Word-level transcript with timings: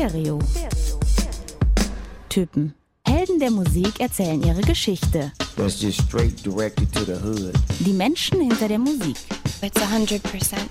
Stereo. 0.00 0.38
Typen. 2.30 2.74
Helden 3.06 3.38
der 3.38 3.50
Musik 3.50 4.00
erzählen 4.00 4.42
ihre 4.42 4.62
Geschichte. 4.62 5.30
That's 5.56 5.78
just 5.82 6.00
straight 6.00 6.42
directed 6.42 6.90
to 6.94 7.04
the 7.04 7.16
hood. 7.22 7.52
Die 7.80 7.92
Menschen 7.92 8.40
hinter 8.40 8.66
der 8.68 8.78
Musik. 8.78 9.18
It's 9.60 9.78
100% 9.78 10.22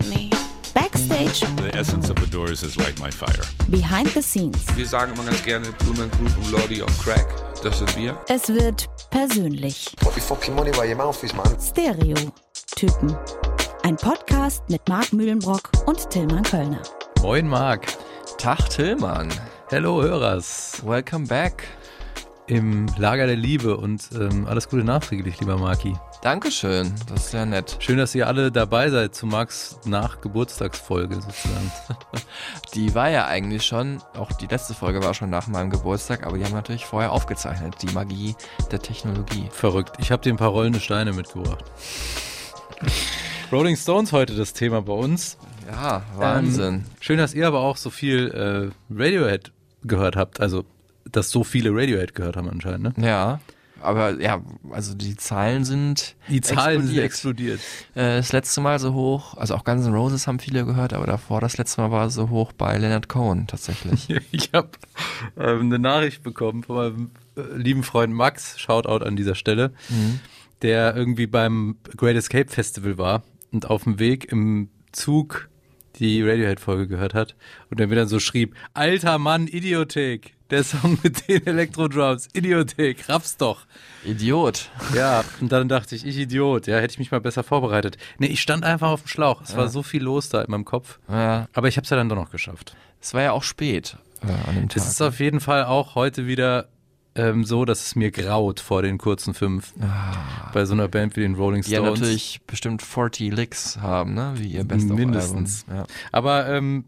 me. 0.10 0.31
Backstage, 0.73 1.42
The 1.57 1.78
essence 1.78 2.10
of 2.10 2.18
the 2.20 2.26
Doors 2.31 2.63
is 2.63 2.76
like 2.78 3.00
my 3.00 3.12
fire. 3.12 3.46
behind 3.68 4.07
the 4.15 4.21
scenes. 4.23 4.65
Wir 4.75 4.88
sagen 4.88 5.13
immer 5.13 5.25
ganz 5.25 5.43
gerne 5.43 5.68
Blumen 5.73 6.09
Group 6.09 6.36
und 6.36 6.52
Lordy 6.52 6.82
on 6.82 6.89
Crack. 7.04 7.27
Das 7.61 7.77
sind 7.77 7.96
wir. 7.98 8.18
Es 8.30 8.50
wird 8.50 8.88
persönlich. 9.11 9.96
Put 10.00 10.16
your 10.16 10.23
fucking 10.23 10.55
money 10.55 10.71
where 10.71 10.88
your 10.89 10.96
mouth 10.98 11.23
is, 11.23 11.36
man. 11.36 11.55
Stereo. 11.61 12.16
Typen. 12.75 13.16
Ein 13.84 13.96
Podcast 13.96 14.64
mit 14.70 14.82
Marc 14.89 15.14
Mühlenbrock 15.14 15.70
und 15.86 16.09
Tillmann 16.09 16.41
Kölner. 16.41 16.82
Moin 17.21 17.48
Marc. 17.48 17.86
Tag 18.39 18.69
Tillmann. 18.69 19.27
Hello 19.67 20.01
Hörers. 20.01 20.81
Welcome 20.85 21.27
back. 21.27 21.67
Im 22.47 22.85
Lager 22.97 23.27
der 23.27 23.35
Liebe 23.35 23.75
und 23.75 24.11
ähm, 24.13 24.47
alles 24.47 24.70
Gute 24.70 24.85
nachträglich, 24.85 25.41
lieber 25.41 25.57
Marki. 25.57 25.93
Dankeschön, 26.21 26.95
das 27.09 27.25
ist 27.25 27.31
sehr 27.31 27.45
nett. 27.45 27.75
Schön, 27.80 27.97
dass 27.97 28.16
ihr 28.16 28.27
alle 28.27 28.49
dabei 28.49 28.89
seid 28.91 29.13
zu 29.13 29.25
Marks 29.25 29.77
Nach-Geburtstagsfolge 29.83 31.16
sozusagen. 31.16 31.70
Die 32.75 32.95
war 32.95 33.09
ja 33.09 33.27
eigentlich 33.27 33.66
schon, 33.66 34.02
auch 34.17 34.31
die 34.31 34.47
letzte 34.47 34.73
Folge 34.73 35.03
war 35.03 35.13
schon 35.13 35.30
nach 35.30 35.47
meinem 35.47 35.69
Geburtstag, 35.69 36.25
aber 36.25 36.38
die 36.38 36.45
haben 36.45 36.53
natürlich 36.53 36.85
vorher 36.85 37.11
aufgezeichnet. 37.11 37.75
Die 37.81 37.94
Magie 37.94 38.35
der 38.71 38.80
Technologie. 38.80 39.49
Verrückt. 39.52 39.97
Ich 39.99 40.13
habe 40.13 40.23
dir 40.23 40.33
ein 40.33 40.38
paar 40.38 40.52
rollende 40.52 40.80
Steine 40.80 41.11
mitgebracht. 41.11 41.66
Rolling 43.52 43.75
Stones 43.75 44.13
heute 44.13 44.35
das 44.35 44.53
Thema 44.53 44.81
bei 44.81 44.94
uns. 44.94 45.38
Ja, 45.70 46.04
Wahnsinn. 46.16 46.73
Ähm, 46.76 46.84
schön, 47.00 47.18
dass 47.18 47.34
ihr 47.34 47.48
aber 47.48 47.59
auch 47.59 47.78
so 47.78 47.90
viel 47.90 48.30
äh, 48.32 48.94
Radiohead 48.94 49.52
gehört 49.84 50.16
habt. 50.16 50.40
Also, 50.40 50.66
dass 51.12 51.30
so 51.30 51.44
viele 51.44 51.72
Radiohead 51.72 52.16
gehört 52.16 52.36
haben 52.38 52.50
anscheinend, 52.50 52.98
ne? 52.98 53.08
ja. 53.08 53.39
Aber 53.81 54.20
ja, 54.20 54.42
also 54.72 54.94
die 54.94 55.16
Zahlen 55.16 55.64
sind 55.64 56.17
Die 56.28 56.42
Zahlen 56.42 56.86
sind 56.86 56.98
explodiert. 56.98 57.59
explodiert. 57.59 57.59
Äh, 57.95 58.17
das 58.17 58.34
letzte 58.34 58.59
Mal 58.59 58.78
so 58.78 58.94
hoch, 58.94 59.38
also 59.38 59.56
auch 59.56 59.64
Guns 59.64 59.86
N' 59.86 59.94
Roses 59.94 60.28
haben 60.28 60.39
viele 60.39 60.66
gehört, 60.66 60.92
aber 60.92 61.06
davor 61.08 61.39
das 61.39 61.58
letzte 61.58 61.80
Mal 61.80 61.89
war 61.89 62.08
es 62.08 62.14
so 62.16 62.30
hoch 62.30 62.52
bei 62.52 62.78
Leonard 62.78 63.08
Cohen 63.08 63.48
tatsächlich. 63.48 64.09
Ich 64.31 64.50
habe 64.54 64.70
ähm, 65.38 65.61
eine 65.61 65.80
Nachricht 65.80 66.23
bekommen 66.23 66.64
von 66.64 66.76
meinem 66.76 67.11
äh, 67.38 67.56
lieben 67.56 67.83
Freund 67.83 68.14
Max, 68.14 68.59
Shoutout 68.59 69.06
an 69.06 69.16
dieser 69.16 69.36
Stelle, 69.36 69.72
der 70.61 70.94
irgendwie 70.98 71.28
beim 71.28 71.78
Great 71.95 72.17
Escape 72.17 72.50
Festival 72.50 72.98
war 72.98 73.23
und 73.54 73.70
auf 73.70 73.83
dem 73.86 73.98
Weg 73.98 74.30
im 74.30 74.67
Zug 74.92 75.48
die 76.00 76.22
Radiohead-Folge 76.23 76.88
gehört 76.88 77.14
hat 77.14 77.36
und 77.69 77.80
der 77.80 77.88
mir 77.88 77.95
dann 77.95 78.08
so 78.08 78.19
schrieb, 78.19 78.55
alter 78.73 79.17
Mann, 79.19 79.47
Idiothek, 79.47 80.33
der 80.50 80.64
Song 80.64 80.97
mit 81.03 81.28
den 81.28 81.45
Elektrodrums, 81.45 82.28
Idiothek, 82.33 83.08
raff's 83.09 83.38
doch. 83.38 83.66
Idiot. 84.05 84.70
Ja, 84.95 85.23
und 85.42 85.52
dann 85.52 85.67
dachte 85.70 85.95
ich, 85.95 86.05
ich 86.05 86.17
Idiot, 86.17 86.67
ja, 86.67 86.77
hätte 86.77 86.92
ich 86.94 87.00
mich 87.00 87.11
mal 87.11 87.22
besser 87.22 87.44
vorbereitet. 87.44 87.97
Nee, 88.17 88.27
ich 88.27 88.42
stand 88.42 88.64
einfach 88.64 88.89
auf 88.89 89.02
dem 89.03 89.08
Schlauch, 89.08 89.42
es 89.42 89.55
war 89.55 89.67
so 89.70 89.83
viel 89.83 90.02
los 90.03 90.30
da 90.30 90.42
in 90.42 90.50
meinem 90.52 90.66
Kopf, 90.66 91.00
Ja, 91.09 91.47
aber 91.53 91.67
ich 91.67 91.77
habe 91.77 91.83
es 91.83 91.89
ja 91.89 91.97
dann 91.97 92.09
doch 92.09 92.16
noch 92.16 92.31
geschafft. 92.31 92.75
es 93.02 93.14
war 93.14 93.22
ja 93.22 93.31
auch 93.33 93.44
spät 93.44 93.97
äh, 94.23 94.50
an 94.50 94.55
dem 94.55 94.70
Tag. 94.70 94.77
Es 94.77 94.88
ist 94.89 95.02
auf 95.02 95.20
jeden 95.20 95.39
Fall 95.39 95.66
auch 95.66 95.95
heute 95.95 96.25
wieder 96.27 96.67
ähm, 97.15 97.43
so, 97.43 97.65
dass 97.65 97.85
es 97.88 97.95
mir 97.95 98.11
graut 98.11 98.59
vor 98.59 98.81
den 98.81 98.97
kurzen 98.97 99.33
fünf. 99.33 99.73
Bei 100.53 100.65
so 100.65 100.73
einer 100.73 100.88
Band 100.88 101.15
wie 101.15 101.21
den 101.21 101.35
Rolling 101.35 101.61
die 101.63 101.71
ja 101.71 101.79
Stones. 101.79 101.99
natürlich 101.99 102.41
bestimmt 102.47 102.81
40 102.81 103.33
Licks 103.33 103.77
haben, 103.81 104.13
ne? 104.13 104.33
Wie 104.35 104.47
ihr 104.47 104.63
Best 104.63 104.88
Mindestens. 104.88 105.65
Ja. 105.69 105.85
Aber 106.11 106.47
ähm, 106.47 106.85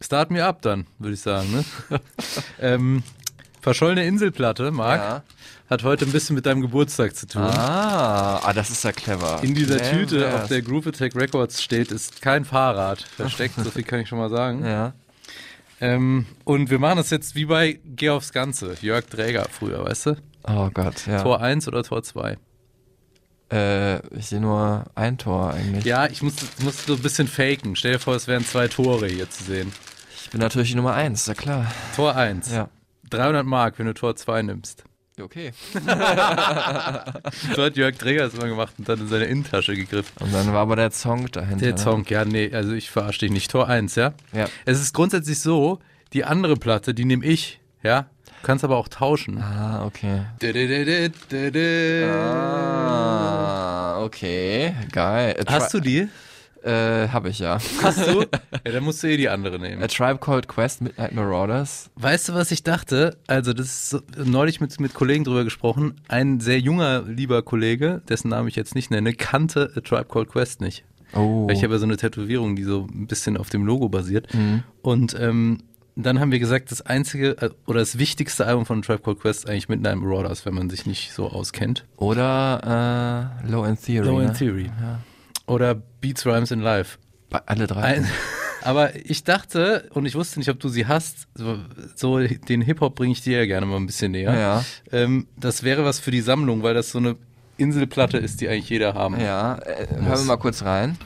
start 0.00 0.30
mir 0.30 0.46
ab 0.46 0.62
dann, 0.62 0.86
würde 0.98 1.14
ich 1.14 1.20
sagen. 1.20 1.50
Ne? 1.52 2.00
ähm, 2.60 3.02
verschollene 3.60 4.06
Inselplatte, 4.06 4.70
Marc, 4.70 5.00
Ja. 5.00 5.22
hat 5.70 5.82
heute 5.82 6.04
ein 6.04 6.12
bisschen 6.12 6.36
mit 6.36 6.46
deinem 6.46 6.60
Geburtstag 6.60 7.16
zu 7.16 7.26
tun. 7.26 7.42
Ah, 7.42 8.40
ah, 8.42 8.52
das 8.52 8.70
ist 8.70 8.84
ja 8.84 8.92
clever. 8.92 9.40
In 9.42 9.54
dieser 9.54 9.80
Wer 9.80 9.90
Tüte, 9.90 10.34
auf 10.34 10.48
der 10.48 10.62
Groove 10.62 10.88
Attack 10.88 11.16
Records 11.16 11.62
steht, 11.62 11.90
ist 11.90 12.20
kein 12.22 12.44
Fahrrad 12.44 13.02
versteckt, 13.02 13.54
so 13.56 13.70
viel 13.70 13.82
kann 13.82 14.00
ich 14.00 14.08
schon 14.08 14.18
mal 14.18 14.30
sagen. 14.30 14.64
Ja. 14.64 14.92
Ähm, 15.84 16.24
und 16.44 16.70
wir 16.70 16.78
machen 16.78 16.96
das 16.96 17.10
jetzt 17.10 17.34
wie 17.34 17.44
bei 17.44 17.78
Geh 17.84 18.08
aufs 18.08 18.32
Ganze, 18.32 18.74
Jörg 18.80 19.04
Dräger 19.04 19.46
früher, 19.50 19.84
weißt 19.84 20.06
du? 20.06 20.16
Oh 20.48 20.70
Gott, 20.72 21.06
ja. 21.06 21.22
Tor 21.22 21.42
1 21.42 21.68
oder 21.68 21.82
Tor 21.82 22.02
2? 22.02 22.38
Äh, 23.52 24.16
ich 24.16 24.26
sehe 24.26 24.40
nur 24.40 24.86
ein 24.94 25.18
Tor 25.18 25.52
eigentlich. 25.52 25.84
Ja, 25.84 26.06
ich 26.06 26.22
muss, 26.22 26.36
muss 26.62 26.86
so 26.86 26.94
ein 26.94 27.02
bisschen 27.02 27.28
faken. 27.28 27.76
Stell 27.76 27.92
dir 27.92 27.98
vor, 27.98 28.14
es 28.14 28.26
wären 28.26 28.46
zwei 28.46 28.66
Tore 28.68 29.08
hier 29.08 29.28
zu 29.28 29.44
sehen. 29.44 29.72
Ich 30.16 30.30
bin 30.30 30.40
natürlich 30.40 30.70
die 30.70 30.76
Nummer 30.76 30.94
eins, 30.94 31.20
ist 31.20 31.28
ja 31.28 31.34
klar. 31.34 31.70
Tor 31.94 32.16
1. 32.16 32.50
Ja. 32.50 32.70
300 33.10 33.44
Mark, 33.44 33.78
wenn 33.78 33.84
du 33.84 33.92
Tor 33.92 34.16
2 34.16 34.40
nimmst. 34.40 34.84
Okay. 35.20 35.52
So 37.54 37.62
hat 37.62 37.76
Jörg 37.76 37.96
Träger 37.96 38.24
das 38.24 38.34
immer 38.34 38.48
gemacht 38.48 38.74
und 38.78 38.88
dann 38.88 38.98
in 39.00 39.08
seine 39.08 39.26
Innentasche 39.26 39.76
gegriffen. 39.76 40.10
Und 40.20 40.34
dann 40.34 40.52
war 40.52 40.62
aber 40.62 40.74
der 40.76 40.90
Song 40.90 41.30
dahinter. 41.30 41.64
Der 41.64 41.72
ne? 41.74 41.78
Song, 41.78 42.04
ja, 42.08 42.24
nee, 42.24 42.50
also 42.52 42.72
ich 42.72 42.90
verarsche 42.90 43.20
dich 43.20 43.30
nicht. 43.30 43.50
Tor 43.50 43.68
1, 43.68 43.94
ja? 43.94 44.12
Ja. 44.32 44.46
Es 44.64 44.80
ist 44.80 44.92
grundsätzlich 44.92 45.38
so, 45.38 45.78
die 46.12 46.24
andere 46.24 46.56
Platte, 46.56 46.94
die 46.94 47.04
nehme 47.04 47.24
ich, 47.24 47.60
ja? 47.82 48.06
Du 48.26 48.46
kannst 48.46 48.64
aber 48.64 48.76
auch 48.76 48.88
tauschen. 48.88 49.40
Ah, 49.40 49.86
okay. 49.86 50.22
Hast 50.42 50.42
Ah, 52.10 54.02
okay. 54.02 54.74
Geil. 54.90 55.34
Tri- 55.34 55.78
du 55.78 55.80
die? 55.80 56.08
Äh, 56.64 57.08
hab 57.08 57.26
ich 57.26 57.40
ja. 57.40 57.58
Hast 57.82 58.06
du? 58.06 58.20
ja, 58.20 58.72
dann 58.72 58.84
musst 58.84 59.02
du 59.02 59.08
eh 59.08 59.18
die 59.18 59.28
andere 59.28 59.58
nehmen. 59.58 59.82
A 59.82 59.86
Tribe 59.86 60.18
Called 60.18 60.48
Quest, 60.48 60.80
Midnight 60.80 61.12
Marauders. 61.12 61.90
Weißt 61.96 62.30
du, 62.30 62.34
was 62.34 62.50
ich 62.52 62.62
dachte? 62.62 63.18
Also, 63.26 63.52
das 63.52 63.66
ist 63.66 63.90
so, 63.90 64.00
neulich 64.16 64.60
mit, 64.62 64.80
mit 64.80 64.94
Kollegen 64.94 65.24
drüber 65.24 65.44
gesprochen. 65.44 66.00
Ein 66.08 66.40
sehr 66.40 66.58
junger, 66.58 67.02
lieber 67.02 67.42
Kollege, 67.42 68.00
dessen 68.08 68.28
Namen 68.30 68.48
ich 68.48 68.56
jetzt 68.56 68.74
nicht 68.74 68.90
nenne, 68.90 69.12
kannte 69.12 69.72
A 69.76 69.80
Tribe 69.80 70.06
Called 70.06 70.30
Quest 70.30 70.62
nicht. 70.62 70.84
Oh. 71.12 71.46
Weil 71.46 71.54
ich 71.54 71.62
habe 71.62 71.74
ja 71.74 71.78
so 71.78 71.84
eine 71.84 71.98
Tätowierung, 71.98 72.56
die 72.56 72.64
so 72.64 72.86
ein 72.90 73.06
bisschen 73.06 73.36
auf 73.36 73.50
dem 73.50 73.66
Logo 73.66 73.90
basiert. 73.90 74.32
Mhm. 74.32 74.62
Und 74.80 75.14
ähm, 75.20 75.58
dann 75.96 76.18
haben 76.18 76.32
wir 76.32 76.38
gesagt, 76.38 76.70
das 76.72 76.80
einzige 76.80 77.36
äh, 77.42 77.50
oder 77.66 77.80
das 77.80 77.98
wichtigste 77.98 78.46
Album 78.46 78.64
von 78.64 78.80
Tribe 78.80 79.02
Called 79.02 79.20
Quest 79.20 79.44
ist 79.44 79.50
eigentlich 79.50 79.68
Midnight 79.68 79.96
Marauders, 79.96 80.46
wenn 80.46 80.54
man 80.54 80.70
sich 80.70 80.86
nicht 80.86 81.12
so 81.12 81.28
auskennt. 81.28 81.84
Oder 81.98 83.42
äh, 83.44 83.50
Low 83.50 83.64
in 83.64 83.76
Theory. 83.76 84.06
Low 84.06 84.20
in 84.20 84.28
ne? 84.28 84.32
Theory. 84.32 84.70
Oder 85.46 85.74
Beats, 85.74 86.24
Rhymes 86.26 86.50
in 86.50 86.60
Life. 86.60 86.98
Bei- 87.30 87.42
Alle 87.46 87.66
drei. 87.66 87.82
Ein, 87.82 88.08
aber 88.62 88.94
ich 88.96 89.24
dachte, 89.24 89.88
und 89.94 90.06
ich 90.06 90.14
wusste 90.14 90.38
nicht, 90.38 90.48
ob 90.50 90.60
du 90.60 90.68
sie 90.68 90.86
hast, 90.86 91.26
so, 91.34 91.58
so 91.94 92.18
den 92.18 92.62
Hip-Hop 92.62 92.94
bringe 92.94 93.12
ich 93.12 93.22
dir 93.22 93.38
ja 93.38 93.46
gerne 93.46 93.66
mal 93.66 93.76
ein 93.76 93.86
bisschen 93.86 94.12
näher. 94.12 94.34
Ja. 94.34 94.64
Ähm, 94.92 95.26
das 95.36 95.62
wäre 95.62 95.84
was 95.84 95.98
für 96.00 96.10
die 96.10 96.20
Sammlung, 96.20 96.62
weil 96.62 96.74
das 96.74 96.90
so 96.90 96.98
eine 96.98 97.16
Inselplatte 97.56 98.18
ist, 98.18 98.40
die 98.40 98.48
eigentlich 98.48 98.68
jeder 98.70 98.94
haben 98.94 99.20
Ja, 99.20 99.56
äh, 99.58 99.86
hören 99.90 100.18
wir 100.18 100.24
mal 100.24 100.36
kurz 100.38 100.62
rein. 100.64 100.98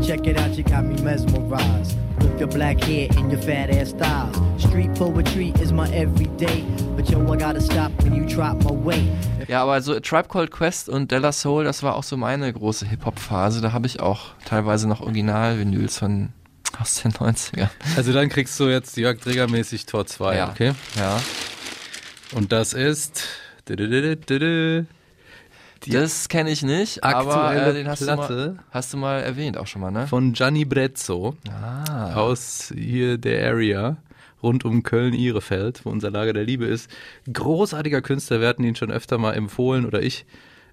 Check 0.00 0.26
it 0.26 0.38
out, 0.38 0.56
you 0.56 0.64
got 0.64 0.84
me 0.84 0.96
mesmerized. 1.02 1.97
With 2.20 2.40
your 2.40 2.48
black 2.48 2.82
hair 2.84 3.08
and 3.16 3.30
your 3.32 3.40
fat 3.42 3.70
ass 3.70 3.90
styles. 3.90 4.36
Street 4.62 4.92
poetry 4.94 5.52
is 5.62 5.72
my 5.72 5.88
everyday. 5.94 6.64
But 6.96 7.08
yo, 7.10 7.20
I 7.32 7.36
gotta 7.36 7.60
stop 7.60 7.90
when 8.02 8.14
you 8.14 8.24
drop 8.26 8.62
my 8.64 8.70
weight. 8.84 9.48
Ja, 9.48 9.62
aber 9.62 9.80
so 9.80 9.94
A 9.94 10.00
Tribe 10.00 10.28
Called 10.28 10.50
Quest 10.50 10.88
und 10.88 11.10
Della 11.10 11.32
Soul, 11.32 11.64
das 11.64 11.82
war 11.82 11.94
auch 11.94 12.02
so 12.02 12.16
meine 12.16 12.52
große 12.52 12.86
Hip-Hop-Phase. 12.86 13.60
Da 13.60 13.72
habe 13.72 13.86
ich 13.86 14.00
auch 14.00 14.34
teilweise 14.44 14.88
noch 14.88 15.00
Original-Vinyls 15.00 15.98
von 15.98 16.30
aus 16.80 17.02
den 17.02 17.12
90ern. 17.12 17.68
Also 17.96 18.12
dann 18.12 18.28
kriegst 18.28 18.58
du 18.60 18.64
jetzt 18.68 18.96
Jörg 18.96 19.18
Träger-mäßig 19.20 19.86
Tor 19.86 20.06
2, 20.06 20.36
Ja. 20.36 20.50
okay? 20.50 20.72
Ja. 20.96 21.20
Und 22.34 22.52
das 22.52 22.74
ist 22.74 23.24
die 25.84 25.90
Das 25.90 26.28
kenne 26.28 26.50
ich 26.50 26.62
nicht, 26.62 27.04
aber 27.04 27.54
äh, 27.54 27.72
den 27.72 27.88
hast 27.88 28.02
du, 28.02 28.06
mal, 28.16 28.58
hast 28.70 28.92
du 28.92 28.96
mal 28.96 29.20
erwähnt 29.20 29.56
auch 29.58 29.66
schon 29.66 29.82
mal, 29.82 29.90
ne? 29.90 30.06
von 30.06 30.32
Gianni 30.32 30.64
Brezzo 30.64 31.36
Ah. 31.50 32.14
aus 32.14 32.72
hier 32.76 33.18
der 33.18 33.46
Area 33.48 33.96
rund 34.42 34.64
um 34.64 34.82
Köln-Ihrefeld, 34.82 35.84
wo 35.84 35.90
unser 35.90 36.10
Lager 36.10 36.32
der 36.32 36.44
Liebe 36.44 36.64
ist. 36.66 36.90
Großartiger 37.32 38.02
Künstler, 38.02 38.40
wir 38.40 38.48
hatten 38.48 38.62
ihn 38.64 38.76
schon 38.76 38.90
öfter 38.92 39.18
mal 39.18 39.32
empfohlen 39.32 39.84
oder 39.84 40.02
ich. 40.02 40.26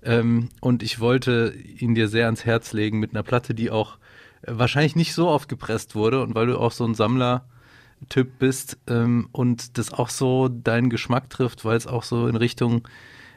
Ähm, 0.03 0.50
und 0.62 0.83
ich 0.83 1.00
wollte 1.00 1.51
ihn 1.79 1.95
dir 1.95 2.07
sehr 2.07 2.25
ans 2.25 2.45
Herz 2.45 2.74
legen 2.74 3.00
mit 3.00 3.12
einer 3.12 3.24
Platte, 3.24 3.56
die 3.56 3.71
auch 3.71 3.97
äh, 4.44 4.51
wahrscheinlich 4.53 4.95
nicht 4.95 5.13
so 5.15 5.27
oft 5.29 5.50
gepresst 5.50 5.95
wurde 5.95 6.21
und 6.21 6.35
weil 6.35 6.45
du 6.45 6.59
auch 6.59 6.71
so 6.71 6.85
ein 6.85 6.94
Sammler-Typ 6.94 8.38
bist 8.38 8.77
ähm, 8.88 9.29
und 9.31 9.79
das 9.79 9.91
auch 9.91 10.09
so 10.09 10.47
deinen 10.47 10.91
Geschmack 10.91 11.31
trifft, 11.31 11.65
weil 11.65 11.75
es 11.77 11.88
auch 11.88 12.03
so 12.03 12.27
in 12.27 12.35
Richtung 12.35 12.88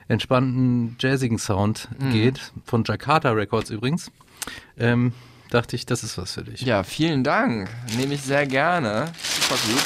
entspannten, 0.09 0.97
jazzigen 0.99 1.39
Sound 1.39 1.89
geht, 2.13 2.53
von 2.65 2.83
Jakarta 2.85 3.31
Records 3.31 3.71
übrigens, 3.71 4.11
ähm, 4.79 5.13
dachte 5.51 5.77
ich, 5.77 5.87
das 5.87 6.03
ist 6.03 6.19
was 6.19 6.33
für 6.33 6.45
dich. 6.45 6.63
Ja, 6.63 6.83
vielen 6.83 7.25
Dank. 7.25 7.69
Nehme 7.97 8.15
ich 8.15 8.23
sehr 8.23 8.47
gerne. 8.47 9.07
Super 9.23 9.61
gut. 9.67 9.85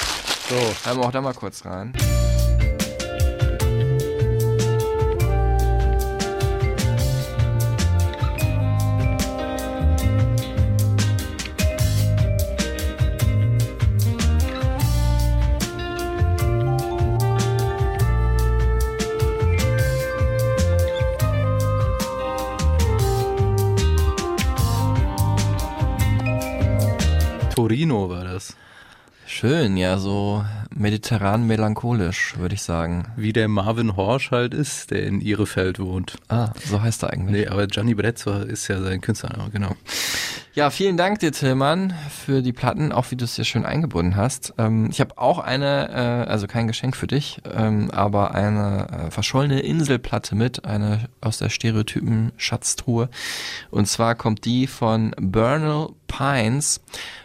So, 0.48 0.88
Hören 0.88 0.98
wir 0.98 1.06
auch 1.06 1.12
da 1.12 1.20
mal 1.20 1.34
kurz 1.34 1.64
rein. 1.64 1.92
Torino 27.62 28.10
war 28.10 28.24
das. 28.24 28.56
Schön, 29.24 29.76
ja, 29.76 29.96
so 29.96 30.44
mediterran 30.74 31.46
melancholisch, 31.46 32.36
würde 32.36 32.56
ich 32.56 32.62
sagen. 32.62 33.04
Wie 33.16 33.32
der 33.32 33.46
Marvin 33.46 33.94
Horsch 33.94 34.32
halt 34.32 34.52
ist, 34.52 34.90
der 34.90 35.04
in 35.04 35.20
Ihrefeld 35.20 35.78
wohnt. 35.78 36.18
Ah, 36.28 36.50
so 36.64 36.82
heißt 36.82 37.04
er 37.04 37.12
eigentlich. 37.12 37.44
Nee, 37.44 37.46
aber 37.46 37.68
Gianni 37.68 37.94
Brezzo 37.94 38.40
ist 38.40 38.66
ja 38.66 38.82
sein 38.82 39.00
Künstlername, 39.00 39.50
genau. 39.50 39.76
Ja, 40.54 40.68
vielen 40.68 40.98
Dank 40.98 41.20
dir, 41.20 41.32
Tillmann, 41.32 41.94
für 42.10 42.42
die 42.42 42.52
Platten, 42.52 42.92
auch 42.92 43.10
wie 43.10 43.16
du 43.16 43.24
es 43.24 43.36
hier 43.36 43.44
schön 43.46 43.64
eingebunden 43.64 44.16
hast. 44.16 44.52
Ähm, 44.58 44.88
ich 44.90 45.00
habe 45.00 45.16
auch 45.16 45.38
eine, 45.38 45.88
äh, 45.88 46.28
also 46.28 46.46
kein 46.46 46.66
Geschenk 46.66 46.94
für 46.94 47.06
dich, 47.06 47.40
ähm, 47.54 47.90
aber 47.90 48.34
eine 48.34 48.88
äh, 49.06 49.10
verschollene 49.10 49.60
Inselplatte 49.60 50.34
mit, 50.34 50.66
eine 50.66 51.08
aus 51.22 51.38
der 51.38 51.48
Stereotypen 51.48 52.32
Schatztruhe. 52.36 53.08
Und 53.70 53.86
zwar 53.86 54.14
kommt 54.14 54.44
die 54.44 54.66
von 54.66 55.14
Bernal 55.18 55.88
Pines. 56.06 56.82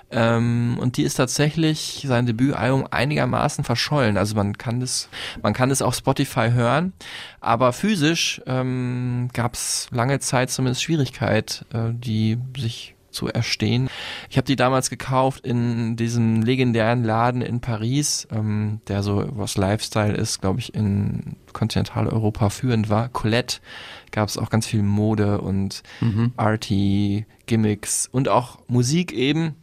Ähm, 0.10 0.78
und 0.80 0.98
die 0.98 1.04
ist 1.04 1.16
tatsächlich 1.16 2.06
sein 2.08 2.26
Debütalbum 2.26 2.88
einigermaßen 2.90 3.64
verschollen. 3.64 4.18
Also 4.18 4.36
man 4.36 4.58
kann 4.58 4.80
das, 4.80 5.10
man 5.42 5.54
kann 5.54 5.70
das 5.70 5.82
auf 5.82 5.96
Spotify 5.96 6.52
hören, 6.52 6.94
aber 7.42 7.74
physisch 7.74 8.42
ähm, 8.46 9.30
gab 9.34 9.56
es 9.56 9.88
lange 9.92 10.20
Zeit 10.20 10.50
zumindest 10.50 10.84
Schwierigkeit, 10.84 11.66
äh, 11.74 11.92
die 11.94 12.38
sich 12.58 12.96
zu 13.12 13.28
erstehen. 13.28 13.90
Ich 14.30 14.38
habe 14.38 14.46
die 14.46 14.56
damals 14.56 14.90
gekauft 14.90 15.46
in 15.46 15.96
diesem 15.96 16.44
legendären 16.44 17.04
Laden 17.04 17.42
in 17.42 17.62
Paris, 17.62 18.28
ähm, 18.32 18.80
der 18.88 19.02
so 19.02 19.28
was 19.32 19.58
Lifestyle 19.58 20.14
ist, 20.14 20.40
glaube 20.40 20.60
ich, 20.60 20.76
in 20.76 21.36
Kontinentaleuropa 21.52 22.50
führend 22.50 22.90
war. 22.90 23.10
Colette 23.10 23.58
gab 24.12 24.30
es 24.30 24.38
auch 24.38 24.50
ganz 24.50 24.68
viel 24.68 24.84
Mode 24.84 25.42
und 25.42 25.84
Mhm. 26.00 26.32
Arty, 26.38 27.26
Gimmicks 27.48 28.08
und 28.12 28.30
auch 28.30 28.60
Musik 28.68 29.12
eben. 29.14 29.56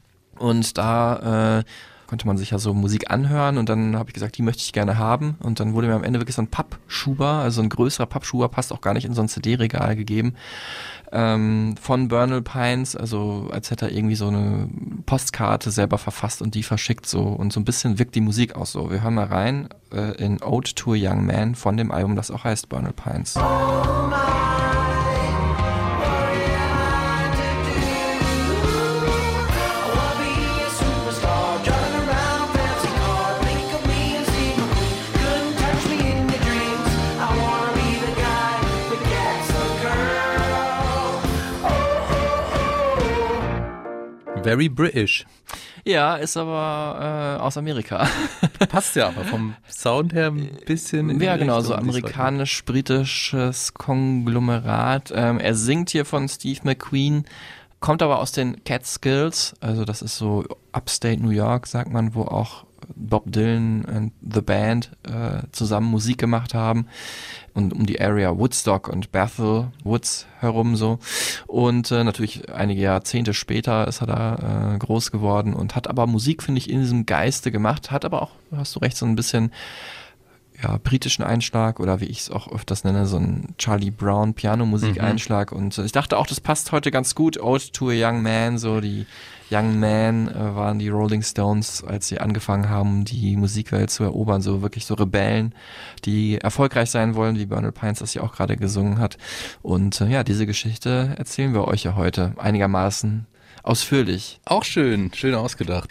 Und 0.44 0.76
da 0.76 1.60
äh, 1.60 1.64
konnte 2.06 2.26
man 2.26 2.36
sich 2.36 2.50
ja 2.50 2.58
so 2.58 2.74
Musik 2.74 3.10
anhören 3.10 3.56
und 3.56 3.70
dann 3.70 3.96
habe 3.96 4.10
ich 4.10 4.14
gesagt, 4.14 4.36
die 4.36 4.42
möchte 4.42 4.62
ich 4.62 4.74
gerne 4.74 4.98
haben. 4.98 5.36
Und 5.40 5.58
dann 5.58 5.72
wurde 5.72 5.86
mir 5.86 5.94
am 5.94 6.04
Ende 6.04 6.20
wirklich 6.20 6.36
so 6.36 6.42
ein 6.42 6.48
Pappschuber, 6.48 7.26
also 7.26 7.62
ein 7.62 7.70
größerer 7.70 8.06
Pappschuber, 8.06 8.48
passt 8.48 8.72
auch 8.72 8.82
gar 8.82 8.92
nicht 8.92 9.06
in 9.06 9.14
so 9.14 9.22
ein 9.22 9.28
CD-Regal 9.28 9.96
gegeben, 9.96 10.34
ähm, 11.12 11.76
von 11.80 12.08
Bernal 12.08 12.42
Pines, 12.42 12.94
also 12.94 13.48
als 13.52 13.70
hätte 13.70 13.86
er 13.86 13.92
irgendwie 13.92 14.16
so 14.16 14.28
eine 14.28 14.68
Postkarte 15.06 15.70
selber 15.70 15.96
verfasst 15.96 16.42
und 16.42 16.54
die 16.54 16.62
verschickt 16.62 17.06
so. 17.06 17.22
Und 17.22 17.52
so 17.52 17.60
ein 17.60 17.64
bisschen 17.64 17.98
wirkt 17.98 18.14
die 18.14 18.20
Musik 18.20 18.54
auch 18.54 18.66
so. 18.66 18.90
Wir 18.90 19.02
hören 19.02 19.14
mal 19.14 19.26
rein 19.26 19.68
äh, 19.92 20.12
in 20.22 20.42
Ode 20.42 20.74
to 20.74 20.92
a 20.92 20.96
Young 20.98 21.24
Man 21.24 21.54
von 21.54 21.78
dem 21.78 21.90
Album, 21.90 22.16
das 22.16 22.30
auch 22.30 22.44
heißt 22.44 22.68
Bernal 22.68 22.92
Pines. 22.92 23.34
Very 44.44 44.68
British. 44.68 45.26
Ja, 45.84 46.16
ist 46.16 46.36
aber 46.36 47.38
äh, 47.38 47.42
aus 47.42 47.56
Amerika. 47.56 48.08
Passt 48.68 48.96
ja 48.96 49.08
aber 49.08 49.24
vom 49.24 49.54
Sound 49.68 50.14
her 50.14 50.28
ein 50.28 50.50
bisschen. 50.66 51.10
in 51.10 51.20
Ja, 51.20 51.36
genau, 51.36 51.60
so 51.60 51.74
Richtung, 51.74 51.88
es 51.90 51.96
amerikanisch-britisches 51.96 53.74
Konglomerat. 53.74 55.12
Ähm, 55.14 55.38
er 55.38 55.54
singt 55.54 55.90
hier 55.90 56.04
von 56.04 56.28
Steve 56.28 56.60
McQueen, 56.62 57.24
kommt 57.80 58.02
aber 58.02 58.18
aus 58.20 58.32
den 58.32 58.64
Catskills, 58.64 59.54
also 59.60 59.84
das 59.84 60.00
ist 60.00 60.16
so 60.16 60.44
Upstate 60.72 61.20
New 61.22 61.30
York, 61.30 61.66
sagt 61.66 61.90
man, 61.92 62.14
wo 62.14 62.22
auch 62.22 62.63
Bob 62.94 63.30
Dylan 63.30 63.84
und 63.84 64.12
The 64.20 64.40
Band 64.40 64.90
äh, 65.04 65.42
zusammen 65.52 65.90
Musik 65.90 66.18
gemacht 66.18 66.54
haben 66.54 66.86
und 67.52 67.72
um 67.72 67.86
die 67.86 68.00
Area 68.00 68.36
Woodstock 68.36 68.88
und 68.88 69.12
Bethel 69.12 69.68
Woods 69.82 70.26
herum 70.40 70.76
so 70.76 70.98
und 71.46 71.90
äh, 71.90 72.04
natürlich 72.04 72.52
einige 72.52 72.82
Jahrzehnte 72.82 73.34
später 73.34 73.86
ist 73.88 74.00
er 74.00 74.06
da 74.06 74.74
äh, 74.74 74.78
groß 74.78 75.10
geworden 75.10 75.54
und 75.54 75.76
hat 75.76 75.88
aber 75.88 76.06
Musik 76.06 76.42
finde 76.42 76.58
ich 76.58 76.70
in 76.70 76.80
diesem 76.80 77.06
Geiste 77.06 77.50
gemacht, 77.50 77.90
hat 77.90 78.04
aber 78.04 78.22
auch 78.22 78.32
hast 78.54 78.74
du 78.74 78.80
recht 78.80 78.96
so 78.96 79.06
ein 79.06 79.16
bisschen 79.16 79.50
ja, 80.62 80.78
britischen 80.82 81.24
Einschlag 81.24 81.80
oder 81.80 82.00
wie 82.00 82.06
ich 82.06 82.20
es 82.20 82.30
auch 82.30 82.50
öfters 82.50 82.84
nenne, 82.84 83.06
so 83.06 83.16
ein 83.16 83.54
Charlie 83.58 83.90
Brown 83.90 84.34
Pianomusik-Einschlag. 84.34 85.52
Und 85.52 85.76
äh, 85.78 85.84
ich 85.84 85.92
dachte 85.92 86.16
auch, 86.16 86.26
das 86.26 86.40
passt 86.40 86.72
heute 86.72 86.90
ganz 86.90 87.14
gut. 87.14 87.40
Ode 87.40 87.72
to 87.72 87.90
a 87.90 87.92
Young 87.92 88.22
Man, 88.22 88.58
so 88.58 88.80
die 88.80 89.06
Young 89.50 89.78
Man 89.78 90.28
äh, 90.28 90.34
waren 90.54 90.78
die 90.78 90.88
Rolling 90.88 91.22
Stones, 91.22 91.84
als 91.84 92.08
sie 92.08 92.18
angefangen 92.18 92.68
haben, 92.68 93.04
die 93.04 93.36
Musikwelt 93.36 93.90
zu 93.90 94.04
erobern, 94.04 94.40
so 94.40 94.62
wirklich 94.62 94.86
so 94.86 94.94
Rebellen, 94.94 95.54
die 96.04 96.38
erfolgreich 96.38 96.90
sein 96.90 97.14
wollen, 97.14 97.38
wie 97.38 97.46
Bernal 97.46 97.72
Pines 97.72 97.98
das 97.98 98.14
ja 98.14 98.22
auch 98.22 98.34
gerade 98.34 98.56
gesungen 98.56 98.98
hat. 98.98 99.18
Und 99.62 100.00
äh, 100.00 100.08
ja, 100.08 100.24
diese 100.24 100.46
Geschichte 100.46 101.14
erzählen 101.16 101.52
wir 101.52 101.66
euch 101.68 101.84
ja 101.84 101.94
heute 101.94 102.34
einigermaßen 102.38 103.26
ausführlich. 103.62 104.40
Auch 104.44 104.64
schön, 104.64 105.12
schön 105.14 105.34
ausgedacht. 105.34 105.88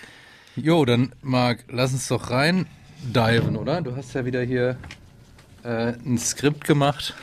Jo, 0.56 0.86
dann 0.86 1.14
Marc, 1.22 1.66
lass 1.70 1.94
uns 1.94 2.08
doch 2.08 2.30
rein 2.30 2.68
diven, 3.04 3.56
oder? 3.56 3.82
Du 3.82 3.96
hast 3.96 4.14
ja 4.14 4.26
wieder 4.26 4.44
hier 4.44 4.78
äh, 5.64 5.94
ein 6.06 6.18
Skript 6.18 6.64
gemacht, 6.66 7.16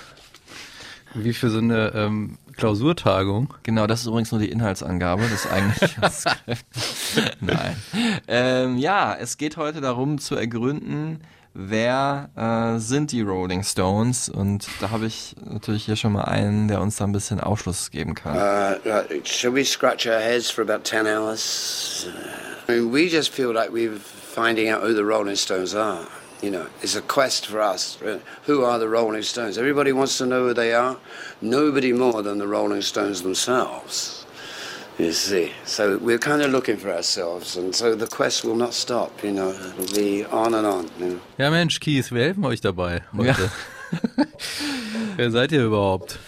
wie 1.15 1.33
für 1.33 1.51
so 1.51 1.59
eine 1.59 1.93
ähm, 1.95 2.39
Klausurtagung. 2.61 3.55
Genau, 3.63 3.87
das 3.87 4.01
ist 4.01 4.07
übrigens 4.07 4.31
nur 4.31 4.41
die 4.41 4.51
Inhaltsangabe 4.51 5.23
des 5.29 5.51
eigentlichen 5.51 6.03
Skripts. 6.11 7.21
Nein. 7.41 7.77
Ähm, 8.29 8.79
ja, 8.79 9.15
es 9.15 9.39
geht 9.39 9.57
heute 9.57 9.81
darum 9.81 10.19
zu 10.19 10.37
ergründen, 10.37 11.21
wer 11.55 12.31
äh, 12.37 12.79
sind 12.79 13.13
die 13.13 13.23
Rolling 13.23 13.63
Stones 13.65 14.29
und 14.29 14.69
da 14.81 14.91
habe 14.91 15.07
ich 15.07 15.35
natürlich 15.45 15.85
hier 15.87 15.97
schon 15.97 16.13
mal 16.13 16.25
einen, 16.25 16.69
der 16.69 16.81
uns 16.81 16.97
da 16.97 17.05
ein 17.05 17.13
bisschen 17.13 17.41
Aufschluss 17.41 17.91
geben 17.91 18.15
kann. 18.15 18.37
Uh, 18.37 18.89
right, 18.89 19.27
shall 19.27 19.53
we 19.53 19.65
scratch 19.65 20.07
our 20.07 20.21
heads 20.21 20.51
for 20.51 20.63
about 20.63 20.85
10 20.85 21.07
hours? 21.07 22.07
Uh, 22.07 22.73
I 22.73 22.77
mean, 22.77 22.93
we 22.93 23.09
just 23.09 23.33
feel 23.33 23.53
like 23.53 23.73
we're 23.73 23.99
finding 23.99 24.71
out 24.71 24.83
who 24.83 24.95
the 24.95 25.03
Rolling 25.03 25.37
Stones 25.37 25.75
are. 25.75 26.07
You 26.43 26.51
know, 26.51 26.67
it's 26.83 26.97
a 26.97 27.03
quest 27.03 27.47
for 27.47 27.61
us. 27.61 27.99
Who 28.47 28.65
are 28.65 28.79
the 28.79 28.89
Rolling 28.89 29.23
Stones? 29.23 29.59
Everybody 29.59 29.93
wants 29.93 30.17
to 30.19 30.27
know 30.27 30.49
who 30.49 30.55
they 30.55 30.73
are. 30.73 30.97
Nobody 31.43 31.93
more 31.93 32.23
than 32.23 32.39
the 32.39 32.47
Rolling 32.47 32.83
Stones 32.83 33.23
themselves. 33.23 34.25
You 34.99 35.13
see, 35.13 35.53
so 35.65 35.99
we're 35.99 36.19
kind 36.19 36.43
of 36.43 36.51
looking 36.51 36.77
for 36.77 36.91
ourselves, 36.91 37.57
and 37.57 37.75
so 37.75 37.95
the 37.95 38.07
quest 38.07 38.45
will 38.45 38.57
not 38.57 38.75
stop. 38.75 39.23
You 39.23 39.33
know, 39.33 39.51
it'll 39.51 39.95
be 39.97 40.25
on 40.27 40.55
and 40.55 40.67
on. 40.67 40.91
You 40.99 41.07
know. 41.07 41.21
Ja, 41.39 41.51
Mensch, 41.51 41.81
Kies, 41.81 42.11
wir 42.11 42.23
helfen 42.23 42.45
euch 42.45 42.61
dabei 42.61 43.03
heute. 43.17 43.51
wer 45.17 45.31
seid 45.31 45.53
ihr 45.53 45.65
überhaupt? 45.65 46.19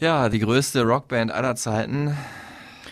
Ja, 0.00 0.28
die 0.28 0.40
größte 0.40 0.82
Rockband 0.82 1.30
aller 1.30 1.54
Zeiten. 1.56 2.16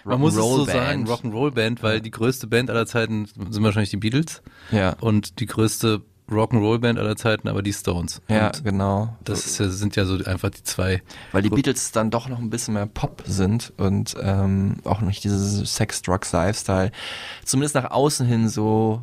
Man 0.04 0.20
muss 0.20 0.34
es 0.34 0.38
so 0.38 0.42
Rock'n'Roll 0.42 0.66
sagen, 0.66 1.04
Band. 1.04 1.08
Rock'n'Roll-Band, 1.08 1.82
weil 1.82 2.00
die 2.00 2.10
größte 2.10 2.46
Band 2.46 2.70
aller 2.70 2.86
Zeiten 2.86 3.26
sind 3.26 3.62
wahrscheinlich 3.62 3.90
die 3.90 3.98
Beatles 3.98 4.40
Ja, 4.70 4.96
und 5.00 5.40
die 5.40 5.46
größte 5.46 6.00
Rock'n'Roll-Band 6.30 6.98
aller 6.98 7.16
Zeiten, 7.16 7.48
aber 7.48 7.62
die 7.62 7.72
Stones. 7.72 8.20
ja, 8.28 8.48
Und 8.48 8.64
genau. 8.64 9.16
das 9.24 9.58
ja, 9.58 9.68
sind 9.68 9.96
ja 9.96 10.04
so 10.04 10.22
einfach 10.24 10.50
die 10.50 10.62
zwei. 10.62 11.02
Weil 11.32 11.42
die 11.42 11.50
Beatles 11.50 11.92
dann 11.92 12.10
doch 12.10 12.28
noch 12.28 12.38
ein 12.38 12.50
bisschen 12.50 12.74
mehr 12.74 12.86
Pop 12.86 13.22
sind 13.26 13.72
und 13.76 14.14
ähm, 14.22 14.76
auch 14.84 15.00
nicht 15.00 15.24
dieses 15.24 15.74
Sex, 15.74 16.02
Drugs, 16.02 16.32
Lifestyle, 16.32 16.92
zumindest 17.44 17.74
nach 17.74 17.90
außen 17.90 18.26
hin 18.26 18.48
so 18.48 19.02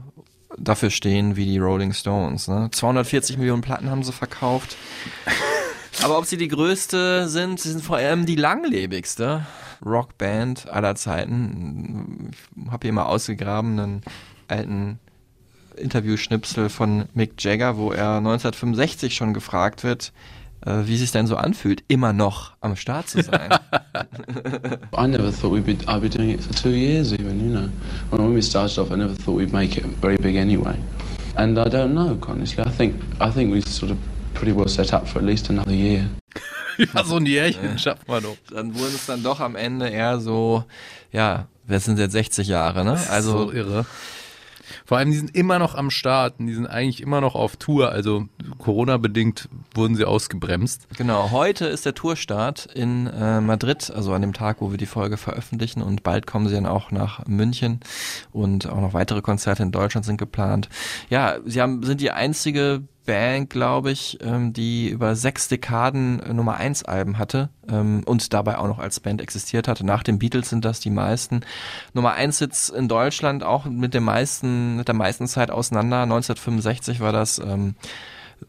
dafür 0.57 0.89
stehen 0.89 1.35
wie 1.35 1.45
die 1.45 1.57
Rolling 1.57 1.93
Stones. 1.93 2.47
Ne? 2.47 2.69
240 2.71 3.37
Millionen 3.37 3.61
Platten 3.61 3.89
haben 3.89 4.03
sie 4.03 4.13
verkauft. 4.13 4.77
Aber 6.03 6.17
ob 6.17 6.25
sie 6.25 6.37
die 6.37 6.49
größte 6.49 7.29
sind, 7.29 7.59
sie 7.59 7.71
sind 7.71 7.83
vor 7.83 7.97
allem 7.97 8.25
die 8.25 8.35
langlebigste 8.35 9.45
Rockband 9.85 10.69
aller 10.69 10.95
Zeiten. 10.95 12.31
Ich 12.55 12.71
habe 12.71 12.85
hier 12.85 12.93
mal 12.93 13.05
ausgegraben 13.05 13.79
einen 13.79 14.01
alten 14.47 14.99
Interviewschnipsel 15.77 16.69
von 16.69 17.05
Mick 17.13 17.41
Jagger, 17.43 17.77
wo 17.77 17.91
er 17.91 18.17
1965 18.17 19.15
schon 19.15 19.33
gefragt 19.33 19.83
wird, 19.83 20.11
äh, 20.65 20.83
wie 20.85 20.97
sich 20.97 21.11
denn 21.11 21.27
so 21.27 21.35
anfühlt, 21.37 21.83
immer 21.87 22.13
noch 22.13 22.53
am 22.61 22.75
Start 22.75 23.09
zu 23.09 23.21
sein. 23.21 23.49
I 24.97 25.07
never 25.07 25.31
thought 25.31 25.51
we'd 25.53 25.65
be, 25.65 25.73
I'd 25.87 26.01
be 26.01 26.09
doing 26.09 26.29
it 26.31 26.41
for 26.43 26.53
two 26.55 26.69
years 26.71 27.11
even, 27.11 27.39
you 27.39 27.51
know. 27.51 27.69
When 28.11 28.33
we 28.33 28.41
started 28.41 28.77
off, 28.79 28.91
I 28.91 28.95
never 28.95 29.13
thought 29.15 29.37
we'd 29.37 29.53
make 29.53 29.77
it 29.77 29.85
very 30.01 30.17
big 30.17 30.35
anyway. 30.35 30.75
And 31.35 31.57
I 31.59 31.69
don't 31.69 31.93
know, 31.93 32.17
honestly. 32.27 32.63
I 32.65 32.69
think, 32.69 32.95
I 33.19 33.29
think 33.29 33.53
we 33.53 33.61
sort 33.61 33.91
of 33.91 33.97
pretty 34.33 34.53
well 34.53 34.67
set 34.67 34.93
up 34.93 35.07
for 35.07 35.19
at 35.19 35.25
least 35.25 35.49
another 35.49 35.73
year. 35.73 36.05
Ja, 36.77 37.05
so 37.05 37.15
ein 37.15 37.25
Jährchen 37.25 37.79
schafft 37.79 38.05
man 38.09 38.21
doch. 38.21 38.35
dann 38.51 38.75
wurden 38.77 38.93
es 38.95 39.05
dann 39.05 39.23
doch 39.23 39.39
am 39.39 39.55
Ende 39.55 39.87
eher 39.87 40.19
so, 40.19 40.65
ja, 41.13 41.47
das 41.69 41.85
sind 41.85 41.97
jetzt 41.99 42.11
60 42.11 42.49
Jahre, 42.49 42.83
ne? 42.83 42.91
Also 42.91 43.11
Also 43.11 43.31
so 43.45 43.51
irre. 43.53 43.85
Vor 44.85 44.97
allem, 44.97 45.11
die 45.11 45.17
sind 45.17 45.35
immer 45.35 45.57
noch 45.59 45.75
am 45.75 45.89
Start 45.89 46.39
und 46.39 46.47
die 46.47 46.53
sind 46.53 46.67
eigentlich 46.67 47.01
immer 47.01 47.19
noch 47.19 47.35
auf 47.35 47.57
Tour. 47.57 47.91
Also 47.91 48.27
Corona-bedingt 48.59 49.49
wurden 49.73 49.95
sie 49.95 50.05
ausgebremst. 50.05 50.87
Genau, 50.97 51.31
heute 51.31 51.65
ist 51.65 51.85
der 51.85 51.95
Tourstart 51.95 52.67
in 52.73 53.07
äh, 53.07 53.41
Madrid, 53.41 53.91
also 53.93 54.13
an 54.13 54.21
dem 54.21 54.33
Tag, 54.33 54.57
wo 54.59 54.71
wir 54.71 54.77
die 54.77 54.85
Folge 54.85 55.17
veröffentlichen 55.17 55.81
und 55.81 56.03
bald 56.03 56.27
kommen 56.27 56.47
sie 56.47 56.55
dann 56.55 56.67
auch 56.67 56.91
nach 56.91 57.25
München 57.25 57.79
und 58.31 58.67
auch 58.67 58.79
noch 58.79 58.93
weitere 58.93 59.21
Konzerte 59.21 59.63
in 59.63 59.71
Deutschland 59.71 60.05
sind 60.05 60.17
geplant. 60.17 60.69
Ja, 61.09 61.37
sie 61.45 61.61
haben, 61.61 61.81
sind 61.83 61.99
die 61.99 62.11
einzige 62.11 62.83
Band, 63.05 63.49
glaube 63.49 63.91
ich, 63.91 64.17
ähm, 64.21 64.53
die 64.53 64.89
über 64.89 65.15
sechs 65.15 65.47
Dekaden 65.47 66.19
äh, 66.19 66.33
Nummer 66.33 66.55
eins 66.57 66.83
Alben 66.83 67.17
hatte 67.17 67.49
ähm, 67.69 68.03
und 68.05 68.33
dabei 68.33 68.57
auch 68.57 68.67
noch 68.67 68.79
als 68.79 68.99
Band 68.99 69.21
existiert 69.21 69.67
hatte. 69.67 69.85
Nach 69.85 70.03
den 70.03 70.19
Beatles 70.19 70.49
sind 70.49 70.65
das 70.65 70.79
die 70.79 70.89
meisten. 70.89 71.41
Nummer 71.93 72.13
eins 72.13 72.39
Sitz 72.39 72.69
in 72.69 72.87
Deutschland 72.87 73.43
auch 73.43 73.65
mit 73.65 73.93
dem 73.93 74.03
meisten, 74.03 74.75
mit 74.75 74.87
der 74.87 74.95
meisten 74.95 75.27
Zeit 75.27 75.51
auseinander. 75.51 76.01
1965 76.01 76.99
war 76.99 77.11
das 77.11 77.39
ähm, 77.39 77.75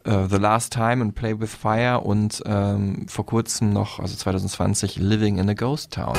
äh, 0.05 0.27
The 0.29 0.37
Last 0.37 0.73
Time 0.73 1.03
and 1.03 1.15
Play 1.15 1.39
with 1.39 1.55
Fire 1.55 2.01
und 2.01 2.43
ähm, 2.47 3.07
vor 3.09 3.27
kurzem 3.27 3.73
noch, 3.73 4.01
also 4.01 4.17
2020, 4.17 4.97
Living 4.97 5.39
in 5.39 5.49
a 5.49 5.55
Ghost 5.55 5.93
Town. 5.93 6.17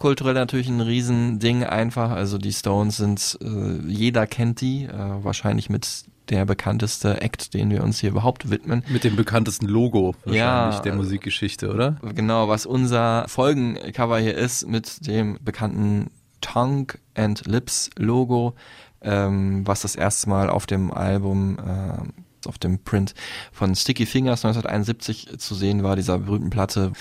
Popkulturell 0.00 0.32
natürlich 0.32 0.68
ein 0.70 0.80
Riesending 0.80 1.62
einfach. 1.62 2.10
Also 2.10 2.38
die 2.38 2.54
Stones 2.54 2.96
sind, 2.96 3.38
äh, 3.42 3.86
jeder 3.86 4.26
kennt 4.26 4.62
die, 4.62 4.84
äh, 4.84 5.22
wahrscheinlich 5.22 5.68
mit 5.68 6.04
der 6.30 6.46
bekannteste 6.46 7.20
Act, 7.20 7.52
den 7.52 7.68
wir 7.68 7.84
uns 7.84 8.00
hier 8.00 8.08
überhaupt 8.08 8.48
widmen. 8.48 8.82
Mit 8.88 9.04
dem 9.04 9.14
bekanntesten 9.14 9.66
Logo 9.66 10.14
wahrscheinlich 10.24 10.38
Ja, 10.38 10.80
der 10.80 10.94
äh, 10.94 10.96
Musikgeschichte, 10.96 11.70
oder? 11.70 11.96
Genau, 12.14 12.48
was 12.48 12.64
unser 12.64 13.26
Folgencover 13.28 14.18
hier 14.18 14.34
ist 14.38 14.66
mit 14.66 15.06
dem 15.06 15.38
bekannten 15.42 16.10
Tongue 16.40 16.94
and 17.14 17.46
Lips 17.46 17.90
Logo, 17.98 18.54
ähm, 19.02 19.66
was 19.66 19.82
das 19.82 19.96
erste 19.96 20.30
Mal 20.30 20.48
auf 20.48 20.64
dem 20.64 20.92
Album, 20.92 21.58
äh, 21.58 22.22
auf 22.46 22.58
dem 22.58 22.82
Print 22.82 23.14
von 23.52 23.74
Sticky 23.74 24.06
Fingers 24.06 24.44
1971 24.44 25.38
zu 25.38 25.54
sehen 25.54 25.82
war, 25.82 25.96
dieser 25.96 26.18
berühmten 26.18 26.50
Platte 26.50 26.92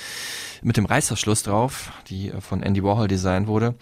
mit 0.62 0.78
dem 0.78 0.86
Reißverschluss 0.86 1.44
drauf, 1.44 1.92
die 2.10 2.30
äh, 2.30 2.42
von 2.42 2.64
Andy 2.64 2.84
Warhol 2.84 3.08
designt 3.08 3.48
wurde. 3.48 3.76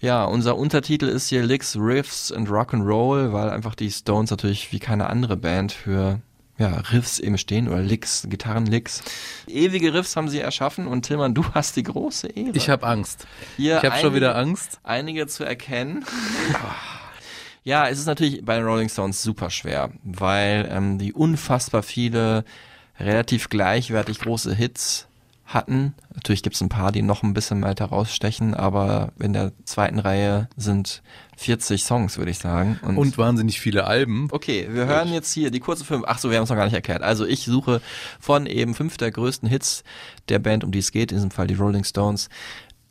Ja, 0.00 0.24
unser 0.24 0.56
Untertitel 0.56 1.06
ist 1.06 1.28
hier 1.28 1.42
Licks, 1.42 1.76
Riffs 1.76 2.30
and 2.30 2.48
Rock'n'Roll, 2.48 3.32
weil 3.32 3.50
einfach 3.50 3.74
die 3.74 3.90
Stones 3.90 4.30
natürlich 4.30 4.72
wie 4.72 4.78
keine 4.78 5.08
andere 5.08 5.36
Band 5.36 5.72
für 5.72 6.20
ja, 6.58 6.68
Riffs 6.90 7.18
eben 7.18 7.36
stehen 7.38 7.68
oder 7.68 7.80
Licks, 7.80 8.26
Gitarrenlicks. 8.28 9.02
Ewige 9.46 9.92
Riffs 9.92 10.16
haben 10.16 10.28
sie 10.28 10.40
erschaffen 10.40 10.86
und 10.86 11.02
Tillmann, 11.02 11.34
du 11.34 11.44
hast 11.52 11.76
die 11.76 11.82
große 11.82 12.28
Ehre. 12.28 12.56
Ich 12.56 12.70
habe 12.70 12.86
Angst. 12.86 13.26
Hier 13.56 13.78
ich 13.78 13.84
habe 13.84 14.00
schon 14.00 14.14
wieder 14.14 14.36
Angst. 14.36 14.80
Einige 14.82 15.26
zu 15.26 15.44
erkennen. 15.44 16.04
ja, 17.66 17.88
es 17.88 17.98
ist 17.98 18.06
natürlich 18.06 18.44
bei 18.44 18.54
den 18.54 18.64
Rolling 18.64 18.88
Stones 18.88 19.24
super 19.24 19.50
schwer, 19.50 19.90
weil 20.04 20.68
ähm, 20.70 20.98
die 20.98 21.12
unfassbar 21.12 21.82
viele 21.82 22.44
relativ 23.00 23.48
gleichwertig 23.48 24.20
große 24.20 24.54
Hits 24.54 25.08
hatten. 25.46 25.94
Natürlich 26.14 26.44
gibt 26.44 26.54
es 26.54 26.60
ein 26.60 26.68
paar, 26.68 26.92
die 26.92 27.02
noch 27.02 27.24
ein 27.24 27.34
bisschen 27.34 27.60
weiter 27.62 27.86
rausstechen, 27.86 28.54
aber 28.54 29.12
in 29.18 29.32
der 29.32 29.50
zweiten 29.64 29.98
Reihe 29.98 30.48
sind 30.56 31.02
40 31.36 31.82
Songs, 31.82 32.18
würde 32.18 32.30
ich 32.30 32.38
sagen. 32.38 32.78
Und 32.82 33.18
wahnsinnig 33.18 33.60
viele 33.60 33.84
Alben. 33.84 34.28
Okay, 34.30 34.68
wir 34.70 34.86
hören 34.86 35.12
jetzt 35.12 35.32
hier 35.32 35.50
die 35.50 35.60
kurze 35.60 35.84
fünf. 35.84 36.04
Ach 36.06 36.18
so, 36.18 36.30
wir 36.30 36.36
haben 36.36 36.44
es 36.44 36.50
noch 36.50 36.56
gar 36.56 36.66
nicht 36.66 36.74
erklärt. 36.74 37.02
Also 37.02 37.26
ich 37.26 37.44
suche 37.44 37.80
von 38.20 38.46
eben 38.46 38.74
fünf 38.74 38.96
der 38.96 39.10
größten 39.10 39.48
Hits 39.48 39.82
der 40.28 40.38
Band, 40.38 40.62
um 40.62 40.70
die 40.70 40.78
es 40.78 40.92
geht, 40.92 41.10
in 41.10 41.18
diesem 41.18 41.32
Fall 41.32 41.48
die 41.48 41.54
Rolling 41.54 41.84
Stones, 41.84 42.28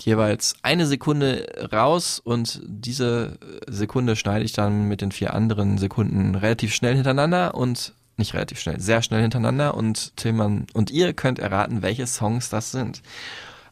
jeweils 0.01 0.55
eine 0.61 0.85
Sekunde 0.85 1.69
raus 1.71 2.19
und 2.23 2.61
diese 2.65 3.37
Sekunde 3.67 4.15
schneide 4.15 4.45
ich 4.45 4.53
dann 4.53 4.87
mit 4.87 5.01
den 5.01 5.11
vier 5.11 5.33
anderen 5.33 5.77
Sekunden 5.77 6.35
relativ 6.35 6.73
schnell 6.73 6.95
hintereinander 6.95 7.55
und 7.55 7.93
nicht 8.17 8.33
relativ 8.33 8.59
schnell, 8.59 8.79
sehr 8.79 9.01
schnell 9.01 9.21
hintereinander 9.21 9.75
und 9.75 10.15
Tillmann 10.15 10.67
und 10.73 10.91
ihr 10.91 11.13
könnt 11.13 11.39
erraten, 11.39 11.81
welche 11.81 12.07
Songs 12.07 12.49
das 12.49 12.71
sind. 12.71 13.01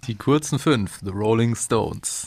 Die 0.08 0.16
kurzen 0.16 0.60
fünf, 0.60 1.00
The 1.02 1.12
Rolling 1.12 1.56
Stones. 1.56 2.26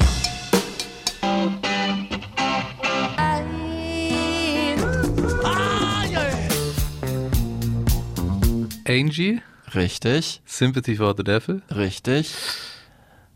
Angie. 8.88 9.42
Richtig. 9.74 10.40
Sympathy 10.46 10.96
for 10.96 11.14
the 11.16 11.24
Devil. 11.24 11.60
Richtig. 11.74 12.32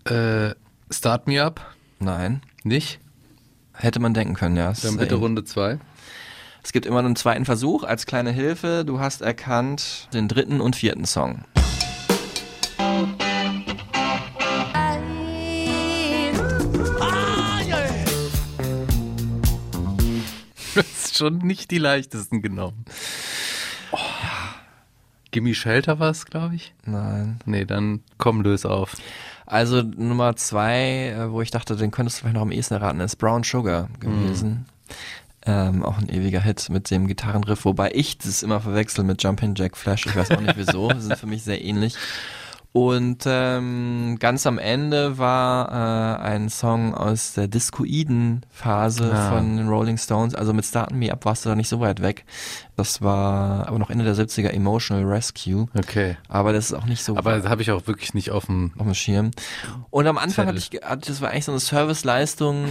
Äh, 0.04 0.54
Start 0.90 1.26
Me 1.26 1.42
Up. 1.42 1.75
Nein. 1.99 2.42
Nicht? 2.64 3.00
Hätte 3.75 4.00
man 4.00 4.14
denken 4.14 4.35
können, 4.35 4.57
ja. 4.57 4.73
Dann 4.83 4.97
bitte. 4.97 5.14
Runde 5.16 5.45
zwei. 5.45 5.78
Es 6.62 6.73
gibt 6.73 6.85
immer 6.87 6.99
einen 6.99 7.16
zweiten 7.16 7.45
Versuch 7.45 7.85
als 7.85 8.07
kleine 8.07 8.30
Hilfe. 8.33 8.85
Du 8.85 9.00
hast 9.00 9.23
erkannt 9.23 10.09
den 10.12 10.28
dritten 10.28 10.61
und 10.61 10.76
vierten 10.76 11.04
Song. 11.07 11.45
Das 20.73 20.87
ist 20.87 21.19
schon 21.19 21.38
nicht 21.38 21.73
die 21.73 21.78
leichtesten 21.78 22.42
genommen. 22.42 22.85
Oh. 23.90 23.99
Gimme 25.33 25.54
Shelter 25.54 25.99
war 25.99 26.11
es, 26.11 26.26
glaube 26.26 26.54
ich. 26.54 26.73
Nein. 26.85 27.40
Nee, 27.45 27.64
dann 27.64 28.02
komm, 28.19 28.40
löse 28.42 28.71
auf. 28.71 28.97
Also 29.50 29.83
Nummer 29.83 30.37
zwei, 30.37 31.09
äh, 31.09 31.33
wo 31.33 31.42
ich 31.42 31.50
dachte, 31.50 31.75
den 31.75 31.90
könntest 31.90 32.19
du 32.19 32.21
vielleicht 32.21 32.37
noch 32.37 32.42
am 32.42 32.52
ehesten 32.52 32.75
erraten, 32.75 33.00
ist 33.00 33.16
Brown 33.16 33.42
Sugar 33.42 33.88
gewesen. 33.99 34.66
Ähm, 35.45 35.85
auch 35.85 35.99
ein 35.99 36.09
ewiger 36.09 36.40
Hit 36.40 36.69
mit 36.71 36.88
dem 36.90 37.09
Gitarrenriff, 37.09 37.64
wobei 37.64 37.90
ich 37.92 38.16
das 38.19 38.45
immer 38.45 38.61
verwechsel 38.61 39.02
mit 39.02 39.21
Jumpin' 39.23 39.57
Jack 39.57 39.76
Flash. 39.76 40.07
Ich 40.07 40.14
weiß 40.14 40.30
auch 40.30 40.40
nicht 40.40 40.57
wieso. 40.57 40.92
Sind 40.99 41.16
für 41.16 41.26
mich 41.26 41.42
sehr 41.42 41.64
ähnlich. 41.64 41.97
Und 42.73 43.25
ähm, 43.27 44.17
ganz 44.21 44.47
am 44.47 44.59
Ende 44.59 45.19
war 45.19 46.21
äh, 46.21 46.23
ein 46.23 46.49
Song 46.49 46.95
aus 46.95 47.33
der 47.33 47.49
Discoiden-Phase 47.49 49.11
Ah. 49.12 49.31
von 49.33 49.57
den 49.57 49.69
Rolling 49.69 49.97
Stones. 49.99 50.35
Also 50.37 50.53
mit 50.53 50.65
Startin' 50.65 50.97
Me 50.99 51.11
Up 51.12 51.25
warst 51.25 51.45
du 51.45 51.49
da 51.49 51.57
nicht 51.57 51.69
so 51.69 51.81
weit 51.81 52.00
weg. 52.00 52.25
Das 52.77 53.03
war 53.03 53.67
aber 53.67 53.79
noch 53.79 53.91
Ende 53.91 54.05
der 54.05 54.15
70er 54.15 54.50
Emotional 54.50 55.05
Rescue. 55.05 55.67
Okay. 55.77 56.17
Aber 56.29 56.53
das 56.53 56.67
ist 56.67 56.75
auch 56.75 56.87
nicht 56.87 57.03
so 57.03 57.17
Aber 57.17 57.37
das 57.39 57.49
habe 57.49 57.61
ich 57.62 57.73
auch 57.73 57.87
wirklich 57.89 58.15
nicht 58.15 58.31
auf 58.31 58.47
dem, 58.47 58.73
auf 58.79 58.85
dem 58.87 58.95
Schirm. 58.95 59.33
Und 59.91 60.07
am 60.07 60.17
Anfang 60.19 60.47
hatte 60.47 60.59
ich, 60.59 60.71
das 60.71 61.21
war 61.21 61.31
eigentlich 61.31 61.47
so 61.47 61.53
eine 61.53 61.61
Serviceleistung 61.61 62.67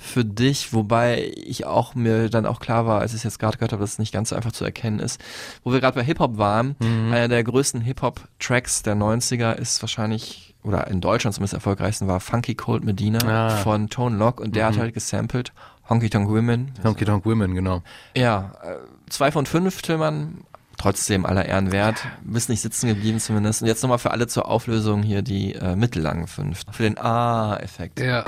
für 0.00 0.24
dich, 0.24 0.72
wobei 0.72 1.32
ich 1.36 1.66
auch 1.66 1.94
mir 1.96 2.30
dann 2.30 2.46
auch 2.46 2.60
klar 2.60 2.86
war, 2.86 3.00
als 3.00 3.10
ich 3.12 3.18
es 3.18 3.24
jetzt 3.24 3.38
gerade 3.40 3.56
gehört 3.58 3.72
habe, 3.72 3.80
dass 3.82 3.92
es 3.94 3.98
nicht 3.98 4.12
ganz 4.12 4.28
so 4.28 4.36
einfach 4.36 4.52
zu 4.52 4.64
erkennen 4.64 5.00
ist. 5.00 5.20
Wo 5.64 5.72
wir 5.72 5.80
gerade 5.80 5.96
bei 5.98 6.04
Hip-Hop 6.04 6.38
waren, 6.38 6.76
Mhm. 6.78 7.12
einer 7.12 7.26
der 7.28 7.42
größten 7.42 7.80
Hip-Hop-Tracks 7.80 8.82
der 8.82 8.94
90er 8.94 9.54
ist 9.58 9.82
wahrscheinlich, 9.82 10.54
oder 10.62 10.86
in 10.86 11.00
Deutschland 11.00 11.34
zumindest 11.34 11.54
erfolgreichsten 11.54 12.06
war 12.06 12.20
Funky 12.20 12.54
Cold 12.54 12.84
Medina 12.84 13.18
Ah. 13.26 13.50
von 13.56 13.88
Tone 13.90 14.16
Lock 14.16 14.40
und 14.40 14.54
der 14.54 14.66
Mhm. 14.70 14.74
hat 14.74 14.80
halt 14.80 14.94
gesampelt 14.94 15.52
Honky 15.90 16.10
Tonk 16.10 16.28
Women. 16.28 16.72
Honky 16.84 17.04
Tonk 17.04 17.24
Women, 17.24 17.54
genau. 17.54 17.82
Ja, 18.16 18.52
äh, 18.62 18.76
zwei 19.10 19.32
von 19.32 19.46
fünf, 19.46 19.82
Tillmann. 19.82 20.38
Trotzdem 20.76 21.26
aller 21.26 21.44
Ehren 21.46 21.72
wert. 21.72 22.06
Bist 22.22 22.48
nicht 22.50 22.60
sitzen 22.60 22.86
geblieben 22.86 23.18
zumindest. 23.18 23.62
Und 23.62 23.68
jetzt 23.68 23.82
nochmal 23.82 23.98
für 23.98 24.12
alle 24.12 24.28
zur 24.28 24.46
Auflösung 24.46 25.02
hier 25.02 25.22
die 25.22 25.54
äh, 25.56 25.74
mittellangen 25.74 26.28
fünf. 26.28 26.62
Für 26.70 26.84
den 26.84 26.98
A-Effekt. 26.98 27.98
Ja. 27.98 28.24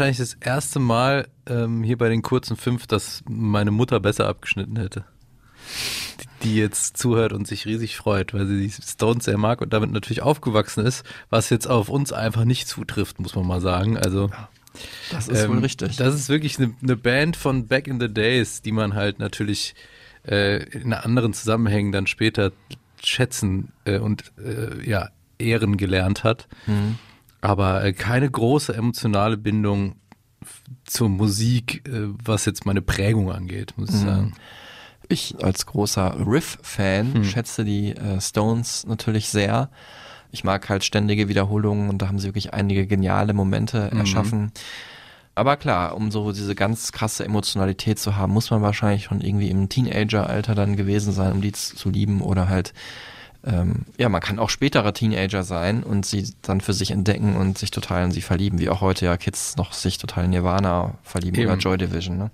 Wahrscheinlich 0.00 0.18
das 0.18 0.34
erste 0.34 0.78
Mal 0.80 1.28
ähm, 1.46 1.82
hier 1.84 1.98
bei 1.98 2.08
den 2.08 2.22
kurzen 2.22 2.56
fünf, 2.56 2.86
dass 2.86 3.22
meine 3.28 3.70
Mutter 3.70 4.00
besser 4.00 4.26
abgeschnitten 4.28 4.76
hätte. 4.76 5.04
Die- 6.42 6.56
jetzt 6.56 6.96
zuhört 6.96 7.32
und 7.34 7.46
sich 7.46 7.66
riesig 7.66 7.96
freut, 7.96 8.32
weil 8.32 8.46
sie 8.46 8.60
die 8.66 8.70
Stones 8.70 9.26
sehr 9.26 9.36
mag 9.38 9.60
und 9.60 9.72
damit 9.74 9.90
natürlich 9.92 10.22
aufgewachsen 10.22 10.84
ist, 10.86 11.04
was 11.28 11.50
jetzt 11.50 11.66
auf 11.66 11.88
uns 11.90 12.12
einfach 12.12 12.44
nicht 12.44 12.66
zutrifft, 12.66 13.20
muss 13.20 13.34
man 13.36 13.46
mal 13.46 13.60
sagen. 13.60 13.98
Also 13.98 14.30
Das 15.10 15.28
ist 15.28 15.48
wohl 15.48 15.58
richtig. 15.58 15.96
Das 15.96 16.14
ist 16.14 16.28
wirklich 16.30 16.58
eine, 16.58 16.74
eine 16.82 16.96
Band 16.96 17.36
von 17.36 17.66
Back 17.66 17.86
in 17.86 18.00
the 18.00 18.08
Days, 18.12 18.62
die 18.62 18.72
man 18.72 18.94
halt 18.94 19.18
natürlich 19.18 19.74
äh, 20.26 20.62
in 20.78 20.92
anderen 20.94 21.34
Zusammenhängen 21.34 21.92
dann 21.92 22.06
später 22.06 22.52
schätzen 23.04 23.72
äh, 23.84 23.98
und 23.98 24.32
äh, 24.42 24.82
ja 24.88 25.10
ehren 25.38 25.76
gelernt 25.76 26.24
hat. 26.24 26.48
Mhm. 26.66 26.96
Aber 27.40 27.84
äh, 27.84 27.92
keine 27.92 28.30
große 28.30 28.74
emotionale 28.74 29.36
Bindung 29.36 29.96
zur 30.84 31.08
Musik, 31.08 31.86
äh, 31.88 32.08
was 32.24 32.44
jetzt 32.44 32.66
meine 32.66 32.82
Prägung 32.82 33.30
angeht, 33.32 33.74
muss 33.76 33.90
ich 33.90 33.96
Mhm. 34.02 34.06
sagen. 34.06 34.32
Ich 35.08 35.34
als 35.42 35.66
großer 35.66 36.16
Riff-Fan 36.26 37.14
Hm. 37.14 37.24
schätze 37.24 37.64
die 37.64 37.90
äh, 37.96 38.20
Stones 38.20 38.86
natürlich 38.86 39.28
sehr. 39.28 39.70
Ich 40.30 40.44
mag 40.44 40.68
halt 40.68 40.84
ständige 40.84 41.28
Wiederholungen 41.28 41.88
und 41.90 42.00
da 42.00 42.08
haben 42.08 42.18
sie 42.20 42.28
wirklich 42.28 42.54
einige 42.54 42.86
geniale 42.86 43.32
Momente 43.32 43.90
Mhm. 43.92 43.98
erschaffen. 44.00 44.52
Aber 45.34 45.56
klar, 45.56 45.96
um 45.96 46.10
so 46.10 46.32
diese 46.32 46.54
ganz 46.54 46.92
krasse 46.92 47.24
Emotionalität 47.24 47.98
zu 47.98 48.14
haben, 48.16 48.32
muss 48.32 48.50
man 48.50 48.62
wahrscheinlich 48.62 49.04
schon 49.04 49.20
irgendwie 49.20 49.48
im 49.48 49.68
Teenager-Alter 49.68 50.54
dann 50.54 50.76
gewesen 50.76 51.12
sein, 51.12 51.32
um 51.32 51.40
die 51.40 51.52
zu 51.52 51.88
lieben 51.90 52.20
oder 52.20 52.48
halt 52.48 52.72
ähm, 53.44 53.86
ja, 53.96 54.08
man 54.08 54.20
kann 54.20 54.38
auch 54.38 54.50
spätere 54.50 54.92
Teenager 54.92 55.42
sein 55.42 55.82
und 55.82 56.04
sie 56.04 56.32
dann 56.42 56.60
für 56.60 56.74
sich 56.74 56.90
entdecken 56.90 57.36
und 57.36 57.58
sich 57.58 57.70
total 57.70 58.04
in 58.04 58.10
sie 58.10 58.20
verlieben, 58.20 58.58
wie 58.58 58.68
auch 58.68 58.80
heute 58.80 59.06
ja 59.06 59.16
Kids 59.16 59.56
noch 59.56 59.72
sich 59.72 59.98
total 59.98 60.24
in 60.24 60.30
Nirvana 60.30 60.94
verlieben 61.02 61.40
Eben. 61.40 61.50
oder 61.50 61.58
Joy 61.58 61.78
Division. 61.78 62.18
Ne? 62.18 62.30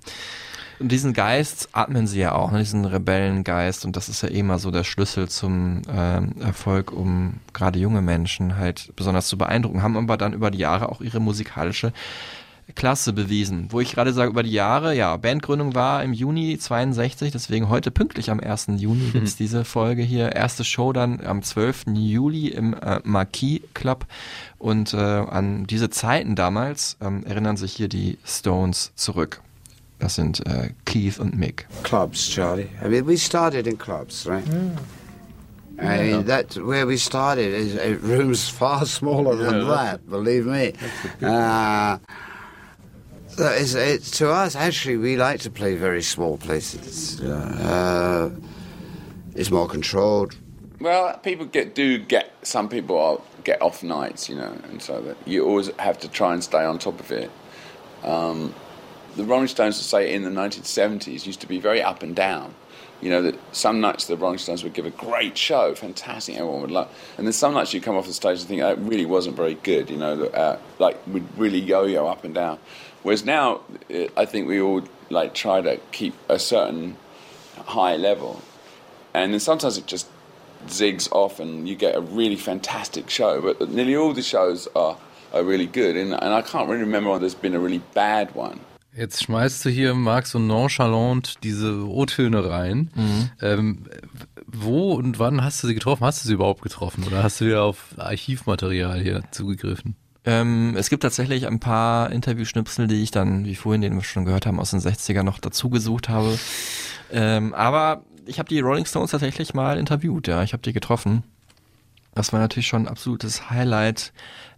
Und 0.78 0.92
diesen 0.92 1.14
Geist 1.14 1.70
atmen 1.72 2.06
sie 2.06 2.20
ja 2.20 2.34
auch, 2.34 2.50
ne? 2.50 2.58
diesen 2.58 2.84
Rebellengeist. 2.84 3.84
Und 3.84 3.96
das 3.96 4.08
ist 4.08 4.22
ja 4.22 4.28
immer 4.28 4.58
so 4.58 4.70
der 4.70 4.84
Schlüssel 4.84 5.28
zum 5.28 5.82
ähm, 5.88 6.34
Erfolg, 6.40 6.92
um 6.92 7.34
gerade 7.52 7.78
junge 7.78 8.02
Menschen 8.02 8.56
halt 8.56 8.92
besonders 8.96 9.28
zu 9.28 9.38
beeindrucken. 9.38 9.82
Haben 9.82 9.96
aber 9.96 10.16
dann 10.16 10.32
über 10.32 10.50
die 10.50 10.58
Jahre 10.58 10.90
auch 10.90 11.00
ihre 11.00 11.20
musikalische 11.20 11.92
Klasse 12.74 13.12
bewiesen. 13.12 13.68
Wo 13.70 13.80
ich 13.80 13.92
gerade 13.92 14.12
sage, 14.12 14.30
über 14.30 14.42
die 14.42 14.52
Jahre, 14.52 14.94
ja, 14.94 15.16
Bandgründung 15.16 15.74
war 15.74 16.02
im 16.02 16.12
Juni 16.12 16.58
62, 16.58 17.30
deswegen 17.30 17.68
heute 17.68 17.90
pünktlich 17.90 18.30
am 18.30 18.40
1. 18.40 18.68
Juni 18.76 19.10
gibt's 19.12 19.36
diese 19.36 19.64
Folge 19.64 20.02
hier. 20.02 20.32
Erste 20.32 20.64
Show 20.64 20.92
dann 20.92 21.24
am 21.24 21.42
12. 21.42 21.84
Juli 21.94 22.48
im 22.48 22.74
äh, 22.74 23.00
Marquis 23.04 23.60
Club. 23.74 24.06
Und 24.58 24.94
äh, 24.94 24.96
an 24.96 25.66
diese 25.66 25.90
Zeiten 25.90 26.34
damals 26.34 26.96
ähm, 27.00 27.24
erinnern 27.24 27.56
sich 27.56 27.72
hier 27.72 27.88
die 27.88 28.18
Stones 28.24 28.92
zurück. 28.96 29.40
Das 29.98 30.14
sind 30.14 30.44
äh, 30.46 30.70
Keith 30.84 31.18
und 31.18 31.38
Mick. 31.38 31.66
Clubs, 31.82 32.28
Charlie. 32.28 32.68
I 32.84 32.88
mean, 32.88 33.06
we 33.06 33.16
started 33.16 33.66
in 33.66 33.78
clubs, 33.78 34.26
right? 34.26 34.44
I 35.78 36.10
mean, 36.10 36.26
that's 36.26 36.56
where 36.56 36.86
we 36.86 36.96
started. 36.98 37.52
Is 37.52 37.76
uh, 37.76 37.98
rooms 38.02 38.48
far 38.48 38.86
smaller 38.86 39.36
than 39.36 39.60
Yeah, 39.60 39.74
that. 39.74 40.10
Believe 40.10 40.46
me. 40.46 40.72
So 43.36 43.46
it's, 43.50 43.74
it's, 43.74 44.10
to 44.12 44.30
us, 44.30 44.56
actually, 44.56 44.96
we 44.96 45.16
like 45.18 45.40
to 45.40 45.50
play 45.50 45.74
very 45.74 46.02
small 46.02 46.38
places. 46.38 47.20
Uh, 47.20 48.30
it's 49.34 49.50
more 49.50 49.68
controlled. 49.68 50.34
Well, 50.80 51.18
people 51.18 51.44
get 51.44 51.74
do 51.74 51.98
get 51.98 52.32
some 52.42 52.70
people 52.70 52.98
are, 52.98 53.20
get 53.44 53.60
off 53.60 53.82
nights, 53.82 54.30
you 54.30 54.36
know, 54.36 54.56
and 54.70 54.80
so 54.80 55.02
that 55.02 55.18
you 55.26 55.44
always 55.44 55.68
have 55.78 55.98
to 55.98 56.08
try 56.08 56.32
and 56.32 56.42
stay 56.42 56.64
on 56.64 56.78
top 56.78 56.98
of 56.98 57.12
it. 57.12 57.30
Um, 58.04 58.54
the 59.16 59.24
Rolling 59.24 59.48
Stones, 59.48 59.76
say 59.76 60.14
in 60.14 60.22
the 60.22 60.30
1970s, 60.30 61.26
used 61.26 61.40
to 61.42 61.46
be 61.46 61.58
very 61.58 61.82
up 61.82 62.02
and 62.02 62.16
down. 62.16 62.54
You 63.02 63.10
know 63.10 63.20
that 63.22 63.38
some 63.52 63.82
nights 63.82 64.06
the 64.06 64.16
Rolling 64.16 64.38
Stones 64.38 64.64
would 64.64 64.72
give 64.72 64.86
a 64.86 64.90
great 64.90 65.36
show, 65.36 65.74
fantastic, 65.74 66.36
everyone 66.36 66.62
would 66.62 66.70
love, 66.70 66.88
and 67.18 67.26
then 67.26 67.34
some 67.34 67.52
nights 67.52 67.74
you 67.74 67.82
come 67.82 67.96
off 67.96 68.06
the 68.06 68.14
stage 68.14 68.40
and 68.40 68.48
think 68.48 68.62
oh, 68.62 68.70
it 68.70 68.78
really 68.78 69.04
wasn't 69.04 69.36
very 69.36 69.54
good. 69.54 69.90
You 69.90 69.98
know, 69.98 70.16
that, 70.16 70.34
uh, 70.34 70.58
like 70.78 71.06
would 71.06 71.38
really 71.38 71.58
yo-yo 71.58 72.06
up 72.06 72.24
and 72.24 72.34
down. 72.34 72.58
Whereas 73.06 73.24
now, 73.24 73.60
I 74.16 74.26
think 74.26 74.48
we 74.48 74.60
all 74.60 74.82
like 75.10 75.32
try 75.32 75.60
to 75.60 75.78
keep 75.92 76.14
a 76.28 76.40
certain 76.40 76.96
high 77.64 77.94
level, 77.94 78.42
and 79.14 79.32
then 79.32 79.38
sometimes 79.38 79.78
it 79.78 79.86
just 79.86 80.08
zigs 80.66 81.08
off 81.12 81.38
and 81.38 81.68
you 81.68 81.76
get 81.76 81.94
a 81.94 82.00
really 82.00 82.34
fantastic 82.34 83.08
show. 83.08 83.40
But 83.40 83.70
nearly 83.70 83.94
all 83.94 84.12
the 84.12 84.24
shows 84.24 84.66
are, 84.74 84.96
are 85.32 85.44
really 85.44 85.68
good, 85.68 85.96
and, 85.96 86.14
and 86.14 86.34
I 86.34 86.42
can't 86.42 86.68
really 86.68 86.82
remember 86.82 87.10
when 87.12 87.20
there's 87.20 87.36
been 87.40 87.54
a 87.54 87.60
really 87.60 87.80
bad 87.94 88.34
one. 88.34 88.58
Jetzt 88.92 89.22
schmeißt 89.22 89.64
du 89.64 89.70
hier, 89.70 89.94
Marc, 89.94 90.26
so 90.26 90.40
nonchalant 90.40 91.44
diese 91.44 91.86
O-Töne 91.88 92.50
rein. 92.50 92.90
Mhm. 92.96 93.30
Ähm, 93.40 93.84
wo 94.48 94.94
und 94.94 95.20
wann 95.20 95.44
hast 95.44 95.62
du 95.62 95.68
sie 95.68 95.74
getroffen? 95.74 96.04
Hast 96.04 96.24
du 96.24 96.28
sie 96.28 96.34
überhaupt 96.34 96.62
getroffen? 96.62 97.04
Oder 97.06 97.22
hast 97.22 97.40
du 97.40 97.44
wieder 97.44 97.62
auf 97.62 97.94
Archivmaterial 97.98 99.00
hier 99.00 99.22
zugegriffen? 99.30 99.94
Ähm, 100.26 100.74
es 100.76 100.90
gibt 100.90 101.02
tatsächlich 101.04 101.46
ein 101.46 101.60
paar 101.60 102.10
Interviewschnipsel, 102.10 102.88
die 102.88 103.02
ich 103.02 103.12
dann, 103.12 103.44
wie 103.44 103.54
vorhin, 103.54 103.80
den 103.80 103.94
wir 103.94 104.02
schon 104.02 104.24
gehört 104.24 104.44
haben, 104.44 104.58
aus 104.60 104.72
den 104.72 104.80
60ern 104.80 105.22
noch 105.22 105.38
dazu 105.38 105.70
gesucht 105.70 106.08
habe. 106.08 106.36
Ähm, 107.12 107.54
aber 107.54 108.02
ich 108.26 108.38
habe 108.40 108.48
die 108.48 108.58
Rolling 108.60 108.84
Stones 108.86 109.12
tatsächlich 109.12 109.54
mal 109.54 109.78
interviewt, 109.78 110.26
ja, 110.26 110.42
ich 110.42 110.52
habe 110.52 110.62
die 110.62 110.72
getroffen. 110.72 111.22
Das 112.14 112.32
war 112.32 112.40
natürlich 112.40 112.66
schon 112.66 112.82
ein 112.86 112.88
absolutes 112.88 113.50
Highlight 113.50 114.12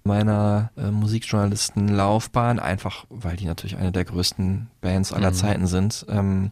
meiner 0.04 0.70
äh, 0.78 0.90
Musikjournalistenlaufbahn, 0.90 2.60
einfach 2.60 3.04
weil 3.10 3.36
die 3.36 3.46
natürlich 3.46 3.76
eine 3.76 3.92
der 3.92 4.04
größten 4.04 4.68
Bands 4.80 5.12
aller 5.12 5.30
Mhm. 5.32 5.34
Zeiten 5.34 5.66
sind. 5.66 6.06
Ähm, 6.08 6.50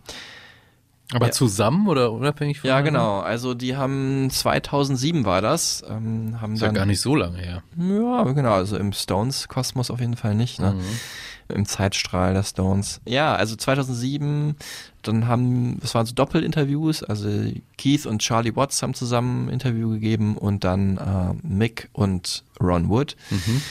Aber 1.13 1.27
ja. 1.27 1.33
zusammen 1.33 1.87
oder 1.87 2.11
unabhängig 2.13 2.57
Ja, 2.59 2.79
voneinander? 2.79 2.91
genau. 2.91 3.21
Also 3.21 3.55
die 3.55 3.77
haben 3.77 4.29
2007 4.29 5.25
war 5.25 5.41
das. 5.41 5.85
Ähm, 5.89 6.41
haben 6.41 6.55
Ist 6.55 6.61
ja 6.61 6.67
dann, 6.67 6.75
gar 6.75 6.87
nicht 6.87 7.01
so 7.01 7.15
lange 7.15 7.39
her. 7.39 7.63
Ja, 7.79 8.25
genau. 8.25 8.53
Also 8.55 8.77
im 8.77 8.93
Stones-Kosmos 8.93 9.91
auf 9.91 10.01
jeden 10.01 10.17
Fall 10.17 10.35
nicht. 10.35 10.59
Ne? 10.59 10.75
Im 11.49 11.65
Zeitstrahl 11.65 12.35
der 12.35 12.43
Stones. 12.43 13.01
Ja, 13.07 13.37
also 13.37 13.55
2007, 13.55 14.57
dann 15.03 15.29
haben, 15.29 15.79
es 15.81 15.95
waren 15.95 16.05
so 16.05 16.13
Doppelinterviews, 16.13 17.05
also 17.05 17.29
Keith 17.79 18.05
und 18.07 18.19
Charlie 18.21 18.57
Watts 18.57 18.83
haben 18.83 18.95
zusammen 18.95 19.47
ein 19.47 19.51
Interview 19.51 19.91
gegeben 19.91 20.37
und 20.37 20.65
dann 20.65 20.97
äh, 20.97 21.47
Mick 21.47 21.89
und 21.93 22.43
Ron 22.61 22.89
Wood. 22.89 23.15
Mhm. 23.31 23.63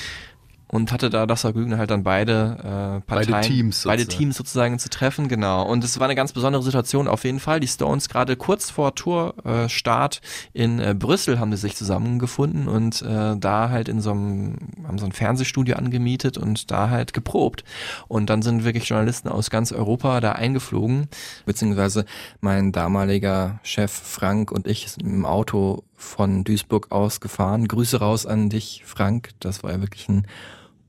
Und 0.68 0.92
hatte 0.92 1.10
da 1.10 1.26
das 1.28 1.42
Vergnügen, 1.42 1.78
halt 1.78 1.92
dann 1.92 2.04
beide 2.04 2.58
äh, 2.60 3.08
Beide 3.08 3.32
Parteien, 3.32 3.42
Teams 3.44 3.84
beide 3.84 4.02
sozusagen. 4.04 4.20
Teams 4.20 4.38
sozusagen 4.38 4.80
zu 4.80 4.90
treffen, 4.90 5.28
genau. 5.28 5.64
Und 5.64 5.84
es 5.84 6.00
war 6.00 6.06
eine 6.06 6.16
ganz 6.16 6.34
besondere 6.34 6.64
Situation 6.64 7.08
auf 7.08 7.24
jeden 7.24 7.40
Fall. 7.40 7.60
Die 7.60 7.68
Stones 7.68 8.10
gerade 8.10 8.36
kurz 8.36 8.70
vor 8.72 8.96
Tourstart 8.96 9.66
äh, 9.66 9.70
Start 9.70 10.22
in 10.54 10.80
äh, 10.80 10.96
Brüssel 10.98 11.40
haben 11.40 11.52
sie 11.52 11.58
sich 11.58 11.76
zusammengefunden 11.76 12.68
und 12.68 13.02
äh, 13.02 13.38
da 13.38 13.70
halt 13.70 13.90
in 13.90 14.02
so 14.02 14.12
einem, 14.12 14.56
haben 14.88 14.98
so 14.98 15.06
ein 15.06 15.12
Fernsehstudio 15.12 15.76
angemietet 15.76 16.38
und 16.38 16.72
da 16.72 16.90
halt 16.90 17.14
geprobt. 17.14 17.64
Und 18.08 18.30
dann 18.30 18.42
sind 18.42 18.64
wirklich 18.64 18.90
Journalisten 18.90 19.30
aus 19.30 19.50
ganz 19.50 19.72
Europa 19.72 20.20
da 20.20 20.34
eingeflogen, 20.34 21.10
beziehungsweise 21.46 22.06
mein 22.42 22.72
damaliger 22.72 23.60
Chef 23.64 23.92
Frank 23.92 24.52
und 24.52 24.68
ich 24.68 24.90
sind 24.90 25.04
im 25.04 25.26
Auto 25.26 25.84
von 25.96 26.44
Duisburg 26.44 26.92
aus 26.92 27.20
gefahren. 27.20 27.68
Grüße 27.68 28.00
raus 28.00 28.26
an 28.26 28.50
dich, 28.50 28.84
Frank. 28.86 29.30
Das 29.40 29.64
war 29.64 29.72
ja 29.72 29.82
wirklich 29.82 30.10
ein 30.10 30.28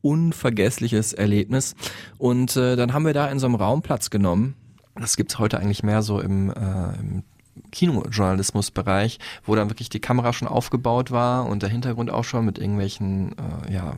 unvergessliches 0.06 1.12
Erlebnis. 1.12 1.74
Und 2.18 2.56
äh, 2.56 2.76
dann 2.76 2.92
haben 2.92 3.04
wir 3.04 3.12
da 3.12 3.28
in 3.28 3.38
so 3.38 3.46
einem 3.46 3.56
Raum 3.56 3.82
Platz 3.82 4.10
genommen. 4.10 4.54
Das 4.94 5.16
gibt's 5.16 5.38
heute 5.38 5.58
eigentlich 5.58 5.82
mehr 5.82 6.02
so 6.02 6.20
im, 6.20 6.50
äh, 6.50 6.98
im 7.00 7.24
Kinojournalismusbereich, 7.72 9.18
wo 9.44 9.54
dann 9.54 9.68
wirklich 9.68 9.88
die 9.88 10.00
Kamera 10.00 10.32
schon 10.32 10.48
aufgebaut 10.48 11.10
war 11.10 11.46
und 11.46 11.62
der 11.62 11.70
Hintergrund 11.70 12.10
auch 12.10 12.24
schon 12.24 12.44
mit 12.44 12.58
irgendwelchen 12.58 13.32
äh, 13.32 13.72
ja, 13.72 13.96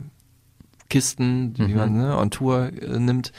Kisten, 0.89 1.53
die 1.53 1.63
Mhm. 1.63 1.75
man 1.75 1.97
ne, 1.97 2.17
on 2.17 2.31
Tour 2.31 2.71
äh, 2.73 2.99
nimmt. 2.99 3.31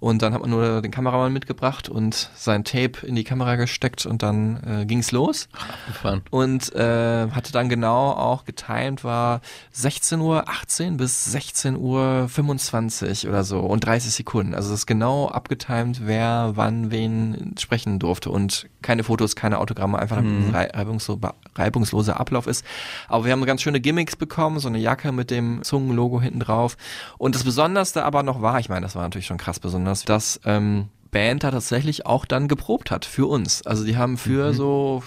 Und 0.00 0.22
dann 0.22 0.32
hat 0.32 0.40
man 0.40 0.50
nur 0.50 0.80
den 0.82 0.90
Kameramann 0.90 1.32
mitgebracht 1.32 1.88
und 1.88 2.30
sein 2.34 2.64
Tape 2.64 3.06
in 3.06 3.14
die 3.14 3.24
Kamera 3.24 3.56
gesteckt 3.56 4.06
und 4.06 4.22
dann 4.22 4.62
äh, 4.82 4.86
ging's 4.86 5.12
los. 5.12 5.48
Abgefahren. 5.52 6.22
Und 6.30 6.74
äh, 6.74 7.28
hatte 7.30 7.52
dann 7.52 7.68
genau 7.68 8.10
auch 8.12 8.44
getimed, 8.44 9.04
war 9.04 9.40
16 9.72 10.20
Uhr 10.20 10.48
18 10.48 10.96
bis 10.96 11.26
16 11.26 11.76
Uhr 11.76 12.26
25 12.28 13.28
oder 13.28 13.44
so 13.44 13.60
und 13.60 13.84
30 13.84 14.12
Sekunden. 14.12 14.54
Also 14.54 14.70
das 14.70 14.80
ist 14.80 14.86
genau 14.86 15.28
abgetimed, 15.28 16.06
wer 16.06 16.52
wann 16.54 16.90
wen 16.90 17.54
sprechen 17.58 17.98
durfte 17.98 18.30
und 18.30 18.66
keine 18.82 19.04
Fotos, 19.04 19.36
keine 19.36 19.58
Autogramme, 19.58 19.98
einfach 19.98 20.20
Mhm. 20.20 20.48
ein 20.48 20.54
rei- 20.54 20.70
reibungslo 20.72 21.18
reibungsloser 21.54 22.18
Ablauf 22.18 22.46
ist. 22.46 22.64
Aber 23.08 23.24
wir 23.24 23.32
haben 23.32 23.44
ganz 23.44 23.62
schöne 23.62 23.80
Gimmicks 23.80 24.16
bekommen, 24.16 24.58
so 24.58 24.68
eine 24.68 24.78
Jacke 24.78 25.12
mit 25.12 25.30
dem 25.30 25.62
Zungenlogo 25.62 26.20
hinten 26.20 26.40
drauf. 26.40 26.76
Und 27.18 27.34
das 27.34 27.44
Besonderste 27.44 28.04
aber 28.04 28.22
noch 28.22 28.42
war, 28.42 28.58
ich 28.58 28.68
meine, 28.68 28.82
das 28.82 28.94
war 28.94 29.02
natürlich 29.02 29.26
schon 29.26 29.38
krass 29.38 29.60
besonders, 29.60 30.04
dass 30.04 30.40
ähm, 30.44 30.88
Band 31.10 31.44
da 31.44 31.50
tatsächlich 31.50 32.06
auch 32.06 32.24
dann 32.24 32.48
geprobt 32.48 32.90
hat 32.90 33.04
für 33.04 33.26
uns. 33.26 33.64
Also 33.66 33.84
die 33.84 33.96
haben 33.96 34.16
für 34.18 34.52
so 34.52 35.02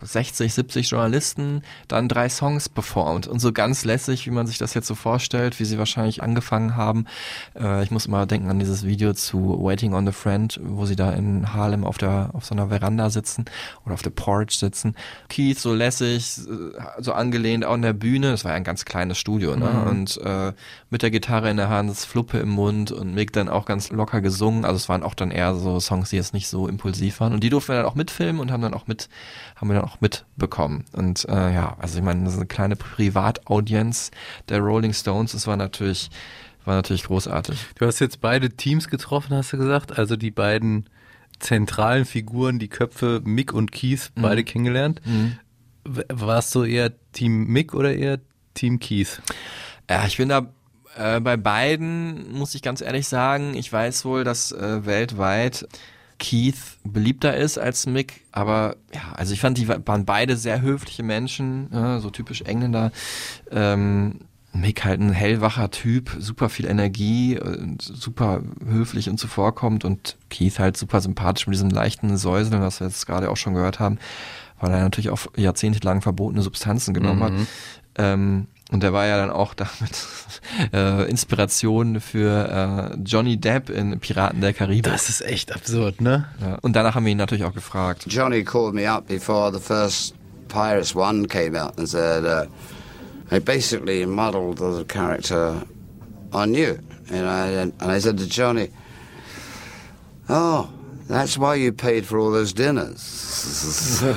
60, 0.00 0.52
70 0.54 0.90
Journalisten 0.90 1.62
dann 1.88 2.08
drei 2.08 2.28
Songs 2.28 2.68
performt 2.68 3.26
und 3.26 3.40
so 3.40 3.52
ganz 3.52 3.84
lässig, 3.84 4.26
wie 4.26 4.30
man 4.30 4.46
sich 4.46 4.58
das 4.58 4.74
jetzt 4.74 4.86
so 4.86 4.94
vorstellt, 4.94 5.58
wie 5.60 5.64
sie 5.64 5.78
wahrscheinlich 5.78 6.22
angefangen 6.22 6.76
haben. 6.76 7.06
Äh, 7.58 7.82
ich 7.82 7.90
muss 7.90 8.06
immer 8.06 8.26
denken 8.26 8.50
an 8.50 8.58
dieses 8.58 8.84
Video 8.86 9.12
zu 9.12 9.58
Waiting 9.62 9.94
on 9.94 10.06
the 10.06 10.12
Friend, 10.12 10.58
wo 10.62 10.86
sie 10.86 10.96
da 10.96 11.12
in 11.12 11.52
Harlem 11.52 11.84
auf 11.84 11.98
der 11.98 12.30
auf 12.32 12.44
so 12.44 12.54
einer 12.54 12.68
Veranda 12.68 13.10
sitzen 13.10 13.44
oder 13.84 13.94
auf 13.94 14.02
der 14.02 14.10
Porch 14.10 14.58
sitzen. 14.58 14.94
Keith 15.28 15.58
so 15.58 15.74
lässig, 15.74 16.38
äh, 16.38 17.02
so 17.02 17.12
angelehnt 17.12 17.64
auch 17.64 17.74
an 17.74 17.82
der 17.82 17.92
Bühne. 17.92 18.30
Das 18.30 18.44
war 18.44 18.52
ja 18.52 18.56
ein 18.56 18.64
ganz 18.64 18.84
kleines 18.84 19.18
Studio, 19.18 19.56
ne? 19.56 19.68
Mhm. 19.68 19.86
Und 19.88 20.20
äh, 20.22 20.52
mit 20.90 21.02
der 21.02 21.10
Gitarre 21.10 21.50
in 21.50 21.56
der 21.56 21.68
Hand, 21.68 21.90
das 21.90 22.04
Fluppe 22.04 22.38
im 22.38 22.50
Mund 22.50 22.92
und 22.92 23.14
Mick 23.14 23.32
dann 23.32 23.48
auch 23.48 23.66
ganz 23.66 23.90
locker 23.90 24.20
gesungen. 24.20 24.64
Also 24.64 24.76
es 24.76 24.88
waren 24.88 25.02
auch 25.02 25.14
dann 25.14 25.30
eher 25.30 25.54
so 25.54 25.80
Songs, 25.80 26.10
die 26.10 26.16
jetzt 26.16 26.34
nicht 26.34 26.48
so 26.48 26.68
impulsiv 26.68 27.20
waren. 27.20 27.32
Und 27.32 27.42
die 27.42 27.50
durften 27.50 27.72
wir 27.72 27.76
dann 27.76 27.86
auch 27.86 27.94
mitfilmen 27.94 28.40
und 28.40 28.50
haben 28.50 28.62
dann 28.62 28.74
auch 28.74 28.86
mit, 28.86 29.08
haben 29.56 29.68
wir 29.68 29.74
dann 29.74 29.87
auch 29.88 30.00
mitbekommen. 30.00 30.84
Und 30.92 31.26
äh, 31.28 31.52
ja, 31.54 31.76
also 31.78 31.98
ich 31.98 32.04
meine, 32.04 32.24
das 32.24 32.34
ist 32.34 32.38
eine 32.38 32.46
kleine 32.46 32.76
Privataudienz 32.76 34.10
der 34.48 34.60
Rolling 34.60 34.92
Stones. 34.92 35.32
Das 35.32 35.46
war 35.46 35.56
natürlich, 35.56 36.10
war 36.64 36.74
natürlich 36.76 37.04
großartig. 37.04 37.58
Du 37.76 37.86
hast 37.86 37.98
jetzt 38.00 38.20
beide 38.20 38.50
Teams 38.50 38.88
getroffen, 38.88 39.34
hast 39.36 39.52
du 39.52 39.58
gesagt. 39.58 39.98
Also 39.98 40.16
die 40.16 40.30
beiden 40.30 40.88
zentralen 41.38 42.04
Figuren, 42.04 42.58
die 42.58 42.68
Köpfe 42.68 43.20
Mick 43.24 43.52
und 43.52 43.72
Keith, 43.72 44.10
Mhm. 44.14 44.22
beide 44.22 44.44
kennengelernt. 44.44 45.00
Mhm. 45.04 45.38
Warst 45.84 46.54
du 46.54 46.64
eher 46.64 46.92
Team 47.12 47.46
Mick 47.46 47.74
oder 47.74 47.94
eher 47.94 48.18
Team 48.54 48.78
Keith? 48.80 49.22
Ja, 49.88 50.04
ich 50.06 50.16
bin 50.18 50.28
da 50.28 50.46
äh, 50.96 51.20
bei 51.20 51.36
beiden, 51.36 52.32
muss 52.32 52.54
ich 52.54 52.62
ganz 52.62 52.80
ehrlich 52.82 53.06
sagen, 53.08 53.54
ich 53.54 53.72
weiß 53.72 54.04
wohl, 54.04 54.24
dass 54.24 54.52
äh, 54.52 54.84
weltweit 54.84 55.66
Keith 56.18 56.56
beliebter 56.84 57.36
ist 57.36 57.58
als 57.58 57.86
Mick, 57.86 58.24
aber 58.32 58.76
ja, 58.92 59.12
also 59.14 59.32
ich 59.32 59.40
fand, 59.40 59.56
die 59.56 59.68
wa- 59.68 59.78
waren 59.84 60.04
beide 60.04 60.36
sehr 60.36 60.60
höfliche 60.62 61.02
Menschen, 61.02 61.72
äh, 61.72 62.00
so 62.00 62.10
typisch 62.10 62.42
Engländer. 62.42 62.90
Ähm, 63.50 64.20
Mick 64.52 64.84
halt 64.84 65.00
ein 65.00 65.12
hellwacher 65.12 65.70
Typ, 65.70 66.16
super 66.18 66.48
viel 66.48 66.66
Energie, 66.66 67.38
und 67.38 67.82
super 67.82 68.42
höflich 68.66 69.08
und 69.08 69.18
zuvorkommend 69.18 69.84
und 69.84 70.16
Keith 70.30 70.58
halt 70.58 70.76
super 70.76 71.00
sympathisch 71.00 71.46
mit 71.46 71.54
diesem 71.54 71.70
leichten 71.70 72.16
Säuseln, 72.16 72.62
was 72.62 72.80
wir 72.80 72.88
jetzt 72.88 73.06
gerade 73.06 73.30
auch 73.30 73.36
schon 73.36 73.54
gehört 73.54 73.78
haben, 73.78 73.98
weil 74.58 74.72
er 74.72 74.80
natürlich 74.80 75.10
auch 75.10 75.26
jahrzehntelang 75.36 76.00
verbotene 76.00 76.42
Substanzen 76.42 76.94
genommen 76.94 77.22
hat. 77.22 77.32
Mhm. 77.32 77.46
Ähm, 77.96 78.46
und 78.70 78.82
der 78.82 78.92
war 78.92 79.06
ja 79.06 79.16
dann 79.16 79.30
auch 79.30 79.54
damit 79.54 80.06
äh, 80.72 81.08
Inspiration 81.08 82.00
für 82.00 82.92
äh, 82.92 82.98
Johnny 83.04 83.38
Depp 83.38 83.70
in 83.70 83.98
Piraten 83.98 84.40
der 84.40 84.52
Karibik. 84.52 84.84
Das 84.84 85.08
ist 85.08 85.22
echt 85.22 85.54
absurd, 85.54 86.00
ne? 86.00 86.26
Ja. 86.40 86.58
Und 86.62 86.74
danach 86.74 86.94
haben 86.94 87.04
wir 87.04 87.12
ihn 87.12 87.18
natürlich 87.18 87.44
auch 87.44 87.54
gefragt. 87.54 88.04
Johnny 88.08 88.44
called 88.44 88.74
me 88.74 88.90
up 88.90 89.06
before 89.06 89.52
the 89.52 89.60
first 89.60 90.14
Pirates 90.48 90.94
One 90.94 91.26
came 91.26 91.56
out 91.60 91.78
and 91.78 91.88
said, 91.88 92.24
uh, 92.24 92.46
I 93.30 93.38
basically 93.38 94.06
modeled 94.06 94.58
the 94.58 94.84
character 94.84 95.62
on 96.32 96.54
you. 96.54 96.78
And 97.10 97.26
I, 97.26 97.72
and 97.80 97.90
I 97.90 98.00
said 98.00 98.18
to 98.18 98.26
Johnny, 98.26 98.70
Oh, 100.28 100.68
that's 101.08 101.38
why 101.38 101.54
you 101.54 101.72
paid 101.72 102.04
for 102.04 102.18
all 102.18 102.30
those 102.30 102.52
dinners. 102.52 104.04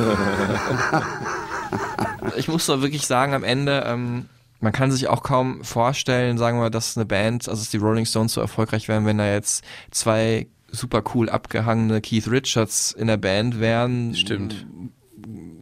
Ich 2.35 2.47
muss 2.47 2.65
doch 2.65 2.81
wirklich 2.81 3.07
sagen, 3.07 3.33
am 3.33 3.43
Ende, 3.43 3.83
ähm, 3.85 4.25
man 4.62 4.71
kann 4.71 4.91
sich 4.91 5.08
auch 5.08 5.24
kaum 5.24 5.63
vorstellen, 5.63 6.38
sagen 6.38 6.60
wir, 6.60 6.69
dass 6.69 6.95
eine 6.95 7.06
Band, 7.06 7.50
also 7.50 7.62
dass 7.62 7.71
die 7.71 7.78
Rolling 7.78 8.06
Stones 8.06 8.34
so 8.34 8.41
erfolgreich 8.41 8.88
wären, 8.88 9.06
wenn 9.06 9.17
da 9.17 9.30
jetzt 9.30 9.63
zwei 9.89 10.47
super 10.71 11.04
cool 11.13 11.30
abgehangene 11.30 12.00
Keith 12.00 12.30
Richards 12.30 12.91
in 12.91 13.08
der 13.08 13.17
Band 13.17 13.60
wären. 13.60 14.15
Stimmt. 14.15 14.65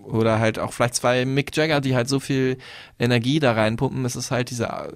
Oder 0.04 0.40
halt 0.40 0.60
auch 0.60 0.74
vielleicht 0.74 0.96
zwei 0.96 1.26
Mick 1.26 1.56
Jagger, 1.56 1.82
die 1.82 1.96
halt 1.96 2.10
so 2.10 2.20
viel 2.20 2.58
Energie 3.00 3.40
da 3.40 3.54
reinpumpen. 3.54 4.06
Es 4.06 4.16
ist 4.16 4.32
halt 4.32 4.50
dieser 4.50 4.90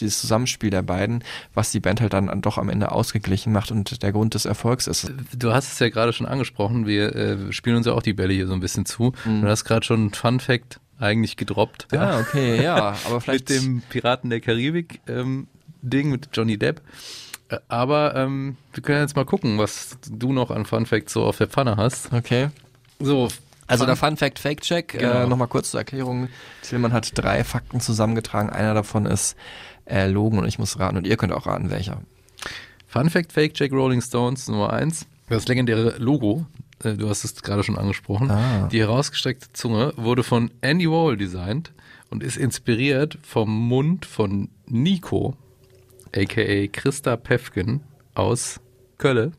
dieses 0.00 0.20
Zusammenspiel 0.20 0.70
der 0.70 0.82
beiden, 0.82 1.22
was 1.52 1.70
die 1.70 1.80
Band 1.80 2.00
halt 2.00 2.14
dann 2.14 2.40
doch 2.40 2.56
am 2.56 2.70
Ende 2.70 2.92
ausgeglichen 2.92 3.52
macht 3.52 3.70
und 3.70 4.02
der 4.02 4.12
Grund 4.12 4.34
des 4.34 4.46
Erfolgs 4.46 4.86
ist. 4.86 5.12
Du 5.36 5.52
hast 5.52 5.72
es 5.72 5.78
ja 5.78 5.90
gerade 5.90 6.14
schon 6.14 6.26
angesprochen, 6.26 6.86
wir 6.86 7.14
äh, 7.14 7.52
spielen 7.52 7.76
uns 7.76 7.86
ja 7.86 7.92
auch 7.92 8.02
die 8.02 8.14
Bälle 8.14 8.32
hier 8.32 8.46
so 8.46 8.54
ein 8.54 8.60
bisschen 8.60 8.86
zu. 8.86 9.12
Mhm. 9.24 9.42
Du 9.42 9.48
hast 9.48 9.64
gerade 9.64 9.84
schon 9.84 10.06
ein 10.06 10.14
Fun 10.14 10.40
Fact 10.40 10.80
eigentlich 10.98 11.36
gedroppt. 11.36 11.88
Ah, 11.94 12.20
okay, 12.20 12.62
ja, 12.62 12.94
aber 13.06 13.20
vielleicht- 13.20 13.48
mit 13.50 13.58
dem 13.62 13.82
Piraten 13.88 14.30
der 14.30 14.40
Karibik 14.40 15.00
ähm, 15.08 15.46
Ding 15.82 16.10
mit 16.10 16.28
Johnny 16.32 16.58
Depp. 16.58 16.80
Äh, 17.48 17.58
Aber 17.68 18.14
ähm, 18.16 18.56
wir 18.74 18.82
können 18.82 19.00
jetzt 19.00 19.14
mal 19.16 19.24
gucken, 19.24 19.58
was 19.58 19.98
du 20.10 20.32
noch 20.32 20.50
an 20.50 20.64
Fun 20.66 20.84
Facts 20.86 21.12
so 21.12 21.24
auf 21.24 21.38
der 21.38 21.46
Pfanne 21.48 21.76
hast. 21.76 22.12
Okay. 22.12 22.48
So. 22.98 23.28
Also 23.68 23.84
der 23.84 23.96
Fun 23.96 24.16
Fact 24.16 24.38
Fake 24.38 24.60
Check, 24.62 24.88
Genau. 24.98 25.24
äh, 25.24 25.26
nochmal 25.26 25.48
kurz 25.48 25.70
zur 25.72 25.80
Erklärung. 25.80 26.28
Tillmann 26.62 26.92
hat 26.92 27.10
drei 27.18 27.42
Fakten 27.44 27.80
zusammengetragen. 27.80 28.48
Einer 28.50 28.74
davon 28.74 29.06
ist 29.06 29.36
erlogen 29.84 30.38
und 30.38 30.46
ich 30.46 30.58
muss 30.58 30.78
raten 30.78 30.96
und 30.96 31.06
ihr 31.06 31.16
könnt 31.16 31.32
auch 31.32 31.46
raten, 31.46 31.70
welcher. 31.70 32.00
Fun 32.86 33.10
Fact 33.10 33.32
Fake 33.32 33.54
Check 33.54 33.72
Rolling 33.72 34.00
Stones 34.02 34.46
Nummer 34.48 34.72
eins. 34.72 35.06
Das 35.28 35.48
legendäre 35.48 35.96
Logo, 35.98 36.46
äh, 36.48 36.65
du 36.80 37.08
hast 37.08 37.24
es 37.24 37.42
gerade 37.42 37.62
schon 37.62 37.78
angesprochen. 37.78 38.30
Ah. 38.30 38.68
Die 38.70 38.80
herausgestreckte 38.80 39.52
Zunge 39.52 39.92
wurde 39.96 40.22
von 40.22 40.50
Andy 40.60 40.88
Warhol 40.90 41.16
designt 41.16 41.72
und 42.10 42.22
ist 42.22 42.36
inspiriert 42.36 43.18
vom 43.22 43.50
Mund 43.68 44.04
von 44.06 44.48
Nico, 44.66 45.36
aka 46.14 46.66
Christa 46.68 47.16
Pefken 47.16 47.80
aus 48.14 48.60
Kölle, 48.98 49.32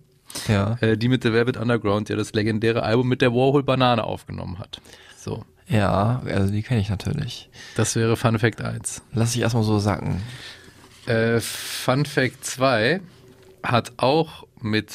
Ja. 0.47 0.77
äh, 0.81 0.97
die 0.97 1.07
mit 1.07 1.23
The 1.23 1.31
Velvet 1.33 1.57
Underground 1.57 2.09
ja 2.09 2.15
das 2.15 2.33
legendäre 2.33 2.83
Album 2.83 3.07
mit 3.07 3.21
der 3.21 3.31
Warhol 3.33 3.63
Banane 3.63 4.03
aufgenommen 4.03 4.59
hat. 4.59 4.81
So, 5.17 5.43
Ja, 5.67 6.21
also 6.25 6.51
die 6.51 6.61
kenne 6.63 6.79
ich 6.81 6.89
natürlich. 6.89 7.49
das 7.75 7.95
wäre 7.95 8.15
Fun 8.17 8.37
Fact 8.39 8.61
1. 8.61 9.01
Lass 9.13 9.35
ich 9.35 9.41
erstmal 9.41 9.63
so 9.63 9.79
sacken. 9.79 10.21
Äh, 11.05 11.39
Fun 11.39 12.05
Fact 12.05 12.43
2 12.45 12.99
hat 13.63 13.93
auch 13.97 14.45
mit 14.61 14.91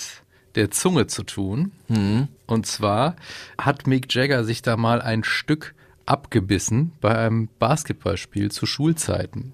der 0.54 0.70
Zunge 0.70 1.06
zu 1.06 1.22
tun. 1.22 1.72
Mhm. 1.88 2.28
Und 2.46 2.66
zwar 2.66 3.16
hat 3.58 3.86
Mick 3.86 4.12
Jagger 4.14 4.44
sich 4.44 4.62
da 4.62 4.76
mal 4.76 5.00
ein 5.00 5.24
Stück 5.24 5.74
abgebissen 6.06 6.92
bei 7.00 7.16
einem 7.16 7.48
Basketballspiel 7.58 8.50
zu 8.50 8.66
Schulzeiten. 8.66 9.52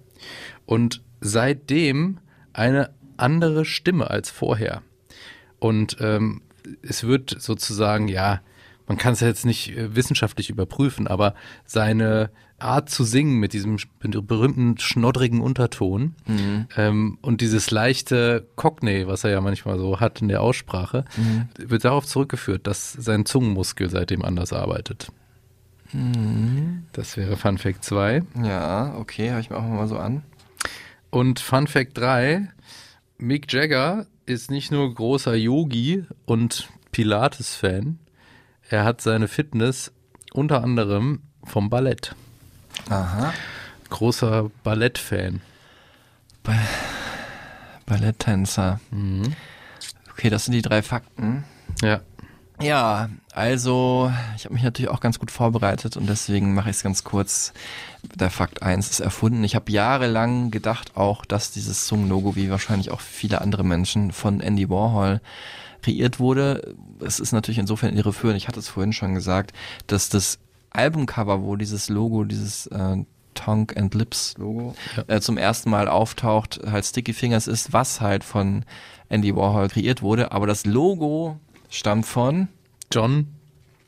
Und 0.67 1.03
seitdem 1.21 2.19
eine 2.53 2.91
andere 3.17 3.65
Stimme 3.65 4.11
als 4.11 4.31
vorher. 4.31 4.83
Und 5.59 5.97
ähm, 6.01 6.43
es 6.83 7.05
wird 7.05 7.37
sozusagen, 7.39 8.09
ja, 8.09 8.41
man 8.87 8.97
kann 8.97 9.13
es 9.13 9.21
ja 9.21 9.29
jetzt 9.29 9.47
nicht 9.47 9.77
äh, 9.77 9.95
wissenschaftlich 9.95 10.51
überprüfen, 10.51 11.07
aber 11.07 11.35
seine 11.65 12.31
Art 12.59 12.90
zu 12.90 13.05
singen 13.05 13.38
mit 13.38 13.53
diesem 13.53 13.77
berühmten 14.01 14.79
schnoddrigen 14.79 15.40
Unterton 15.40 16.14
Mhm. 16.27 16.66
ähm, 16.77 17.18
und 17.23 17.40
dieses 17.40 17.71
leichte 17.71 18.49
Cockney, 18.57 19.07
was 19.07 19.23
er 19.25 19.31
ja 19.31 19.40
manchmal 19.40 19.79
so 19.79 20.01
hat 20.01 20.21
in 20.23 20.29
der 20.29 20.42
Aussprache, 20.42 21.05
Mhm. 21.16 21.49
wird 21.59 21.85
darauf 21.85 22.05
zurückgeführt, 22.07 22.66
dass 22.66 22.92
sein 22.92 23.25
Zungenmuskel 23.27 23.88
seitdem 23.90 24.25
anders 24.25 24.53
arbeitet. 24.53 25.09
Mhm. 25.92 26.85
Das 26.92 27.16
wäre 27.16 27.37
Fun 27.37 27.59
Fact 27.59 27.85
2. 27.85 28.23
Ja, 28.44 28.94
okay, 28.99 29.31
höre 29.31 29.40
ich 29.40 29.51
mir 29.51 29.57
auch 29.57 29.62
mal 29.62 29.88
so 29.88 29.97
an. 29.99 30.23
Und 31.11 31.40
Fun 31.40 31.66
Fact 31.66 31.97
3, 31.97 32.49
Mick 33.18 33.53
Jagger 33.53 34.07
ist 34.27 34.51
nicht 34.51 34.71
nur 34.71 34.92
großer 34.94 35.35
Yogi 35.35 36.05
und 36.27 36.68
Pilates-Fan, 36.92 37.99
er 38.68 38.85
hat 38.85 39.01
seine 39.01 39.29
Fitness 39.29 39.92
unter 40.35 40.62
anderem 40.62 41.23
vom 41.44 41.71
Ballett. 41.71 42.14
Aha. 42.88 43.33
Großer 43.90 44.51
Ballett-Fan. 44.64 45.40
Balletttänzer. 47.87 48.81
Okay, 50.12 50.31
das 50.31 50.44
sind 50.44 50.53
die 50.53 50.62
drei 50.62 50.83
Fakten. 50.83 51.44
Ja. 51.83 52.01
Ja, 52.61 53.09
also 53.35 54.12
ich 54.37 54.44
habe 54.44 54.55
mich 54.55 54.64
natürlich 54.64 54.90
auch 54.90 54.98
ganz 54.98 55.20
gut 55.20 55.31
vorbereitet 55.31 55.96
und 55.96 56.09
deswegen 56.09 56.55
mache 56.55 56.70
ich 56.70 56.77
es 56.77 56.83
ganz 56.83 57.05
kurz. 57.05 57.53
Der 58.16 58.31
Fakt 58.31 58.62
1 58.62 58.90
ist 58.90 58.98
erfunden. 58.98 59.44
Ich 59.44 59.55
habe 59.55 59.70
jahrelang 59.70 60.51
gedacht 60.51 60.96
auch, 60.96 61.24
dass 61.24 61.53
dieses 61.53 61.87
Zungenlogo, 61.87 62.35
wie 62.35 62.51
wahrscheinlich 62.51 62.90
auch 62.90 63.01
viele 63.01 63.42
andere 63.42 63.62
Menschen, 63.64 64.11
von 64.11 64.40
Andy 64.40 64.68
Warhol 64.68 65.20
kreiert 65.83 66.18
wurde. 66.18 66.74
Es 67.01 67.20
ist 67.20 67.31
natürlich 67.31 67.59
insofern 67.59 67.96
irreführend. 67.96 68.37
Ich 68.37 68.48
hatte 68.48 68.59
es 68.59 68.68
vorhin 68.68 68.92
schon 68.92 69.14
gesagt, 69.14 69.53
dass 69.87 70.09
das 70.09 70.40
Albumcover, 70.70 71.42
wo 71.42 71.57
dieses 71.57 71.88
Logo, 71.88 72.24
dieses 72.24 72.66
äh, 72.66 72.96
Tongue 73.35 73.76
and 73.76 73.94
Lips 73.94 74.35
Logo 74.38 74.74
äh, 75.07 75.20
zum 75.20 75.38
ersten 75.38 75.70
Mal 75.70 75.88
auftaucht, 75.88 76.61
halt 76.70 76.85
Sticky 76.85 77.12
Fingers 77.12 77.46
ist, 77.46 77.72
was 77.72 78.00
halt 78.00 78.24
von 78.24 78.64
Andy 79.09 79.35
Warhol 79.35 79.68
kreiert 79.68 80.02
wurde. 80.02 80.33
Aber 80.33 80.46
das 80.46 80.66
Logo 80.66 81.38
stammt 81.70 82.07
von 82.07 82.48
John 82.92 83.28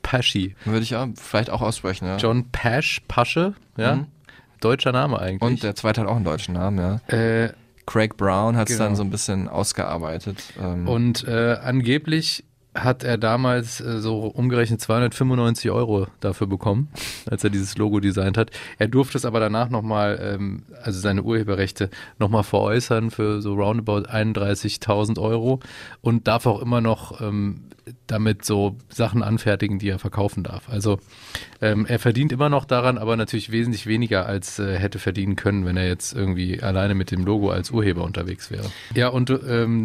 Paschi. 0.03 0.55
Würde 0.65 0.81
ich 0.81 0.91
ja 0.91 1.09
vielleicht 1.15 1.49
auch 1.49 1.61
aussprechen, 1.61 2.05
ja. 2.07 2.17
John 2.17 2.49
Pasch, 2.51 3.01
Pasche, 3.07 3.53
ja. 3.77 3.95
Mhm. 3.95 4.07
Deutscher 4.61 4.91
Name 4.91 5.19
eigentlich. 5.19 5.41
Und 5.41 5.63
der 5.63 5.75
zweite 5.75 6.01
hat 6.01 6.07
auch 6.07 6.15
einen 6.15 6.25
deutschen 6.25 6.53
Namen, 6.53 6.77
ja. 6.77 7.15
Äh, 7.15 7.53
Craig 7.85 8.15
Brown 8.15 8.55
hat 8.55 8.69
es 8.69 8.77
genau. 8.77 8.89
dann 8.89 8.95
so 8.95 9.03
ein 9.03 9.09
bisschen 9.09 9.47
ausgearbeitet. 9.47 10.43
Ähm, 10.61 10.87
Und 10.87 11.27
äh, 11.27 11.57
angeblich 11.61 12.45
hat 12.73 13.03
er 13.03 13.17
damals 13.17 13.81
äh, 13.81 13.99
so 13.99 14.19
umgerechnet 14.19 14.79
295 14.79 15.71
Euro 15.71 16.07
dafür 16.21 16.47
bekommen, 16.47 16.89
als 17.29 17.43
er 17.43 17.49
dieses 17.49 17.77
Logo 17.77 17.99
designt 17.99 18.37
hat. 18.37 18.51
Er 18.79 18.87
durfte 18.87 19.17
es 19.17 19.25
aber 19.25 19.39
danach 19.39 19.69
nochmal, 19.69 20.19
ähm, 20.21 20.63
also 20.81 20.99
seine 20.99 21.23
Urheberrechte 21.23 21.89
nochmal 22.17 22.43
veräußern 22.43 23.11
für 23.11 23.41
so 23.41 23.55
roundabout 23.55 24.07
31.000 24.09 25.19
Euro 25.19 25.59
und 25.99 26.27
darf 26.27 26.45
auch 26.45 26.61
immer 26.61 26.79
noch 26.79 27.19
ähm, 27.19 27.63
damit 28.07 28.45
so 28.45 28.77
Sachen 28.87 29.21
anfertigen, 29.21 29.79
die 29.79 29.89
er 29.89 29.99
verkaufen 29.99 30.43
darf. 30.43 30.69
Also 30.69 30.99
ähm, 31.61 31.85
er 31.85 31.99
verdient 31.99 32.31
immer 32.31 32.47
noch 32.47 32.63
daran, 32.63 32.97
aber 32.97 33.17
natürlich 33.17 33.51
wesentlich 33.51 33.85
weniger, 33.85 34.27
als 34.27 34.59
äh, 34.59 34.77
hätte 34.77 34.97
verdienen 34.97 35.35
können, 35.35 35.65
wenn 35.65 35.75
er 35.75 35.87
jetzt 35.87 36.13
irgendwie 36.13 36.61
alleine 36.61 36.95
mit 36.95 37.11
dem 37.11 37.25
Logo 37.25 37.49
als 37.49 37.71
Urheber 37.71 38.03
unterwegs 38.03 38.49
wäre. 38.49 38.71
Ja, 38.95 39.09
und 39.09 39.31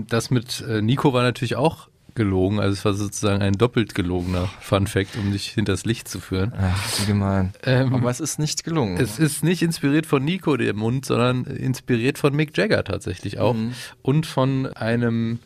das 0.09 0.31
mit 0.31 0.61
äh, 0.69 0.83
Nico 0.83 1.13
war 1.13 1.23
natürlich 1.23 1.57
auch 1.57 1.89
gelogen. 2.17 2.59
Also 2.59 2.73
es 2.73 2.85
war 2.85 2.95
sozusagen 2.95 3.43
ein 3.43 3.55
doppelt 3.55 3.95
gelogener 3.95 4.49
Fun 4.61 4.87
Fact, 4.87 5.17
um 5.17 5.33
dich 5.33 5.49
hinters 5.51 5.85
Licht 5.85 6.09
zu 6.09 6.19
führen. 6.19 6.53
Ach, 6.59 7.01
wie 7.01 7.07
gemein. 7.07 7.53
Ähm, 7.63 7.95
Aber 7.95 8.11
es 8.11 8.21
ist 8.21 8.39
nicht 8.39 8.65
gelungen. 8.65 8.99
Es 8.99 9.19
ist 9.19 9.45
nicht 9.45 9.63
inspiriert 9.63 10.07
von 10.07 10.25
Nico, 10.25 10.57
der 10.57 10.75
Mund, 10.75 11.07
sondern 11.07 11.45
inspiriert 11.45 12.19
von 12.19 12.35
Mick 12.35 12.57
Jagger 12.57 12.83
tatsächlich 12.83 13.39
auch. 13.39 13.55
Mhm. 13.55 13.75
Und 14.03 14.27
von 14.27 14.67
einem, 14.73 15.39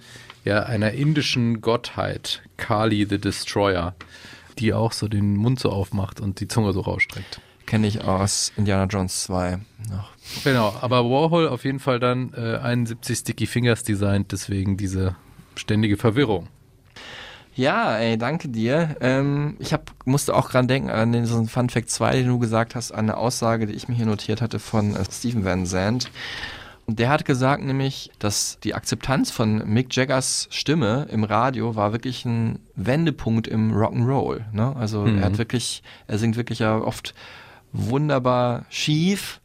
ja, 0.45 0.63
einer 0.63 0.93
indischen 0.93 1.61
Gottheit, 1.61 2.43
Kali 2.57 3.07
the 3.09 3.19
Destroyer, 3.19 3.95
die 4.59 4.73
auch 4.73 4.93
so 4.93 5.09
den 5.09 5.37
Mund 5.37 5.61
so 5.61 5.71
aufmacht 5.71 6.21
und 6.21 6.41
die 6.41 6.49
Zunge 6.49 6.73
so 6.73 6.81
rausstreckt. 6.81 7.41
Kenne 7.67 7.87
ich 7.87 8.03
aus 8.03 8.53
Indiana 8.57 8.87
Jones 8.87 9.23
2 9.25 9.59
noch. 9.91 10.11
Genau, 10.45 10.75
aber 10.81 11.05
Warhol 11.05 11.49
auf 11.49 11.65
jeden 11.65 11.79
Fall 11.79 12.01
dann 12.01 12.33
äh, 12.35 12.57
71 12.57 13.19
Sticky 13.19 13.47
Fingers 13.47 13.85
designt, 13.85 14.33
deswegen 14.33 14.77
diese 14.77 15.15
ständige 15.55 15.97
Verwirrung. 15.97 16.49
Ja, 17.61 17.99
ey, 17.99 18.17
danke 18.17 18.49
dir. 18.49 18.97
Ähm, 19.03 19.57
ich 19.59 19.75
hab, 19.75 19.91
musste 20.07 20.35
auch 20.35 20.51
dran 20.51 20.67
denken, 20.67 20.89
an 20.89 21.13
den 21.13 21.27
so 21.27 21.37
einen 21.37 21.47
Fun 21.47 21.69
Fact 21.69 21.91
2, 21.91 22.13
den 22.17 22.29
du 22.29 22.39
gesagt 22.39 22.75
hast, 22.75 22.91
an 22.91 23.01
eine 23.01 23.19
Aussage, 23.19 23.67
die 23.67 23.75
ich 23.75 23.87
mir 23.87 23.95
hier 23.95 24.07
notiert 24.07 24.41
hatte 24.41 24.59
von 24.59 24.97
äh, 24.97 25.05
Steven 25.11 25.45
Van 25.45 25.67
Zandt. 25.67 26.11
Und 26.87 26.99
der 26.99 27.11
hat 27.11 27.27
gesagt 27.27 27.63
nämlich, 27.63 28.11
dass 28.19 28.59
die 28.65 28.75
Akzeptanz 28.75 29.31
von 29.31 29.59
Mick 29.71 29.95
Jaggers 29.95 30.49
Stimme 30.51 31.07
im 31.11 31.23
Radio 31.23 31.77
war 31.77 31.93
wirklich 31.93 32.25
ein 32.25 32.61
Wendepunkt 32.77 33.47
im 33.47 33.73
Rock'n'Roll. 33.75 34.41
Ne? 34.53 34.75
Also 34.77 35.03
Mhm. 35.03 35.19
er 35.19 35.25
hat 35.27 35.37
wirklich, 35.37 35.83
er 36.07 36.17
singt 36.17 36.37
wirklich 36.37 36.61
ja 36.61 36.79
oft 36.79 37.15
wunderbar 37.73 38.65
schief 38.71 39.43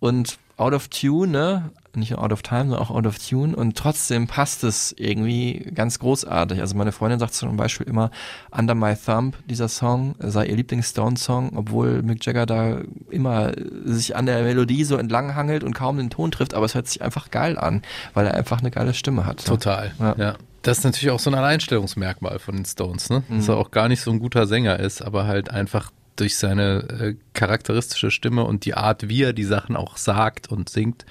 und 0.00 0.36
out 0.56 0.74
of 0.74 0.88
tune, 0.88 1.30
ne? 1.30 1.70
Nicht 1.94 2.10
nur 2.10 2.22
out 2.22 2.32
of 2.32 2.40
time, 2.42 2.62
sondern 2.70 2.80
auch 2.80 2.90
out 2.90 3.06
of 3.06 3.18
tune 3.18 3.54
und 3.54 3.76
trotzdem 3.76 4.26
passt 4.26 4.64
es 4.64 4.94
irgendwie 4.96 5.70
ganz 5.74 5.98
großartig. 5.98 6.58
Also 6.60 6.74
meine 6.74 6.90
Freundin 6.90 7.18
sagt 7.18 7.34
zum 7.34 7.54
Beispiel 7.58 7.86
immer 7.86 8.10
Under 8.50 8.74
My 8.74 8.94
Thumb, 8.96 9.36
dieser 9.46 9.68
Song, 9.68 10.14
sei 10.18 10.46
ihr 10.46 10.56
Lieblings-Stone-Song, 10.56 11.52
obwohl 11.54 12.02
Mick 12.02 12.24
Jagger 12.24 12.46
da 12.46 12.78
immer 13.10 13.52
sich 13.84 14.16
an 14.16 14.24
der 14.24 14.42
Melodie 14.42 14.84
so 14.84 14.96
entlang 14.96 15.34
hangelt 15.34 15.64
und 15.64 15.74
kaum 15.74 15.98
den 15.98 16.08
Ton 16.08 16.30
trifft, 16.30 16.54
aber 16.54 16.64
es 16.64 16.74
hört 16.74 16.88
sich 16.88 17.02
einfach 17.02 17.30
geil 17.30 17.58
an, 17.58 17.82
weil 18.14 18.26
er 18.26 18.34
einfach 18.34 18.60
eine 18.60 18.70
geile 18.70 18.94
Stimme 18.94 19.26
hat. 19.26 19.38
ne? 19.38 19.44
Total, 19.44 19.92
ja. 20.16 20.36
Das 20.62 20.78
ist 20.78 20.84
natürlich 20.84 21.10
auch 21.10 21.18
so 21.20 21.28
ein 21.28 21.34
Alleinstellungsmerkmal 21.34 22.38
von 22.38 22.54
den 22.54 22.64
Stones, 22.64 23.10
ne? 23.10 23.22
Dass 23.28 23.48
Mhm. 23.48 23.50
er 23.54 23.56
auch 23.58 23.70
gar 23.70 23.88
nicht 23.88 24.00
so 24.00 24.10
ein 24.12 24.20
guter 24.20 24.46
Sänger 24.46 24.78
ist, 24.78 25.02
aber 25.02 25.26
halt 25.26 25.50
einfach 25.50 25.90
durch 26.16 26.36
seine 26.36 26.78
äh, 26.88 27.16
charakteristische 27.34 28.10
Stimme 28.10 28.44
und 28.44 28.64
die 28.64 28.74
Art, 28.74 29.08
wie 29.08 29.22
er 29.22 29.32
die 29.32 29.44
Sachen 29.44 29.76
auch 29.76 29.96
sagt 29.96 30.48
und 30.48 30.68
singt, 30.68 31.06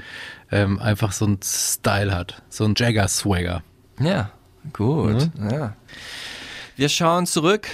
ähm, 0.51 0.79
einfach 0.79 1.11
so 1.11 1.25
einen 1.25 1.39
Style 1.43 2.13
hat. 2.15 2.41
So 2.49 2.65
ein 2.65 2.73
Jagger-Swagger. 2.75 3.63
Ja, 3.99 4.31
gut. 4.73 5.29
Ja. 5.49 5.75
Wir 6.75 6.89
schauen 6.89 7.25
zurück, 7.25 7.67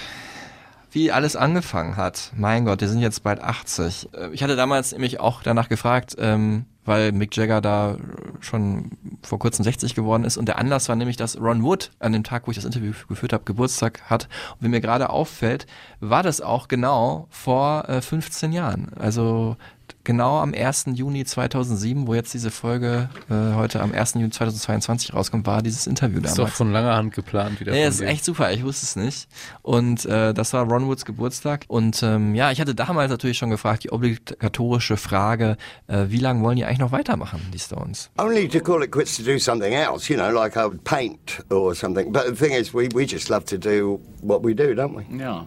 wie 0.92 1.12
alles 1.12 1.36
angefangen 1.36 1.98
hat. 1.98 2.32
Mein 2.36 2.66
Gott, 2.66 2.82
wir 2.82 2.90
sind 2.90 3.00
jetzt 3.00 3.24
bald 3.24 3.42
80. 3.42 4.10
Äh, 4.14 4.30
Ich 4.34 4.44
hatte 4.44 4.56
damals 4.56 4.92
nämlich 4.92 5.20
auch 5.20 5.44
danach 5.44 5.70
gefragt, 5.70 6.16
ähm, 6.18 6.66
weil 6.88 7.12
Mick 7.12 7.36
Jagger 7.36 7.60
da 7.60 7.98
schon 8.40 8.92
vor 9.22 9.40
kurzem 9.40 9.64
60 9.64 9.94
geworden 9.94 10.24
ist. 10.24 10.38
Und 10.38 10.48
der 10.48 10.58
Anlass 10.58 10.88
war 10.88 10.96
nämlich, 10.96 11.18
dass 11.18 11.40
Ron 11.40 11.62
Wood 11.62 11.92
an 12.00 12.14
dem 12.14 12.24
Tag, 12.24 12.48
wo 12.48 12.52
ich 12.52 12.58
das 12.58 12.66
Interview 12.66 12.94
geführt 13.10 13.34
habe, 13.34 13.44
Geburtstag 13.44 14.02
hat. 14.10 14.30
Und 14.54 14.66
wie 14.66 14.70
mir 14.70 14.80
gerade 14.80 15.10
auffällt, 15.10 15.68
war 16.00 16.24
das 16.24 16.40
auch 16.40 16.70
genau 16.70 17.28
vor 17.30 17.90
äh, 17.90 18.02
15 18.02 18.54
Jahren. 18.54 18.94
Also 18.98 19.58
genau 20.04 20.40
am 20.40 20.54
1. 20.54 20.86
Juni 20.94 21.26
2007, 21.26 22.08
wo 22.08 22.14
jetzt 22.14 22.34
diese 22.34 22.52
Folge 22.52 23.10
äh, 23.30 23.56
heute 23.56 23.82
am 23.82 23.94
1. 23.94 24.16
Juni 24.16 24.30
2022 24.30 25.14
rauskommt, 25.14 25.46
war 25.46 25.62
dieses 25.62 25.88
Interview 25.88 26.18
Ist 26.22 26.38
damals. 26.38 26.52
doch 26.52 26.58
von 26.58 26.72
langer 26.72 26.96
Hand 26.96 27.14
geplant 27.14 27.60
wieder. 27.60 27.74
Ja, 27.76 27.84
von 27.84 27.90
ist 27.92 28.02
echt 28.02 28.26
super. 28.26 28.52
Ich 28.52 28.64
wusste 28.64 28.86
es 28.86 28.96
nicht. 28.96 29.28
Und 29.62 30.06
äh, 30.06 30.34
das 30.34 30.54
war 30.54 30.64
Ron 30.66 30.88
Woods 30.88 31.06
Geburtstag. 31.06 31.66
Und 31.68 32.02
ähm, 32.04 32.36
ja, 32.36 32.52
ich 32.52 32.62
hatte 32.62 32.74
damals 32.76 33.10
natürlich 33.12 33.38
schon 33.38 33.50
gefragt, 33.50 33.84
die 33.84 33.92
obligatorische 33.92 34.98
Frage, 34.98 35.58
äh, 35.88 36.06
wie 36.08 36.20
lange 36.20 36.42
wollen 36.44 36.58
die 36.58 36.66
eigentlich 36.66 36.80
noch 36.80 36.92
weitermachen, 36.92 37.42
die 37.54 37.60
Stones? 37.60 38.10
Only 38.18 38.48
to 38.48 38.60
call 38.60 38.84
it 38.84 38.92
quits 38.92 39.18
to 39.18 39.24
do 39.24 39.38
something 39.40 39.74
else, 39.74 40.12
you 40.12 40.18
know, 40.20 40.30
like 40.32 40.56
I 40.56 40.64
would 40.66 40.84
paint 40.84 41.44
or 41.50 41.76
something. 41.76 42.12
But 42.12 42.26
the 42.28 42.36
thing 42.36 42.54
is, 42.54 42.74
we, 42.74 42.90
we 42.94 43.06
just 43.06 43.30
love 43.30 43.46
to 43.46 43.58
do 43.58 44.00
what 44.22 44.44
we 44.44 44.54
do, 44.54 44.74
don't 44.74 44.96
we? 44.96 45.04
Yeah. 45.18 45.44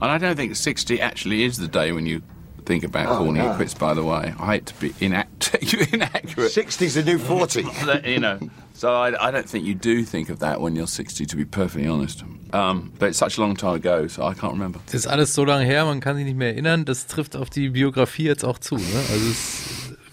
And 0.00 0.10
I 0.10 0.18
don't 0.18 0.36
think 0.36 0.54
60 0.56 1.00
actually 1.00 1.44
is 1.44 1.56
the 1.56 1.68
day 1.68 1.92
when 1.92 2.04
you 2.04 2.20
think 2.64 2.84
about 2.84 3.06
Oh, 3.08 3.18
calling 3.18 3.34
no. 3.34 3.50
it 3.52 3.56
quits, 3.56 3.74
by 3.74 3.94
the 3.94 4.02
way. 4.02 4.34
I 4.38 4.46
hate 4.54 4.66
to 4.66 4.74
be 4.80 4.90
inact- 5.00 5.54
inaccurate. 5.92 6.50
60's 6.52 6.94
the 6.94 7.02
new 7.02 7.18
40. 7.18 7.64
you 8.04 8.18
know. 8.20 8.38
So 8.74 8.88
I, 8.90 9.28
I 9.28 9.30
don't 9.30 9.48
think 9.48 9.64
you 9.64 9.74
do 9.74 10.02
think 10.04 10.28
of 10.30 10.40
that 10.40 10.60
when 10.60 10.74
you're 10.74 10.88
60, 10.88 11.26
to 11.26 11.36
be 11.36 11.44
perfectly 11.44 11.86
honest. 11.88 12.24
Um, 12.52 12.92
but 12.98 13.08
it's 13.10 13.18
such 13.18 13.38
a 13.38 13.40
long 13.40 13.54
time 13.56 13.74
ago, 13.74 14.06
so 14.08 14.22
I 14.24 14.34
can't 14.34 14.52
remember. 14.52 14.80
Das 14.86 14.94
ist 14.94 15.06
alles 15.06 15.34
so 15.34 15.44
lange 15.44 15.64
her, 15.64 15.84
man 15.84 16.00
kann 16.00 16.16
sich 16.16 16.24
nicht 16.24 16.36
mehr 16.36 16.48
erinnern. 16.52 16.84
Das 16.84 17.06
trifft 17.06 17.36
auf 17.36 17.50
die 17.50 17.68
Biografie 17.70 18.24
jetzt 18.24 18.44
auch 18.44 18.58
zu. 18.58 18.76
Ne? 18.76 18.82
Also 19.10 19.30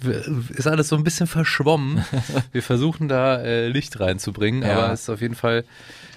es 0.10 0.28
ist 0.58 0.68
alles 0.68 0.88
so 0.90 0.96
ein 0.96 1.04
bisschen 1.04 1.28
verschwommen. 1.28 2.04
Wir 2.52 2.64
versuchen 2.64 3.08
da 3.08 3.38
äh, 3.42 3.68
Licht 3.68 4.00
reinzubringen, 4.00 4.64
Ja. 4.64 4.78
aber 4.78 4.94
es 4.94 5.02
ist 5.02 5.10
auf 5.10 5.22
jeden 5.22 5.36
Fall 5.36 5.64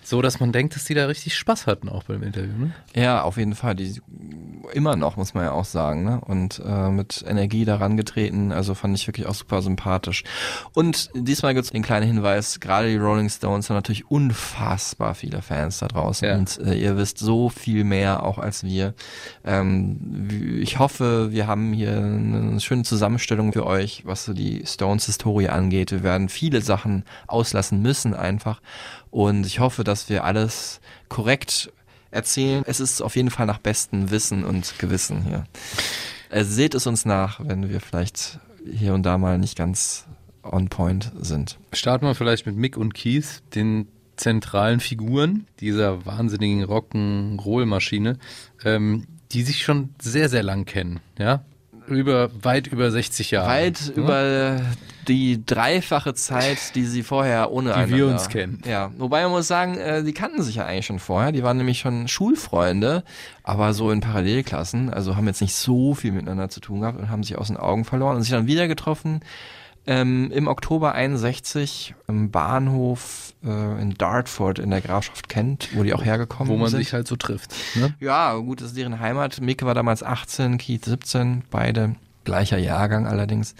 so, 0.07 0.23
dass 0.23 0.41
man 0.41 0.53
denkt, 0.53 0.75
dass 0.75 0.85
die 0.85 0.95
da 0.95 1.07
richtig 1.07 1.37
Spaß 1.37 1.67
hatten 1.67 1.89
auch 1.89 2.05
beim 2.05 2.23
Interview. 2.23 2.53
Ne? 2.57 2.73
Ja, 2.95 3.23
auf 3.23 3.37
jeden 3.37 3.55
Fall. 3.55 3.75
Die 3.75 4.01
immer 4.73 4.97
noch, 4.97 5.17
muss 5.17 5.35
man 5.35 5.45
ja 5.45 5.53
auch 5.53 5.65
sagen, 5.65 6.05
ne? 6.05 6.21
Und 6.21 6.61
äh, 6.65 6.91
mit 6.91 7.25
Energie 7.27 7.65
daran 7.65 7.97
getreten. 7.97 8.53
Also 8.53 8.75
fand 8.75 8.97
ich 8.97 9.07
wirklich 9.07 9.27
auch 9.27 9.35
super 9.35 9.63
sympathisch. 9.63 10.25
Und 10.73 11.11
diesmal 11.15 11.55
gibt 11.55 11.67
es 11.67 11.71
den 11.71 11.83
kleinen 11.83 12.07
Hinweis, 12.07 12.61
gerade 12.61 12.89
die 12.89 12.97
Rolling 12.97 13.29
Stones 13.29 13.69
haben 13.69 13.77
natürlich 13.77 14.11
unfassbar 14.11 15.15
viele 15.15 15.43
Fans 15.43 15.79
da 15.79 15.89
draußen. 15.89 16.29
Ja. 16.29 16.37
Und 16.37 16.59
äh, 16.61 16.75
ihr 16.75 16.97
wisst 16.97 17.19
so 17.19 17.49
viel 17.49 17.85
mehr 17.85 18.23
auch 18.23 18.39
als 18.39 18.65
wir. 18.65 18.95
Ähm, 19.45 20.29
ich 20.61 20.79
hoffe, 20.79 21.33
wir 21.33 21.47
haben 21.47 21.73
hier 21.73 21.97
eine 21.97 22.61
schöne 22.61 22.83
Zusammenstellung 22.83 23.53
für 23.53 23.67
euch, 23.67 24.03
was 24.07 24.25
so 24.25 24.33
die 24.33 24.65
Stones-Historie 24.67 25.49
angeht. 25.49 25.91
Wir 25.93 26.03
werden 26.03 26.29
viele 26.29 26.61
Sachen 26.61 27.05
auslassen 27.27 27.83
müssen 27.83 28.15
einfach. 28.15 28.61
Und 29.15 29.47
ich 29.47 29.61
hoffe, 29.61 29.85
dass 29.85 30.09
wir 30.09 30.25
alles 30.25 30.81
korrekt 31.09 31.73
erzählen. 32.11 32.65
Es 32.67 32.81
ist 32.81 33.01
auf 33.01 33.15
jeden 33.15 33.31
Fall 33.31 33.47
nach 33.47 33.59
bestem 33.59 34.11
Wissen 34.11 34.43
und 34.43 34.77
Gewissen 34.81 35.23
hier. 35.23 35.45
Äh, 36.31 36.43
seht 36.43 36.75
es 36.75 36.89
uns 36.89 37.05
nach, 37.05 37.39
wenn 37.39 37.69
wir 37.69 37.81
vielleicht 37.81 38.41
hier 38.69 38.93
und 38.93 39.05
da 39.05 39.17
mal 39.17 39.39
nicht 39.39 39.57
ganz 39.57 40.07
on 40.43 40.69
point 40.69 41.13
sind. 41.21 41.61
Starten 41.73 42.07
wir 42.07 42.17
vielleicht 42.17 42.45
mit 42.45 42.57
Mick 42.57 42.77
und 42.77 42.93
Keith, 42.93 43.41
den 43.55 43.87
zentralen 44.17 44.81
Figuren 44.81 45.47
dieser 45.61 46.05
wahnsinnigen 46.05 46.65
Rock'n'Roll-Maschine, 46.65 48.19
ähm, 48.65 49.07
die 49.31 49.43
sich 49.43 49.63
schon 49.63 49.95
sehr, 50.03 50.29
sehr 50.29 50.43
lang 50.43 50.65
kennen, 50.65 50.99
ja? 51.21 51.45
Über, 51.87 52.31
weit 52.43 52.67
über 52.67 52.91
60 52.91 53.31
Jahre. 53.31 53.49
Weit 53.49 53.81
ne? 53.89 54.03
über 54.03 54.61
die 55.09 55.45
dreifache 55.45 56.15
Zeit, 56.15 56.75
die 56.75 56.87
sie 56.87 57.03
vorher 57.03 57.51
ohne 57.53 57.71
Die 57.71 57.75
wir 57.75 57.83
einander- 57.83 58.07
uns 58.13 58.29
kennen. 58.29 58.63
Ja, 58.67 58.91
wobei 58.97 59.23
man 59.23 59.33
muss 59.33 59.49
sagen, 59.49 59.77
äh, 59.77 60.03
die 60.03 60.15
kannten 60.15 60.43
sich 60.43 60.57
ja 60.57 60.65
eigentlich 60.65 60.87
schon 60.87 60.99
vorher. 60.99 61.31
Die 61.33 61.43
waren 61.43 61.57
nämlich 61.59 61.81
schon 61.81 62.09
Schulfreunde, 62.09 63.05
aber 63.43 63.75
so 63.75 63.91
in 63.91 64.01
Parallelklassen. 64.01 64.89
Also 64.91 65.17
haben 65.17 65.27
jetzt 65.27 65.43
nicht 65.43 65.55
so 65.55 65.95
viel 65.95 66.13
miteinander 66.13 66.49
zu 66.49 66.61
tun 66.61 66.81
gehabt 66.81 66.99
und 66.99 67.11
haben 67.11 67.23
sich 67.23 67.37
aus 67.37 67.49
den 67.49 67.57
Augen 67.59 67.85
verloren 67.85 68.17
und 68.17 68.23
sich 68.23 68.31
dann 68.31 68.47
wieder 68.47 68.67
getroffen. 68.67 69.21
Ähm, 69.87 70.31
Im 70.33 70.49
Oktober 70.49 70.95
61 70.95 71.95
im 72.09 72.31
Bahnhof 72.31 73.35
äh, 73.45 73.83
in 73.83 73.95
Dartford 73.95 74.59
in 74.59 74.71
der 74.71 74.81
Grafschaft 74.81 75.29
Kent, 75.29 75.69
wo 75.75 75.83
die 75.83 75.93
auch 75.93 76.05
hergekommen 76.05 76.53
Wo 76.53 76.57
man 76.57 76.71
sind. 76.71 76.81
sich 76.81 76.93
halt 76.95 77.07
so 77.07 77.17
trifft. 77.17 77.55
Ne? 77.75 77.95
Ja, 78.01 78.35
gut, 78.37 78.61
das 78.61 78.69
ist 78.69 78.77
deren 78.79 78.99
Heimat. 79.01 79.41
Mick 79.43 79.63
war 79.63 79.75
damals 79.75 80.03
18, 80.03 80.57
Keith 80.59 80.85
17, 80.85 81.43
beide 81.51 81.97
Gleicher 82.25 82.59
Jahrgang 82.59 83.07
allerdings. 83.07 83.55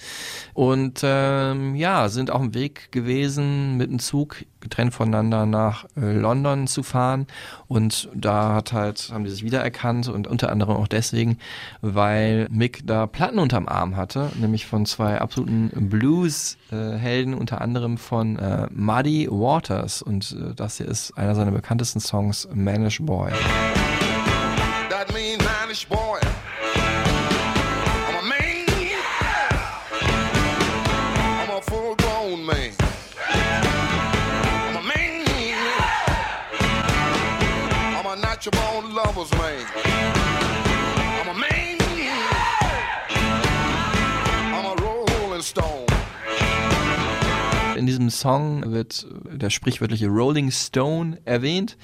Und 0.55 1.01
ähm, 1.03 1.75
ja, 1.75 2.09
sind 2.09 2.31
auf 2.31 2.41
dem 2.41 2.55
Weg 2.55 2.93
gewesen, 2.93 3.77
mit 3.77 3.91
dem 3.91 3.99
Zug 3.99 4.45
getrennt 4.61 4.95
voneinander 4.95 5.47
nach 5.47 5.85
äh, 5.97 6.13
London 6.13 6.67
zu 6.67 6.83
fahren. 6.83 7.27
Und 7.69 8.09
da 8.15 8.55
hat 8.55 8.73
halt, 8.73 9.11
haben 9.13 9.25
die 9.25 9.31
sich 9.31 9.45
wiedererkannt 9.45 10.09
und 10.09 10.27
unter 10.27 10.51
anderem 10.51 10.77
auch 10.77 10.89
deswegen, 10.89 11.39
weil 11.83 12.49
Mick 12.51 12.87
da 12.87 13.07
Platten 13.07 13.39
unterm 13.39 13.69
Arm 13.69 13.97
hatte, 13.97 14.31
nämlich 14.41 14.67
von 14.67 14.87
zwei 14.87 15.21
absoluten 15.21 15.71
Blues-Helden, 15.89 17.35
unter 17.35 17.61
anderem 17.61 17.99
von 17.99 18.39
äh, 18.39 18.67
Muddy 18.73 19.29
Waters. 19.31 20.03
Und 20.03 20.33
äh, 20.33 20.55
das 20.55 20.79
hier 20.79 20.89
ist 20.89 21.17
einer 21.17 21.35
seiner 21.35 21.53
bekanntesten 21.53 22.01
Songs, 22.01 22.49
Manish 22.53 23.01
Boy. 23.03 23.31
That 24.89 25.13
mean 25.13 25.39
manish 25.39 25.87
boy. 25.87 26.21
Lover's 39.25 39.39
man. 39.39 39.53
I'm 41.23 41.29
a 41.29 41.35
man. 41.35 41.79
I'm 44.53 44.67
a 44.67 44.75
rolling 44.83 45.43
stone. 45.43 45.87
In 47.77 47.87
diesem 47.87 48.11
Song 48.11 48.73
wird 48.73 49.07
der 49.31 49.51
sprichwörtliche 49.51 50.09
Rolling 50.09 50.51
Stone 50.51 51.19
erwähnt. 51.25 51.77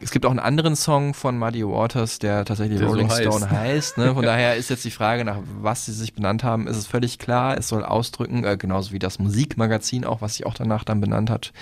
Es 0.00 0.10
gibt 0.12 0.24
auch 0.24 0.30
einen 0.30 0.38
anderen 0.38 0.76
Song 0.76 1.12
von 1.12 1.38
Muddy 1.38 1.66
Waters, 1.66 2.20
der 2.20 2.44
tatsächlich 2.44 2.78
Der 2.78 2.86
so 2.88 2.94
Rolling 2.94 3.10
heißt. 3.10 3.22
Stone 3.22 3.50
heißt. 3.50 3.98
Ne? 3.98 4.14
Von 4.14 4.22
daher 4.24 4.56
ist 4.56 4.70
jetzt 4.70 4.84
die 4.84 4.90
Frage, 4.90 5.24
nach 5.24 5.38
was 5.60 5.86
sie 5.86 5.92
sich 5.92 6.14
benannt 6.14 6.44
haben, 6.44 6.66
ist 6.68 6.76
es 6.76 6.86
völlig 6.86 7.18
klar. 7.18 7.58
Es 7.58 7.68
soll 7.68 7.84
ausdrücken, 7.84 8.44
äh, 8.44 8.56
genauso 8.56 8.92
wie 8.92 9.00
das 9.00 9.18
Musikmagazin 9.18 10.04
auch, 10.04 10.22
was 10.22 10.36
sich 10.36 10.46
auch 10.46 10.54
danach 10.54 10.84
dann 10.84 11.00
benannt 11.00 11.30
hat, 11.30 11.52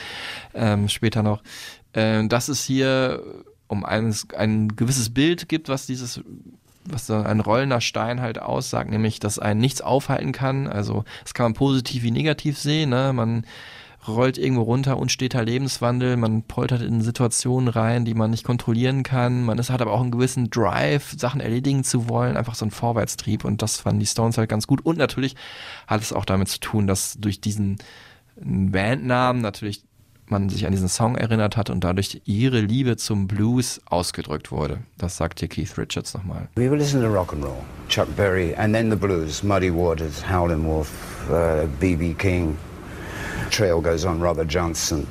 ähm, 0.55 0.89
später 0.89 1.23
noch, 1.23 1.43
äh, 1.95 2.27
dass 2.29 2.49
es 2.49 2.63
hier 2.63 3.23
um 3.69 3.85
ein, 3.85 4.15
ein 4.37 4.77
gewisses 4.77 5.13
Bild 5.13 5.49
gibt, 5.49 5.69
was 5.69 5.87
dieses 5.87 6.23
was 6.89 7.07
so 7.07 7.15
ein 7.15 7.41
rollender 7.41 7.81
Stein 7.81 8.21
halt 8.21 8.41
aussagt, 8.41 8.91
nämlich, 8.91 9.19
dass 9.19 9.41
einen 9.41 9.61
nichts 9.61 9.81
aufhalten 9.81 10.31
kann. 10.33 10.69
Also 10.69 11.05
das 11.25 11.35
kann 11.35 11.47
man 11.47 11.55
positiv 11.55 12.05
wie 12.05 12.11
negativ 12.11 12.59
sehen. 12.59 12.91
Ne? 12.91 13.13
Man 13.13 13.45
rollt 14.07 14.39
irgendwo 14.39 14.63
runter, 14.63 14.99
unsteter 14.99 15.45
Lebenswandel, 15.45 16.17
man 16.17 16.43
poltert 16.43 16.83
in 16.83 17.03
Situationen 17.03 17.69
rein, 17.69 18.05
die 18.05 18.15
man 18.15 18.31
nicht 18.31 18.45
kontrollieren 18.45 19.03
kann. 19.03 19.45
Man 19.45 19.59
ist, 19.59 19.71
hat 19.71 19.83
aber 19.83 19.93
auch 19.93 20.01
einen 20.01 20.11
gewissen 20.11 20.51
Drive, 20.51 21.15
Sachen 21.19 21.41
erledigen 21.41 21.83
zu 21.83 22.09
wollen, 22.09 22.37
einfach 22.37 22.55
so 22.55 22.65
ein 22.65 22.71
Vorwärtstrieb 22.71 23.45
und 23.45 23.63
das 23.63 23.79
fanden 23.81 24.01
die 24.01 24.07
Stones 24.07 24.39
halt 24.39 24.49
ganz 24.49 24.67
gut. 24.67 24.85
Und 24.85 24.99
natürlich 24.99 25.35
hat 25.87 26.03
es 26.03 26.13
auch 26.13 26.25
damit 26.25 26.49
zu 26.49 26.61
tun, 26.61 26.87
dass 26.87 27.17
durch 27.19 27.41
diesen 27.41 27.79
Bandnamen 28.37 29.43
natürlich 29.43 29.83
man 30.31 30.49
sich 30.49 30.67
an 30.67 30.73
diesen 30.73 30.89
Song 30.89 31.17
erinnert 31.17 31.57
hat 31.57 31.71
und 31.71 31.85
dadurch 31.85 32.21
ihre 32.25 32.61
Liebe 32.61 32.97
zum 32.97 33.27
Blues 33.27 33.81
ausgedrückt 33.87 34.51
wurde. 34.51 34.79
Das 34.99 35.17
sagt 35.17 35.41
hier 35.41 35.49
Keith 35.49 35.77
Richards 35.79 36.15
nochmal. 36.15 36.49
We 36.57 36.69
were 36.69 36.77
listening 36.77 37.05
to 37.05 37.13
rock 37.13 37.33
and 37.33 37.45
roll, 37.45 37.63
Chuck 37.89 38.09
Berry, 38.17 38.55
and 38.55 38.75
then 38.75 38.91
the 38.91 38.97
blues, 38.97 39.43
Muddy 39.43 39.71
Waters, 39.71 40.23
Howlin' 40.29 40.65
Wolf, 40.65 40.91
uh, 41.31 41.67
B.B. 41.81 42.15
King, 42.15 42.57
Trail 43.51 43.81
Goes 43.81 44.05
On, 44.05 44.21
Robert 44.21 44.49
Johnson. 44.49 45.07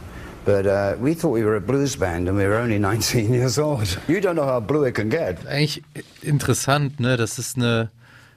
But 0.46 0.68
uh, 0.68 0.96
we 1.00 1.16
thought 1.16 1.32
we 1.34 1.44
were 1.44 1.56
a 1.56 1.62
blues 1.62 1.96
band 1.96 2.28
and 2.30 2.38
we 2.38 2.46
were 2.46 2.58
only 2.58 2.78
19 2.80 3.34
years 3.34 3.58
old. 3.58 3.98
You 4.08 4.22
don't 4.22 4.36
know 4.36 4.46
how 4.46 4.60
blue 4.60 4.84
it 4.86 4.94
can 4.94 5.10
get. 5.10 5.46
Eigentlich 5.48 5.82
interessant, 6.22 7.00
ne? 7.00 7.18
Das 7.18 7.40
ist 7.40 7.58
eine, 7.58 7.90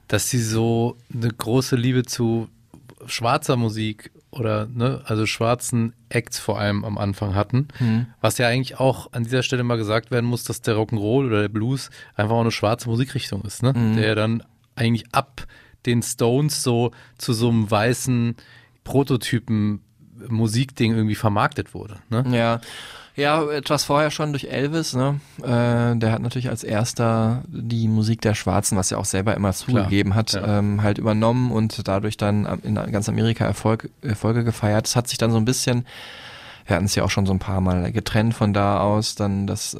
dass 0.07 0.29
sie 0.29 0.41
so 0.41 0.97
eine 1.13 1.29
große 1.29 1.75
Liebe 1.75 2.03
zu 2.03 2.47
schwarzer 3.05 3.57
Musik 3.57 4.11
oder 4.31 4.67
ne, 4.67 5.01
also 5.05 5.25
schwarzen 5.25 5.93
Acts 6.09 6.39
vor 6.39 6.59
allem 6.59 6.85
am 6.85 6.97
Anfang 6.97 7.35
hatten. 7.35 7.67
Mhm. 7.79 8.07
Was 8.21 8.37
ja 8.37 8.47
eigentlich 8.47 8.79
auch 8.79 9.11
an 9.13 9.23
dieser 9.23 9.43
Stelle 9.43 9.63
mal 9.63 9.77
gesagt 9.77 10.11
werden 10.11 10.25
muss, 10.25 10.43
dass 10.43 10.61
der 10.61 10.75
Rock'n'Roll 10.75 11.27
oder 11.27 11.41
der 11.41 11.49
Blues 11.49 11.89
einfach 12.15 12.35
auch 12.35 12.41
eine 12.41 12.51
schwarze 12.51 12.89
Musikrichtung 12.89 13.41
ist, 13.41 13.63
ne? 13.63 13.73
Mhm. 13.73 13.95
Der 13.97 14.15
dann 14.15 14.43
eigentlich 14.75 15.05
ab 15.13 15.45
den 15.85 16.01
Stones 16.03 16.63
so 16.63 16.91
zu 17.17 17.33
so 17.33 17.49
einem 17.49 17.69
weißen 17.69 18.35
Prototypen 18.83 19.81
Musikding 20.27 20.93
irgendwie 20.93 21.15
vermarktet 21.15 21.73
wurde. 21.73 21.97
Ne? 22.09 22.25
Ja. 22.31 22.61
Ja, 23.19 23.43
etwas 23.51 23.83
vorher 23.83 24.11
schon 24.11 24.31
durch 24.31 24.45
Elvis, 24.45 24.93
ne? 24.95 25.19
Äh, 25.41 25.97
der 25.99 26.11
hat 26.11 26.21
natürlich 26.21 26.49
als 26.49 26.63
erster 26.63 27.43
die 27.47 27.87
Musik 27.87 28.21
der 28.21 28.33
Schwarzen, 28.33 28.77
was 28.77 28.91
er 28.91 28.97
auch 28.97 29.05
selber 29.05 29.35
immer 29.35 29.51
zugegeben 29.53 30.15
hat, 30.15 30.33
ja. 30.33 30.59
ähm, 30.59 30.81
halt 30.81 30.97
übernommen 30.97 31.51
und 31.51 31.87
dadurch 31.87 32.15
dann 32.17 32.45
in 32.63 32.75
ganz 32.75 33.09
Amerika 33.09 33.45
Erfolg, 33.45 33.89
Erfolge 34.01 34.43
gefeiert. 34.43 34.87
Es 34.87 34.95
hat 34.95 35.07
sich 35.07 35.17
dann 35.17 35.31
so 35.31 35.37
ein 35.37 35.45
bisschen, 35.45 35.85
wir 36.65 36.75
hatten 36.75 36.85
es 36.85 36.95
ja 36.95 37.03
auch 37.03 37.09
schon 37.09 37.25
so 37.25 37.33
ein 37.33 37.39
paar 37.39 37.61
Mal 37.61 37.91
getrennt 37.91 38.35
von 38.35 38.53
da 38.53 38.79
aus, 38.79 39.15
dann 39.15 39.47
dass 39.47 39.73
äh, 39.73 39.79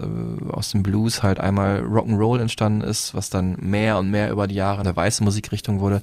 aus 0.52 0.71
dem 0.71 0.84
Blues 0.84 1.21
halt 1.23 1.39
einmal 1.39 1.82
Rock'n'Roll 1.82 2.41
entstanden 2.41 2.82
ist, 2.82 3.13
was 3.15 3.30
dann 3.30 3.56
mehr 3.60 3.99
und 3.99 4.10
mehr 4.12 4.32
über 4.32 4.47
die 4.47 4.56
Jahre 4.56 4.82
eine 4.82 4.95
weiße 4.95 5.23
Musikrichtung 5.23 5.80
wurde. 5.80 6.02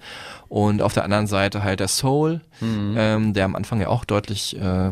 Und 0.49 0.81
auf 0.81 0.95
der 0.95 1.03
anderen 1.05 1.27
Seite 1.27 1.63
halt 1.65 1.81
der 1.81 1.89
Soul, 1.89 2.41
Mhm. 2.61 2.95
ähm, 2.97 3.35
der 3.35 3.45
am 3.45 3.55
Anfang 3.57 3.81
ja 3.83 3.89
auch 3.89 4.07
deutlich 4.07 4.59
äh, 4.59 4.91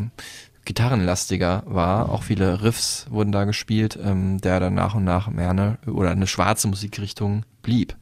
gitarrenlastiger 0.65 1.63
war. 1.65 2.09
Auch 2.09 2.23
viele 2.23 2.63
Riffs 2.63 3.07
wurden 3.09 3.31
da 3.31 3.45
gespielt, 3.45 3.97
ähm, 4.03 4.41
der 4.41 4.59
dann 4.59 4.73
nach 4.73 4.95
und 4.95 5.03
nach 5.03 5.29
mehr 5.29 5.51
eine, 5.51 5.77
oder 5.85 6.11
eine 6.11 6.27
schwarze 6.27 6.67
Musikrichtung 6.67 7.45
blieb. 7.61 7.95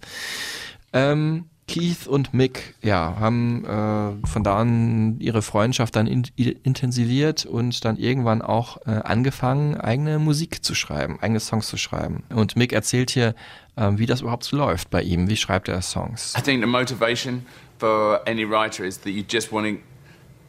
Ähm, 0.93 1.45
Keith 1.67 2.07
und 2.07 2.33
Mick, 2.33 2.75
ja, 2.81 3.15
haben 3.19 3.63
äh, 3.63 4.27
von 4.27 4.43
da 4.43 4.57
an 4.57 5.19
ihre 5.19 5.41
Freundschaft 5.41 5.95
dann 5.95 6.07
in, 6.07 6.23
intensiviert 6.35 7.45
und 7.45 7.85
dann 7.85 7.97
irgendwann 7.97 8.41
auch 8.41 8.85
äh, 8.85 8.91
angefangen, 8.91 9.79
eigene 9.79 10.19
Musik 10.19 10.63
zu 10.63 10.75
schreiben, 10.75 11.19
eigene 11.21 11.39
Songs 11.39 11.67
zu 11.69 11.77
schreiben. 11.77 12.23
Und 12.29 12.57
Mick 12.57 12.73
erzählt 12.73 13.11
hier, 13.11 13.33
ähm, 13.77 13.97
wie 13.97 14.05
das 14.05 14.21
überhaupt 14.21 14.43
so 14.43 14.57
läuft 14.57 14.89
bei 14.89 15.01
ihm. 15.01 15.29
Wie 15.29 15.37
schreibt 15.37 15.69
er 15.69 15.81
Songs? 15.81 16.33
I 16.37 16.41
think 16.41 16.61
the 16.61 16.67
motivation 16.67 17.45
for 17.79 18.21
any 18.27 18.43
writer 18.43 18.83
is 18.83 18.99
that 18.99 19.13
you 19.13 19.23
just 19.27 19.51
want 19.51 19.65
to, 19.65 19.81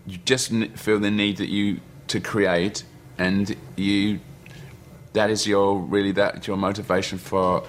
you 0.07 0.18
just 0.27 0.53
feel 0.74 1.00
the 1.00 1.11
need 1.11 1.38
that 1.38 1.48
you 1.48 1.77
to 2.08 2.20
create, 2.20 2.84
and 3.18 3.56
you, 3.76 4.20
that 5.12 5.30
is 5.30 5.46
your 5.46 5.78
really 5.78 6.12
that 6.12 6.46
your 6.46 6.56
motivation 6.56 7.18
for 7.18 7.64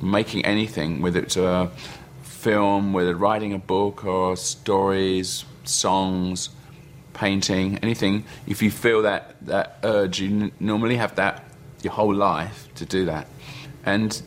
making 0.00 0.44
anything, 0.44 1.00
whether 1.00 1.20
it's 1.20 1.36
a 1.36 1.70
film, 2.22 2.92
whether 2.92 3.14
writing 3.14 3.52
a 3.52 3.58
book 3.58 4.04
or 4.04 4.36
stories, 4.36 5.44
songs, 5.64 6.50
painting, 7.14 7.78
anything. 7.78 8.24
If 8.46 8.62
you 8.62 8.70
feel 8.70 9.02
that 9.02 9.36
that 9.46 9.78
urge, 9.82 10.20
you 10.20 10.28
n- 10.28 10.52
normally 10.60 10.96
have 10.96 11.16
that 11.16 11.44
your 11.82 11.92
whole 11.92 12.14
life 12.14 12.68
to 12.76 12.84
do 12.84 13.04
that, 13.06 13.26
and 13.84 14.20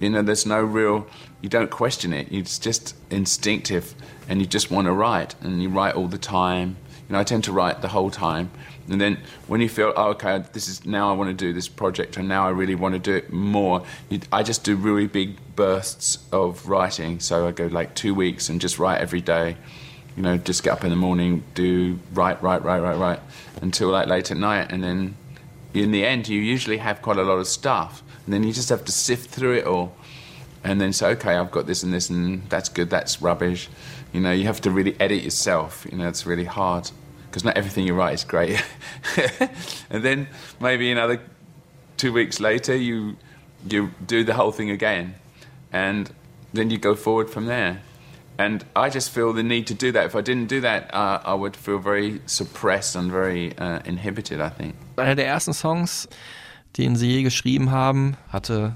you 0.00 0.10
know 0.10 0.22
there's 0.22 0.46
no 0.46 0.60
real 0.60 1.06
you 1.40 1.48
don't 1.48 1.70
question 1.70 2.12
it 2.12 2.26
it's 2.30 2.58
just 2.58 2.94
instinctive 3.10 3.94
and 4.28 4.40
you 4.40 4.46
just 4.46 4.70
want 4.70 4.86
to 4.86 4.92
write 4.92 5.34
and 5.40 5.62
you 5.62 5.68
write 5.68 5.94
all 5.94 6.08
the 6.08 6.18
time 6.18 6.76
know 7.12 7.20
i 7.20 7.24
tend 7.24 7.44
to 7.44 7.52
write 7.52 7.82
the 7.82 7.88
whole 7.88 8.10
time. 8.10 8.50
And 8.90 9.00
then 9.00 9.18
when 9.46 9.60
you 9.60 9.68
feel 9.68 9.92
oh, 9.96 10.10
okay 10.10 10.44
this 10.52 10.68
is 10.68 10.84
now 10.84 11.10
i 11.10 11.12
want 11.12 11.28
to 11.30 11.34
do 11.46 11.52
this 11.52 11.68
project 11.68 12.16
and 12.16 12.28
now 12.28 12.46
i 12.46 12.50
really 12.50 12.74
want 12.74 12.94
to 12.94 12.98
do 12.98 13.14
it 13.14 13.32
more 13.32 13.84
you, 14.08 14.20
i 14.32 14.42
just 14.42 14.64
do 14.64 14.74
really 14.74 15.06
big 15.06 15.36
bursts 15.54 16.18
of 16.32 16.68
writing. 16.68 17.20
So 17.20 17.46
i 17.46 17.52
go 17.52 17.66
like 17.66 17.94
two 17.94 18.14
weeks 18.14 18.48
and 18.48 18.60
just 18.60 18.78
write 18.78 19.00
every 19.00 19.20
day. 19.20 19.56
You 20.16 20.22
know 20.22 20.36
just 20.36 20.62
get 20.62 20.72
up 20.72 20.84
in 20.84 20.90
the 20.90 20.96
morning 20.96 21.44
do 21.54 21.98
write 22.12 22.42
write 22.42 22.62
write 22.64 22.80
write 22.80 22.98
write 22.98 23.20
until 23.62 23.88
like 23.90 24.08
late 24.08 24.30
at 24.30 24.36
night. 24.36 24.72
And 24.72 24.82
then 24.82 25.16
in 25.74 25.90
the 25.90 26.04
end, 26.04 26.28
you 26.28 26.40
usually 26.40 26.78
have 26.78 27.02
quite 27.02 27.16
a 27.16 27.22
lot 27.22 27.38
of 27.38 27.46
stuff, 27.46 28.02
and 28.24 28.34
then 28.34 28.42
you 28.42 28.52
just 28.52 28.68
have 28.68 28.84
to 28.84 28.92
sift 28.92 29.30
through 29.30 29.56
it 29.56 29.66
all, 29.66 29.94
and 30.62 30.80
then 30.80 30.92
say, 30.92 31.08
okay, 31.12 31.34
I've 31.34 31.50
got 31.50 31.66
this 31.66 31.82
and 31.82 31.92
this, 31.92 32.10
and 32.10 32.48
that's 32.48 32.68
good, 32.68 32.90
that's 32.90 33.22
rubbish. 33.22 33.68
You 34.12 34.20
know, 34.20 34.32
you 34.32 34.44
have 34.44 34.60
to 34.62 34.70
really 34.70 34.94
edit 35.00 35.22
yourself. 35.22 35.86
You 35.90 35.98
know, 35.98 36.08
it's 36.08 36.26
really 36.26 36.44
hard 36.44 36.90
because 37.32 37.44
not 37.44 37.56
everything 37.56 37.86
you 37.86 37.94
write 37.94 38.12
is 38.12 38.24
great. 38.24 38.62
and 39.90 40.04
then 40.04 40.28
maybe 40.60 40.92
another 40.92 41.18
two 41.96 42.12
weeks 42.12 42.40
later, 42.40 42.76
you 42.76 43.16
you 43.70 43.90
do 44.06 44.22
the 44.22 44.34
whole 44.34 44.52
thing 44.52 44.70
again, 44.70 45.14
and 45.72 46.10
then 46.52 46.68
you 46.70 46.78
go 46.78 46.94
forward 46.94 47.30
from 47.30 47.46
there. 47.46 47.80
And 48.38 48.64
I 48.74 48.90
just 48.90 49.10
feel 49.10 49.32
the 49.32 49.42
need 49.42 49.66
to 49.68 49.74
do 49.74 49.92
that. 49.92 50.06
If 50.06 50.14
I 50.14 50.20
didn't 50.20 50.48
do 50.48 50.60
that, 50.60 50.92
uh, 50.94 51.20
I 51.24 51.34
would 51.34 51.56
feel 51.56 51.78
very 51.78 52.20
suppressed 52.26 52.96
and 52.96 53.10
very 53.10 53.56
uh, 53.58 53.80
inhibited, 53.84 54.40
I 54.40 54.50
think. 54.50 54.74
Einer 54.96 55.14
der 55.14 55.26
ersten 55.26 55.54
Songs, 55.54 56.08
den 56.76 56.96
sie 56.96 57.10
je 57.10 57.22
geschrieben 57.22 57.70
haben, 57.70 58.16
hatte 58.28 58.74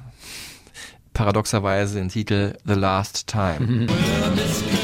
paradoxerweise 1.14 1.98
den 1.98 2.08
Titel 2.08 2.54
The 2.64 2.74
Last 2.74 3.26
Time. 3.26 3.86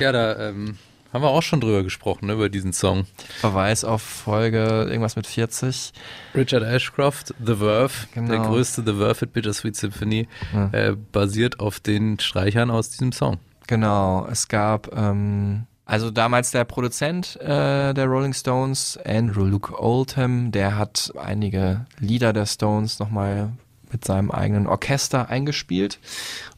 Ja, 0.00 0.12
da 0.12 0.48
ähm, 0.48 0.76
haben 1.12 1.22
wir 1.22 1.28
auch 1.28 1.42
schon 1.42 1.60
drüber 1.60 1.82
gesprochen, 1.82 2.26
ne, 2.26 2.34
über 2.34 2.48
diesen 2.48 2.72
Song. 2.72 3.06
Verweis 3.40 3.84
auf 3.84 4.02
Folge 4.02 4.58
irgendwas 4.88 5.16
mit 5.16 5.26
40. 5.26 5.92
Richard 6.34 6.62
Ashcroft, 6.62 7.34
The 7.44 7.56
Verve, 7.56 7.92
Genau. 8.14 8.28
der 8.30 8.38
größte 8.40 8.82
The 8.86 8.94
Verve 8.94 9.18
Hit 9.20 9.32
Bittersweet 9.32 9.76
Symphony, 9.76 10.28
Ja. 10.52 10.68
äh, 10.72 10.96
basiert 11.12 11.58
auf 11.60 11.80
den 11.80 12.18
Streichern 12.20 12.70
aus 12.70 12.90
diesem 12.90 13.12
Song. 13.12 13.38
Genau, 13.66 14.26
es 14.30 14.48
gab 14.48 14.96
ähm, 14.96 15.66
also 15.84 16.10
damals 16.12 16.52
der 16.52 16.64
Produzent 16.64 17.36
äh, 17.40 17.92
der 17.92 18.06
Rolling 18.06 18.32
Stones, 18.32 18.98
Andrew 19.04 19.44
Luke 19.44 19.74
Oldham, 19.80 20.52
der 20.52 20.76
hat 20.78 21.12
einige 21.20 21.86
Lieder 21.98 22.32
der 22.32 22.46
Stones 22.46 23.00
nochmal 23.00 23.50
mit 23.92 24.04
seinem 24.04 24.30
eigenen 24.30 24.68
Orchester 24.68 25.28
eingespielt 25.28 25.98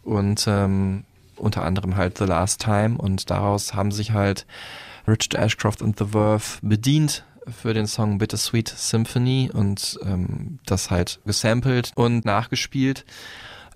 und 0.03 0.45
ähm, 0.47 1.05
unter 1.43 1.63
anderem 1.65 1.97
halt 1.97 2.19
The 2.19 2.25
Last 2.25 2.63
Time 2.63 2.97
und 2.99 3.31
daraus 3.31 3.75
haben 3.75 3.91
sich 3.91 4.13
halt 4.13 4.47
Richard 5.07 5.35
Ashcroft 5.35 5.83
und 5.83 5.99
The 5.99 6.07
Verve 6.07 6.59
bedient 6.63 7.25
für 7.49 7.75
den 7.75 7.87
Song 7.87 8.19
Bittersweet 8.19 8.69
Symphony 8.69 9.51
und 9.53 9.99
ähm, 10.05 10.59
das 10.65 10.91
halt 10.91 11.21
gesampelt 11.25 11.93
und 11.97 12.25
nachgespielt. 12.25 13.05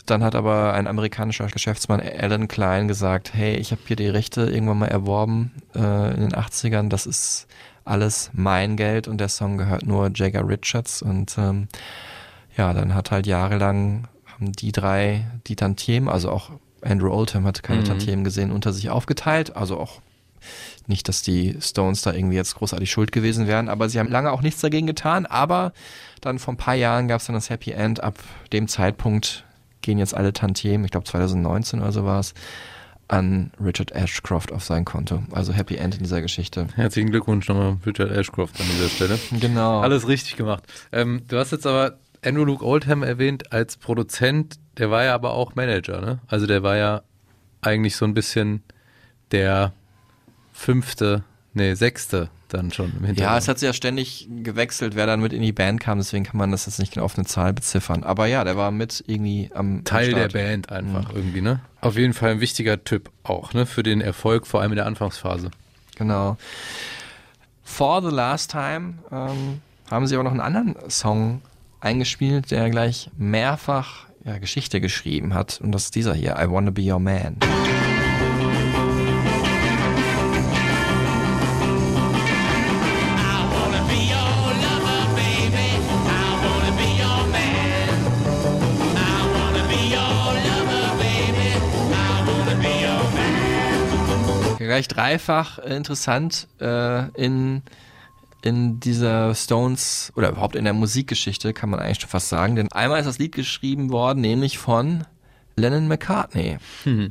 Dann 0.06 0.22
hat 0.22 0.36
aber 0.36 0.72
ein 0.74 0.86
amerikanischer 0.86 1.48
Geschäftsmann 1.48 2.00
Alan 2.00 2.46
Klein 2.46 2.86
gesagt, 2.86 3.34
hey, 3.34 3.56
ich 3.56 3.72
habe 3.72 3.82
hier 3.86 3.96
die 3.96 4.08
Rechte 4.08 4.42
irgendwann 4.42 4.78
mal 4.78 4.86
erworben 4.86 5.52
äh, 5.74 6.14
in 6.14 6.20
den 6.20 6.32
80ern, 6.32 6.88
das 6.88 7.06
ist 7.06 7.48
alles 7.84 8.30
mein 8.32 8.76
Geld 8.76 9.08
und 9.08 9.18
der 9.18 9.28
Song 9.28 9.58
gehört 9.58 9.84
nur 9.84 10.10
Jagger 10.14 10.46
Richards 10.46 11.02
und 11.02 11.36
ähm, 11.38 11.68
ja, 12.56 12.72
dann 12.72 12.94
hat 12.94 13.10
halt 13.10 13.26
jahrelang 13.26 14.08
haben 14.32 14.52
die 14.52 14.72
drei 14.72 15.26
die 15.46 15.56
Tantiemen, 15.56 16.08
also 16.08 16.30
auch 16.30 16.50
Andrew 16.82 17.10
Oldham 17.12 17.46
hat 17.46 17.62
keine 17.62 17.80
Mhm. 17.80 17.84
Tantiemen 17.86 18.24
gesehen, 18.24 18.52
unter 18.52 18.72
sich 18.72 18.90
aufgeteilt, 18.90 19.56
also 19.56 19.78
auch 19.78 20.00
nicht, 20.86 21.08
dass 21.08 21.22
die 21.22 21.56
Stones 21.60 22.02
da 22.02 22.12
irgendwie 22.12 22.36
jetzt 22.36 22.54
großartig 22.54 22.90
schuld 22.90 23.10
gewesen 23.10 23.46
wären, 23.48 23.68
aber 23.68 23.88
sie 23.88 23.98
haben 23.98 24.10
lange 24.10 24.30
auch 24.30 24.42
nichts 24.42 24.60
dagegen 24.60 24.86
getan. 24.86 25.26
Aber 25.26 25.72
dann 26.20 26.38
vor 26.38 26.54
ein 26.54 26.58
paar 26.58 26.74
Jahren 26.76 27.08
gab 27.08 27.20
es 27.20 27.26
dann 27.26 27.34
das 27.34 27.50
Happy 27.50 27.72
End. 27.72 28.02
Ab 28.02 28.18
dem 28.52 28.68
Zeitpunkt 28.68 29.44
gehen 29.82 29.98
jetzt 29.98 30.14
alle 30.14 30.32
Tantiemen, 30.32 30.84
ich 30.84 30.92
glaube 30.92 31.06
2019 31.06 31.80
oder 31.80 31.90
so 31.92 32.04
war 32.04 32.20
es, 32.20 32.34
an 33.08 33.52
Richard 33.64 33.92
Ashcroft 33.92 34.52
auf 34.52 34.64
sein 34.64 34.84
Konto. 34.84 35.22
Also 35.32 35.52
Happy 35.52 35.76
End 35.76 35.94
in 35.96 36.02
dieser 36.02 36.20
Geschichte. 36.22 36.66
Herzlichen 36.74 37.10
Glückwunsch 37.10 37.48
nochmal, 37.48 37.76
Richard 37.86 38.10
Ashcroft 38.10 38.60
an 38.60 38.66
dieser 38.72 38.88
Stelle. 38.88 39.18
Genau. 39.40 39.80
Alles 39.80 40.06
richtig 40.08 40.36
gemacht. 40.36 40.64
Ähm, 40.92 41.22
du 41.28 41.38
hast 41.38 41.52
jetzt 41.52 41.66
aber 41.66 41.98
Andrew 42.26 42.44
Luke 42.44 42.64
Oldham 42.64 43.02
erwähnt 43.02 43.52
als 43.52 43.76
Produzent, 43.76 44.58
der 44.78 44.90
war 44.90 45.04
ja 45.04 45.14
aber 45.14 45.32
auch 45.34 45.54
Manager, 45.54 46.00
ne? 46.00 46.18
Also 46.26 46.46
der 46.46 46.62
war 46.62 46.76
ja 46.76 47.02
eigentlich 47.62 47.96
so 47.96 48.04
ein 48.04 48.14
bisschen 48.14 48.62
der 49.32 49.72
fünfte, 50.52 51.24
nee, 51.54 51.74
sechste 51.74 52.28
dann 52.48 52.70
schon 52.70 52.86
im 52.86 53.04
Hintergrund. 53.04 53.18
Ja, 53.18 53.36
es 53.36 53.48
hat 53.48 53.58
sich 53.58 53.66
ja 53.66 53.72
ständig 53.72 54.28
gewechselt, 54.42 54.94
wer 54.94 55.06
dann 55.06 55.20
mit 55.20 55.32
in 55.32 55.42
die 55.42 55.52
Band 55.52 55.80
kam, 55.80 55.98
deswegen 55.98 56.24
kann 56.24 56.36
man 56.36 56.52
das 56.52 56.66
jetzt 56.66 56.78
nicht 56.78 56.92
genau 56.94 57.04
auf 57.04 57.16
eine 57.18 57.26
Zahl 57.26 57.52
beziffern. 57.52 58.04
Aber 58.04 58.26
ja, 58.26 58.44
der 58.44 58.56
war 58.56 58.70
mit 58.70 59.02
irgendwie 59.06 59.50
am 59.54 59.82
Teil 59.84 60.14
am 60.14 60.20
der. 60.20 60.28
Band 60.28 60.70
einfach 60.70 61.10
Mhm. 61.10 61.16
irgendwie, 61.16 61.40
ne? 61.40 61.60
Auf 61.80 61.96
jeden 61.96 62.12
Fall 62.14 62.30
ein 62.30 62.40
wichtiger 62.40 62.82
Typ 62.84 63.10
auch, 63.24 63.52
ne? 63.52 63.66
Für 63.66 63.82
den 63.82 64.00
Erfolg, 64.00 64.46
vor 64.46 64.60
allem 64.60 64.72
in 64.72 64.76
der 64.76 64.86
Anfangsphase. 64.86 65.50
Genau. 65.96 66.36
For 67.64 68.00
the 68.02 68.14
Last 68.14 68.52
Time 68.52 68.94
ähm, 69.10 69.60
haben 69.90 70.06
sie 70.06 70.14
aber 70.14 70.22
noch 70.24 70.30
einen 70.30 70.40
anderen 70.40 70.76
Song 70.88 71.42
eingespielt, 71.86 72.50
der 72.50 72.68
gleich 72.68 73.10
mehrfach 73.16 74.06
ja, 74.24 74.38
Geschichte 74.38 74.80
geschrieben 74.80 75.34
hat. 75.34 75.60
Und 75.62 75.72
das 75.72 75.84
ist 75.84 75.94
dieser 75.94 76.14
hier, 76.14 76.36
I 76.38 76.50
Wanna 76.50 76.70
Be 76.70 76.82
Your 76.82 76.98
Man. 76.98 77.36
Gleich 94.58 94.88
dreifach 94.88 95.60
äh, 95.60 95.76
interessant 95.76 96.48
äh, 96.60 97.08
in, 97.12 97.62
in 98.42 98.80
dieser 98.80 99.34
Stones 99.34 100.12
oder 100.16 100.30
überhaupt 100.30 100.56
in 100.56 100.64
der 100.64 100.72
Musikgeschichte, 100.72 101.52
kann 101.52 101.70
man 101.70 101.80
eigentlich 101.80 102.00
schon 102.00 102.10
fast 102.10 102.28
sagen. 102.28 102.56
Denn 102.56 102.70
einmal 102.72 103.00
ist 103.00 103.06
das 103.06 103.18
Lied 103.18 103.34
geschrieben 103.34 103.90
worden, 103.90 104.20
nämlich 104.20 104.58
von 104.58 105.04
Lennon 105.56 105.88
McCartney. 105.88 106.58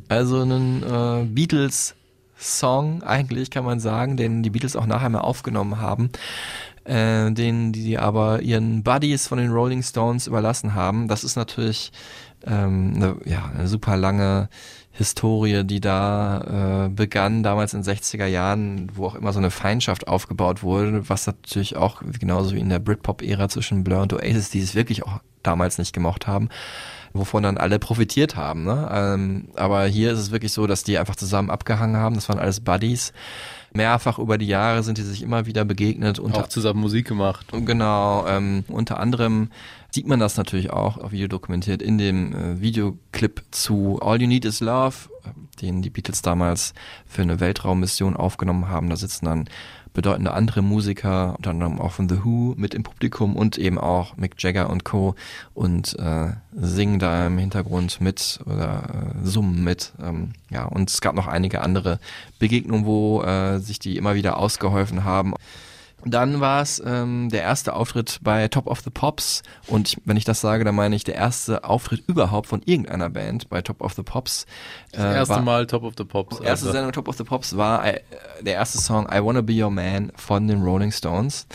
Also 0.07 0.41
ein 0.43 0.83
äh, 0.83 1.25
Beatles-Song 1.25 3.03
eigentlich, 3.03 3.49
kann 3.49 3.65
man 3.65 3.79
sagen, 3.79 4.17
den 4.17 4.43
die 4.43 4.49
Beatles 4.49 4.75
auch 4.75 4.85
nachher 4.85 5.09
mal 5.09 5.19
aufgenommen 5.19 5.79
haben. 5.79 6.11
Äh, 6.85 7.31
den 7.31 7.73
die 7.73 7.97
aber 7.97 8.43
ihren 8.43 8.83
Buddies 8.83 9.27
von 9.27 9.39
den 9.39 9.51
Rolling 9.51 9.81
Stones 9.81 10.27
überlassen 10.27 10.75
haben. 10.75 11.07
Das 11.07 11.23
ist 11.23 11.35
natürlich 11.35 11.91
ähm, 12.45 12.93
eine, 12.95 13.15
ja, 13.25 13.51
eine 13.57 13.67
super 13.67 13.97
lange 13.97 14.49
Historie, 14.97 15.65
die 15.65 15.81
da 15.81 16.85
äh, 16.85 16.89
begann, 16.89 17.43
damals 17.43 17.73
in 17.73 17.81
den 17.81 17.95
60er 17.95 18.25
Jahren, 18.25 18.89
wo 18.95 19.07
auch 19.07 19.15
immer 19.15 19.33
so 19.33 19.39
eine 19.39 19.51
Feindschaft 19.51 20.07
aufgebaut 20.07 20.63
wurde, 20.63 21.09
was 21.09 21.27
natürlich 21.27 21.75
auch 21.75 22.01
genauso 22.17 22.55
wie 22.55 22.59
in 22.59 22.69
der 22.69 22.79
Britpop-Ära 22.79 23.49
zwischen 23.49 23.83
Blur 23.83 24.01
und 24.01 24.13
Oasis, 24.13 24.51
die 24.51 24.61
es 24.61 24.73
wirklich 24.73 25.03
auch 25.03 25.19
damals 25.43 25.77
nicht 25.77 25.91
gemocht 25.91 26.27
haben, 26.27 26.47
wovon 27.11 27.43
dann 27.43 27.57
alle 27.57 27.77
profitiert 27.77 28.37
haben. 28.37 28.63
Ne? 28.63 28.89
Ähm, 28.89 29.49
aber 29.55 29.85
hier 29.85 30.13
ist 30.13 30.19
es 30.19 30.31
wirklich 30.31 30.53
so, 30.53 30.65
dass 30.65 30.85
die 30.85 30.97
einfach 30.97 31.17
zusammen 31.17 31.49
abgehangen 31.49 31.97
haben. 31.97 32.15
Das 32.15 32.29
waren 32.29 32.39
alles 32.39 32.61
Buddies. 32.61 33.11
Mehrfach 33.75 34.19
über 34.19 34.37
die 34.37 34.47
Jahre 34.47 34.83
sind 34.83 34.97
die 34.97 35.03
sich 35.03 35.21
immer 35.21 35.45
wieder 35.45 35.65
begegnet. 35.65 36.19
Unter, 36.19 36.41
auch 36.41 36.47
zusammen 36.47 36.79
Musik 36.79 37.07
gemacht. 37.07 37.47
Genau, 37.51 38.25
ähm, 38.27 38.63
unter 38.67 38.99
anderem 38.99 39.49
sieht 39.91 40.07
man 40.07 40.19
das 40.19 40.37
natürlich 40.37 40.71
auch 40.71 40.97
auf 40.97 41.11
Video 41.11 41.27
dokumentiert 41.27 41.81
in 41.81 41.97
dem 41.97 42.33
äh, 42.33 42.61
Videoclip 42.61 43.43
zu 43.51 43.99
All 44.01 44.21
You 44.21 44.27
Need 44.27 44.45
Is 44.45 44.59
Love, 44.59 44.95
äh, 45.23 45.61
den 45.61 45.81
die 45.81 45.89
Beatles 45.89 46.21
damals 46.21 46.73
für 47.05 47.21
eine 47.21 47.39
Weltraummission 47.39 48.15
aufgenommen 48.15 48.69
haben. 48.69 48.89
Da 48.89 48.95
sitzen 48.95 49.25
dann 49.25 49.49
bedeutende 49.95 50.33
andere 50.33 50.61
Musiker, 50.61 51.33
unter 51.37 51.49
anderem 51.49 51.81
auch 51.81 51.93
von 51.93 52.07
The 52.07 52.23
Who 52.23 52.53
mit 52.57 52.75
im 52.75 52.83
Publikum 52.83 53.35
und 53.35 53.57
eben 53.57 53.79
auch 53.79 54.17
Mick 54.17 54.35
Jagger 54.37 54.69
und 54.69 54.83
Co. 54.83 55.15
und 55.55 55.97
äh, 55.97 56.33
singen 56.53 56.99
da 56.99 57.25
im 57.25 57.39
Hintergrund 57.39 58.01
mit 58.01 58.39
oder 58.45 59.13
äh, 59.23 59.25
summen 59.25 59.63
mit. 59.63 59.93
Ähm, 59.99 60.33
ja, 60.51 60.65
und 60.65 60.89
es 60.89 61.01
gab 61.01 61.15
noch 61.15 61.27
einige 61.27 61.61
andere 61.61 61.99
Begegnungen, 62.37 62.85
wo 62.85 63.23
äh, 63.23 63.57
sich 63.59 63.79
die 63.79 63.97
immer 63.97 64.13
wieder 64.13 64.37
ausgeholfen 64.37 65.03
haben. 65.03 65.33
Dann 66.07 66.39
war 66.39 66.61
es 66.61 66.81
ähm, 66.85 67.29
der 67.29 67.41
erste 67.41 67.73
Auftritt 67.73 68.19
bei 68.21 68.47
Top 68.47 68.67
of 68.67 68.81
the 68.81 68.91
Pops 68.91 69.41
und 69.67 69.87
ich, 69.89 70.01
wenn 70.05 70.17
ich 70.17 70.23
das 70.23 70.39
sage, 70.39 70.63
dann 70.63 70.75
meine 70.75 70.95
ich 70.95 71.03
der 71.03 71.15
erste 71.15 71.63
Auftritt 71.63 72.03
überhaupt 72.07 72.47
von 72.47 72.61
irgendeiner 72.63 73.09
Band 73.09 73.49
bei 73.49 73.61
Top 73.63 73.81
of 73.81 73.93
the 73.93 74.03
Pops. 74.03 74.45
Das 74.91 75.15
erste 75.15 75.35
war- 75.35 75.41
Mal 75.41 75.65
Top 75.65 75.83
of 75.83 75.93
the 75.97 76.03
Pops. 76.03 76.39
Erste 76.39 76.67
also. 76.67 76.71
Sendung 76.71 76.91
Top 76.91 77.07
of 77.07 77.17
the 77.17 77.23
Pops 77.23 77.57
war 77.57 77.85
äh, 77.87 78.01
der 78.41 78.53
erste 78.53 78.77
Song 78.77 79.07
I 79.11 79.23
Wanna 79.23 79.41
Be 79.41 79.63
Your 79.63 79.71
Man 79.71 80.11
von 80.15 80.47
den 80.47 80.61
Rolling 80.63 80.91
Stones. 80.91 81.47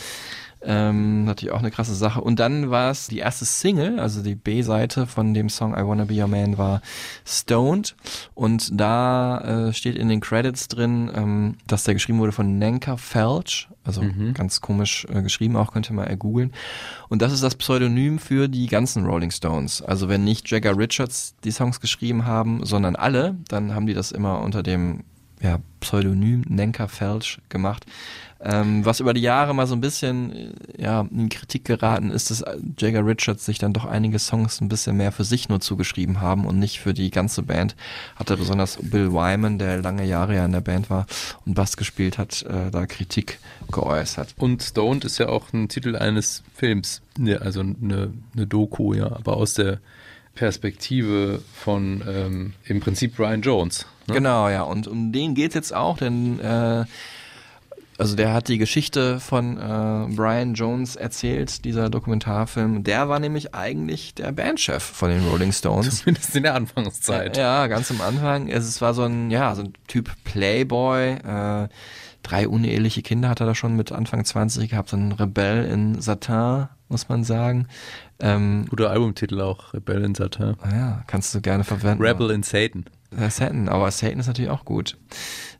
Ähm, 0.63 1.25
natürlich 1.25 1.53
auch 1.53 1.59
eine 1.59 1.71
krasse 1.71 1.95
Sache. 1.95 2.21
Und 2.21 2.39
dann 2.39 2.69
war 2.69 2.91
es 2.91 3.07
die 3.07 3.17
erste 3.17 3.45
Single, 3.45 3.99
also 3.99 4.21
die 4.21 4.35
B-Seite 4.35 5.07
von 5.07 5.33
dem 5.33 5.49
Song 5.49 5.73
I 5.73 5.85
Wanna 5.85 6.05
Be 6.05 6.21
Your 6.21 6.27
Man 6.27 6.57
war 6.57 6.81
Stoned. 7.25 7.95
Und 8.35 8.79
da 8.79 9.69
äh, 9.69 9.73
steht 9.73 9.95
in 9.95 10.09
den 10.09 10.19
Credits 10.19 10.67
drin, 10.67 11.11
ähm, 11.13 11.55
dass 11.67 11.83
der 11.83 11.95
geschrieben 11.95 12.19
wurde 12.19 12.31
von 12.31 12.59
Nanka 12.59 12.97
Felch. 12.97 13.67
Also 13.83 14.03
ganz 14.35 14.61
komisch 14.61 15.07
äh, 15.09 15.23
geschrieben, 15.23 15.55
auch 15.55 15.73
könnt 15.73 15.89
ihr 15.89 15.95
mal 15.95 16.03
ergoogeln. 16.05 16.53
Und 17.09 17.23
das 17.23 17.33
ist 17.33 17.41
das 17.41 17.55
Pseudonym 17.55 18.19
für 18.19 18.47
die 18.47 18.67
ganzen 18.67 19.05
Rolling 19.05 19.31
Stones. 19.31 19.81
Also 19.81 20.07
wenn 20.07 20.23
nicht 20.23 20.51
Jagger 20.51 20.77
Richards 20.77 21.35
die 21.43 21.49
Songs 21.49 21.79
geschrieben 21.79 22.25
haben, 22.25 22.63
sondern 22.63 22.95
alle, 22.95 23.37
dann 23.47 23.73
haben 23.73 23.87
die 23.87 23.95
das 23.95 24.11
immer 24.11 24.41
unter 24.41 24.61
dem 24.61 25.03
ja, 25.41 25.59
Pseudonym 25.79 26.43
Nenka 26.47 26.87
Felch 26.87 27.39
gemacht. 27.49 27.85
Ähm, 28.43 28.83
was 28.85 28.99
über 28.99 29.13
die 29.13 29.21
Jahre 29.21 29.53
mal 29.53 29.67
so 29.67 29.75
ein 29.75 29.81
bisschen 29.81 30.33
äh, 30.33 30.51
ja, 30.81 31.01
in 31.11 31.29
Kritik 31.29 31.63
geraten 31.63 32.09
ist, 32.09 32.31
dass 32.31 32.43
Jagger 32.79 33.05
Richards 33.05 33.45
sich 33.45 33.59
dann 33.59 33.73
doch 33.73 33.85
einige 33.85 34.17
Songs 34.17 34.61
ein 34.61 34.67
bisschen 34.67 34.97
mehr 34.97 35.11
für 35.11 35.23
sich 35.23 35.47
nur 35.47 35.59
zugeschrieben 35.59 36.21
haben 36.21 36.45
und 36.45 36.57
nicht 36.57 36.79
für 36.79 36.95
die 36.95 37.11
ganze 37.11 37.43
Band. 37.43 37.75
Hatte 38.15 38.37
besonders 38.37 38.77
Bill 38.81 39.11
Wyman, 39.11 39.59
der 39.59 39.81
lange 39.81 40.05
Jahre 40.05 40.35
ja 40.35 40.45
in 40.45 40.53
der 40.53 40.61
Band 40.61 40.89
war 40.89 41.05
und 41.45 41.53
Bass 41.53 41.77
gespielt 41.77 42.17
hat, 42.17 42.41
äh, 42.43 42.71
da 42.71 42.87
Kritik 42.87 43.37
geäußert. 43.71 44.33
Und 44.37 44.63
Stoned 44.63 45.05
ist 45.05 45.19
ja 45.19 45.29
auch 45.29 45.53
ein 45.53 45.69
Titel 45.69 45.95
eines 45.95 46.41
Films, 46.55 47.03
ja, 47.19 47.37
also 47.37 47.59
eine, 47.59 48.11
eine 48.35 48.47
Doku, 48.47 48.95
ja, 48.95 49.05
aber 49.05 49.37
aus 49.37 49.53
der 49.53 49.79
Perspektive 50.41 51.39
von 51.53 52.01
ähm, 52.07 52.53
im 52.65 52.79
Prinzip 52.79 53.15
Brian 53.15 53.43
Jones. 53.43 53.85
Ne? 54.07 54.15
Genau, 54.15 54.49
ja. 54.49 54.63
Und 54.63 54.87
um 54.87 55.11
den 55.11 55.35
geht's 55.35 55.53
jetzt 55.53 55.71
auch, 55.71 55.99
denn 55.99 56.39
äh, 56.39 56.85
Also 57.99 58.15
der 58.15 58.33
hat 58.33 58.47
die 58.47 58.57
Geschichte 58.57 59.19
von 59.19 59.57
äh, 59.57 60.15
Brian 60.15 60.55
Jones 60.55 60.95
erzählt, 60.95 61.63
dieser 61.63 61.91
Dokumentarfilm. 61.91 62.83
Der 62.83 63.07
war 63.07 63.19
nämlich 63.19 63.53
eigentlich 63.53 64.15
der 64.15 64.31
Bandchef 64.31 64.81
von 64.81 65.11
den 65.11 65.27
Rolling 65.27 65.51
Stones. 65.51 65.99
Zumindest 65.99 66.35
in 66.35 66.41
der 66.41 66.55
Anfangszeit. 66.55 67.37
Ja, 67.37 67.67
ganz 67.67 67.91
am 67.91 68.01
Anfang. 68.01 68.47
Es 68.47 68.67
es 68.67 68.81
war 68.81 68.95
so 68.95 69.03
ein, 69.03 69.29
ja, 69.29 69.53
so 69.53 69.61
ein 69.61 69.73
Typ 69.87 70.09
Playboy. 70.23 71.11
Äh, 71.17 71.69
drei 72.23 72.47
uneheliche 72.47 73.03
Kinder 73.03 73.29
hat 73.29 73.41
er 73.41 73.45
da 73.45 73.53
schon 73.53 73.75
mit 73.75 73.91
Anfang 73.91 74.25
20 74.25 74.71
gehabt. 74.71 74.89
So 74.89 74.97
ein 74.97 75.11
Rebell 75.11 75.65
in 75.65 76.01
Satin, 76.01 76.67
muss 76.91 77.09
man 77.09 77.23
sagen. 77.23 77.67
Ähm, 78.19 78.67
Guter 78.69 78.91
Albumtitel 78.91 79.41
auch, 79.41 79.73
Rebel 79.73 80.03
in 80.03 80.13
Satin. 80.13 80.55
ja, 80.71 81.03
kannst 81.07 81.33
du 81.33 81.41
gerne 81.41 81.63
verwenden. 81.63 82.03
Rebel 82.03 82.29
in 82.31 82.43
Satan. 82.43 82.85
Äh, 83.17 83.29
Satan, 83.29 83.67
aber 83.69 83.89
Satan 83.91 84.19
ist 84.19 84.27
natürlich 84.27 84.51
auch 84.51 84.65
gut. 84.65 84.97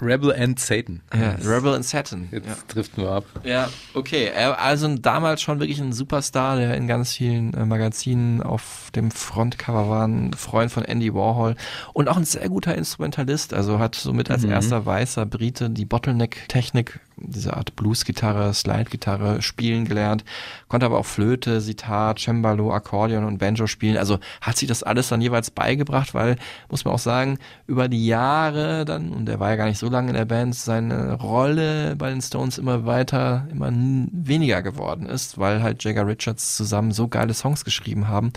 Rebel 0.02 0.34
and 0.34 0.60
Satan. 0.60 1.02
Ja, 1.14 1.36
Rebel 1.46 1.74
and 1.76 1.86
Satin. 1.86 2.28
Jetzt 2.32 2.48
Ja. 2.48 2.56
driften 2.68 3.04
wir 3.04 3.12
ab. 3.12 3.26
Ja, 3.44 3.70
okay. 3.94 4.32
Er, 4.34 4.60
also 4.60 4.94
damals 4.98 5.42
schon 5.42 5.60
wirklich 5.60 5.80
ein 5.80 5.94
Superstar, 5.94 6.58
der 6.58 6.76
in 6.76 6.88
ganz 6.88 7.14
vielen 7.14 7.54
äh, 7.54 7.66
Magazinen 7.66 8.42
auf 8.42 8.90
dem 8.96 9.12
Frontcover 9.12 9.90
war, 9.90 10.08
ein 10.08 10.34
Freund 10.34 10.72
von 10.72 10.84
Andy 10.84 11.14
Warhol 11.14 11.56
und 11.94 12.08
auch 12.08 12.18
ein 12.18 12.26
sehr 12.26 12.50
guter 12.50 12.76
Instrumentalist. 12.76 13.54
Also 13.54 13.80
hat 13.80 13.96
somit 13.96 14.32
als 14.32 14.44
Mhm. 14.44 14.52
erster 14.52 14.86
weißer 14.86 15.26
Brite 15.26 15.70
die 15.70 15.86
Bottleneck-Technik, 15.86 17.00
diese 17.18 17.56
Art 17.56 17.76
Blues-Gitarre, 17.76 18.54
Slide-Gitarre 18.54 19.42
spielen 19.44 19.86
gelernt, 19.86 20.24
konnte 20.68 20.88
aber 20.88 20.98
auch 20.98 21.06
Flöte, 21.06 21.62
Sitar, 21.62 22.16
Cembalo, 22.18 22.74
Akkordeon 22.74 23.26
und 23.26 23.38
Banjo 23.38 23.68
spielen. 23.68 23.98
Also 23.98 24.18
hat 24.42 24.58
sich 24.58 24.68
das 24.68 24.82
alles 24.82 25.10
dann 25.10 25.22
jeweils 25.22 25.52
beigebracht, 25.52 26.16
weil, 26.16 26.38
muss 26.70 26.84
man 26.86 26.96
auch 26.96 27.00
sagen, 27.00 27.38
über 27.68 27.88
die 27.88 28.08
Jahre 28.08 28.86
dann, 28.86 29.10
und 29.12 29.30
er 29.30 29.40
war 29.40 29.52
ja 29.52 29.56
gar 29.56 29.66
nicht 29.68 29.78
so 29.78 29.91
lange 29.92 30.10
in 30.10 30.16
der 30.16 30.26
Band, 30.26 30.56
seine 30.56 31.14
Rolle 31.14 31.96
bei 31.96 32.10
den 32.10 32.22
Stones 32.22 32.58
immer 32.58 32.86
weiter, 32.86 33.48
immer 33.52 33.70
weniger 33.72 34.62
geworden 34.62 35.06
ist, 35.06 35.38
weil 35.38 35.62
halt 35.62 35.84
Jagger 35.84 36.08
Richards 36.08 36.56
zusammen 36.56 36.92
so 36.92 37.08
geile 37.08 37.34
Songs 37.34 37.64
geschrieben 37.64 38.08
haben, 38.08 38.34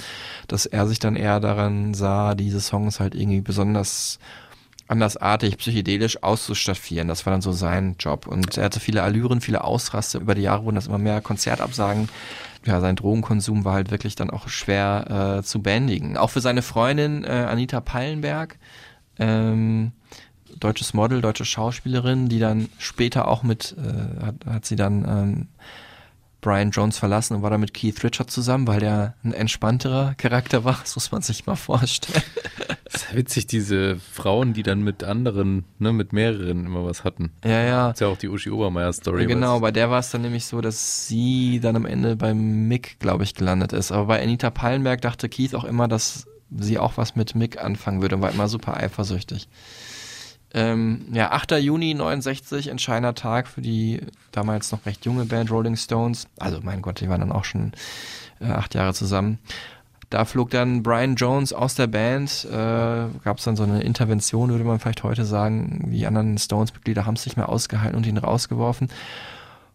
dass 0.49 0.67
er 0.67 0.87
sich 0.87 0.99
dann 0.99 1.17
eher 1.17 1.41
daran 1.41 1.95
sah, 1.95 2.35
diese 2.35 2.61
Songs 2.61 3.01
halt 3.01 3.15
irgendwie 3.15 3.41
besonders 3.41 4.19
andersartig, 4.87 5.57
psychedelisch 5.57 6.23
auszustaffieren. 6.23 7.09
Das 7.09 7.25
war 7.25 7.33
dann 7.33 7.41
so 7.41 7.53
sein 7.53 7.97
Job. 7.99 8.27
Und 8.27 8.59
er 8.59 8.65
hatte 8.65 8.81
viele 8.81 9.03
Allüren, 9.03 9.41
viele 9.41 9.65
Ausraste. 9.65 10.19
Über 10.19 10.35
die 10.35 10.43
Jahre 10.43 10.65
wurden 10.65 10.77
das 10.77 10.87
immer 10.87 10.99
mehr 10.99 11.21
Konzertabsagen. 11.21 12.09
Ja, 12.67 12.81
sein 12.81 12.97
Drogenkonsum 12.97 13.65
war 13.65 13.75
halt 13.75 13.91
wirklich 13.91 14.15
dann 14.15 14.31
auch 14.31 14.49
schwer 14.49 15.39
äh, 15.39 15.43
zu 15.43 15.63
bändigen. 15.63 16.17
Auch 16.17 16.31
für 16.31 16.41
seine 16.41 16.63
Freundin 16.63 17.25
äh, 17.25 17.47
Anita 17.49 17.81
Pallenberg, 17.81 18.59
ähm, 19.19 19.93
deutsches 20.61 20.95
Model, 20.95 21.21
deutsche 21.21 21.45
Schauspielerin, 21.45 22.29
die 22.29 22.39
dann 22.39 22.69
später 22.79 23.29
auch 23.29 23.43
mit, 23.43 23.77
äh, 23.79 24.25
hat, 24.25 24.35
hat 24.47 24.65
sie 24.65 24.77
dann 24.77 25.05
ähm, 25.09 25.49
Brian 26.45 26.73
Jones 26.73 26.99
verlassen 26.99 27.37
und 27.37 27.43
war 27.43 27.49
dann 27.49 27.61
mit 27.63 27.73
Keith 27.73 28.05
Richards 28.05 28.35
zusammen, 28.35 28.67
weil 28.67 28.79
der 28.79 29.15
ein 29.25 29.33
entspannterer 29.33 30.15
Charakter 30.19 30.63
war. 30.63 30.79
Das 30.79 30.95
muss 30.95 31.11
man 31.11 31.23
sich 31.23 31.47
mal 31.47 31.57
vorstellen. 31.57 32.23
Das 32.85 32.95
ist 33.03 33.11
ja 33.11 33.17
witzig, 33.17 33.47
diese 33.47 33.97
Frauen, 33.97 34.53
die 34.53 34.63
dann 34.63 34.83
mit 34.83 35.03
anderen, 35.03 35.65
ne, 35.79 35.95
mit 35.95 36.13
mehreren 36.13 36.67
immer 36.67 36.85
was 36.85 37.03
hatten. 37.03 37.33
Ja, 37.45 37.63
ja. 37.63 37.89
Das 37.89 37.97
ist 37.97 38.01
ja 38.01 38.09
auch 38.09 38.19
die 38.19 38.29
Uschi 38.29 38.51
Obermeier-Story. 38.51 39.25
Genau, 39.25 39.61
bei 39.61 39.71
der 39.71 39.89
war 39.89 40.01
es 40.01 40.11
dann 40.11 40.21
nämlich 40.21 40.45
so, 40.45 40.61
dass 40.61 41.09
sie 41.09 41.61
dann 41.61 41.77
am 41.77 41.87
Ende 41.87 42.15
beim 42.15 42.69
Mick, 42.69 42.99
glaube 42.99 43.25
ich, 43.25 43.35
gelandet 43.35 43.73
ist. 43.73 43.91
Aber 43.91 44.05
bei 44.05 44.23
Anita 44.23 44.51
Pallenberg 44.51 45.01
dachte 45.01 45.31
Keith 45.31 45.55
auch 45.55 45.65
immer, 45.65 45.89
dass 45.89 46.27
sie 46.51 46.79
auch 46.79 46.99
was 46.99 47.17
mit 47.17 47.35
Mick 47.35 47.59
anfangen 47.59 48.03
würde 48.03 48.17
und 48.17 48.23
war 48.23 48.31
immer 48.31 48.49
super 48.49 48.77
eifersüchtig. 48.77 49.49
Ähm, 50.55 51.07
ja, 51.13 51.33
8. 51.33 51.53
Juni 51.53 51.95
69, 51.95 52.69
entscheidender 52.69 53.17
Tag 53.17 53.49
für 53.49 53.61
die 53.61 54.01
damals 54.31 54.71
noch 54.71 54.87
recht 54.87 55.05
junge 55.05 55.25
Band 55.25 55.51
Rolling 55.51 55.77
Stones. 55.77 56.29
Also 56.39 56.61
mein 56.63 56.81
Gott, 56.81 57.01
die 57.01 57.09
waren 57.09 57.21
dann 57.21 57.33
auch 57.33 57.45
schon 57.45 57.73
äh, 58.41 58.47
acht 58.47 58.75
Jahre 58.75 58.95
zusammen. 58.95 59.39
Da 60.11 60.25
flog 60.25 60.51
dann 60.51 60.85
Brian 60.85 61.17
Jones 61.17 61.53
aus 61.53 61.75
der 61.75 61.89
Band, 61.89 62.47
äh, 62.49 62.55
gab 62.55 63.39
es 63.39 63.45
dann 63.45 63.57
so 63.57 63.65
eine 63.65 63.83
Intervention, 63.83 64.51
würde 64.51 64.63
man 64.63 64.79
vielleicht 64.79 65.03
heute 65.03 65.25
sagen. 65.25 65.91
Die 65.93 66.07
anderen 66.07 66.39
Stones-Mitglieder 66.39 67.05
haben 67.05 67.15
es 67.15 67.27
nicht 67.27 67.37
mehr 67.37 67.49
ausgehalten 67.49 67.97
und 67.97 68.07
ihn 68.07 68.19
rausgeworfen. 68.19 68.91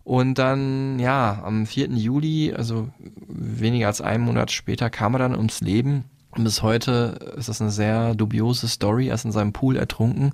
Und 0.06 0.36
dann, 0.36 0.98
ja, 0.98 1.42
am 1.44 1.66
4. 1.66 1.90
Juli, 1.90 2.54
also 2.54 2.88
weniger 3.28 3.88
als 3.88 4.00
einen 4.00 4.24
Monat 4.24 4.52
später, 4.52 4.90
kam 4.90 5.14
er 5.14 5.20
dann 5.20 5.36
ums 5.36 5.60
Leben. 5.60 6.06
Und 6.40 6.46
bis 6.46 6.64
heute 6.64 7.34
ist 7.36 7.50
das 7.50 7.60
eine 7.60 7.70
sehr 7.70 8.16
dubiose 8.16 8.70
Story. 8.70 9.10
Er 9.10 9.16
ist 9.16 9.26
in 9.26 9.34
seinem 9.34 9.52
Pool 9.52 9.76
ertrunken. 9.76 10.32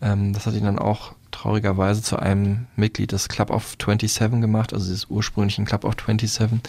Ähm, 0.00 0.32
das 0.32 0.46
hat 0.46 0.54
ihn 0.54 0.64
dann 0.64 0.78
auch 0.78 1.12
traurigerweise 1.32 2.00
zu 2.02 2.18
einem 2.18 2.66
Mitglied 2.76 3.12
des 3.12 3.28
Club 3.28 3.50
of 3.50 3.76
27 3.78 4.40
gemacht, 4.40 4.72
also 4.72 4.90
des 4.90 5.04
ursprünglichen 5.10 5.66
Club 5.66 5.84
of 5.84 5.96
27. 6.02 6.60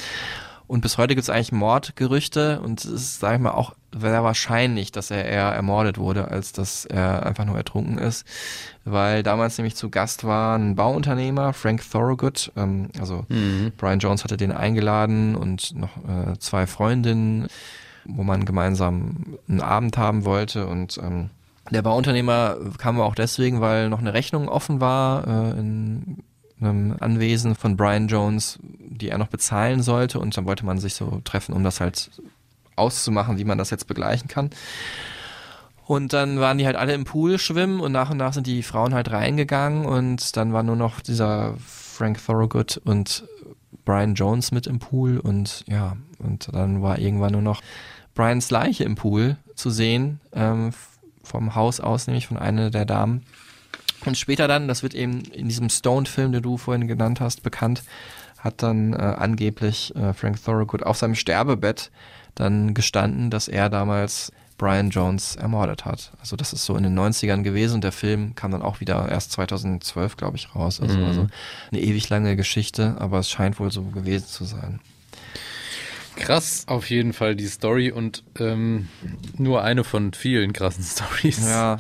Und 0.67 0.81
bis 0.81 0.97
heute 0.97 1.15
gibt 1.15 1.23
es 1.23 1.29
eigentlich 1.29 1.53
Mordgerüchte 1.53 2.59
und 2.59 2.83
es 2.83 2.91
ist, 2.91 3.19
sag 3.21 3.35
ich 3.35 3.39
mal, 3.39 3.51
auch 3.51 3.75
sehr 3.97 4.25
wahrscheinlich, 4.25 4.91
dass 4.91 5.09
er 5.09 5.23
eher 5.23 5.53
ermordet 5.53 5.97
wurde, 5.97 6.27
als 6.27 6.51
dass 6.51 6.83
er 6.83 7.25
einfach 7.25 7.45
nur 7.45 7.55
ertrunken 7.55 7.97
ist. 7.97 8.25
Weil 8.83 9.23
damals 9.23 9.57
nämlich 9.57 9.77
zu 9.77 9.89
Gast 9.89 10.25
war 10.25 10.57
ein 10.57 10.75
Bauunternehmer, 10.75 11.53
Frank 11.53 11.81
Thorogood. 11.89 12.51
Ähm, 12.57 12.89
also 12.99 13.25
Mhm. 13.29 13.71
Brian 13.77 13.99
Jones 13.99 14.25
hatte 14.25 14.35
den 14.35 14.51
eingeladen 14.51 15.37
und 15.37 15.73
noch 15.75 15.95
äh, 16.09 16.37
zwei 16.39 16.67
Freundinnen, 16.67 17.47
wo 18.05 18.23
man 18.23 18.45
gemeinsam 18.45 19.37
einen 19.47 19.61
Abend 19.61 19.97
haben 19.97 20.25
wollte. 20.25 20.67
Und 20.67 20.99
ähm, 21.03 21.29
der 21.71 21.81
Bauunternehmer 21.81 22.57
kam 22.77 22.99
auch 22.99 23.15
deswegen, 23.15 23.61
weil 23.61 23.89
noch 23.89 23.99
eine 23.99 24.13
Rechnung 24.13 24.47
offen 24.47 24.81
war 24.81 25.27
äh, 25.27 25.59
in 25.59 26.23
einem 26.59 26.95
Anwesen 26.99 27.55
von 27.55 27.75
Brian 27.75 28.07
Jones, 28.07 28.59
die 28.61 29.09
er 29.09 29.17
noch 29.17 29.27
bezahlen 29.27 29.81
sollte. 29.81 30.19
Und 30.19 30.37
dann 30.37 30.45
wollte 30.45 30.65
man 30.65 30.77
sich 30.79 30.93
so 30.93 31.21
treffen, 31.23 31.53
um 31.53 31.63
das 31.63 31.81
halt 31.81 32.11
auszumachen, 32.75 33.37
wie 33.37 33.45
man 33.45 33.57
das 33.57 33.69
jetzt 33.69 33.87
begleichen 33.87 34.27
kann. 34.27 34.49
Und 35.85 36.13
dann 36.13 36.39
waren 36.39 36.57
die 36.57 36.65
halt 36.65 36.75
alle 36.75 36.93
im 36.93 37.03
Pool 37.03 37.37
schwimmen 37.37 37.79
und 37.79 37.91
nach 37.91 38.09
und 38.09 38.17
nach 38.17 38.33
sind 38.33 38.47
die 38.47 38.63
Frauen 38.63 38.95
halt 38.95 39.11
reingegangen 39.11 39.85
und 39.85 40.35
dann 40.35 40.51
war 40.51 40.63
nur 40.63 40.75
noch 40.75 40.99
dieser 40.99 41.53
Frank 41.63 42.19
Thorogood 42.25 42.81
und 42.83 43.23
Brian 43.85 44.15
Jones 44.15 44.51
mit 44.51 44.65
im 44.65 44.79
Pool 44.79 45.19
und 45.19 45.63
ja, 45.67 45.95
und 46.17 46.49
dann 46.51 46.81
war 46.81 46.97
irgendwann 46.97 47.33
nur 47.33 47.43
noch 47.43 47.61
Brians 48.15 48.49
Leiche 48.49 48.83
im 48.83 48.95
Pool 48.95 49.37
zu 49.55 49.69
sehen, 49.69 50.19
ähm, 50.33 50.71
vom 51.23 51.53
Haus 51.55 51.79
aus, 51.79 52.07
nämlich 52.07 52.27
von 52.27 52.37
einer 52.37 52.71
der 52.71 52.85
Damen. 52.85 53.23
Und 54.05 54.17
später 54.17 54.47
dann, 54.47 54.67
das 54.67 54.83
wird 54.83 54.93
eben 54.93 55.21
in 55.25 55.47
diesem 55.47 55.69
Stone-Film, 55.69 56.31
den 56.31 56.41
du 56.43 56.57
vorhin 56.57 56.87
genannt 56.87 57.19
hast, 57.19 57.43
bekannt, 57.43 57.83
hat 58.39 58.61
dann 58.61 58.93
äh, 58.93 58.97
angeblich 58.97 59.95
äh, 59.95 60.13
Frank 60.13 60.43
Thorogood 60.43 60.83
auf 60.83 60.97
seinem 60.97 61.15
Sterbebett 61.15 61.91
dann 62.35 62.73
gestanden, 62.73 63.29
dass 63.31 63.47
er 63.47 63.69
damals 63.69 64.31
Brian 64.57 64.89
Jones 64.91 65.35
ermordet 65.35 65.83
hat. 65.85 66.11
Also 66.19 66.35
das 66.35 66.53
ist 66.53 66.63
so 66.65 66.77
in 66.77 66.83
den 66.83 66.97
90ern 66.97 67.41
gewesen 67.41 67.75
und 67.75 67.83
der 67.83 67.91
Film 67.91 68.35
kam 68.35 68.51
dann 68.51 68.61
auch 68.61 68.79
wieder 68.79 69.09
erst 69.09 69.31
2012, 69.33 70.15
glaube 70.15 70.37
ich, 70.37 70.53
raus. 70.55 70.79
Also, 70.79 70.97
Mhm. 70.99 71.05
also 71.05 71.27
eine 71.71 71.81
ewig 71.81 72.07
lange 72.09 72.35
Geschichte, 72.35 72.95
aber 72.99 73.19
es 73.19 73.29
scheint 73.29 73.59
wohl 73.59 73.71
so 73.71 73.81
gewesen 73.83 74.27
zu 74.27 74.45
sein. 74.45 74.79
Krass 76.15 76.63
auf 76.67 76.89
jeden 76.89 77.13
Fall 77.13 77.35
die 77.35 77.47
Story 77.47 77.91
und 77.91 78.23
ähm, 78.39 78.87
nur 79.37 79.63
eine 79.63 79.83
von 79.83 80.13
vielen 80.13 80.53
krassen 80.53 80.83
Stories. 80.89 81.45
Ja. 81.47 81.73
Ähm, 81.73 81.79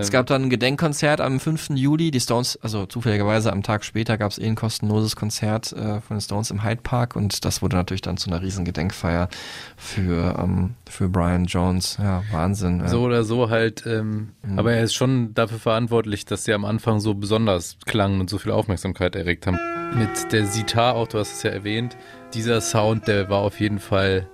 Es 0.00 0.12
gab 0.12 0.26
dann 0.26 0.44
ein 0.44 0.50
Gedenkkonzert 0.50 1.20
am 1.20 1.40
5. 1.40 1.70
Juli. 1.70 2.12
Die 2.12 2.20
Stones, 2.20 2.56
also 2.62 2.86
zufälligerweise 2.86 3.52
am 3.52 3.64
Tag 3.64 3.84
später 3.84 4.16
gab 4.18 4.30
es 4.30 4.38
eh 4.38 4.46
ein 4.46 4.54
kostenloses 4.54 5.16
Konzert 5.16 5.72
äh, 5.72 6.00
von 6.00 6.16
den 6.16 6.20
Stones 6.20 6.52
im 6.52 6.62
Hyde 6.62 6.80
Park 6.82 7.16
und 7.16 7.44
das 7.44 7.60
wurde 7.60 7.74
natürlich 7.74 8.00
dann 8.02 8.16
zu 8.16 8.30
einer 8.30 8.40
riesen 8.40 8.64
Gedenkfeier 8.64 9.28
für, 9.76 10.38
ähm, 10.40 10.74
für 10.88 11.08
Brian 11.08 11.46
Jones. 11.46 11.96
Ja, 12.00 12.22
Wahnsinn. 12.30 12.86
So 12.86 12.98
ja. 13.00 13.02
oder 13.06 13.24
so 13.24 13.50
halt, 13.50 13.84
ähm, 13.84 14.28
Mhm. 14.42 14.58
aber 14.60 14.72
er 14.74 14.84
ist 14.84 14.94
schon 14.94 15.34
dafür 15.34 15.58
verantwortlich, 15.58 16.24
dass 16.24 16.44
sie 16.44 16.54
am 16.54 16.64
Anfang 16.64 17.00
so 17.00 17.14
besonders 17.14 17.76
klangen 17.84 18.20
und 18.20 18.30
so 18.30 18.38
viel 18.38 18.52
Aufmerksamkeit 18.52 19.16
erregt 19.16 19.46
haben. 19.48 19.58
Mit 19.98 20.32
der 20.32 20.46
Sitar 20.46 20.94
auch, 20.94 21.08
du 21.08 21.18
hast 21.18 21.32
es 21.32 21.42
ja 21.42 21.50
erwähnt, 21.50 21.96
dieser 22.34 22.60
Sound, 22.60 23.08
der 23.08 23.28
war 23.28 23.38
auf 23.38 23.60
jeden 23.60 23.78
Fall 23.78 24.26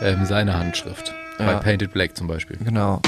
ähm, 0.00 0.24
seine 0.24 0.58
Handschrift. 0.58 1.14
Bei 1.38 1.46
Ja. 1.46 1.58
Painted 1.58 1.92
Black 1.92 2.16
zum 2.16 2.26
Beispiel. 2.26 2.56
Genau. 2.64 3.00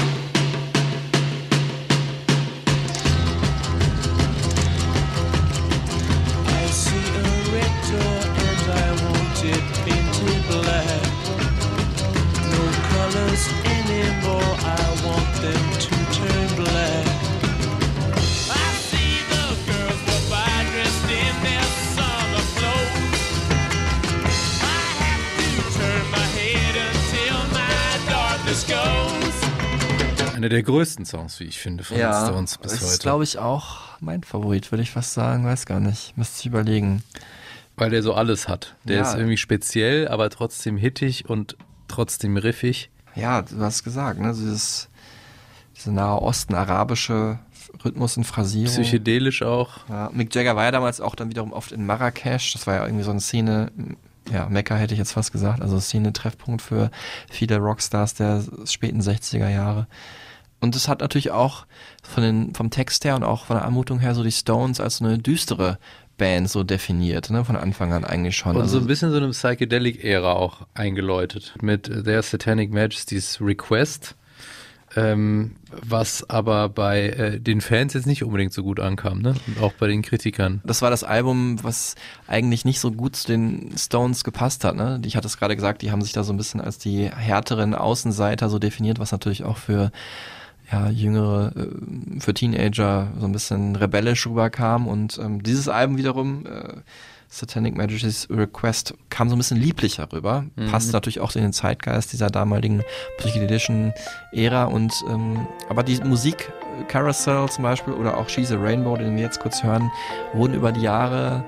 Einer 30.45 30.49
der 30.49 30.63
größten 30.63 31.05
Songs, 31.05 31.39
wie 31.39 31.45
ich 31.45 31.59
finde, 31.59 31.83
von 31.83 31.97
den 31.97 32.05
Stones 32.13 32.57
bis 32.57 32.71
das 32.73 32.81
heute. 32.81 32.91
ist, 32.93 33.01
glaube 33.01 33.23
ich, 33.23 33.37
auch 33.39 33.79
mein 33.99 34.23
Favorit, 34.23 34.71
würde 34.71 34.83
ich 34.83 34.91
fast 34.91 35.13
sagen. 35.13 35.45
Weiß 35.45 35.65
gar 35.65 35.79
nicht. 35.79 36.15
Müsste 36.17 36.39
ich 36.41 36.45
überlegen. 36.45 37.03
Weil 37.77 37.89
der 37.89 38.03
so 38.03 38.13
alles 38.13 38.47
hat. 38.47 38.75
Der 38.83 38.97
Ja. 38.97 39.01
ist 39.09 39.15
irgendwie 39.17 39.37
speziell, 39.37 40.07
aber 40.07 40.29
trotzdem 40.29 40.77
hittig 40.77 41.27
und 41.29 41.57
trotzdem 41.87 42.37
riffig. 42.37 42.89
Ja, 43.15 43.41
du 43.41 43.59
hast 43.59 43.83
gesagt, 43.83 44.19
ne? 44.19 44.29
Dieses, 44.33 44.87
diese 45.75 45.91
Nahe 45.91 46.21
Osten, 46.21 46.53
arabische 46.55 47.39
Rhythmus 47.83 48.15
und 48.17 48.23
Phrasierung. 48.23 48.73
Psychedelisch 48.73 49.41
auch. 49.41 49.87
Ja, 49.89 50.09
Mick 50.13 50.33
Jagger 50.33 50.55
war 50.55 50.63
ja 50.65 50.71
damals 50.71 51.01
auch 51.01 51.15
dann 51.15 51.29
wiederum 51.29 51.51
oft 51.53 51.71
in 51.71 51.85
Marrakesch. 51.85 52.53
Das 52.53 52.67
war 52.67 52.75
ja 52.75 52.85
irgendwie 52.85 53.03
so 53.03 53.11
eine 53.11 53.19
Szene, 53.19 53.71
ja, 54.31 54.47
Mekka 54.49 54.75
hätte 54.75 54.93
ich 54.93 54.97
jetzt 54.99 55.11
fast 55.11 55.31
gesagt, 55.31 55.61
also 55.61 55.79
Szene-Treffpunkt 55.79 56.61
für 56.61 56.89
viele 57.29 57.57
Rockstars 57.57 58.13
der 58.15 58.43
späten 58.65 59.01
60er 59.01 59.49
Jahre. 59.49 59.87
Und 60.65 60.75
es 60.75 60.87
hat 60.87 61.01
natürlich 61.01 61.29
auch 61.29 61.67
von 62.01 62.23
den, 62.23 62.55
vom 62.55 62.71
Text 62.71 63.05
her 63.05 63.15
und 63.15 63.23
auch 63.23 63.45
von 63.45 63.55
der 63.55 63.65
Anmutung 63.65 63.99
her 63.99 64.15
so 64.15 64.23
die 64.23 64.31
Stones 64.31 64.81
als 64.81 64.97
so 64.97 65.05
eine 65.05 65.19
düstere 65.19 65.77
Band 66.17 66.49
so 66.49 66.63
definiert, 66.63 67.29
ne, 67.29 67.45
von 67.45 67.55
Anfang 67.55 67.93
an 67.93 68.03
eigentlich 68.03 68.35
schon. 68.35 68.55
Und 68.55 68.63
Also, 68.63 68.79
so 68.79 68.83
ein 68.83 68.87
bisschen 68.87 69.11
so 69.11 69.17
eine 69.17 69.29
Psychedelic-Ära 69.29 70.33
auch 70.33 70.65
eingeläutet. 70.73 71.53
Mit 71.61 71.83
Their 71.83 72.23
Satanic 72.23 72.73
Majesty's 72.73 73.39
Request. 73.39 74.15
Ähm, 74.97 75.57
was 75.69 76.27
aber 76.29 76.69
bei 76.69 77.09
äh, 77.09 77.39
den 77.39 77.59
Fans 77.59 77.93
jetzt 77.93 78.07
nicht 78.07 78.23
unbedingt 78.23 78.53
so 78.53 78.63
gut 78.63 78.79
ankam, 78.79 79.21
ne? 79.21 79.35
Und 79.45 79.59
auch 79.61 79.73
bei 79.73 79.87
den 79.87 80.01
Kritikern. 80.01 80.61
das 80.63 80.81
war 80.81 80.89
das 80.89 81.03
Album, 81.03 81.61
was 81.63 81.95
eigentlich 82.27 82.63
nicht 82.63 82.79
so 82.79 82.91
gut 82.91 83.17
zu 83.17 83.27
den 83.27 83.71
Stones 83.77 84.23
gepasst 84.23 84.63
hat. 84.63 84.77
Ne? 84.77 85.01
Ich 85.05 85.17
hatte 85.17 85.27
es 85.27 85.37
gerade 85.37 85.55
gesagt, 85.55 85.81
die 85.81 85.91
haben 85.91 86.01
sich 86.01 86.13
da 86.13 86.23
so 86.23 86.31
ein 86.31 86.37
bisschen 86.37 86.61
als 86.61 86.77
die 86.77 87.09
härteren 87.09 87.75
Außenseiter 87.75 88.47
so 88.47 88.57
definiert, 88.57 88.97
was 88.97 89.11
natürlich 89.11 89.43
auch 89.43 89.57
für 89.57 89.91
ja, 90.71 90.89
jüngere, 90.89 91.51
äh, 91.55 92.19
für 92.19 92.33
Teenager 92.33 93.09
so 93.19 93.25
ein 93.25 93.31
bisschen 93.31 93.75
rebellisch 93.75 94.25
rüberkam. 94.27 94.87
Und 94.87 95.19
ähm, 95.19 95.43
dieses 95.43 95.67
Album 95.67 95.97
wiederum, 95.97 96.45
äh, 96.45 96.81
Satanic 97.27 97.75
Majesty's 97.75 98.27
Request, 98.29 98.93
kam 99.09 99.29
so 99.29 99.35
ein 99.35 99.37
bisschen 99.37 99.57
lieblicher 99.57 100.07
rüber. 100.11 100.45
Mhm. 100.55 100.67
Passt 100.67 100.93
natürlich 100.93 101.19
auch 101.19 101.35
in 101.35 101.41
den 101.41 101.53
Zeitgeist 101.53 102.13
dieser 102.13 102.29
damaligen 102.29 102.83
psychedelischen 103.17 103.93
Ära. 104.31 104.65
Und 104.65 104.93
ähm, 105.09 105.47
aber 105.69 105.83
die 105.83 105.99
Musik, 106.03 106.51
äh, 106.79 106.83
Carousel 106.85 107.49
zum 107.49 107.63
Beispiel 107.63 107.93
oder 107.93 108.17
auch 108.17 108.29
She's 108.29 108.51
a 108.51 108.57
Rainbow, 108.57 108.95
den 108.95 109.15
wir 109.15 109.23
jetzt 109.23 109.39
kurz 109.39 109.63
hören, 109.63 109.91
wurden 110.33 110.53
über 110.53 110.71
die 110.71 110.81
Jahre 110.81 111.43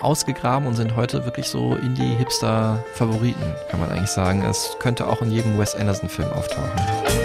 ausgegraben 0.00 0.68
und 0.68 0.74
sind 0.74 0.96
heute 0.96 1.24
wirklich 1.24 1.46
so 1.46 1.76
Indie-Hipster-Favoriten, 1.76 3.54
kann 3.70 3.80
man 3.80 3.90
eigentlich 3.90 4.10
sagen. 4.10 4.42
Es 4.42 4.76
könnte 4.78 5.06
auch 5.06 5.22
in 5.22 5.30
jedem 5.30 5.58
Wes 5.58 5.74
Anderson-Film 5.74 6.30
auftauchen. 6.32 7.23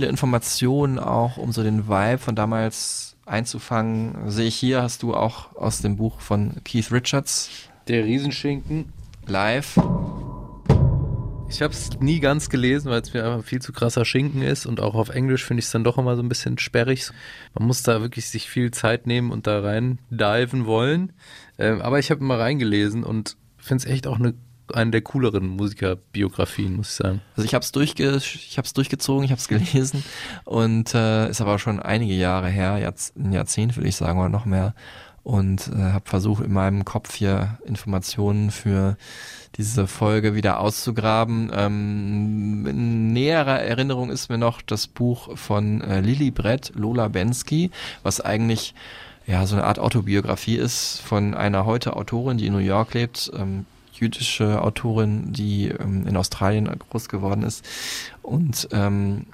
Viele 0.00 0.08
Informationen 0.08 0.98
auch, 0.98 1.36
um 1.36 1.52
so 1.52 1.62
den 1.62 1.86
Vibe 1.86 2.16
von 2.16 2.34
damals 2.34 3.18
einzufangen. 3.26 4.30
Sehe 4.30 4.46
ich 4.46 4.56
hier, 4.56 4.80
hast 4.80 5.02
du 5.02 5.14
auch 5.14 5.54
aus 5.56 5.82
dem 5.82 5.98
Buch 5.98 6.20
von 6.20 6.54
Keith 6.64 6.90
Richards. 6.90 7.50
Der 7.86 8.06
Riesenschinken. 8.06 8.94
Live. 9.26 9.78
Ich 11.50 11.60
habe 11.60 11.74
es 11.74 12.00
nie 12.00 12.18
ganz 12.18 12.48
gelesen, 12.48 12.90
weil 12.90 13.02
es 13.02 13.12
mir 13.12 13.26
einfach 13.26 13.44
viel 13.46 13.60
zu 13.60 13.74
krasser 13.74 14.06
Schinken 14.06 14.40
ist 14.40 14.64
und 14.64 14.80
auch 14.80 14.94
auf 14.94 15.10
Englisch 15.10 15.44
finde 15.44 15.58
ich 15.58 15.66
es 15.66 15.70
dann 15.70 15.84
doch 15.84 15.98
immer 15.98 16.16
so 16.16 16.22
ein 16.22 16.30
bisschen 16.30 16.56
sperrig. 16.56 17.10
Man 17.52 17.66
muss 17.66 17.82
da 17.82 18.00
wirklich 18.00 18.26
sich 18.30 18.48
viel 18.48 18.70
Zeit 18.70 19.06
nehmen 19.06 19.30
und 19.30 19.46
da 19.46 19.60
rein 19.60 19.98
diven 20.08 20.64
wollen. 20.64 21.12
Ähm, 21.58 21.82
aber 21.82 21.98
ich 21.98 22.10
habe 22.10 22.24
mal 22.24 22.40
reingelesen 22.40 23.04
und 23.04 23.36
finde 23.58 23.84
es 23.84 23.90
echt 23.90 24.06
auch 24.06 24.18
eine, 24.18 24.32
eine 24.74 24.90
der 24.90 25.02
cooleren 25.02 25.46
Musikerbiografien, 25.48 26.76
muss 26.76 26.90
ich 26.90 26.94
sagen. 26.96 27.20
Also 27.36 27.46
ich 27.46 27.54
habe 27.54 27.62
es 27.62 27.72
durchge 27.72 28.20
durchgezogen, 28.74 29.24
ich 29.24 29.30
habe 29.30 29.40
es 29.40 29.48
gelesen 29.48 30.04
und 30.44 30.94
äh, 30.94 31.28
ist 31.28 31.40
aber 31.40 31.58
schon 31.58 31.80
einige 31.80 32.14
Jahre 32.14 32.48
her, 32.48 32.78
jetzt 32.78 33.16
ein 33.16 33.32
Jahrzehnt 33.32 33.76
würde 33.76 33.88
ich 33.88 33.96
sagen 33.96 34.18
oder 34.18 34.28
noch 34.28 34.44
mehr. 34.44 34.74
Und 35.22 35.68
äh, 35.68 35.92
habe 35.92 36.08
versucht 36.08 36.42
in 36.42 36.52
meinem 36.52 36.86
Kopf 36.86 37.14
hier 37.14 37.58
Informationen 37.66 38.50
für 38.50 38.96
diese 39.56 39.86
Folge 39.86 40.34
wieder 40.34 40.60
auszugraben. 40.60 41.50
Ähm, 41.54 42.66
in 42.66 43.12
näherer 43.12 43.60
Erinnerung 43.60 44.10
ist 44.10 44.30
mir 44.30 44.38
noch 44.38 44.62
das 44.62 44.86
Buch 44.86 45.36
von 45.36 45.82
äh, 45.82 46.00
Lili 46.00 46.30
Brett, 46.30 46.72
Lola 46.74 47.08
Bensky, 47.08 47.70
was 48.02 48.22
eigentlich 48.22 48.74
ja 49.26 49.46
so 49.46 49.56
eine 49.56 49.64
Art 49.64 49.78
Autobiografie 49.78 50.56
ist 50.56 51.00
von 51.00 51.34
einer 51.34 51.66
heute 51.66 51.96
Autorin, 51.96 52.38
die 52.38 52.46
in 52.46 52.52
New 52.52 52.58
York 52.58 52.94
lebt, 52.94 53.30
ähm, 53.34 53.66
jüdische 54.00 54.62
Autorin, 54.62 55.32
die 55.32 55.68
ähm, 55.68 56.06
in 56.06 56.16
Australien 56.16 56.68
groß 56.90 57.08
geworden 57.08 57.42
ist. 57.42 57.64
Und 58.22 58.68
ähm, 58.72 59.26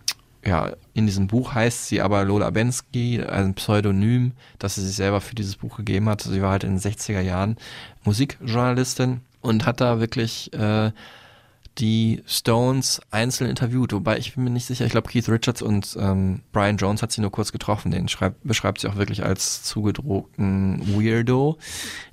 ja, 0.44 0.72
in 0.94 1.06
diesem 1.06 1.26
Buch 1.26 1.54
heißt 1.54 1.88
sie 1.88 2.00
aber 2.00 2.24
Lola 2.24 2.50
Bensky, 2.50 3.22
ein 3.22 3.54
Pseudonym, 3.54 4.32
das 4.58 4.76
sie 4.76 4.86
sich 4.86 4.94
selber 4.94 5.20
für 5.20 5.34
dieses 5.34 5.56
Buch 5.56 5.76
gegeben 5.76 6.08
hat. 6.08 6.22
Sie 6.22 6.40
war 6.40 6.52
halt 6.52 6.64
in 6.64 6.78
den 6.78 6.80
60er 6.80 7.20
Jahren 7.20 7.56
Musikjournalistin 8.04 9.20
und 9.40 9.66
hat 9.66 9.80
da 9.80 9.98
wirklich 9.98 10.52
äh, 10.52 10.92
die 11.78 12.22
Stones 12.26 13.00
einzeln 13.10 13.50
interviewt, 13.50 13.92
wobei 13.92 14.18
ich 14.18 14.34
bin 14.34 14.44
mir 14.44 14.50
nicht 14.50 14.66
sicher, 14.66 14.86
ich 14.86 14.92
glaube 14.92 15.08
Keith 15.08 15.28
Richards 15.28 15.60
und 15.60 15.96
ähm, 16.00 16.40
Brian 16.52 16.78
Jones 16.78 17.02
hat 17.02 17.12
sie 17.12 17.20
nur 17.20 17.30
kurz 17.30 17.52
getroffen, 17.52 17.90
den 17.90 18.08
schreibt, 18.08 18.38
beschreibt 18.44 18.80
sie 18.80 18.88
auch 18.88 18.96
wirklich 18.96 19.24
als 19.24 19.62
zugedruckten 19.62 20.80
Weirdo. 20.96 21.58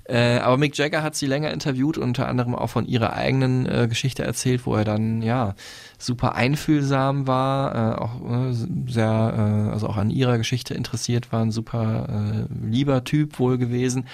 Äh, 0.06 0.38
aber 0.38 0.58
Mick 0.58 0.76
Jagger 0.76 1.02
hat 1.02 1.14
sie 1.14 1.26
länger 1.26 1.50
interviewt, 1.50 1.96
unter 1.96 2.28
anderem 2.28 2.54
auch 2.54 2.68
von 2.68 2.86
ihrer 2.86 3.14
eigenen 3.14 3.66
äh, 3.66 3.86
Geschichte 3.88 4.22
erzählt, 4.22 4.66
wo 4.66 4.74
er 4.74 4.84
dann 4.84 5.22
ja 5.22 5.54
super 5.98 6.34
einfühlsam 6.34 7.26
war, 7.26 7.74
äh, 7.74 7.98
auch 7.98 8.48
äh, 8.50 8.52
sehr, 8.86 9.68
äh, 9.68 9.72
also 9.72 9.88
auch 9.88 9.96
an 9.96 10.10
ihrer 10.10 10.36
Geschichte 10.36 10.74
interessiert 10.74 11.32
war, 11.32 11.40
ein 11.40 11.52
super 11.52 12.46
äh, 12.50 12.66
lieber 12.66 13.04
Typ 13.04 13.38
wohl 13.38 13.56
gewesen. 13.56 14.06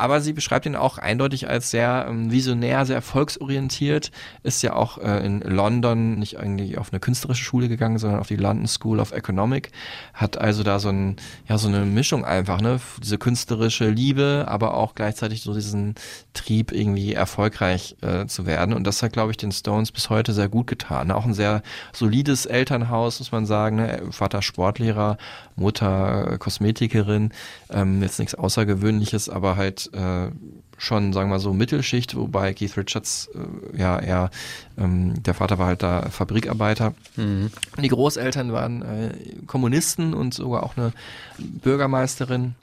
Aber 0.00 0.20
sie 0.20 0.32
beschreibt 0.32 0.66
ihn 0.66 0.76
auch 0.76 0.98
eindeutig 0.98 1.48
als 1.48 1.70
sehr 1.70 2.06
ähm, 2.08 2.30
visionär, 2.30 2.86
sehr 2.86 2.96
erfolgsorientiert, 2.96 4.10
ist 4.42 4.62
ja 4.62 4.74
auch 4.74 4.98
äh, 4.98 5.24
in 5.24 5.40
London 5.40 6.18
nicht 6.18 6.38
eigentlich 6.38 6.78
auf 6.78 6.92
eine 6.92 7.00
künstlerische 7.00 7.44
Schule 7.44 7.68
gegangen, 7.68 7.98
sondern 7.98 8.20
auf 8.20 8.28
die 8.28 8.36
London 8.36 8.66
School 8.66 8.98
of 8.98 9.12
Economic, 9.12 9.70
hat 10.14 10.38
also 10.38 10.62
da 10.62 10.78
so 10.78 10.88
ein, 10.88 11.16
ja, 11.48 11.58
so 11.58 11.68
eine 11.68 11.84
Mischung 11.84 12.24
einfach, 12.24 12.60
ne, 12.60 12.80
diese 13.02 13.18
künstlerische 13.18 13.90
Liebe, 13.90 14.46
aber 14.48 14.74
auch 14.74 14.94
gleichzeitig 14.94 15.42
so 15.42 15.54
diesen 15.54 15.94
Trieb, 16.32 16.72
irgendwie 16.72 17.12
erfolgreich 17.12 17.96
äh, 18.00 18.26
zu 18.26 18.46
werden. 18.46 18.74
Und 18.74 18.86
das 18.86 19.02
hat, 19.02 19.12
glaube 19.12 19.32
ich, 19.32 19.36
den 19.36 19.52
Stones 19.52 19.92
bis 19.92 20.10
heute 20.10 20.32
sehr 20.32 20.48
gut 20.48 20.66
getan. 20.66 21.08
Ne? 21.08 21.16
Auch 21.16 21.26
ein 21.26 21.34
sehr 21.34 21.62
solides 21.92 22.46
Elternhaus, 22.46 23.18
muss 23.18 23.32
man 23.32 23.46
sagen. 23.46 23.76
Ne? 23.76 24.02
Vater 24.10 24.40
Sportlehrer, 24.42 25.18
Mutter 25.56 26.32
äh, 26.32 26.38
Kosmetikerin, 26.38 27.32
ähm, 27.70 28.02
jetzt 28.02 28.18
nichts 28.18 28.34
Außergewöhnliches, 28.34 29.28
aber 29.28 29.56
halt 29.56 29.89
äh, 29.92 30.30
schon, 30.78 31.12
sagen 31.12 31.28
wir 31.28 31.34
mal 31.34 31.40
so, 31.40 31.52
Mittelschicht, 31.52 32.16
wobei 32.16 32.54
Keith 32.54 32.76
Richards 32.76 33.28
äh, 33.34 33.78
ja 33.78 33.98
eher, 33.98 34.30
ähm, 34.78 35.22
der 35.22 35.34
Vater 35.34 35.58
war 35.58 35.66
halt 35.66 35.82
da 35.82 36.08
Fabrikarbeiter. 36.10 36.94
Mhm. 37.16 37.50
Die 37.80 37.88
Großeltern 37.88 38.52
waren 38.52 38.82
äh, 38.82 39.12
Kommunisten 39.46 40.14
und 40.14 40.34
sogar 40.34 40.62
auch 40.62 40.76
eine 40.76 40.92
Bürgermeisterin 41.38 42.54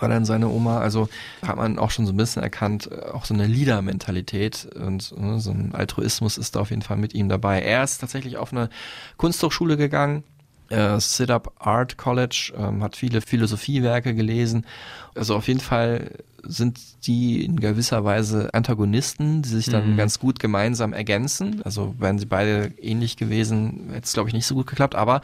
war 0.00 0.08
dann 0.08 0.24
seine 0.24 0.48
Oma. 0.48 0.80
Also 0.80 1.08
hat 1.46 1.56
man 1.56 1.78
auch 1.78 1.90
schon 1.90 2.06
so 2.06 2.12
ein 2.12 2.16
bisschen 2.16 2.42
erkannt, 2.42 2.90
äh, 2.90 3.10
auch 3.10 3.24
so 3.24 3.34
eine 3.34 3.46
Leader-Mentalität 3.46 4.68
und 4.74 5.16
ne, 5.18 5.40
so 5.40 5.50
ein 5.50 5.74
Altruismus 5.74 6.38
ist 6.38 6.56
da 6.56 6.60
auf 6.60 6.70
jeden 6.70 6.82
Fall 6.82 6.96
mit 6.96 7.14
ihm 7.14 7.28
dabei. 7.28 7.60
Er 7.60 7.84
ist 7.84 7.98
tatsächlich 7.98 8.36
auf 8.36 8.52
eine 8.52 8.70
Kunsthochschule 9.16 9.76
gegangen, 9.76 10.24
äh, 10.70 10.98
Sit-Up 10.98 11.52
Art 11.58 11.96
College, 11.96 12.52
ähm, 12.56 12.82
hat 12.82 12.96
viele 12.96 13.20
Philosophiewerke 13.20 14.14
gelesen. 14.14 14.66
Also 15.14 15.36
auf 15.36 15.48
jeden 15.48 15.60
Fall 15.60 16.10
sind 16.46 16.78
die 17.06 17.44
in 17.44 17.58
gewisser 17.60 18.04
Weise 18.04 18.50
Antagonisten, 18.52 19.42
die 19.42 19.48
sich 19.48 19.66
dann 19.66 19.92
Mhm. 19.92 19.96
ganz 19.96 20.18
gut 20.18 20.38
gemeinsam 20.40 20.92
ergänzen. 20.92 21.60
Also 21.64 21.94
wären 21.98 22.18
sie 22.18 22.26
beide 22.26 22.72
ähnlich 22.80 23.16
gewesen, 23.16 23.88
hätte 23.92 24.04
es 24.04 24.12
glaube 24.12 24.28
ich 24.28 24.34
nicht 24.34 24.46
so 24.46 24.54
gut 24.54 24.66
geklappt. 24.66 24.94
Aber 24.94 25.20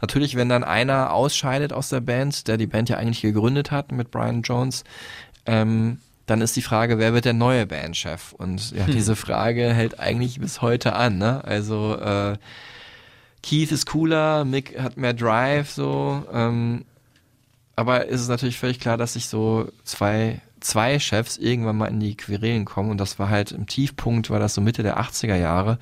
natürlich, 0.00 0.36
wenn 0.36 0.48
dann 0.48 0.64
einer 0.64 1.12
ausscheidet 1.12 1.72
aus 1.72 1.88
der 1.88 2.00
Band, 2.00 2.48
der 2.48 2.56
die 2.56 2.66
Band 2.66 2.88
ja 2.88 2.96
eigentlich 2.96 3.20
gegründet 3.22 3.70
hat 3.70 3.92
mit 3.92 4.10
Brian 4.10 4.42
Jones, 4.42 4.84
ähm, 5.46 5.98
dann 6.26 6.40
ist 6.42 6.54
die 6.56 6.62
Frage, 6.62 6.98
wer 6.98 7.14
wird 7.14 7.24
der 7.24 7.32
neue 7.32 7.66
Bandchef? 7.66 8.32
Und 8.34 8.72
ja, 8.72 8.86
Hm. 8.86 8.92
diese 8.92 9.16
Frage 9.16 9.72
hält 9.72 9.98
eigentlich 9.98 10.38
bis 10.40 10.60
heute 10.60 10.92
an. 10.92 11.16
Ne? 11.18 11.42
Also 11.42 11.96
äh, 11.98 12.36
Keith 13.42 13.72
ist 13.72 13.86
cooler, 13.86 14.44
Mick 14.44 14.78
hat 14.78 14.96
mehr 14.98 15.14
Drive, 15.14 15.70
so. 15.70 16.24
Ähm, 16.32 16.84
aber 17.76 18.06
ist 18.06 18.20
es 18.20 18.28
natürlich 18.28 18.58
völlig 18.58 18.80
klar, 18.80 18.96
dass 18.98 19.12
sich 19.14 19.26
so 19.28 19.68
zwei 19.84 20.40
zwei 20.60 20.98
Chefs 20.98 21.36
irgendwann 21.36 21.76
mal 21.76 21.86
in 21.86 22.00
die 22.00 22.16
Querelen 22.16 22.64
kommen 22.64 22.90
und 22.90 22.98
das 22.98 23.18
war 23.18 23.28
halt 23.28 23.52
im 23.52 23.66
Tiefpunkt, 23.66 24.30
war 24.30 24.38
das 24.38 24.54
so 24.54 24.60
Mitte 24.60 24.82
der 24.82 25.00
80er 25.00 25.36
Jahre. 25.36 25.78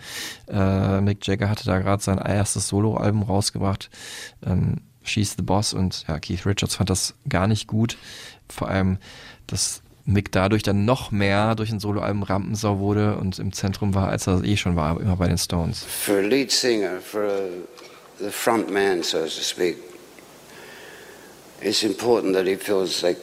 Äh, 0.49 1.01
Mick 1.01 1.27
Jagger 1.27 1.49
hatte 1.49 1.65
da 1.65 1.79
gerade 1.79 2.03
sein 2.03 2.19
erstes 2.19 2.69
Soloalbum 2.69 3.23
rausgebracht, 3.23 3.91
ähm, 4.45 4.77
She's 5.03 5.35
the 5.37 5.43
Boss 5.43 5.73
und 5.73 6.05
ja, 6.09 6.19
Keith 6.19 6.45
Richards 6.47 6.75
fand 6.75 6.91
das 6.91 7.15
gar 7.29 7.47
nicht 7.47 7.69
gut. 7.69 7.97
Vor 8.49 8.69
allem, 8.69 8.99
dass 9.47 9.83
Mick 10.05 10.33
dadurch 10.33 10.63
dann 10.63 10.85
noch 10.85 11.11
mehr 11.11 11.55
durch 11.55 11.71
ein 11.71 11.81
Soloalbum 11.81 12.23
Rampensau 12.23 12.79
wurde 12.79 13.17
und 13.17 13.39
im 13.39 13.53
Zentrum 13.53 13.95
war, 13.95 14.09
als 14.09 14.27
er 14.27 14.43
eh 14.45 14.57
schon 14.57 14.77
war, 14.77 15.01
immer 15.01 15.17
bei 15.17 15.29
den 15.29 15.39
Stones. 15.39 15.85
For 15.85 16.17
a 16.17 16.21
lead 16.21 16.51
singer, 16.51 17.01
for 17.01 17.23
a, 17.23 17.49
the 18.19 18.31
front 18.31 18.73
man, 18.73 19.03
so 19.03 19.19
to 19.19 19.29
speak, 19.29 19.77
it's 21.61 21.83
important 21.83 22.35
that 22.35 22.47
he 22.47 22.57
feels 22.57 23.03
like 23.03 23.19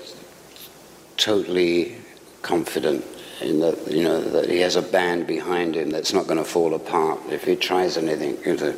totally 1.23 1.95
confident 2.41 3.05
in 3.41 3.59
that, 3.61 3.89
you 3.89 4.03
know, 4.03 4.21
that 4.21 4.49
he 4.49 4.59
has 4.59 4.75
a 4.75 4.81
band 4.81 5.25
behind 5.25 5.75
him 5.75 5.89
that's 5.89 6.13
not 6.13 6.27
going 6.27 6.37
to 6.37 6.43
fall 6.43 6.73
apart 6.73 7.19
if 7.29 7.45
he 7.45 7.55
tries 7.55 7.97
anything. 7.97 8.37
You 8.45 8.57
know, 8.57 8.75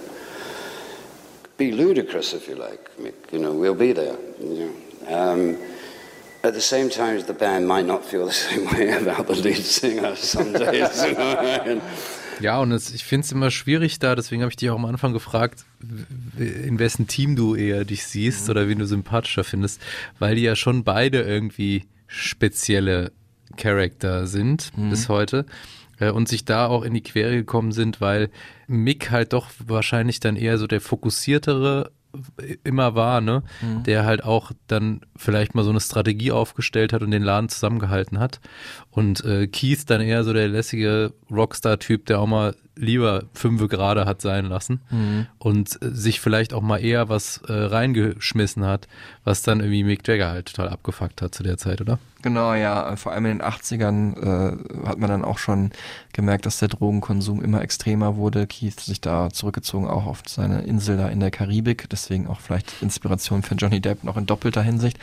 be 1.58 1.72
ludicrous 1.72 2.34
if 2.34 2.48
you 2.48 2.56
like. 2.56 2.90
You 3.32 3.40
know, 3.40 3.54
we'll 3.54 3.76
be 3.76 3.94
there. 3.94 4.18
You 4.40 4.56
know. 4.60 4.74
um, 5.18 5.58
at 6.44 6.54
the 6.54 6.62
same 6.62 6.90
time, 6.90 7.20
the 7.22 7.34
band 7.34 7.68
might 7.68 7.88
not 7.88 8.06
feel 8.06 8.26
the 8.34 8.34
same 8.34 8.66
way 8.68 8.92
about 8.92 9.26
the 9.26 9.36
lead 9.36 9.64
singer 9.64 10.16
some 10.16 10.54
days. 10.54 11.04
You 11.04 11.14
know? 11.14 11.38
and, 11.66 11.82
Ja, 12.42 12.60
und 12.60 12.74
es, 12.74 12.94
ich 12.94 13.06
finde 13.06 13.24
es 13.24 13.32
immer 13.32 13.50
schwierig 13.50 13.98
da, 14.00 14.14
deswegen 14.14 14.42
habe 14.42 14.50
ich 14.50 14.58
dich 14.58 14.70
auch 14.70 14.76
am 14.76 14.84
Anfang 14.84 15.14
gefragt, 15.14 15.64
in 16.38 16.80
wessen 16.80 17.08
Team 17.08 17.38
du 17.38 17.56
eher 17.56 17.86
dich 17.86 18.06
siehst 18.06 18.50
oder 18.50 18.68
wen 18.68 18.78
du 18.78 18.86
sympathischer 18.86 19.46
findest, 19.46 19.80
weil 20.20 20.36
die 20.36 20.44
ja 20.44 20.58
schon 20.58 20.84
beide 20.84 21.22
irgendwie 21.22 21.86
spezielle 22.08 23.12
Charakter 23.58 24.28
sind 24.28 24.72
bis 24.90 25.08
heute 25.10 25.46
äh, 26.00 26.12
und 26.12 26.28
sich 26.28 26.46
da 26.46 26.68
auch 26.68 26.84
in 26.84 26.94
die 26.94 27.04
Quere 27.04 27.36
gekommen 27.36 27.72
sind, 27.72 28.02
weil 28.02 28.30
Mick 28.68 29.12
halt 29.12 29.34
doch 29.34 29.50
wahrscheinlich 29.66 30.20
dann 30.20 30.36
eher 30.36 30.58
so 30.58 30.68
der 30.68 30.82
fokussiertere 30.82 31.92
immer 32.64 32.96
war, 32.96 33.22
ne? 33.22 33.44
Mhm. 33.62 33.84
Der 33.84 34.06
halt 34.06 34.24
auch 34.24 34.52
dann 34.68 35.02
vielleicht 35.18 35.54
mal 35.54 35.64
so 35.64 35.70
eine 35.70 35.82
Strategie 35.82 36.32
aufgestellt 36.32 36.94
hat 36.94 37.02
und 37.02 37.12
den 37.12 37.24
Laden 37.24 37.50
zusammengehalten 37.50 38.20
hat. 38.20 38.40
Und 38.90 39.24
äh, 39.26 39.48
Keith 39.48 39.84
dann 39.88 40.02
eher 40.02 40.24
so 40.24 40.32
der 40.32 40.48
lässige 40.48 41.14
Rockstar-Typ, 41.30 42.06
der 42.06 42.22
auch 42.22 42.28
mal 42.28 42.56
lieber 42.76 43.24
fünfe 43.34 43.68
gerade 43.68 44.06
hat 44.06 44.22
sein 44.22 44.46
lassen 44.46 44.82
Mhm. 44.90 45.28
und 45.40 45.82
äh, 45.82 45.90
sich 45.92 46.20
vielleicht 46.20 46.54
auch 46.54 46.62
mal 46.62 46.78
eher 46.84 47.10
was 47.10 47.42
äh, 47.48 47.54
reingeschmissen 47.54 48.66
hat, 48.66 48.88
was 49.24 49.42
dann 49.42 49.60
irgendwie 49.60 49.84
Mick 49.84 50.08
Jagger 50.08 50.30
halt 50.30 50.48
total 50.54 50.70
abgefuckt 50.70 51.22
hat 51.22 51.34
zu 51.36 51.44
der 51.44 51.58
Zeit, 51.58 51.82
oder? 51.82 52.00
Genau, 52.22 52.56
ja. 52.56 52.96
Vor 52.96 53.12
allem 53.12 53.26
in 53.28 53.38
den 53.38 53.48
80ern 53.48 54.18
äh, 54.18 54.88
hat 54.88 54.98
man 54.98 55.10
dann 55.12 55.24
auch 55.24 55.38
schon 55.38 55.70
gemerkt, 56.12 56.48
dass 56.48 56.58
der 56.58 56.70
Drogenkonsum 56.70 57.44
immer 57.44 57.62
extremer 57.62 58.16
wurde. 58.16 58.48
Keith 58.48 58.80
sich 58.80 59.00
da 59.00 59.30
zurückgezogen, 59.30 59.88
auch 59.88 60.08
auf 60.08 60.24
seine 60.26 60.62
Insel 60.64 60.98
da 60.98 61.08
in 61.10 61.20
der 61.20 61.30
Karibik. 61.30 61.88
Deswegen 61.92 62.26
auch 62.26 62.40
vielleicht 62.40 62.82
Inspiration 62.82 63.44
für 63.44 63.54
Johnny 63.54 63.80
Depp 63.80 64.04
noch 64.04 64.18
in 64.18 64.26
doppelter 64.26 64.64
Hinsicht. 64.64 64.98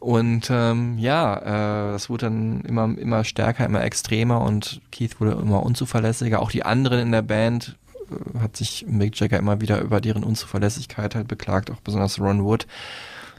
Und 0.00 0.48
ähm, 0.50 0.98
ja, 0.98 1.36
äh, 1.90 1.92
das 1.92 2.10
wurde 2.10 2.26
dann 2.26 2.62
immer, 2.62 2.98
immer 2.98 3.22
stärker, 3.22 3.64
immer 3.64 3.84
extremer 3.84 4.40
und 4.40 4.80
Keith 4.90 5.20
wurde 5.20 5.32
immer 5.40 5.62
unzuverlässiger. 5.62 6.40
Auch 6.42 6.50
die 6.50 6.64
anderen 6.64 6.98
in 7.06 7.12
der 7.12 7.22
Band 7.22 7.76
äh, 8.10 8.38
hat 8.40 8.56
sich 8.56 8.84
Mick 8.88 9.18
Jagger 9.18 9.38
immer 9.38 9.60
wieder 9.60 9.80
über 9.80 10.00
deren 10.00 10.22
Unzuverlässigkeit 10.24 11.14
halt 11.14 11.28
beklagt, 11.28 11.70
auch 11.70 11.80
besonders 11.80 12.20
Ron 12.20 12.44
Wood 12.44 12.66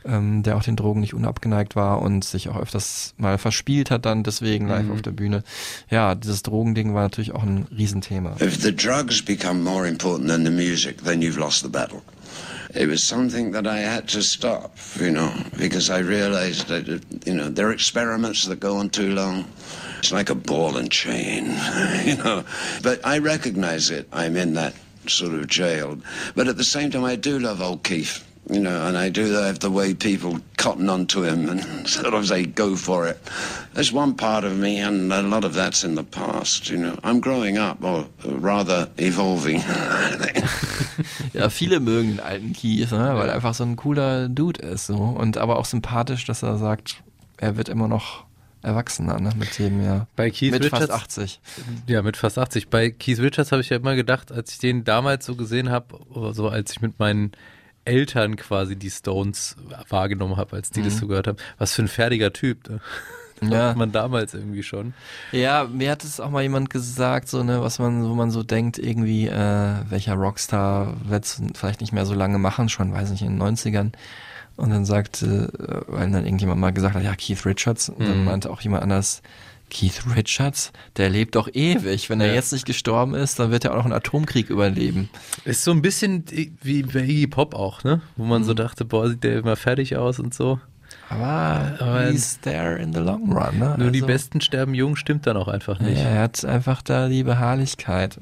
ähm, 0.05 0.41
der 0.43 0.55
auch 0.55 0.63
den 0.63 0.75
Drogen 0.77 1.01
nicht 1.01 1.13
unabgeneigt 1.13 1.75
war 1.75 2.01
und 2.01 2.23
sich 2.23 2.47
auch 2.49 2.55
öfters 2.57 3.13
mal 3.17 3.37
verspielt 3.37 3.91
hat 3.91 4.05
dann 4.05 4.23
deswegen 4.23 4.67
live 4.67 4.85
Mhm. 4.85 4.91
auf 4.93 5.01
der 5.01 5.11
Bühne. 5.11 5.43
Ja, 5.89 6.15
dieses 6.15 6.43
Drogending 6.43 6.93
war 6.93 7.01
natürlich 7.01 7.33
auch 7.33 7.43
ein 7.43 7.67
Riesenthema. 7.75 8.35
If 8.39 8.61
the 8.61 8.73
drugs 8.73 9.21
become 9.21 9.61
more 9.61 9.85
important 9.87 10.29
than 10.29 10.45
the 10.45 10.51
music, 10.51 11.03
then 11.03 11.21
you've 11.21 11.37
lost 11.39 11.61
the 11.63 11.69
battle. 11.69 12.01
It 12.73 12.89
was 12.89 13.05
something 13.05 13.51
that 13.53 13.65
I 13.65 13.83
had 13.85 14.07
to 14.13 14.21
stop, 14.21 14.71
you 14.99 15.09
know, 15.11 15.29
because 15.57 15.91
I 15.91 15.99
realized 16.01 16.67
that, 16.67 16.85
you 17.25 17.33
know, 17.33 17.49
there 17.51 17.67
are 17.67 17.73
experiments 17.73 18.45
that 18.47 18.61
go 18.61 18.77
on 18.77 18.89
too 18.89 19.09
long. 19.13 19.45
It's 19.99 20.11
like 20.11 20.29
a 20.29 20.35
ball 20.35 20.77
and 20.77 20.91
chain, 20.91 21.45
you 22.05 22.17
know. 22.17 22.43
But 22.83 23.05
I 23.05 23.19
recognize 23.19 23.89
it. 23.89 24.07
I'm 24.11 24.35
in 24.35 24.53
that 24.53 24.73
sort 25.07 25.33
of 25.33 25.47
jail. 25.47 25.97
But 26.35 26.47
at 26.47 26.57
the 26.57 26.63
same 26.63 26.91
time, 26.91 27.03
I 27.03 27.15
do 27.15 27.39
love 27.39 27.61
old 27.61 27.83
Keith. 27.83 28.23
You 28.49 28.61
know, 28.61 28.87
and 28.87 28.97
I 28.97 29.09
do 29.09 29.25
love 29.25 29.59
the 29.59 29.69
way 29.69 29.93
people 29.93 30.39
cotton 30.55 30.89
onto 30.89 31.21
him 31.21 31.49
and 31.49 31.85
sort 31.89 32.13
of 32.13 32.27
say, 32.27 32.45
go 32.45 32.77
for 32.77 33.05
it. 33.05 33.19
There's 33.73 33.91
one 33.91 34.15
part 34.15 34.45
of 34.45 34.57
me, 34.57 34.79
and 34.79 35.11
a 35.11 35.21
lot 35.21 35.43
of 35.43 35.53
that's 35.53 35.83
in 35.83 35.95
the 35.95 36.03
past, 36.03 36.69
you 36.69 36.77
know. 36.77 36.97
I'm 37.03 37.19
growing 37.19 37.57
up, 37.57 37.83
or 37.83 38.07
rather 38.23 38.89
evolving. 38.97 39.61
Ja, 41.33 41.49
viele 41.49 41.79
mögen 41.79 42.15
den 42.15 42.19
alten 42.19 42.53
Keith, 42.53 42.91
ne, 42.91 43.15
weil 43.15 43.29
er 43.29 43.35
einfach 43.35 43.53
so 43.53 43.63
ein 43.63 43.75
cooler 43.75 44.29
Dude 44.29 44.59
ist 44.61 44.87
so 44.87 44.95
und 44.95 45.37
aber 45.37 45.59
auch 45.59 45.65
sympathisch, 45.65 46.25
dass 46.25 46.41
er 46.41 46.57
sagt, 46.57 47.03
er 47.37 47.55
wird 47.55 47.69
immer 47.69 47.87
noch 47.87 48.25
erwachsener, 48.61 49.19
ne, 49.19 49.31
mit 49.37 49.57
dem 49.59 49.83
ja. 49.83 50.07
Bei 50.15 50.29
Keith 50.29 50.51
mit 50.51 50.63
Richards, 50.65 50.87
fast 50.87 51.19
80. 51.19 51.39
Ja, 51.87 52.01
mit 52.01 52.17
fast 52.17 52.37
80. 52.37 52.69
Bei 52.69 52.89
Keith 52.89 53.19
Richards 53.19 53.51
habe 53.51 53.61
ich 53.61 53.69
ja 53.69 53.77
immer 53.77 53.95
gedacht, 53.95 54.31
als 54.31 54.51
ich 54.53 54.59
den 54.59 54.83
damals 54.83 55.25
so 55.25 55.35
gesehen 55.35 55.69
habe, 55.69 55.99
so 56.33 56.49
als 56.49 56.71
ich 56.71 56.81
mit 56.81 56.99
meinen 56.99 57.31
Eltern 57.85 58.35
quasi 58.35 58.75
die 58.75 58.89
Stones 58.89 59.55
wahrgenommen 59.89 60.35
habe, 60.37 60.55
als 60.57 60.71
die 60.71 60.83
das 60.83 60.95
Mhm. 60.95 60.99
so 60.99 61.07
gehört 61.07 61.27
haben, 61.27 61.37
was 61.57 61.73
für 61.73 61.83
ein 61.83 61.87
fertiger 61.87 62.33
Typ. 62.33 62.69
Ne? 62.69 62.79
Ja. 63.49 63.73
Man 63.77 63.91
damals 63.91 64.33
irgendwie 64.33 64.63
schon. 64.63 64.93
Ja, 65.31 65.63
mir 65.65 65.91
hat 65.91 66.03
es 66.03 66.19
auch 66.19 66.29
mal 66.31 66.41
jemand 66.43 66.69
gesagt, 66.69 67.29
so 67.29 67.43
ne, 67.43 67.61
was 67.61 67.77
man, 67.79 68.03
wo 68.09 68.13
man 68.15 68.31
so 68.31 68.41
denkt, 68.43 68.79
irgendwie, 68.79 69.27
äh, 69.27 69.73
welcher 69.89 70.15
Rockstar 70.15 70.95
wird 71.05 71.25
vielleicht 71.55 71.79
nicht 71.81 71.93
mehr 71.93 72.05
so 72.07 72.15
lange 72.15 72.39
machen, 72.39 72.67
schon, 72.67 72.91
weiß 72.91 73.11
nicht, 73.11 73.21
in 73.21 73.37
den 73.37 73.41
90ern. 73.41 73.91
Und 74.57 74.71
dann 74.71 74.85
sagte, 74.85 75.85
äh, 75.87 75.91
weil 75.91 76.11
dann 76.11 76.25
irgendjemand 76.25 76.59
mal 76.59 76.71
gesagt 76.71 76.95
hat, 76.95 77.03
ja, 77.03 77.15
Keith 77.15 77.45
Richards. 77.45 77.89
Und 77.89 78.01
dann 78.07 78.19
Mhm. 78.19 78.25
meinte 78.25 78.49
auch 78.49 78.59
jemand 78.61 78.83
anders, 78.83 79.21
Keith 79.69 80.01
Richards, 80.15 80.71
der 80.97 81.09
lebt 81.09 81.35
doch 81.35 81.47
ewig. 81.53 82.09
Wenn 82.09 82.21
er 82.21 82.27
Ja. 82.27 82.33
jetzt 82.33 82.53
nicht 82.53 82.65
gestorben 82.65 83.13
ist, 83.15 83.37
dann 83.39 83.51
wird 83.51 83.65
er 83.65 83.71
auch 83.73 83.77
noch 83.77 83.85
einen 83.85 83.93
Atomkrieg 83.93 84.49
überleben. 84.49 85.09
Ist 85.45 85.63
so 85.63 85.71
ein 85.71 85.81
bisschen 85.81 86.23
wie 86.63 86.83
bei 86.83 87.01
Iggy 87.01 87.27
Pop 87.27 87.53
auch, 87.53 87.83
ne? 87.83 88.01
Wo 88.15 88.23
man 88.25 88.41
Mhm. 88.41 88.45
so 88.45 88.53
dachte, 88.53 88.83
boah, 88.85 89.09
sieht 89.09 89.23
der 89.23 89.37
immer 89.39 89.55
fertig 89.57 89.95
aus 89.97 90.19
und 90.19 90.33
so. 90.33 90.59
Aber, 91.09 91.75
Aber 91.79 92.09
he's 92.09 92.39
there 92.41 92.77
in 92.77 92.93
the 92.93 92.99
long 92.99 93.31
run, 93.31 93.59
ne? 93.59 93.75
Nur 93.77 93.91
die 93.91 93.99
Also- 93.99 94.07
Besten 94.07 94.41
sterben 94.41 94.73
jung 94.73 94.95
stimmt 94.95 95.27
dann 95.27 95.37
auch 95.37 95.47
einfach 95.49 95.79
nicht. 95.79 95.97
Ja, 95.99 96.07
er 96.09 96.21
hat 96.23 96.43
einfach 96.45 96.81
da 96.81 97.07
die 97.09 97.23
Beharrlichkeit. 97.23 98.17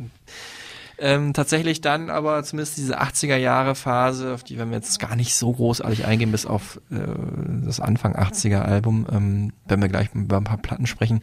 Ähm, 0.97 1.33
tatsächlich 1.33 1.81
dann 1.81 2.09
aber 2.09 2.43
zumindest 2.43 2.77
diese 2.77 3.01
80er 3.01 3.35
Jahre 3.35 3.75
Phase, 3.75 4.33
auf 4.33 4.43
die 4.43 4.57
wir 4.57 4.65
jetzt 4.71 4.99
gar 4.99 5.15
nicht 5.15 5.35
so 5.35 5.51
großartig 5.51 6.05
eingehen, 6.05 6.31
bis 6.31 6.45
auf 6.45 6.79
äh, 6.91 6.97
das 7.65 7.79
Anfang 7.79 8.15
80er 8.15 8.61
Album, 8.61 9.05
ähm, 9.11 9.53
wenn 9.67 9.81
wir 9.81 9.89
gleich 9.89 10.09
über 10.13 10.37
ein 10.37 10.43
paar 10.45 10.57
Platten 10.57 10.87
sprechen. 10.87 11.21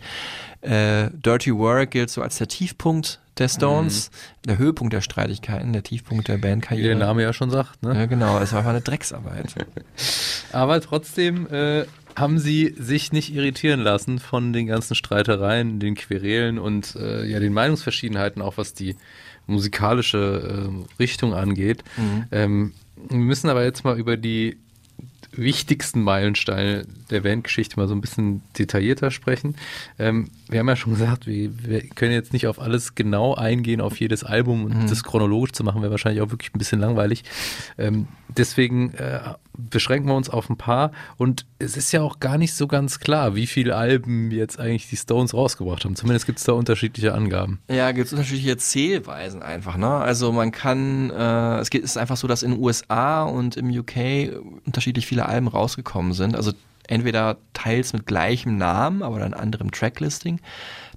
Äh, 0.61 1.11
Dirty 1.13 1.57
Work 1.57 1.93
gilt 1.93 2.11
so 2.11 2.23
als 2.23 2.37
der 2.39 2.49
Tiefpunkt 2.49 3.21
der 3.39 3.49
Stones, 3.49 4.11
der 4.45 4.59
Höhepunkt 4.59 4.93
der 4.93 5.01
Streitigkeiten, 5.01 5.73
der 5.73 5.83
Tiefpunkt 5.83 6.29
der 6.29 6.37
Wie 6.37 6.43
Bandkarriere. 6.43 6.89
der 6.89 7.07
Name 7.07 7.23
ja 7.23 7.33
schon 7.33 7.51
sagt, 7.51 7.83
ne? 7.83 7.95
Ja, 7.95 8.07
genau, 8.07 8.39
es 8.39 8.53
war 8.53 8.59
einfach 8.59 8.71
eine 8.71 8.83
Drecksarbeit. 8.83 9.55
Aber 10.53 10.81
trotzdem 10.81 11.47
äh, 11.51 11.87
haben 12.15 12.39
sie 12.39 12.75
sich 12.79 13.11
nicht 13.13 13.35
irritieren 13.35 13.81
lassen 13.81 14.19
von 14.19 14.53
den 14.53 14.67
ganzen 14.67 14.95
Streitereien, 14.95 15.81
den 15.81 15.95
Querelen 15.95 16.59
und 16.59 16.95
äh, 16.97 17.25
ja 17.25 17.41
den 17.41 17.55
Meinungsverschiedenheiten, 17.55 18.43
auch 18.43 18.59
was 18.59 18.75
die 18.75 18.97
musikalische 19.47 20.71
äh, 20.71 21.03
Richtung 21.03 21.35
angeht. 21.35 21.85
Mhm. 21.97 22.25
Ähm, 22.31 22.73
wir 23.09 23.19
müssen 23.19 23.49
aber 23.51 23.65
jetzt 23.65 23.85
mal 23.85 23.99
über 23.99 24.17
die 24.17 24.57
wichtigsten 25.35 26.03
Meilensteine 26.03 26.85
der 27.11 27.23
Bandgeschichte 27.23 27.79
mal 27.81 27.89
so 27.89 27.95
ein 27.95 28.03
bisschen 28.03 28.43
detaillierter 28.59 29.11
sprechen. 29.11 29.55
Ähm, 29.99 30.29
wir 30.51 30.59
haben 30.59 30.69
ja 30.69 30.77
schon 30.77 30.93
gesagt, 30.93 31.27
wir, 31.27 31.51
wir 31.67 31.81
können 31.89 32.13
jetzt 32.13 32.35
nicht 32.35 32.47
auf 32.47 32.61
alles 32.61 32.95
genau 32.95 33.35
eingehen, 33.35 33.81
auf 33.81 33.99
jedes 33.99 34.25
Album 34.25 34.65
und 34.65 34.77
Mhm. 34.83 34.87
das 34.89 35.03
chronologisch 35.05 35.53
zu 35.53 35.65
machen, 35.65 35.81
wäre 35.81 35.91
wahrscheinlich 35.91 36.21
auch 36.21 36.31
wirklich 36.31 36.55
ein 36.55 36.59
bisschen 36.59 36.81
langweilig. 36.81 37.25
Ähm, 37.79 38.09
deswegen 38.29 38.93
äh, 38.95 39.21
beschränken 39.57 40.09
wir 40.09 40.15
uns 40.15 40.31
auf 40.31 40.49
ein 40.51 40.57
paar 40.57 40.93
und 41.17 41.47
es 41.59 41.77
ist 41.77 41.93
ja 41.93 42.03
auch 42.03 42.21
gar 42.21 42.39
nicht 42.39 42.55
so 42.55 42.67
ganz 42.67 43.01
klar, 43.01 43.35
wie 43.35 43.47
viele 43.47 43.77
Alben 43.77 44.31
jetzt 44.31 44.59
eigentlich 44.59 44.89
die 44.89 44.97
Stones 44.97 45.35
rausgebracht 45.35 45.85
haben. 45.85 45.97
Zumindest 45.97 46.27
gibt 46.27 46.39
es 46.39 46.45
da 46.45 46.53
unterschiedliche 46.53 47.15
Angaben. 47.15 47.61
Ja, 47.71 47.93
gibt 47.93 48.07
es 48.07 48.13
unterschiedliche 48.13 48.57
Zählweisen 48.57 49.43
einfach, 49.43 49.77
ne? 49.77 49.89
Also 49.89 50.33
man 50.33 50.53
kann, 50.53 51.11
äh, 51.11 51.59
es 51.59 51.69
ist 51.69 51.99
einfach 51.99 52.17
so, 52.17 52.27
dass 52.27 52.43
in 52.43 52.53
den 52.53 52.61
USA 52.61 53.25
und 53.25 53.57
im 53.57 53.71
UK 53.71 54.33
unterschiedlich 54.65 55.07
viele 55.07 55.27
Alben 55.27 55.49
rausgekommen 55.49 56.13
sind. 56.13 56.35
Also 56.35 56.53
entweder 56.89 57.37
teils 57.53 57.93
mit 57.93 58.07
gleichem 58.07 58.57
Namen, 58.57 59.03
aber 59.03 59.19
dann 59.19 59.35
anderem 59.35 59.71
Tracklisting, 59.71 60.41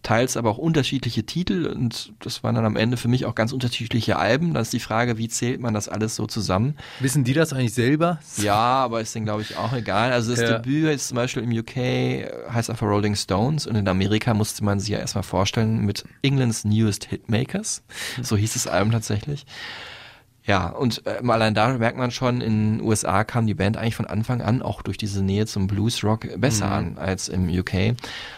teils 0.06 0.38
aber 0.38 0.52
auch 0.52 0.60
unterschiedliche 0.60 1.26
Titel 1.26 1.66
und 1.66 2.14
das 2.20 2.44
waren 2.44 2.54
dann 2.54 2.66
am 2.66 2.76
Ende 2.76 2.96
für 2.96 3.08
mich 3.08 3.26
auch 3.26 3.34
ganz 3.34 3.52
unterschiedliche 3.52 4.18
Alben. 4.18 4.54
Dann 4.54 4.62
ist 4.62 4.72
die 4.72 4.80
Frage, 4.80 5.18
wie 5.18 5.28
zählt 5.28 5.60
man 5.60 5.74
das 5.74 5.90
alles 5.90 6.16
so 6.16 6.28
zusammen? 6.28 6.78
Wissen 7.00 7.24
die 7.24 7.34
das 7.34 7.54
eigentlich 7.54 7.74
selber? 7.74 8.20
Ja, 8.38 8.54
aber 8.54 9.02
ist 9.02 9.16
denen, 9.16 9.26
glaube 9.26 9.42
ich, 9.42 9.58
auch 9.58 9.74
egal. 9.74 10.12
Also 10.14 10.32
das 10.32 10.42
Ja. 10.42 10.60
Debüt 10.60 10.86
jetzt 10.86 11.08
zum 11.08 11.16
Beispiel 11.16 11.42
im 11.42 11.52
UK 11.58 12.52
heißt 12.54 12.70
einfach 12.70 12.86
Rolling 12.86 13.16
Stones 13.16 13.66
und 13.66 13.76
in 13.76 13.88
Amerika 13.88 14.36
musste 14.36 14.64
man 14.64 14.80
sich 14.80 14.90
ja 14.90 15.00
erstmal 15.00 15.24
vorstellen 15.24 15.84
mit 15.86 16.06
England's 16.22 16.66
Newest 16.66 17.06
Hitmakers. 17.06 17.84
So 18.22 18.38
hieß 18.38 18.54
das 18.54 18.68
Album 18.68 18.92
tatsächlich. 18.92 19.48
Ja, 20.48 20.68
und 20.68 21.02
ähm, 21.08 21.30
allein 21.32 21.56
da 21.56 21.70
merkt 21.78 21.98
man 21.98 22.12
schon, 22.12 22.40
in 22.40 22.78
den 22.78 22.82
USA 22.88 23.24
kam 23.24 23.48
die 23.48 23.56
Band 23.56 23.78
eigentlich 23.78 23.96
von 23.96 24.06
Anfang 24.06 24.42
an 24.44 24.62
auch 24.62 24.84
durch 24.84 24.98
diese 24.98 25.24
Nähe 25.24 25.48
zum 25.48 25.66
Bluesrock 25.66 26.28
besser 26.40 26.68
Mhm. 26.68 26.72
an 26.74 26.98
als 27.00 27.30
im 27.30 27.50
UK. 27.50 27.96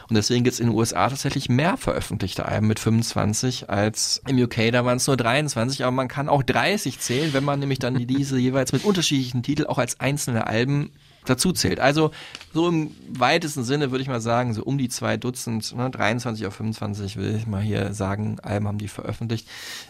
Und 0.10 0.16
deswegen 0.16 0.46
gibt's 0.46 0.62
in 0.62 0.68
den 0.68 0.76
USA 0.76 1.10
tatsächlich 1.10 1.50
mehr 1.50 1.76
veröffentlichte 1.76 2.46
Alben 2.46 2.68
mit 2.68 2.80
25 2.80 3.70
als 3.70 4.22
im 4.26 4.38
UK. 4.42 4.72
Da 4.72 4.86
waren 4.86 4.96
es 4.98 5.08
nur 5.08 5.18
23, 5.18 5.84
aber 5.84 5.92
man 5.92 6.08
kann 6.08 6.30
auch 6.30 6.44
30 6.44 7.00
zählen, 7.00 7.34
wenn 7.34 7.44
man 7.44 7.60
nämlich 7.60 7.80
dann 7.80 7.96
die- 7.98 8.06
diese 8.08 8.38
jeweils 8.40 8.72
mit 8.72 8.86
unterschiedlichen 8.86 9.44
Titeln 9.44 9.68
auch 9.68 9.78
als 9.78 10.00
einzelne 10.00 10.48
Alben 10.48 10.92
dazu 11.30 11.52
zählt. 11.52 11.80
Also 11.80 12.12
so 12.54 12.68
im 12.68 12.92
weitesten 13.10 13.64
Sinne 13.64 13.92
würde 13.92 14.02
ich 14.02 14.08
mal 14.08 14.22
sagen, 14.22 14.54
so 14.54 14.64
um 14.64 14.78
die 14.78 14.90
zwei 14.90 15.18
Dutzend, 15.18 15.76
ne, 15.76 15.90
23 15.90 16.46
auf 16.48 16.56
25 16.56 17.18
will 17.18 17.36
ich 17.36 17.48
mal 17.48 17.62
hier 17.62 17.94
sagen, 17.94 18.38
Alben 18.42 18.68
haben 18.68 18.78
die 18.78 18.88
veröffentlicht. 18.88 19.48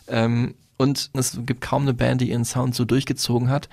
Ähm, 0.07 0.55
und 0.77 1.09
es 1.13 1.39
gibt 1.45 1.61
kaum 1.61 1.83
eine 1.83 1.93
Band, 1.93 2.21
die 2.21 2.29
ihren 2.29 2.45
Sound 2.45 2.75
so 2.75 2.85
durchgezogen 2.85 3.49
hat. 3.49 3.69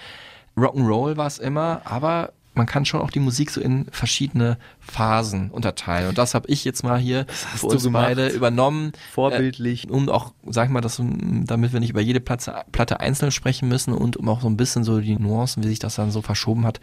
Rock'n'Roll 0.56 1.16
war 1.16 1.26
es 1.26 1.38
immer, 1.38 1.82
aber 1.84 2.32
man 2.54 2.66
kann 2.66 2.84
schon 2.84 3.00
auch 3.00 3.10
die 3.10 3.20
Musik 3.20 3.50
so 3.50 3.60
in 3.60 3.86
verschiedene 3.90 4.58
Phasen 4.80 5.50
unterteilen. 5.50 6.08
Und 6.08 6.18
das 6.18 6.34
habe 6.34 6.48
ich 6.48 6.64
jetzt 6.64 6.84
mal 6.84 6.98
hier 6.98 7.26
für 7.28 7.66
uns 7.66 7.82
gemacht. 7.82 8.04
beide 8.06 8.28
übernommen. 8.28 8.92
Vorbildlich. 9.12 9.88
Äh, 9.88 9.90
um 9.90 10.08
auch, 10.08 10.32
sag 10.46 10.66
ich 10.66 10.70
mal, 10.72 10.80
das, 10.80 11.00
damit 11.00 11.72
wir 11.72 11.80
nicht 11.80 11.90
über 11.90 12.00
jede 12.00 12.20
Platte, 12.20 12.54
Platte 12.72 13.00
einzeln 13.00 13.32
sprechen 13.32 13.68
müssen 13.68 13.92
und 13.92 14.16
um 14.16 14.28
auch 14.28 14.40
so 14.40 14.48
ein 14.48 14.56
bisschen 14.56 14.84
so 14.84 15.00
die 15.00 15.16
Nuancen, 15.18 15.62
wie 15.64 15.68
sich 15.68 15.78
das 15.80 15.96
dann 15.96 16.10
so 16.10 16.22
verschoben 16.22 16.64
hat, 16.66 16.80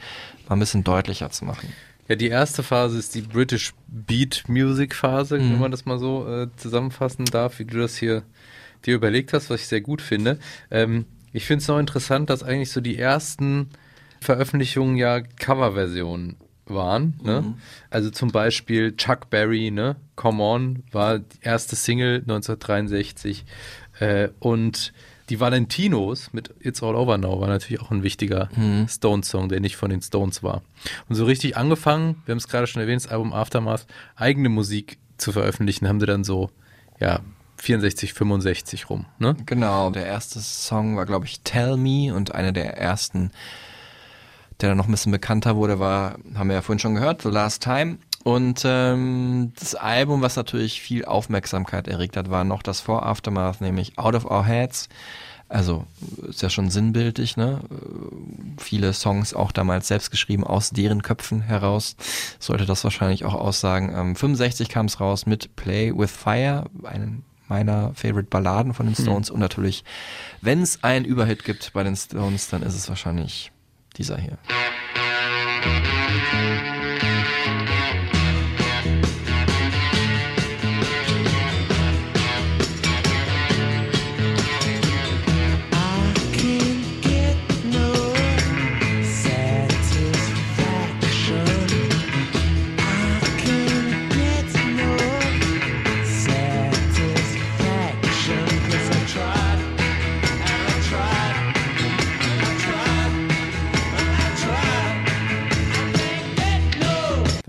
mal 0.50 0.56
ein 0.56 0.60
bisschen 0.60 0.84
deutlicher 0.84 1.30
zu 1.32 1.46
machen. 1.46 1.70
Ja, 2.08 2.16
die 2.18 2.28
erste 2.28 2.64
Phase 2.64 2.98
ist 3.00 3.16
die 3.16 3.22
British 3.22 3.74
Beat 3.88 4.44
Music 4.48 4.94
Phase, 4.96 5.38
Mhm. 5.38 5.54
wenn 5.54 5.60
man 5.60 5.72
das 5.72 5.86
mal 5.86 5.98
so 6.00 6.28
äh, 6.28 6.48
zusammenfassen 6.58 7.24
darf, 7.26 7.60
wie 7.60 7.66
du 7.66 7.78
das 7.80 7.96
hier 7.96 8.24
dir 8.86 8.96
überlegt 8.96 9.32
hast, 9.32 9.50
was 9.50 9.62
ich 9.62 9.68
sehr 9.68 9.80
gut 9.82 10.02
finde. 10.02 10.40
Ähm, 10.72 11.06
ich 11.34 11.46
finde 11.46 11.62
es 11.62 11.68
noch 11.70 11.80
interessant, 11.80 12.30
dass 12.30 12.44
eigentlich 12.44 12.72
so 12.72 12.82
die 12.82 12.98
ersten 12.98 13.70
Veröffentlichungen 14.22 14.96
ja 14.96 15.20
Coverversionen 15.22 16.38
waren. 16.66 17.20
Ne? 17.24 17.42
Mhm. 17.42 17.54
Also 17.90 18.12
zum 18.12 18.32
Beispiel 18.32 18.96
Chuck 18.96 19.30
Berry, 19.30 19.72
ne? 19.72 19.98
Come 20.16 20.42
On 20.44 20.84
war 20.92 21.20
die 21.20 21.40
erste 21.42 21.76
Single 21.76 22.20
1963 22.20 23.46
äh, 24.00 24.30
und 24.40 24.94
die 25.30 25.40
Valentinos 25.40 26.34
mit 26.34 26.54
It's 26.60 26.84
All 26.84 26.96
Over 26.96 27.18
Now 27.18 27.40
war 27.40 27.48
natürlich 27.48 27.82
auch 27.82 27.92
ein 27.92 28.04
wichtiger 28.04 28.50
Mhm. 28.56 28.88
Stones-Song, 28.88 29.50
der 29.50 29.60
nicht 29.60 29.76
von 29.78 29.90
den 29.90 30.02
Stones 30.02 30.44
war. 30.44 30.62
Und 31.10 31.16
so 31.16 31.26
richtig 31.26 31.58
angefangen, 31.58 32.22
wir 32.26 32.34
haben 32.34 32.38
es 32.38 32.48
gerade 32.48 32.68
schon 32.68 32.82
erwähnt, 32.82 33.04
das 33.04 33.12
Album 33.12 33.34
Aftermath, 33.34 33.86
eigene 34.16 34.50
Musik 34.50 34.98
zu 35.18 35.32
veröffentlichen, 35.32 35.88
haben 35.88 36.00
sie 36.00 36.06
dann 36.06 36.24
so, 36.24 36.50
ja, 37.00 37.22
64, 37.58 38.14
65 38.14 38.90
rum, 38.90 39.06
ne? 39.20 39.36
Genau, 39.46 39.90
der 39.92 40.06
erste 40.06 40.40
Song 40.40 40.98
war, 40.98 41.06
glaube 41.06 41.26
ich, 41.28 41.42
Tell 41.42 41.78
Me 41.78 42.14
und 42.14 42.34
einer 42.36 42.52
der 42.52 42.78
ersten, 42.78 43.32
der 44.62 44.70
dann 44.70 44.78
noch 44.78 44.88
ein 44.88 44.92
bisschen 44.92 45.12
bekannter 45.12 45.56
wurde, 45.56 45.80
war, 45.80 46.16
haben 46.36 46.50
wir 46.50 46.56
ja 46.56 46.62
vorhin 46.62 46.80
schon 46.80 46.96
gehört, 46.96 47.22
The 47.22 47.30
Last 47.30 47.64
Time. 47.64 47.98
Und 48.24 48.62
ähm, 48.66 49.52
das 49.60 49.74
Album, 49.76 50.22
was 50.22 50.36
natürlich 50.36 50.82
viel 50.82 51.06
Aufmerksamkeit 51.06 51.88
erregt 51.88 52.16
hat, 52.18 52.30
war 52.30 52.44
noch 52.44 52.62
das 52.62 52.80
vor 52.80 53.06
Aftermath, 53.06 53.62
nämlich 53.62 53.98
Out 53.98 54.14
of 54.16 54.26
Our 54.26 54.46
Heads. 54.46 54.90
Also 55.50 55.86
ist 56.30 56.42
ja 56.42 56.50
schon 56.50 56.70
sinnbildlich, 56.70 57.36
ne? 57.36 57.60
Viele 58.58 58.94
Songs 58.94 59.34
auch 59.34 59.52
damals 59.52 59.90
selbst 59.90 60.10
geschrieben 60.10 60.46
aus 60.46 60.70
deren 60.70 61.02
Köpfen 61.02 61.42
heraus. 61.42 61.98
Sollte 62.40 62.66
das 62.66 62.86
wahrscheinlich 62.86 63.26
auch 63.26 63.34
aussagen. 63.34 63.92
Ähm, 63.94 64.16
65 64.16 64.70
kam 64.70 64.86
es 64.86 65.02
raus 65.02 65.26
mit 65.26 65.56
Play 65.58 65.92
with 65.94 66.12
Fire, 66.12 66.66
einen 66.84 67.26
meiner 67.50 67.94
Favorite 67.96 68.30
Balladen 68.30 68.74
von 68.74 68.86
den 68.86 68.96
Hm. 68.96 69.04
Stones. 69.04 69.30
Und 69.30 69.42
natürlich, 69.42 69.84
wenn 70.42 70.62
es 70.62 70.84
einen 70.86 71.04
Überhit 71.04 71.44
gibt 71.44 71.74
bei 71.74 71.84
den 71.84 71.98
Stones, 71.98 72.48
dann 72.48 72.64
ist 72.64 72.76
es 72.76 72.88
wahrscheinlich 72.88 73.52
dieser 74.02 74.18
hier. 74.18 74.38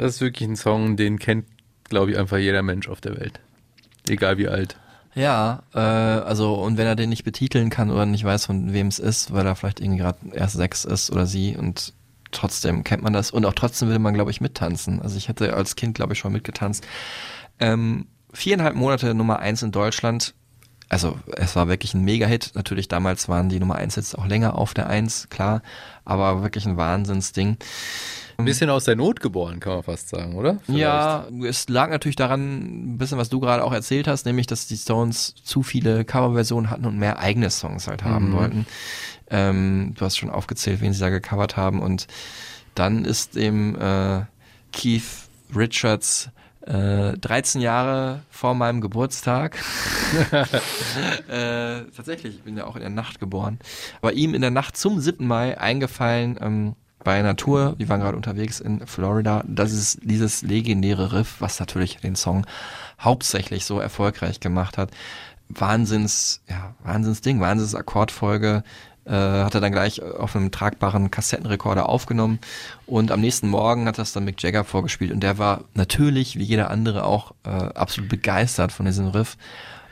Das 0.03 0.17
ist 0.17 0.21
wirklich 0.21 0.49
ein 0.49 0.57
Song, 0.57 0.97
den 0.97 1.21
kennt, 1.21 1.47
glaube 1.85 2.11
ich, 2.11 2.19
einfach 2.19 2.39
jeder 2.39 2.65
Mensch 2.65 2.89
auf 2.89 3.01
der 3.01 3.21
Welt. 3.21 3.39
Egal 4.09 4.37
wie 4.37 4.49
alt. 4.49 4.77
Ja, 5.15 5.63
äh, 5.73 5.79
also 5.79 6.55
und 6.55 6.77
wenn 6.77 6.89
er 6.89 6.97
den 6.97 7.11
nicht 7.11 7.23
betiteln 7.23 7.71
kann 7.71 7.89
oder 7.89 8.05
nicht 8.05 8.25
weiß, 8.25 8.47
von 8.47 8.73
wem 8.73 8.89
es 8.89 8.99
ist, 8.99 9.33
weil 9.33 9.47
er 9.47 9.55
vielleicht 9.55 9.79
irgendwie 9.79 10.01
gerade 10.01 10.19
erst 10.33 10.57
sechs 10.57 10.85
ist 10.85 11.13
oder 11.13 11.27
sie 11.27 11.57
und 11.57 11.93
trotzdem 12.33 12.83
kennt 12.83 13.05
man 13.05 13.13
das 13.13 13.31
und 13.31 13.47
auch 13.47 13.53
trotzdem 13.53 13.91
will 13.91 14.01
man, 14.01 14.13
glaube 14.13 14.33
ich, 14.33 14.41
mittanzen. 14.41 15.01
Also 15.01 15.17
ich 15.17 15.29
hätte 15.29 15.55
als 15.55 15.77
Kind, 15.77 15.95
glaube 15.95 16.15
ich, 16.15 16.19
schon 16.19 16.33
mitgetanzt. 16.33 16.85
Ähm, 17.61 18.09
viereinhalb 18.33 18.75
Monate 18.75 19.15
Nummer 19.15 19.39
eins 19.39 19.63
in 19.63 19.71
Deutschland. 19.71 20.35
Also 20.89 21.17
es 21.37 21.55
war 21.55 21.69
wirklich 21.69 21.95
ein 21.95 22.03
Mega-Hit. 22.03 22.53
Natürlich 22.57 22.89
damals 22.89 23.29
waren 23.29 23.49
die 23.49 23.61
Nummer 23.61 23.77
eins 23.77 23.95
jetzt 23.95 24.19
auch 24.19 24.27
länger 24.27 24.59
auf 24.59 24.75
der 24.75 24.89
Eins, 24.89 25.29
klar, 25.31 25.63
aber 26.05 26.43
wirklich 26.43 26.67
ein 26.67 26.77
Wahnsinnsding. 26.77 27.57
Ein 28.39 28.45
bisschen 28.47 28.71
aus 28.71 28.85
der 28.85 28.97
Not 28.97 29.21
geboren, 29.21 29.61
kann 29.61 29.75
man 29.75 29.83
fast 29.83 30.09
sagen, 30.09 30.35
oder? 30.35 30.59
Ja, 30.67 31.27
es 31.45 31.69
lag 31.69 31.91
natürlich 31.91 32.17
daran, 32.17 32.95
ein 32.95 32.99
bisschen, 32.99 33.19
was 33.19 33.29
du 33.29 33.39
gerade 33.41 33.63
auch 33.63 33.73
erzählt 33.73 34.09
hast, 34.09 34.25
nämlich, 34.27 34.47
dass 34.47 34.67
die 34.67 34.77
Stones 34.77 35.35
zu 35.45 35.63
viele 35.63 36.05
Coverversionen 36.05 36.71
hatten 36.71 36.87
und 36.87 36.99
mehr 36.99 37.19
eigene 37.19 37.51
Songs 37.51 37.87
halt 37.87 38.03
haben 38.03 38.31
Mhm. 38.31 38.33
wollten. 38.33 38.67
Ähm, 39.31 39.95
du 39.97 40.05
hast 40.05 40.17
schon 40.17 40.31
aufgezählt, 40.31 40.81
wen 40.81 40.93
sie 40.93 41.01
da 41.01 41.11
gecovert 41.11 41.57
haben 41.57 41.81
und 41.81 42.07
dann 42.75 43.05
ist 43.05 43.37
eben 43.37 43.77
äh, 43.79 44.23
Keith 44.73 45.03
Richards 45.55 46.31
äh, 46.67 47.17
13 47.19 47.61
Jahre 47.61 48.21
vor 48.31 48.55
meinem 48.55 48.81
Geburtstag. 48.81 49.59
äh, 51.29 51.83
tatsächlich, 51.97 52.37
ich 52.37 52.43
bin 52.43 52.57
ja 52.57 52.67
auch 52.67 52.77
in 52.77 52.83
der 52.83 52.91
Nacht 52.91 53.21
geboren. 53.21 53.59
Aber 54.01 54.13
ihm 54.13 54.35
in 54.35 54.43
der 54.43 54.51
Nacht 54.51 54.77
zum 54.77 55.01
7. 55.01 55.27
Mai 55.27 55.59
eingefallen, 55.59 56.39
ähm, 56.41 56.77
bei 57.05 57.19
einer 57.19 57.37
Tour, 57.37 57.75
die 57.79 57.89
waren 57.89 58.01
gerade 58.01 58.17
unterwegs 58.17 58.61
in 58.61 58.87
Florida, 58.87 59.43
das 59.47 59.73
ist 59.73 59.99
dieses 60.03 60.43
legendäre 60.43 61.13
Riff, 61.13 61.41
was 61.41 61.59
natürlich 61.59 61.97
den 61.97 62.15
Song 62.15 62.47
hauptsächlich 63.01 63.65
so 63.65 63.81
erfolgreich 63.81 64.41
gemacht 64.41 64.79
hat. 64.79 64.91
Wahnsinns, 65.49 66.43
ja, 66.49 66.75
Wahnsinnsding, 66.85 67.41
Wahnsinns 67.41 67.75
Akkordfolge, 67.75 68.63
äh, 69.05 69.11
hat 69.13 69.55
er 69.55 69.61
dann 69.61 69.73
gleich 69.73 70.01
auf 70.03 70.37
einem 70.37 70.51
tragbaren 70.51 71.11
Kassettenrekorder 71.11 71.89
aufgenommen 71.89 72.39
und 72.87 73.11
am 73.11 73.21
nächsten 73.21 73.49
Morgen 73.49 73.87
hat 73.87 73.99
das 73.99 74.13
dann 74.13 74.25
Mick 74.25 74.43
Jagger 74.43 74.65
vorgespielt 74.65 75.11
und 75.13 75.21
der 75.21 75.39
war 75.39 75.65
natürlich, 75.75 76.39
wie 76.39 76.45
jeder 76.45 76.71
andere 76.71 77.05
auch, 77.05 77.33
äh, 77.45 77.49
absolut 77.51 78.09
begeistert 78.09 78.73
von 78.73 78.87
diesem 78.87 79.09
Riff. 79.09 79.37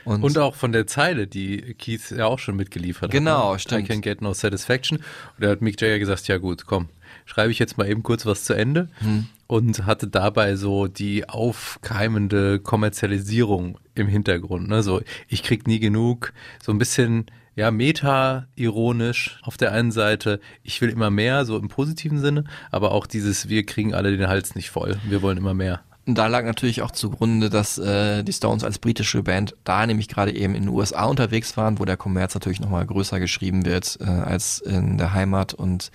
Und, 0.03 0.23
Und 0.23 0.37
auch 0.39 0.55
von 0.55 0.71
der 0.71 0.87
Zeile, 0.87 1.27
die 1.27 1.75
Keith 1.77 2.09
ja 2.09 2.25
auch 2.25 2.39
schon 2.39 2.55
mitgeliefert 2.55 3.11
Genau, 3.11 3.49
hat. 3.49 3.53
ne? 3.53 3.59
stimmt. 3.59 3.83
I 3.83 3.87
can 3.87 4.01
get 4.01 4.21
no 4.21 4.33
satisfaction. 4.33 4.97
Und 4.97 5.05
da 5.37 5.49
hat 5.49 5.61
Mick 5.61 5.79
Jagger 5.79 5.99
gesagt, 5.99 6.27
ja 6.27 6.39
gut, 6.39 6.65
komm, 6.65 6.89
schreibe 7.25 7.51
ich 7.51 7.59
jetzt 7.59 7.77
mal 7.77 7.87
eben 7.87 8.01
kurz 8.01 8.25
was 8.25 8.43
zu 8.43 8.53
Ende. 8.53 8.89
Hm. 8.99 9.27
Und 9.45 9.85
hatte 9.85 10.07
dabei 10.07 10.55
so 10.55 10.87
die 10.87 11.29
aufkeimende 11.29 12.59
Kommerzialisierung 12.59 13.77
im 13.95 14.07
Hintergrund. 14.07 14.67
Ne? 14.69 14.81
So, 14.81 15.01
ich 15.27 15.43
krieg 15.43 15.67
nie 15.67 15.79
genug, 15.79 16.33
so 16.63 16.71
ein 16.71 16.77
bisschen, 16.77 17.25
ja, 17.55 17.71
meta-ironisch 17.71 19.39
auf 19.43 19.57
der 19.57 19.71
einen 19.71 19.91
Seite, 19.91 20.39
ich 20.63 20.81
will 20.81 20.89
immer 20.89 21.09
mehr, 21.09 21.45
so 21.45 21.57
im 21.57 21.67
positiven 21.67 22.19
Sinne, 22.19 22.45
aber 22.71 22.91
auch 22.91 23.07
dieses, 23.07 23.49
wir 23.49 23.65
kriegen 23.65 23.93
alle 23.93 24.15
den 24.15 24.27
Hals 24.27 24.55
nicht 24.55 24.69
voll, 24.69 24.97
wir 25.07 25.21
wollen 25.21 25.37
immer 25.37 25.53
mehr. 25.53 25.81
Und 26.07 26.17
da 26.17 26.27
lag 26.27 26.43
natürlich 26.43 26.81
auch 26.81 26.91
zugrunde, 26.91 27.51
dass 27.51 27.77
äh, 27.77 28.23
die 28.23 28.33
Stones 28.33 28.63
als 28.63 28.79
britische 28.79 29.21
Band 29.21 29.55
da 29.63 29.85
nämlich 29.85 30.07
gerade 30.07 30.33
eben 30.33 30.55
in 30.55 30.63
den 30.63 30.69
USA 30.69 31.05
unterwegs 31.05 31.55
waren, 31.57 31.77
wo 31.77 31.85
der 31.85 31.95
Kommerz 31.95 32.33
natürlich 32.33 32.59
nochmal 32.59 32.85
größer 32.87 33.19
geschrieben 33.19 33.65
wird 33.65 33.99
äh, 34.01 34.05
als 34.05 34.59
in 34.59 34.97
der 34.97 35.13
Heimat. 35.13 35.53
Und 35.53 35.91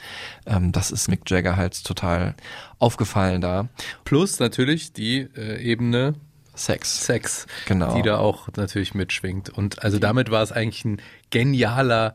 ähm, 0.47 0.71
das 0.71 0.93
ist 0.93 1.09
Mick 1.09 1.29
Jagger 1.29 1.57
halt 1.57 1.83
total 1.83 2.35
aufgefallen 2.79 3.41
da. 3.41 3.69
Plus 4.05 4.39
natürlich 4.39 4.93
die 4.93 5.29
äh, 5.37 5.61
Ebene 5.61 6.15
Sex. 6.57 7.05
Sex, 7.07 7.47
Genau. 7.67 7.95
die 7.95 8.03
da 8.03 8.19
auch 8.19 8.49
natürlich 8.57 8.95
mitschwingt. 8.95 9.51
Und 9.51 9.83
also 9.85 9.99
damit 9.99 10.31
war 10.31 10.43
es 10.43 10.51
eigentlich 10.53 10.85
ein 10.85 11.01
genialer 11.31 12.15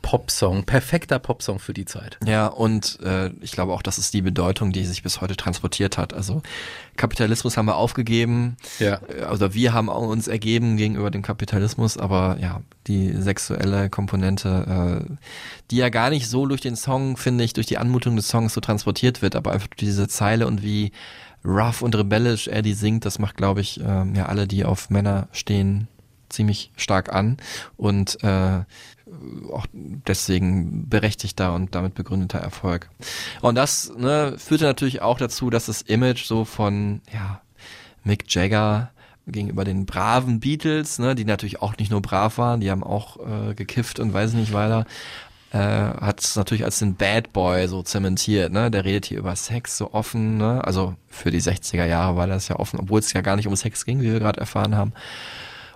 Popsong, 0.00 0.62
perfekter 0.64 1.18
Popsong 1.18 1.58
für 1.58 1.74
die 1.74 1.84
Zeit. 1.84 2.18
Ja, 2.24 2.46
und 2.46 3.00
äh, 3.02 3.30
ich 3.40 3.50
glaube 3.50 3.72
auch, 3.72 3.82
das 3.82 3.98
ist 3.98 4.14
die 4.14 4.22
Bedeutung, 4.22 4.72
die 4.72 4.84
sich 4.84 5.02
bis 5.02 5.20
heute 5.20 5.36
transportiert 5.36 5.98
hat. 5.98 6.14
Also 6.14 6.40
Kapitalismus 6.96 7.56
haben 7.56 7.66
wir 7.66 7.74
aufgegeben, 7.76 8.56
Ja. 8.78 9.00
also 9.28 9.54
wir 9.54 9.72
haben 9.74 9.88
uns 9.88 10.28
ergeben 10.28 10.76
gegenüber 10.76 11.10
dem 11.10 11.22
Kapitalismus, 11.22 11.98
aber 11.98 12.38
ja, 12.40 12.62
die 12.86 13.12
sexuelle 13.20 13.90
Komponente, 13.90 15.04
äh, 15.10 15.14
die 15.72 15.76
ja 15.78 15.88
gar 15.88 16.10
nicht 16.10 16.28
so 16.28 16.46
durch 16.46 16.60
den 16.60 16.76
Song, 16.76 17.16
finde 17.16 17.42
ich, 17.42 17.52
durch 17.52 17.66
die 17.66 17.76
Anmutung 17.78 18.14
des 18.14 18.28
Songs 18.28 18.54
so 18.54 18.60
transportiert 18.60 19.20
wird, 19.20 19.34
aber 19.34 19.50
einfach 19.50 19.68
diese 19.78 20.06
Zeile 20.06 20.46
und 20.46 20.62
wie 20.62 20.92
rough 21.44 21.82
und 21.82 21.94
rebellisch 21.96 22.48
er 22.48 22.62
die 22.62 22.74
singt, 22.74 23.04
das 23.04 23.18
macht, 23.18 23.36
glaube 23.36 23.60
ich, 23.60 23.80
ähm, 23.80 24.14
ja 24.14 24.26
alle, 24.26 24.46
die 24.46 24.64
auf 24.64 24.90
Männer 24.90 25.28
stehen, 25.32 25.88
ziemlich 26.28 26.72
stark 26.76 27.12
an 27.12 27.38
und 27.76 28.22
äh, 28.22 28.60
auch 29.52 29.66
deswegen 29.72 30.88
berechtigter 30.88 31.54
und 31.54 31.74
damit 31.74 31.94
begründeter 31.94 32.38
Erfolg. 32.38 32.90
Und 33.40 33.54
das 33.54 33.92
ne, 33.96 34.34
führte 34.36 34.64
natürlich 34.64 35.00
auch 35.00 35.18
dazu, 35.18 35.50
dass 35.50 35.66
das 35.66 35.82
Image 35.82 36.24
so 36.24 36.44
von 36.44 37.00
ja, 37.12 37.40
Mick 38.04 38.32
Jagger 38.32 38.90
gegenüber 39.26 39.64
den 39.64 39.86
braven 39.86 40.40
Beatles, 40.40 40.98
ne, 40.98 41.14
die 41.14 41.24
natürlich 41.24 41.62
auch 41.62 41.76
nicht 41.76 41.90
nur 41.90 42.02
brav 42.02 42.38
waren, 42.38 42.60
die 42.60 42.70
haben 42.70 42.82
auch 42.82 43.18
äh, 43.18 43.54
gekifft 43.54 44.00
und 44.00 44.12
weiß 44.12 44.32
nicht 44.34 44.52
weiter, 44.52 44.86
äh, 45.52 45.58
hat 45.58 46.20
es 46.20 46.36
natürlich 46.36 46.64
als 46.64 46.78
den 46.78 46.94
Bad 46.94 47.32
Boy 47.32 47.66
so 47.68 47.82
zementiert, 47.82 48.52
ne? 48.52 48.70
Der 48.70 48.84
redet 48.84 49.06
hier 49.06 49.18
über 49.18 49.34
Sex 49.36 49.78
so 49.78 49.92
offen, 49.92 50.36
ne? 50.36 50.62
Also 50.64 50.94
für 51.08 51.30
die 51.30 51.40
60er 51.40 51.86
Jahre 51.86 52.16
war 52.16 52.26
das 52.26 52.48
ja 52.48 52.56
offen, 52.56 52.78
obwohl 52.80 53.00
es 53.00 53.12
ja 53.12 53.20
gar 53.20 53.36
nicht 53.36 53.48
um 53.48 53.56
Sex 53.56 53.84
ging, 53.84 54.00
wie 54.00 54.12
wir 54.12 54.20
gerade 54.20 54.40
erfahren 54.40 54.76
haben. 54.76 54.92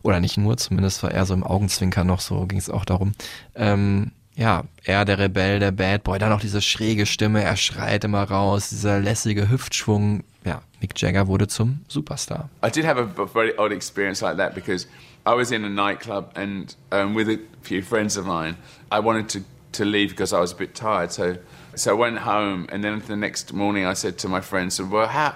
Oder 0.03 0.21
nicht 0.21 0.37
nur, 0.37 0.57
zumindest 0.57 1.03
war 1.03 1.13
er 1.13 1.25
so 1.27 1.35
im 1.35 1.45
Augenzwinker 1.45 2.05
noch 2.05 2.21
so, 2.21 2.47
ging 2.47 2.59
es 2.59 2.69
auch 2.69 2.85
darum. 2.85 3.13
Ähm, 3.55 4.11
ja, 4.35 4.65
er 4.85 5.05
der 5.05 5.19
Rebell, 5.19 5.59
der 5.59 5.73
Bad 5.73 6.05
Boy, 6.05 6.19
dann 6.19 6.31
noch 6.31 6.41
diese 6.41 6.63
schräge 6.63 7.07
Stimme, 7.07 7.43
er 7.43 7.57
schreit 7.57 8.05
immer 8.05 8.23
raus, 8.23 8.71
dieser 8.71 8.99
lässige 8.99 9.51
Hüftschwung. 9.51 10.25
Ja, 10.45 10.63
Mick 10.81 10.99
Jagger 11.01 11.29
wurde 11.29 11.47
zum 11.49 11.81
Superstar. 11.87 12.49
I 12.67 12.71
did 12.71 12.85
have 12.85 12.99
a 12.99 13.27
very 13.27 13.53
odd 13.59 13.73
experience 13.73 14.23
like 14.23 14.37
that 14.39 14.55
because 14.55 14.89
I 15.25 15.37
was 15.37 15.51
in 15.53 15.65
a 15.65 15.69
nightclub 15.69 16.33
and 16.35 16.75
um, 16.91 17.15
with 17.15 17.29
a 17.29 17.39
few 17.63 17.83
friends 17.83 18.17
of 18.17 18.25
mine. 18.25 18.57
I 18.91 19.01
wanted 19.01 19.29
to, 19.31 19.41
to 19.75 19.85
leave 19.85 20.11
because 20.11 20.33
I 20.33 20.41
was 20.41 20.53
a 20.53 20.57
bit 20.57 20.75
tired. 20.75 21.13
So, 21.13 21.37
so 21.75 21.91
I 21.91 21.95
went 21.95 22.19
home 22.19 22.67
and 22.71 22.83
then 22.83 23.01
the 23.01 23.17
next 23.17 23.53
morning 23.53 23.85
I 23.85 23.95
said 23.95 24.19
to 24.19 24.29
my 24.29 24.41
friends, 24.41 24.81
well, 24.81 25.07
how, 25.07 25.35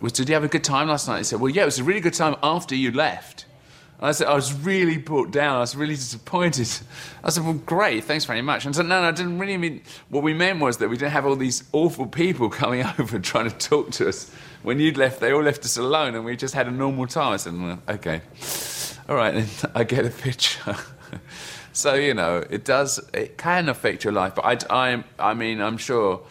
was, 0.00 0.12
did 0.12 0.28
you 0.28 0.34
have 0.34 0.44
a 0.44 0.48
good 0.48 0.64
time 0.64 0.88
last 0.88 1.08
night? 1.08 1.18
They 1.18 1.22
said, 1.24 1.40
well, 1.40 1.50
yeah, 1.50 1.62
it 1.62 1.66
was 1.66 1.78
a 1.78 1.84
really 1.84 2.00
good 2.00 2.14
time 2.14 2.36
after 2.42 2.74
you 2.74 2.92
left. 2.92 3.46
And 3.98 4.08
I 4.08 4.12
said, 4.12 4.26
I 4.26 4.34
was 4.34 4.52
really 4.52 4.98
brought 4.98 5.30
down. 5.30 5.56
I 5.56 5.60
was 5.60 5.74
really 5.74 5.94
disappointed. 5.94 6.68
I 7.24 7.30
said, 7.30 7.44
well, 7.44 7.54
great, 7.54 8.04
thanks 8.04 8.26
very 8.26 8.42
much. 8.42 8.66
And 8.66 8.74
I 8.74 8.76
said, 8.76 8.86
no, 8.86 9.00
no, 9.00 9.08
I 9.08 9.12
didn't 9.12 9.38
really 9.38 9.56
mean. 9.56 9.80
What 10.10 10.22
we 10.22 10.34
meant 10.34 10.60
was 10.60 10.76
that 10.78 10.88
we 10.88 10.98
didn't 10.98 11.12
have 11.12 11.24
all 11.24 11.36
these 11.36 11.64
awful 11.72 12.06
people 12.06 12.50
coming 12.62 12.84
over 12.98 13.18
trying 13.18 13.50
to 13.50 13.56
talk 13.56 13.90
to 13.92 14.08
us. 14.08 14.30
When 14.62 14.80
you'd 14.80 14.98
left, 14.98 15.20
they 15.20 15.32
all 15.32 15.42
left 15.42 15.64
us 15.64 15.76
alone, 15.76 16.14
and 16.14 16.24
we 16.24 16.36
just 16.36 16.52
had 16.52 16.66
a 16.66 16.70
normal 16.70 17.06
time. 17.06 17.32
I 17.32 17.36
said, 17.36 17.58
well, 17.58 17.80
okay, 17.88 18.20
all 19.08 19.14
right, 19.14 19.32
then 19.32 19.46
I 19.74 19.84
get 19.84 20.04
a 20.04 20.10
picture. 20.10 20.76
So 21.76 21.92
you 21.94 22.14
know, 22.14 22.42
it 22.48 22.64
does. 22.64 22.98
It 23.12 23.36
can 23.36 23.68
affect 23.68 24.02
your 24.02 24.14
life, 24.14 24.34
but 24.34 24.44
I, 24.70 24.94
I, 24.94 25.04
I 25.18 25.34
mean, 25.34 25.60
I'm 25.60 25.76
sure. 25.76 26.22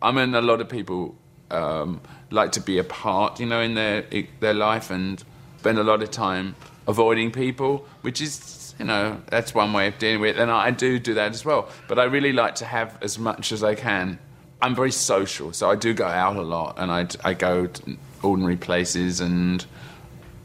I 0.00 0.12
mean, 0.12 0.34
a 0.34 0.40
lot 0.40 0.60
of 0.60 0.68
people 0.68 1.16
um, 1.50 2.00
like 2.30 2.52
to 2.52 2.60
be 2.60 2.78
apart, 2.78 3.40
you 3.40 3.46
know, 3.46 3.60
in 3.60 3.74
their 3.74 4.04
their 4.38 4.54
life 4.54 4.90
and 4.90 5.22
spend 5.58 5.78
a 5.78 5.82
lot 5.82 6.00
of 6.02 6.12
time 6.12 6.54
avoiding 6.86 7.32
people, 7.32 7.86
which 8.02 8.20
is, 8.20 8.74
you 8.78 8.84
know, 8.84 9.20
that's 9.30 9.52
one 9.52 9.72
way 9.72 9.88
of 9.88 9.98
dealing 9.98 10.20
with 10.20 10.36
it. 10.36 10.40
And 10.40 10.50
I 10.50 10.70
do 10.70 11.00
do 11.00 11.14
that 11.14 11.32
as 11.32 11.44
well. 11.44 11.68
But 11.88 11.98
I 11.98 12.04
really 12.04 12.32
like 12.32 12.54
to 12.56 12.64
have 12.64 12.98
as 13.02 13.18
much 13.18 13.50
as 13.50 13.64
I 13.64 13.74
can. 13.74 14.18
I'm 14.60 14.76
very 14.76 14.92
social, 14.92 15.52
so 15.52 15.68
I 15.70 15.74
do 15.74 15.92
go 15.92 16.06
out 16.06 16.36
a 16.36 16.42
lot, 16.42 16.78
and 16.78 16.92
I, 16.92 17.08
I 17.24 17.34
go 17.34 17.66
to 17.66 17.96
ordinary 18.22 18.56
places 18.56 19.20
and 19.20 19.66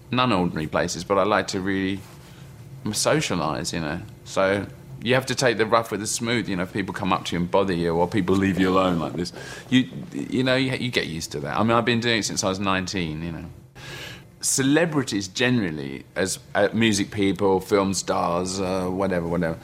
non-ordinary 0.09 0.65
places. 0.65 1.03
But 1.03 1.19
I 1.19 1.23
like 1.23 1.47
to 1.49 1.61
really 1.61 1.99
socialise, 2.91 3.73
you 3.73 3.79
know. 3.79 4.01
So 4.25 4.65
you 5.01 5.13
have 5.13 5.25
to 5.27 5.35
take 5.35 5.57
the 5.57 5.65
rough 5.65 5.91
with 5.91 5.99
the 5.99 6.07
smooth. 6.07 6.49
You 6.49 6.55
know, 6.55 6.65
people 6.65 6.93
come 6.93 7.13
up 7.13 7.25
to 7.25 7.35
you 7.35 7.41
and 7.41 7.51
bother 7.51 7.73
you, 7.73 7.95
or 7.95 8.07
people 8.07 8.35
leave 8.35 8.59
you 8.59 8.69
alone 8.69 8.99
like 8.99 9.13
this, 9.13 9.33
you 9.69 9.89
you 10.11 10.43
know 10.43 10.55
you, 10.55 10.73
you 10.73 10.91
get 10.91 11.07
used 11.07 11.31
to 11.33 11.39
that. 11.41 11.57
I 11.57 11.63
mean, 11.63 11.71
I've 11.71 11.85
been 11.85 11.99
doing 11.99 12.19
it 12.19 12.25
since 12.25 12.43
I 12.43 12.49
was 12.49 12.59
19. 12.59 13.23
You 13.23 13.31
know, 13.31 13.45
celebrities 14.41 15.27
generally, 15.27 16.05
as 16.15 16.39
uh, 16.55 16.69
music 16.73 17.11
people, 17.11 17.59
film 17.59 17.93
stars, 17.93 18.59
uh, 18.59 18.85
whatever, 18.85 19.27
whatever, 19.27 19.57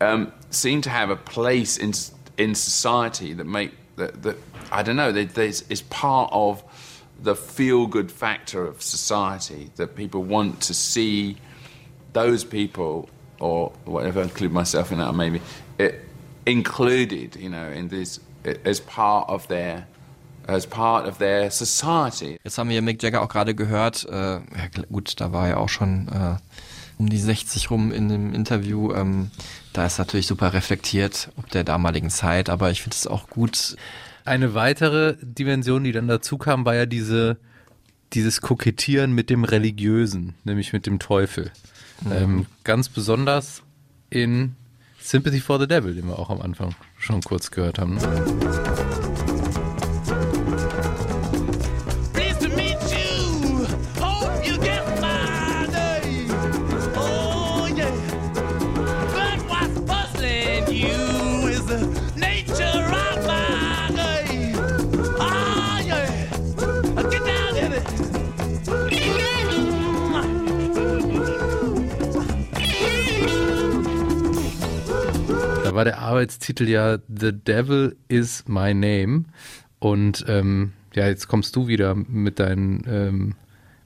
um, 0.00 0.32
seem 0.50 0.80
to 0.82 0.90
have 0.90 1.10
a 1.10 1.16
place 1.16 1.76
in 1.76 1.92
in 2.36 2.54
society 2.54 3.32
that 3.34 3.44
make 3.44 3.72
that, 3.96 4.22
that 4.22 4.36
I 4.70 4.82
don't 4.82 4.96
know. 4.96 5.12
They, 5.12 5.24
they, 5.24 5.48
is 5.48 5.82
part 5.90 6.30
of 6.32 6.62
the 7.20 7.34
feel 7.34 7.86
good 7.86 8.12
factor 8.12 8.64
of 8.64 8.80
society 8.80 9.70
that 9.76 9.96
people 9.96 10.22
want 10.22 10.60
to 10.62 10.74
see 10.74 11.36
those 12.12 12.44
people 12.44 13.08
or 13.40 13.72
whatever, 13.84 14.22
include 14.22 14.52
myself 14.52 14.90
in 14.90 14.98
that 14.98 15.14
maybe, 15.14 15.40
it, 15.78 16.00
included, 16.46 17.36
you 17.36 17.48
know, 17.48 17.70
in 17.70 17.88
this 17.88 18.20
as 18.64 18.80
part 18.80 19.28
of 19.28 19.46
their 19.48 19.86
as 20.46 20.66
part 20.66 21.06
of 21.06 21.18
their 21.18 21.50
society. 21.50 22.38
Jetzt 22.42 22.56
haben 22.58 22.70
wir 22.70 22.80
Mick 22.80 23.02
Jagger 23.02 23.22
auch 23.22 23.28
gerade 23.28 23.54
gehört. 23.54 24.06
Äh, 24.08 24.14
ja, 24.14 24.40
gut, 24.90 25.20
da 25.20 25.32
war 25.32 25.48
er 25.48 25.60
auch 25.60 25.68
schon 25.68 26.08
äh, 26.08 26.36
um 26.98 27.08
die 27.08 27.18
60 27.18 27.70
rum 27.70 27.92
in 27.92 28.08
dem 28.08 28.34
Interview. 28.34 28.92
Ähm, 28.94 29.30
da 29.74 29.84
ist 29.84 29.98
natürlich 29.98 30.26
super 30.26 30.54
reflektiert 30.54 31.30
ob 31.36 31.50
der 31.50 31.64
damaligen 31.64 32.10
Zeit, 32.10 32.48
aber 32.48 32.70
ich 32.70 32.82
finde 32.82 32.96
es 32.96 33.06
auch 33.06 33.28
gut. 33.28 33.76
Eine 34.24 34.54
weitere 34.54 35.16
Dimension, 35.22 35.84
die 35.84 35.92
dann 35.92 36.08
dazu 36.08 36.38
kam, 36.38 36.64
war 36.64 36.74
ja 36.74 36.86
diese, 36.86 37.38
dieses 38.14 38.40
Kokettieren 38.40 39.12
mit 39.12 39.30
dem 39.30 39.44
Religiösen, 39.44 40.34
nämlich 40.44 40.72
mit 40.72 40.86
dem 40.86 40.98
Teufel. 40.98 41.50
Mhm. 42.02 42.12
Ähm, 42.12 42.46
ganz 42.64 42.88
besonders 42.88 43.62
in 44.10 44.56
Sympathy 45.00 45.40
for 45.40 45.58
the 45.58 45.66
Devil, 45.66 45.94
den 45.94 46.06
wir 46.06 46.18
auch 46.18 46.30
am 46.30 46.40
Anfang 46.40 46.74
schon 46.98 47.22
kurz 47.22 47.50
gehört 47.50 47.78
haben. 47.78 47.96
Ne? 47.96 48.87
War 75.78 75.84
der 75.84 76.00
Arbeitstitel 76.00 76.68
ja 76.68 76.98
The 77.06 77.30
Devil 77.30 77.94
is 78.08 78.42
My 78.48 78.74
Name. 78.74 79.26
Und 79.78 80.24
ähm, 80.26 80.72
ja, 80.92 81.06
jetzt 81.06 81.28
kommst 81.28 81.54
du 81.54 81.68
wieder 81.68 81.94
mit 81.94 82.40
deinen, 82.40 82.82
ähm, 82.88 83.34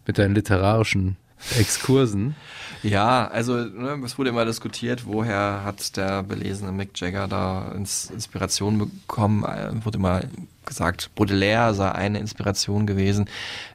mit 0.07 0.17
deinen 0.17 0.35
literarischen 0.35 1.19
Exkursen. 1.59 2.35
Ja, 2.83 3.29
also 3.29 3.57
ne, 3.57 4.01
es 4.05 4.19
wurde 4.19 4.31
immer 4.31 4.45
diskutiert, 4.45 5.07
woher 5.07 5.63
hat 5.65 5.97
der 5.97 6.25
belesene 6.25 6.73
Mick 6.73 6.99
Jagger 6.99 7.29
da 7.29 7.71
ins 7.77 8.11
Inspiration 8.11 8.79
bekommen. 8.79 9.45
Äh, 9.45 9.85
wurde 9.85 9.99
immer 9.99 10.23
gesagt, 10.65 11.11
Baudelaire 11.15 11.75
sei 11.75 11.93
eine 11.93 12.19
Inspiration 12.19 12.87
gewesen. 12.87 13.29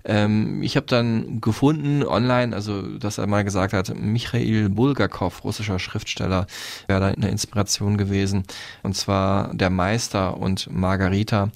Ähm, 0.03 0.62
ich 0.62 0.76
habe 0.76 0.88
dann 0.88 1.39
gefunden 1.39 2.03
online, 2.03 2.53
also 2.55 2.82
dass 2.82 3.18
er 3.18 3.28
mal 3.28 3.43
gesagt 3.43 3.74
hat, 3.74 3.93
Michail 3.95 4.70
Bulgakov, 4.70 5.43
russischer 5.43 5.80
Schriftsteller, 5.80 6.47
wäre 6.88 6.99
da 6.99 7.08
eine 7.08 7.30
Inspiration 7.30 7.97
gewesen. 7.97 8.43
Und 8.84 8.95
zwar 8.95 9.53
der 9.53 9.70
Meister 9.70 10.38
und 10.38 10.70
Margarita 10.72 11.49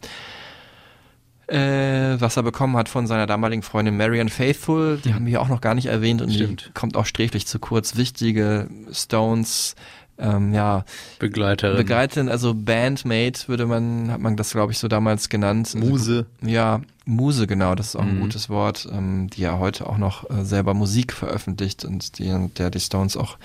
äh, 1.52 2.20
was 2.20 2.38
er 2.38 2.44
bekommen 2.44 2.78
hat 2.78 2.90
von 2.90 3.08
seiner 3.08 3.28
damaligen 3.28 3.62
Freundin 3.62 3.98
Marian 3.98 4.30
Faithful. 4.30 5.00
Die 5.04 5.14
haben 5.14 5.26
wir 5.26 5.42
auch 5.42 5.50
noch 5.50 5.62
gar 5.62 5.76
nicht 5.76 5.88
erwähnt 5.88 6.22
und 6.22 6.32
Stimmt. 6.34 6.68
die 6.70 6.74
kommt 6.74 6.96
auch 6.96 7.06
sträflich 7.06 7.46
zu 7.48 7.60
kurz. 7.60 7.96
Wichtige 7.98 8.70
Stones, 8.92 9.76
ähm, 10.18 10.54
ja. 10.54 10.86
Begleiterin. 11.20 11.78
Begleiterin, 11.78 12.30
also 12.30 12.54
Bandmate 12.54 13.48
würde 13.48 13.66
man, 13.66 14.12
hat 14.12 14.20
man 14.22 14.36
das 14.38 14.52
glaube 14.52 14.72
ich 14.72 14.80
so 14.80 14.88
damals 14.88 15.30
genannt. 15.30 15.74
Muse. 15.76 16.26
Ja, 16.42 16.82
Muse, 17.06 17.48
genau, 17.48 17.76
das 17.76 17.88
ist 17.88 17.96
auch 17.96 18.02
ein 18.04 18.18
Mhm. 18.18 18.22
gutes 18.22 18.48
Wort, 18.50 18.88
ähm, 18.92 19.30
die 19.32 19.42
ja 19.42 19.58
heute 19.60 19.88
auch 19.88 19.98
noch 19.98 20.30
äh, 20.30 20.46
selber 20.46 20.74
Musik 20.74 21.12
veröffentlicht 21.14 21.84
und 21.84 22.20
die, 22.20 22.32
der 22.58 22.70
die 22.70 22.80
Stones 22.80 23.18
auch 23.18 23.38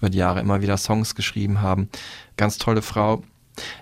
über 0.00 0.10
die 0.10 0.18
Jahre 0.18 0.40
immer 0.40 0.60
wieder 0.60 0.76
Songs 0.76 1.14
geschrieben 1.14 1.60
haben. 1.60 1.88
Ganz 2.36 2.58
tolle 2.58 2.82
Frau. 2.82 3.22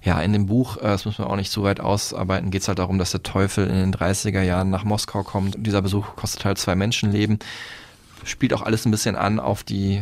Ja, 0.02 0.20
in 0.20 0.32
dem 0.32 0.46
Buch, 0.46 0.76
äh, 0.76 0.82
das 0.82 1.04
müssen 1.04 1.18
wir 1.24 1.30
auch 1.30 1.36
nicht 1.36 1.50
zu 1.50 1.62
weit 1.62 1.80
ausarbeiten, 1.80 2.50
geht 2.50 2.62
es 2.62 2.68
halt 2.68 2.78
darum, 2.78 2.98
dass 2.98 3.10
der 3.12 3.22
Teufel 3.22 3.66
in 3.68 3.74
den 3.76 3.92
30er 3.94 4.42
Jahren 4.42 4.70
nach 4.70 4.84
Moskau 4.84 5.22
kommt. 5.22 5.56
Dieser 5.66 5.82
Besuch 5.82 6.14
kostet 6.16 6.44
halt 6.44 6.58
zwei 6.58 6.74
Menschenleben. 6.74 7.38
Spielt 8.24 8.52
auch 8.54 8.62
alles 8.62 8.84
ein 8.86 8.90
bisschen 8.92 9.16
an 9.16 9.40
auf 9.40 9.64
die, 9.64 10.00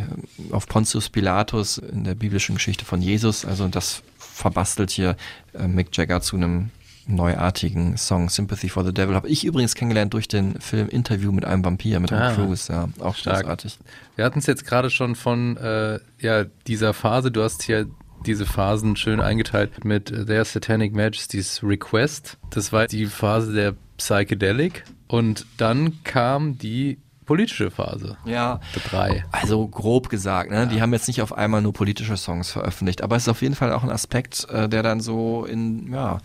auf 0.51 0.67
Pontius 0.67 1.09
Pilatus 1.09 1.79
in 1.79 2.05
der 2.05 2.15
biblischen 2.15 2.57
Geschichte 2.57 2.85
von 2.85 3.01
Jesus. 3.01 3.45
Also 3.47 3.67
das 3.69 4.03
verbastelt 4.19 4.91
hier 4.91 5.17
äh, 5.55 5.67
Mick 5.67 5.97
Jagger 5.97 6.21
zu 6.21 6.37
einem 6.37 6.71
neuartigen 7.07 7.97
Song 7.97 8.29
Sympathy 8.29 8.69
for 8.69 8.85
the 8.85 8.93
Devil. 8.93 9.15
Habe 9.15 9.29
ich 9.29 9.45
übrigens 9.45 9.75
kennengelernt 9.75 10.13
durch 10.15 10.29
den 10.29 10.61
Film 10.61 10.89
Interview 10.89 11.33
mit 11.33 11.45
einem 11.45 11.65
Vampir, 11.65 11.99
mit 11.99 12.11
Tom 12.11 12.19
Ah. 12.19 12.35
Cruise. 12.35 12.71
Ja, 12.73 12.89
auch 13.01 13.15
Stark. 13.17 13.41
großartig. 13.43 13.79
Wir 14.17 14.25
hatten 14.25 14.39
es 14.39 14.47
jetzt 14.47 14.67
gerade 14.67 14.91
schon 14.91 15.15
von 15.17 15.57
äh, 15.57 15.99
ja, 16.21 16.45
dieser 16.67 16.93
Phase. 16.95 17.31
Du 17.31 17.43
hast 17.43 17.63
hier 17.63 17.87
diese 18.27 18.47
Phasen 18.47 18.97
schön 18.97 19.21
eingeteilt 19.21 19.85
mit 19.85 20.11
äh, 20.11 20.25
Their 20.25 20.45
Satanic 20.45 20.95
Majesty's 20.95 21.61
Request. 21.63 22.39
Das 22.51 22.73
war 22.73 22.87
die 22.87 23.07
Phase 23.07 23.53
der 23.53 23.75
Psychedelic. 23.97 24.85
Und 25.09 25.47
dann 25.57 26.03
kam 26.05 26.59
die 26.59 26.99
politische 27.31 27.71
Phase. 27.71 28.17
Ja. 28.25 28.59
Drei. 28.91 29.25
Also 29.31 29.69
grob 29.69 30.09
gesagt, 30.09 30.51
ne? 30.51 30.67
die 30.67 30.83
haben 30.83 30.93
jetzt 30.93 31.07
nicht 31.07 31.23
auf 31.23 31.33
einmal 31.33 31.63
nur 31.63 31.73
politische 31.73 32.17
Songs 32.17 32.51
veröffentlicht, 32.51 33.03
aber 33.03 33.15
es 33.15 33.23
ist 33.23 33.29
auf 33.29 33.41
jeden 33.41 33.55
Fall 33.55 33.73
auch 33.73 33.85
ein 33.85 33.91
Aspekt, 33.91 34.49
äh, 34.51 34.69
der 34.69 34.83
dann 34.83 34.99
so 34.99 35.45
in 35.45 35.93
ja, 35.93 36.19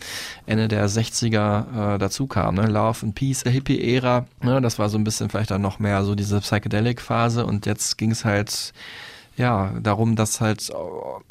Ende 0.46 0.66
der 0.66 0.88
60er 0.88 1.94
äh, 1.94 1.98
dazu 1.98 2.26
kam. 2.26 2.56
Ne? 2.56 2.66
Love 2.66 3.06
and 3.06 3.14
Peace, 3.14 3.44
der 3.44 3.52
Hippie-Ära, 3.52 4.26
ne? 4.42 4.60
das 4.60 4.80
war 4.80 4.88
so 4.88 4.98
ein 4.98 5.04
bisschen 5.04 5.30
vielleicht 5.30 5.52
dann 5.52 5.62
noch 5.62 5.78
mehr 5.78 6.02
so 6.02 6.16
diese 6.16 6.40
Psychedelic-Phase 6.40 7.46
und 7.46 7.66
jetzt 7.66 7.98
ging 7.98 8.10
es 8.10 8.24
halt 8.24 8.72
ja, 9.36 9.72
darum, 9.80 10.16
das 10.16 10.40
halt 10.40 10.70
äh, 10.70 10.74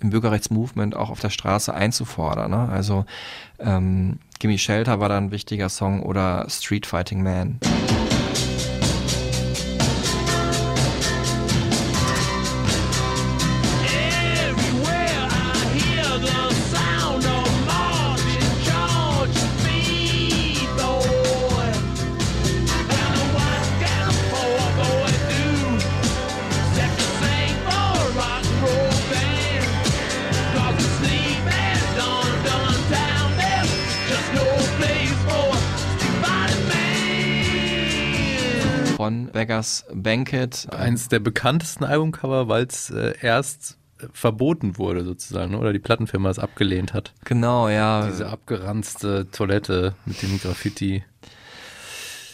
im 0.02 0.12
Bürgerrechtsmovement 0.12 0.96
auch 0.96 1.10
auf 1.10 1.20
der 1.20 1.30
Straße 1.30 1.74
einzufordern. 1.74 2.52
Ne? 2.52 2.70
Also 2.70 3.06
ähm, 3.60 4.20
Gimme 4.40 4.58
Shelter 4.58 5.00
war 5.00 5.10
da 5.10 5.18
ein 5.18 5.32
wichtiger 5.32 5.70
Song 5.70 6.04
oder 6.04 6.46
Street 6.50 6.86
Fighting 6.86 7.24
Man. 7.24 7.60
Beggars 39.66 39.86
Banquet. 39.92 40.68
Eins 40.72 41.08
der 41.10 41.20
bekanntesten 41.20 41.84
Albumcover, 41.84 42.48
weil 42.48 42.66
es 42.66 42.90
äh, 42.90 43.14
erst 43.22 43.78
äh, 44.00 44.08
verboten 44.14 44.78
wurde 44.78 45.04
sozusagen, 45.04 45.52
ne? 45.52 45.60
oder 45.60 45.74
die 45.74 45.80
Plattenfirma 45.80 46.30
es 46.30 46.40
abgelehnt 46.40 46.94
hat. 46.94 47.14
Genau, 47.24 47.68
ja. 47.70 48.08
Diese 48.08 48.30
abgeranzte 48.30 49.28
Toilette 49.32 49.96
mit 50.06 50.22
dem 50.22 50.40
Graffiti. 50.40 51.04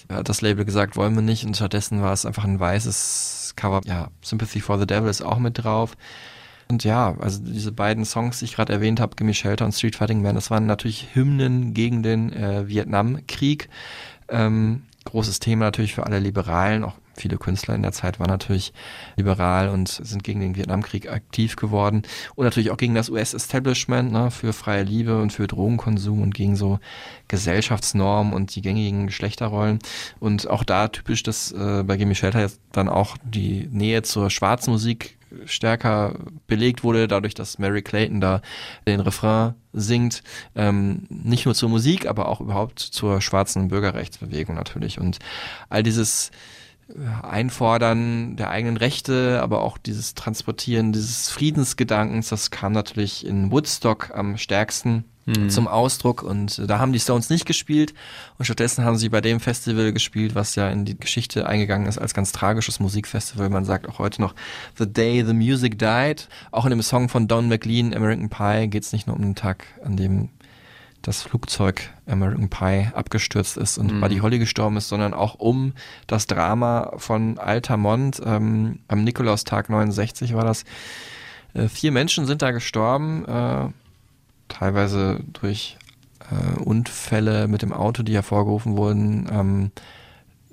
hat 0.10 0.28
das 0.28 0.42
Label 0.42 0.66
gesagt, 0.66 0.96
wollen 0.98 1.16
wir 1.16 1.22
nicht 1.22 1.46
und 1.46 1.56
stattdessen 1.56 2.02
war 2.02 2.14
es 2.14 2.26
einfach 2.26 2.44
ein 2.44 2.60
weißes 2.60 3.54
Cover. 3.56 3.82
Ja, 3.86 4.10
Sympathy 4.22 4.60
for 4.60 4.78
the 4.78 4.86
Devil 4.86 5.10
ist 5.10 5.22
auch 5.22 5.40
mit 5.40 5.64
drauf. 5.64 5.96
Und 6.68 6.86
ja, 6.86 7.18
also 7.20 7.42
diese 7.44 7.74
beiden 7.74 8.06
Songs, 8.06 8.40
die 8.40 8.46
ich 8.46 8.56
gerade 8.56 8.72
erwähnt 8.72 9.02
habe, 9.02 9.16
Gimme 9.18 9.34
Shelter 9.34 9.66
und 9.66 9.74
Street 9.74 9.96
Fighting 9.98 10.22
Man, 10.22 10.36
das 10.36 10.52
waren 10.52 10.66
natürlich 10.66 11.10
Hymnen 11.14 11.74
gegen 11.74 12.02
den 12.02 12.32
äh, 12.32 12.68
Vietnamkrieg. 12.68 13.68
Ähm, 14.30 14.84
großes 15.04 15.40
Thema 15.40 15.66
natürlich 15.66 15.94
für 15.94 16.06
alle 16.06 16.20
Liberalen, 16.20 16.84
auch 16.84 16.96
viele 17.22 17.38
Künstler 17.38 17.76
in 17.76 17.84
der 17.84 17.92
Zeit 17.92 18.20
waren 18.20 18.30
natürlich 18.30 18.74
liberal 19.16 19.70
und 19.70 19.88
sind 19.88 20.24
gegen 20.24 20.40
den 20.40 20.56
Vietnamkrieg 20.56 21.10
aktiv 21.10 21.56
geworden. 21.56 22.04
Und 22.36 22.46
natürlich 22.46 22.72
auch 22.72 22.78
gegen 22.78 22.96
das 22.96 23.10
US-Establishment, 23.10 24.12
ne, 24.12 24.32
für 24.32 24.54
freie 24.54 24.84
Liebe 24.84 25.22
und 25.22 25.32
für 25.32 25.48
Drogenkonsum 25.48 26.22
und 26.22 26.34
gegen 26.34 26.56
so 26.56 26.80
Gesellschaftsnormen 27.28 28.34
und 28.34 28.56
die 28.56 28.62
gängigen 28.62 29.08
Geschlechterrollen. 29.08 29.80
Und 30.20 30.50
auch 30.50 30.64
da 30.64 30.88
typisch, 30.88 31.24
dass 31.24 31.52
äh, 31.52 31.84
bei 31.86 31.98
Gimme 31.98 32.16
Shelter 32.16 32.42
jetzt 32.42 32.60
dann 32.72 32.90
auch 32.90 33.18
die 33.24 33.68
Nähe 33.72 34.02
zur 34.02 34.30
schwarzen 34.30 34.72
Musik 34.72 35.18
stärker 35.46 36.16
belegt 36.48 36.84
wurde, 36.84 37.08
dadurch, 37.08 37.34
dass 37.34 37.58
Mary 37.58 37.82
Clayton 37.82 38.22
da 38.22 38.42
den 38.88 39.00
Refrain 39.00 39.54
singt, 39.74 40.24
ähm, 40.56 41.08
nicht 41.10 41.46
nur 41.46 41.56
zur 41.56 41.70
Musik, 41.70 42.06
aber 42.06 42.28
auch 42.28 42.42
überhaupt 42.42 42.80
zur 42.80 43.22
schwarzen 43.22 43.70
Bürgerrechtsbewegung 43.70 44.56
natürlich. 44.56 45.00
Und 45.00 45.20
all 45.70 45.84
dieses 45.84 46.32
Einfordern 47.24 48.36
der 48.36 48.50
eigenen 48.50 48.78
Rechte, 48.78 49.40
aber 49.42 49.62
auch 49.62 49.78
dieses 49.78 50.14
Transportieren 50.14 50.92
dieses 50.92 51.30
Friedensgedankens, 51.30 52.30
das 52.30 52.52
kam 52.52 52.72
natürlich 52.72 53.26
in 53.26 53.52
Woodstock 53.52 54.12
am 54.14 54.38
stärksten 54.38 55.06
Mhm. 55.26 55.50
zum 55.52 55.68
Ausdruck 55.68 56.24
und 56.24 56.58
äh, 56.58 56.66
da 56.66 56.80
haben 56.80 56.94
die 56.94 57.00
Stones 57.00 57.30
nicht 57.30 57.46
gespielt 57.46 57.94
und 58.40 58.46
stattdessen 58.46 58.84
haben 58.84 58.98
sie 58.98 59.10
bei 59.10 59.22
dem 59.22 59.40
Festival 59.40 59.94
gespielt, 59.94 60.34
was 60.34 60.56
ja 60.56 60.70
in 60.70 60.84
die 60.84 60.98
Geschichte 60.98 61.46
eingegangen 61.46 61.88
ist 61.88 62.00
als 62.00 62.16
ganz 62.16 62.32
tragisches 62.32 62.80
Musikfestival. 62.80 63.50
Man 63.50 63.64
sagt 63.64 63.88
auch 63.88 64.00
heute 64.00 64.20
noch 64.20 64.34
The 64.80 64.92
Day 64.92 65.24
the 65.24 65.34
Music 65.34 65.78
Died. 65.78 66.28
Auch 66.50 66.66
in 66.66 66.72
dem 66.72 66.82
Song 66.82 67.08
von 67.08 67.28
Don 67.28 67.48
McLean, 67.48 67.94
American 67.94 68.30
Pie, 68.30 68.68
geht 68.68 68.84
es 68.84 68.94
nicht 68.94 69.06
nur 69.06 69.16
um 69.16 69.22
den 69.22 69.36
Tag, 69.36 69.66
an 69.84 69.96
dem 69.96 70.30
das 71.02 71.24
Flugzeug 71.24 71.90
American 72.06 72.50
Pie 72.50 72.88
abgestürzt 72.94 73.58
ist 73.58 73.78
und 73.78 73.92
Mhm. 73.92 74.02
Buddy 74.02 74.18
Holly 74.20 74.40
gestorben 74.40 74.78
ist, 74.78 74.90
sondern 74.90 75.14
auch 75.14 75.36
um 75.36 75.74
das 76.08 76.28
Drama 76.28 76.94
von 76.98 77.38
Altamont. 77.40 78.22
Ähm, 78.24 78.80
am 78.88 79.04
Nikolaustag 79.04 79.70
69 79.70 80.36
war 80.36 80.44
das. 80.46 80.64
Äh, 81.54 81.68
vier 81.68 81.92
Menschen 81.92 82.26
sind 82.26 82.42
da 82.42 82.52
gestorben, 82.52 83.26
äh, 83.26 83.68
teilweise 84.48 85.22
durch 85.34 85.78
äh, 86.30 86.60
Unfälle 86.60 87.48
mit 87.48 87.62
dem 87.62 87.74
Auto, 87.74 88.04
die 88.04 88.14
hervorgerufen 88.14 88.78
wurden, 88.78 89.28
ähm, 89.32 89.72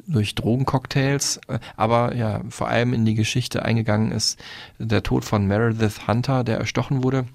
durch 0.07 0.35
Drogencocktails, 0.35 1.41
äh, 1.49 1.59
aber 1.77 2.15
ja, 2.17 2.41
vor 2.49 2.69
allem 2.69 2.95
in 2.95 3.05
die 3.05 3.15
Geschichte 3.15 3.65
eingegangen 3.65 4.11
ist 4.11 4.41
der 4.79 5.03
Tod 5.03 5.25
von 5.27 5.47
Meredith 5.47 6.07
Hunter, 6.09 6.43
der 6.45 6.59
erstochen 6.59 7.05
wurde. 7.05 7.27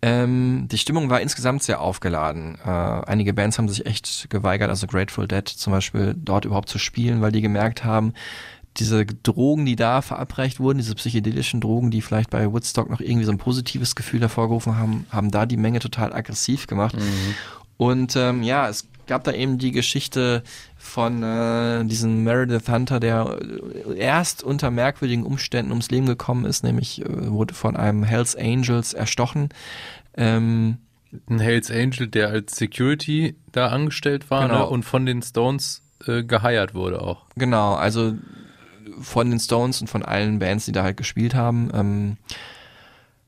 Ähm, 0.00 0.68
die 0.70 0.78
Stimmung 0.78 1.10
war 1.10 1.20
insgesamt 1.20 1.62
sehr 1.62 1.80
aufgeladen. 1.80 2.56
Äh, 2.64 2.68
einige 2.68 3.34
Bands 3.34 3.58
haben 3.58 3.68
sich 3.68 3.84
echt 3.84 4.30
geweigert, 4.30 4.70
also 4.70 4.86
Grateful 4.86 5.26
Dead 5.26 5.48
zum 5.48 5.72
Beispiel, 5.72 6.14
dort 6.16 6.44
überhaupt 6.44 6.68
zu 6.68 6.78
spielen, 6.78 7.20
weil 7.20 7.32
die 7.32 7.40
gemerkt 7.40 7.84
haben, 7.84 8.12
diese 8.76 9.04
Drogen, 9.04 9.66
die 9.66 9.74
da 9.74 10.02
verabreicht 10.02 10.60
wurden, 10.60 10.78
diese 10.78 10.94
psychedelischen 10.94 11.60
Drogen, 11.60 11.90
die 11.90 12.00
vielleicht 12.00 12.30
bei 12.30 12.52
Woodstock 12.52 12.88
noch 12.90 13.00
irgendwie 13.00 13.24
so 13.24 13.32
ein 13.32 13.38
positives 13.38 13.96
Gefühl 13.96 14.20
hervorgerufen 14.20 14.76
haben, 14.76 15.06
haben 15.10 15.32
da 15.32 15.46
die 15.46 15.56
Menge 15.56 15.80
total 15.80 16.12
aggressiv 16.12 16.68
gemacht. 16.68 16.94
Und 17.76 18.14
ähm, 18.16 18.42
ja, 18.42 18.68
es 18.68 18.86
gab 19.08 19.24
da 19.24 19.32
eben 19.32 19.58
die 19.58 19.72
Geschichte 19.72 20.44
von 20.76 21.22
äh, 21.22 21.84
diesem 21.84 22.22
Meredith 22.22 22.68
Hunter, 22.68 23.00
der 23.00 23.38
äh, 23.88 23.98
erst 23.98 24.44
unter 24.44 24.70
merkwürdigen 24.70 25.24
Umständen 25.24 25.72
ums 25.72 25.90
Leben 25.90 26.06
gekommen 26.06 26.44
ist, 26.44 26.62
nämlich 26.62 27.02
äh, 27.02 27.30
wurde 27.30 27.54
von 27.54 27.76
einem 27.76 28.04
Hells 28.04 28.36
Angels 28.36 28.92
erstochen. 28.92 29.48
Ähm, 30.18 30.78
Ein 31.28 31.40
Hells 31.40 31.70
Angel, 31.70 32.06
der 32.08 32.28
als 32.28 32.56
Security 32.56 33.34
da 33.52 33.68
angestellt 33.68 34.30
war 34.30 34.46
Genau. 34.46 34.58
ne? 34.60 34.66
und 34.66 34.82
von 34.84 35.06
den 35.06 35.22
Stones 35.22 35.82
äh, 36.06 36.22
geheiert 36.22 36.74
wurde 36.74 37.00
auch. 37.00 37.24
Genau, 37.36 37.74
also 37.74 38.14
von 39.00 39.30
den 39.30 39.38
Stones 39.40 39.80
und 39.80 39.88
von 39.88 40.02
allen 40.04 40.38
Bands, 40.38 40.66
die 40.66 40.72
da 40.72 40.82
halt 40.82 40.96
gespielt 40.98 41.34
haben. 41.34 41.70
Ähm, 41.72 42.16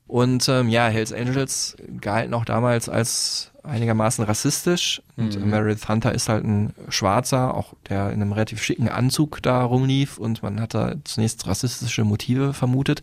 und 0.07 0.49
ähm, 0.49 0.69
ja, 0.69 0.89
Hells 0.89 1.13
Angels 1.13 1.77
galten 2.01 2.35
auch 2.35 2.45
damals 2.45 2.89
als 2.89 3.53
einigermaßen 3.63 4.25
rassistisch. 4.25 5.01
Und 5.17 5.39
Mhm. 5.39 5.51
Meredith 5.51 5.89
Hunter 5.89 6.13
ist 6.13 6.29
halt 6.29 6.45
ein 6.45 6.75
Schwarzer, 6.89 7.55
auch 7.55 7.75
der 7.89 8.09
in 8.11 8.21
einem 8.21 8.33
relativ 8.33 8.63
schicken 8.63 8.89
Anzug 8.89 9.41
da 9.43 9.63
rumlief 9.63 10.19
und 10.19 10.43
man 10.43 10.61
hat 10.61 10.75
da 10.75 10.95
zunächst 11.05 11.47
rassistische 11.47 12.05
Motive 12.05 12.53
vermutet. 12.55 13.03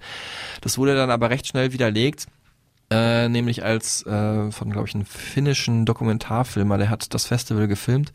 Das 0.61 0.77
wurde 0.77 0.95
dann 0.95 1.09
aber 1.11 1.29
recht 1.29 1.47
schnell 1.47 1.71
widerlegt. 1.73 2.25
Äh, 2.89 3.27
nämlich 3.27 3.63
als 3.63 4.05
äh, 4.05 4.51
von, 4.51 4.71
glaube 4.71 4.87
ich, 4.87 4.95
einem 4.95 5.05
finnischen 5.05 5.85
Dokumentarfilmer, 5.85 6.77
der 6.77 6.89
hat 6.89 7.13
das 7.13 7.25
Festival 7.25 7.67
gefilmt. 7.67 8.13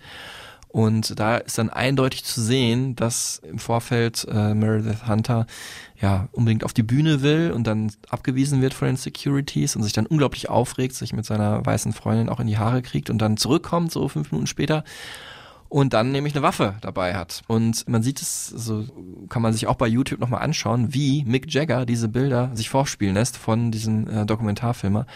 Und 0.73 1.20
da 1.20 1.36
ist 1.36 1.59
dann 1.59 1.69
eindeutig 1.69 2.24
zu 2.24 2.40
sehen, 2.40 2.97
dass 2.97 3.43
im 3.47 3.59
Vorfeld 3.59 4.27
äh, 4.31 4.55
Meredith 4.55 5.07
Hunter 5.07 5.47
ja 6.01 6.28
unbedingt 6.32 6.65
auf 6.65 6.73
die 6.73 6.82
Bühne 6.82 7.20
will 7.20 7.53
und 7.55 7.66
dann 7.66 7.93
abgewiesen 8.09 8.62
wird 8.62 8.73
von 8.73 8.89
den 8.89 8.97
Securities 8.97 9.77
und 9.77 9.82
sich 9.82 9.93
dann 9.93 10.07
unglaublich 10.07 10.49
aufregt, 10.49 10.94
sich 10.94 11.12
mit 11.12 11.27
seiner 11.27 11.65
weißen 11.65 11.93
Freundin 11.93 12.31
auch 12.31 12.40
in 12.40 12.47
die 12.47 12.57
Haare 12.57 12.81
kriegt 12.81 13.11
und 13.11 13.19
dann 13.19 13.36
zurückkommt, 13.36 13.93
so 13.93 14.09
fünf 14.09 14.32
Minuten 14.32 14.47
später. 14.47 14.82
Und 15.73 15.94
dann 15.94 16.12
nämlich 16.12 16.35
eine 16.35 16.43
Waffe 16.43 16.74
dabei 16.82 17.15
hat. 17.15 17.40
Und 17.47 17.89
man 17.89 18.03
sieht 18.03 18.20
es, 18.20 18.47
so 18.47 18.85
kann 19.31 19.40
man 19.40 19.55
sich 19.55 19.66
auch 19.66 19.77
bei 19.77 19.86
YouTube 19.86 20.20
nochmal 20.20 20.43
anschauen, 20.43 20.93
wie 20.93 21.24
Mick 21.24 21.51
Jagger 21.51 21.86
diese 21.86 22.09
Bilder 22.09 22.51
sich 22.53 22.69
vorspielen 22.69 23.15
lässt 23.15 23.39
von 23.39 23.70
diesem 23.70 24.07
äh, 24.07 24.27
Dokumentarfilmer 24.27 25.07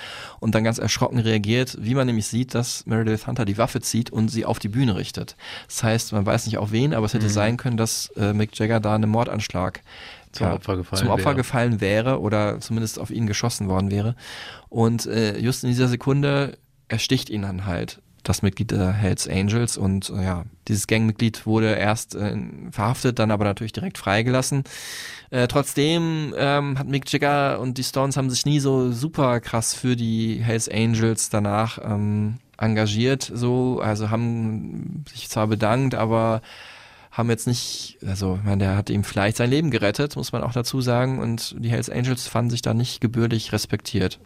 und 0.41 0.55
dann 0.55 0.65
ganz 0.65 0.79
erschrocken 0.79 1.19
reagiert, 1.19 1.77
wie 1.81 1.95
man 1.95 2.07
nämlich 2.07 2.27
sieht, 2.27 2.55
dass 2.55 2.87
Meredith 2.87 3.27
Hunter 3.27 3.45
die 3.45 3.59
Waffe 3.59 3.83
zieht 3.83 4.09
und 4.09 4.29
sie 4.31 4.47
auf 4.47 4.59
die 4.59 4.69
Bühne 4.71 4.97
richtet. 4.97 5.37
Das 5.69 5.83
heißt, 5.83 6.13
man 6.15 6.25
weiß 6.25 6.47
nicht 6.47 6.57
auf 6.57 6.73
wen, 6.73 6.95
aber 6.95 7.05
es 7.05 7.13
hätte 7.13 7.27
Mhm. 7.27 7.31
sein 7.31 7.57
können, 7.59 7.77
dass 7.77 8.09
äh, 8.17 8.33
Mick 8.33 8.59
Jagger 8.59 8.81
da 8.81 8.95
einen 8.95 9.11
Mordanschlag 9.11 9.83
Zum 10.33 10.47
Opfer 10.53 10.79
gefallen 10.79 11.01
zum 11.03 11.11
Opfer 11.11 11.25
wäre. 11.27 11.35
gefallen 11.37 11.81
wäre 11.83 12.19
oder 12.21 12.61
zumindest 12.61 12.99
auf 12.99 13.11
ihn 13.11 13.27
geschossen 13.27 13.69
worden 13.69 13.91
wäre. 13.91 14.17
Und 14.71 15.05
äh, 15.05 15.39
just 15.39 15.65
in 15.65 15.69
dieser 15.69 15.89
Sekunde 15.89 16.57
ersticht 16.89 17.29
ihn 17.29 17.43
dann 17.43 17.67
halt 17.67 18.01
das 18.29 18.43
Mitglied 18.43 18.71
der 18.71 18.93
Hells 18.93 19.29
Angels 19.29 19.77
und 19.77 20.11
äh, 20.11 20.25
ja, 20.25 20.45
dieses 20.69 20.87
Gangmitglied 20.87 21.47
wurde 21.47 21.75
erst 21.75 22.15
äh, 22.15 22.37
verhaftet, 22.71 23.19
dann 23.19 23.31
aber 23.31 23.45
natürlich 23.45 23.73
direkt 23.73 23.99
freigelassen. 23.99 24.65
Äh, 25.31 25.49
trotzdem 25.49 26.35
ähm, 26.37 26.79
hat 26.79 26.89
Mick 26.89 27.11
Jagger 27.13 27.61
und 27.61 27.79
die 27.79 27.85
Stones 27.85 28.17
haben 28.17 28.31
sich 28.31 28.47
nie 28.47 28.61
so 28.61 28.93
super 28.93 29.41
krass 29.41 29.75
für 29.75 29.97
die 29.97 30.41
Hells 30.43 30.69
Angels 30.69 31.31
danach 31.31 31.79
ähm, 31.83 32.39
engagiert, 32.59 33.31
so, 33.33 33.81
also 33.83 34.11
haben 34.11 35.05
sich 35.13 35.29
zwar 35.29 35.47
bedankt, 35.47 35.95
aber 35.95 36.43
haben 37.17 37.31
jetzt 37.31 37.47
nicht, 37.47 37.97
also 38.07 38.37
ich 38.37 38.45
meine, 38.45 38.59
der 38.59 38.77
hat 38.77 38.91
ihm 38.91 39.03
vielleicht 39.03 39.39
sein 39.39 39.49
Leben 39.49 39.71
gerettet, 39.71 40.17
muss 40.17 40.33
man 40.33 40.43
auch 40.43 40.53
dazu 40.53 40.83
sagen, 40.83 41.19
und 41.19 41.57
die 41.59 41.71
Hells 41.71 41.89
Angels 41.89 42.29
fanden 42.29 42.51
sich 42.51 42.61
da 42.61 42.75
nicht 42.75 43.01
gebührlich 43.01 43.53
respektiert. 43.53 44.21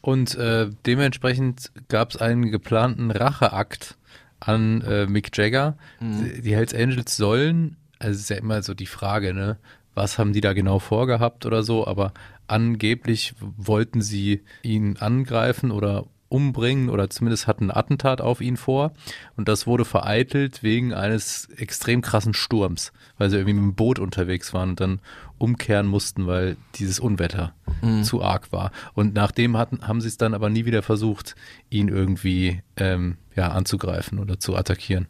Und 0.00 0.36
äh, 0.36 0.70
dementsprechend 0.86 1.72
gab 1.88 2.10
es 2.10 2.16
einen 2.18 2.52
geplanten 2.52 3.10
Racheakt 3.10 3.96
an 4.38 4.80
äh, 4.82 5.06
Mick 5.06 5.36
Jagger. 5.36 5.76
Die, 6.00 6.42
die 6.42 6.54
Hells 6.54 6.72
Angels 6.72 7.16
sollen, 7.16 7.76
also 7.98 8.12
es 8.12 8.20
ist 8.20 8.30
ja 8.30 8.36
immer 8.36 8.62
so 8.62 8.74
die 8.74 8.86
Frage, 8.86 9.34
ne, 9.34 9.58
was 9.94 10.16
haben 10.16 10.32
die 10.32 10.40
da 10.40 10.52
genau 10.52 10.78
vorgehabt 10.78 11.46
oder 11.46 11.64
so, 11.64 11.84
aber 11.84 12.12
angeblich 12.46 13.34
wollten 13.40 14.02
sie 14.02 14.44
ihn 14.62 14.98
angreifen 14.98 15.72
oder 15.72 16.04
umbringen 16.28 16.88
oder 16.90 17.08
zumindest 17.10 17.46
hatten 17.46 17.70
ein 17.70 17.76
Attentat 17.76 18.20
auf 18.20 18.40
ihn 18.40 18.56
vor 18.56 18.92
und 19.36 19.48
das 19.48 19.66
wurde 19.66 19.84
vereitelt 19.84 20.62
wegen 20.62 20.92
eines 20.92 21.48
extrem 21.56 22.02
krassen 22.02 22.34
Sturms, 22.34 22.92
weil 23.18 23.30
sie 23.30 23.36
irgendwie 23.36 23.54
mit 23.54 23.62
dem 23.62 23.74
Boot 23.74 23.98
unterwegs 23.98 24.52
waren 24.52 24.70
und 24.70 24.80
dann 24.80 25.00
umkehren 25.38 25.86
mussten, 25.86 26.26
weil 26.26 26.56
dieses 26.76 26.98
Unwetter 26.98 27.52
Mhm. 27.82 28.04
zu 28.04 28.22
arg 28.22 28.52
war. 28.52 28.70
Und 28.94 29.14
nachdem 29.14 29.56
hatten, 29.58 29.86
haben 29.86 30.00
sie 30.00 30.08
es 30.08 30.16
dann 30.16 30.32
aber 30.34 30.48
nie 30.48 30.64
wieder 30.64 30.82
versucht, 30.82 31.34
ihn 31.68 31.88
irgendwie 31.88 32.62
ähm, 32.76 33.16
ja, 33.34 33.48
anzugreifen 33.48 34.18
oder 34.18 34.38
zu 34.40 34.56
attackieren. 34.56 35.06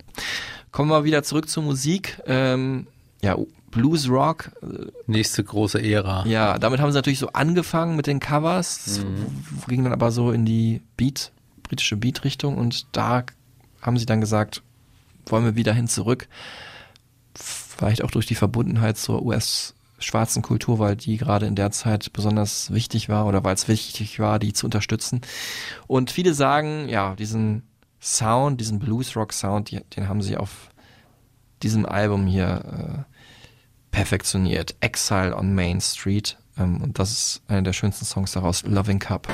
Kommen 0.72 0.90
wir 0.90 1.04
wieder 1.04 1.22
zurück 1.22 1.48
zur 1.48 1.62
Musik. 1.62 2.20
Ähm, 2.26 2.88
ja, 3.22 3.36
Blues 3.76 4.08
Rock. 4.08 4.50
Nächste 5.06 5.44
große 5.44 5.80
Ära. 5.82 6.26
Ja, 6.26 6.58
damit 6.58 6.80
haben 6.80 6.90
sie 6.90 6.96
natürlich 6.98 7.18
so 7.18 7.28
angefangen 7.32 7.94
mit 7.96 8.06
den 8.06 8.20
Covers, 8.20 9.00
Mhm. 9.04 9.26
ging 9.68 9.84
dann 9.84 9.92
aber 9.92 10.10
so 10.10 10.32
in 10.32 10.44
die 10.44 10.82
Beat, 10.96 11.32
britische 11.62 11.96
Beat-Richtung 11.96 12.56
und 12.58 12.86
da 12.96 13.24
haben 13.82 13.98
sie 13.98 14.06
dann 14.06 14.20
gesagt, 14.20 14.62
wollen 15.26 15.44
wir 15.44 15.56
wieder 15.56 15.72
hin 15.74 15.88
zurück. 15.88 16.28
Vielleicht 17.34 18.02
auch 18.02 18.10
durch 18.10 18.26
die 18.26 18.34
Verbundenheit 18.34 18.96
zur 18.96 19.22
US-schwarzen 19.22 20.42
Kultur, 20.42 20.78
weil 20.78 20.96
die 20.96 21.16
gerade 21.18 21.46
in 21.46 21.54
der 21.54 21.70
Zeit 21.70 22.12
besonders 22.12 22.72
wichtig 22.72 23.08
war 23.08 23.26
oder 23.26 23.44
weil 23.44 23.54
es 23.54 23.68
wichtig 23.68 24.18
war, 24.18 24.38
die 24.38 24.52
zu 24.54 24.66
unterstützen. 24.66 25.20
Und 25.86 26.10
viele 26.10 26.32
sagen, 26.32 26.88
ja, 26.88 27.14
diesen 27.16 27.62
Sound, 28.00 28.60
diesen 28.60 28.78
Blues-Rock-Sound, 28.78 29.70
die- 29.70 29.80
den 29.96 30.08
haben 30.08 30.22
sie 30.22 30.36
auf 30.36 30.70
diesem 31.62 31.84
Album 31.86 32.26
hier 32.26 33.04
äh, 33.08 33.15
perfektioniert. 33.96 34.74
Exile 34.80 35.34
on 35.34 35.54
Main 35.54 35.80
Street. 35.80 36.36
Ähm, 36.58 36.82
und 36.82 36.98
das 36.98 37.12
ist 37.12 37.42
einer 37.48 37.62
der 37.62 37.72
schönsten 37.72 38.04
Songs 38.04 38.32
daraus, 38.32 38.62
Loving 38.64 38.98
Cup. 38.98 39.26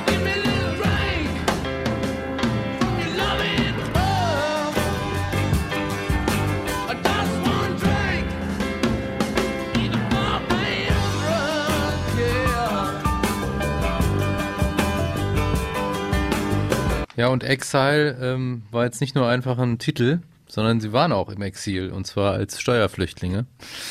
Ja, 17.17 17.29
und 17.29 17.43
Exile 17.43 18.17
ähm, 18.23 18.63
war 18.71 18.85
jetzt 18.85 19.01
nicht 19.01 19.17
nur 19.17 19.27
einfach 19.27 19.59
ein 19.59 19.79
Titel, 19.79 20.21
sondern 20.53 20.81
sie 20.83 20.93
waren 20.93 21.13
auch 21.13 21.31
im 21.31 21.41
Exil 21.41 21.89
und 21.91 22.07
zwar 22.07 22.35
als 22.35 22.61
Steuerflüchtlinge. 22.61 23.47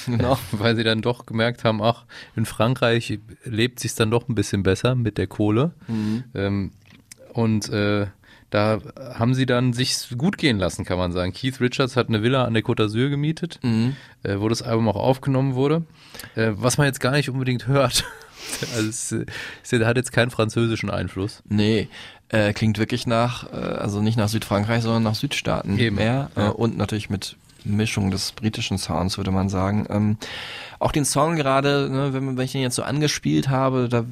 Genau. 0.06 0.38
Weil 0.52 0.76
sie 0.76 0.84
dann 0.84 1.02
doch 1.02 1.26
gemerkt 1.26 1.64
haben, 1.64 1.82
ach, 1.82 2.06
in 2.36 2.46
Frankreich 2.46 3.18
lebt 3.46 3.80
sich 3.80 3.96
dann 3.96 4.12
doch 4.12 4.30
ein 4.30 4.36
bisschen 4.36 4.62
besser 4.62 4.94
mit 4.94 5.18
der 5.18 5.26
Kohle. 5.26 5.72
Mhm. 5.88 6.24
Ähm, 6.36 6.72
und 7.34 7.68
äh, 7.70 8.06
da 8.52 8.80
haben 9.16 9.34
sie 9.34 9.48
dann 9.48 9.74
sich 9.74 9.96
gut 10.16 10.38
gehen 10.38 10.60
lassen, 10.60 10.86
kann 10.86 11.00
man 11.00 11.12
sagen. 11.12 11.34
Keith 11.34 11.60
Richards 11.62 11.96
hat 11.96 12.10
eine 12.10 12.22
Villa 12.22 12.44
an 12.44 12.54
der 12.54 12.64
Côte 12.64 12.84
d'Azur 12.84 13.10
gemietet, 13.10 13.60
Mhm. 13.64 13.96
äh, 14.22 14.40
wo 14.40 14.48
das 14.48 14.62
Album 14.62 14.88
auch 14.88 14.98
aufgenommen 14.98 15.56
wurde. 15.56 15.84
Äh, 16.36 16.52
was 16.54 16.78
man 16.78 16.86
jetzt 16.86 17.00
gar 17.00 17.14
nicht 17.14 17.30
unbedingt 17.30 17.66
hört. 17.68 18.06
Also 18.76 18.90
es, 18.90 19.16
es 19.72 19.86
hat 19.86 19.98
jetzt 19.98 20.12
keinen 20.12 20.32
französischen 20.32 20.90
Einfluss. 20.90 21.42
Nee, 21.48 21.88
äh, 22.32 22.54
klingt 22.54 22.78
wirklich 22.78 23.06
nach, 23.08 23.52
äh, 23.52 23.56
also 23.56 24.02
nicht 24.02 24.18
nach 24.18 24.30
Südfrankreich, 24.30 24.84
sondern 24.84 25.04
nach 25.04 25.16
Südstaaten 25.16 25.78
Eben, 25.78 25.98
mehr. 25.98 26.32
Äh, 26.36 26.42
ja. 26.42 26.50
und 26.50 26.78
natürlich 26.78 27.10
mit 27.10 27.36
Mischung 27.64 28.10
des 28.10 28.32
britischen 28.32 28.78
Sounds, 28.78 29.18
würde 29.18 29.32
man 29.32 29.50
sagen. 29.50 29.86
Ähm, 29.90 30.18
auch 30.80 30.92
den 30.92 31.06
Song 31.06 31.36
gerade, 31.36 31.90
ne, 31.92 32.14
wenn, 32.14 32.38
wenn 32.38 32.46
ich 32.46 32.54
den 32.54 32.62
jetzt 32.62 32.76
so 32.76 32.84
angespielt 32.84 33.50
habe, 33.50 33.88
da 33.90 34.06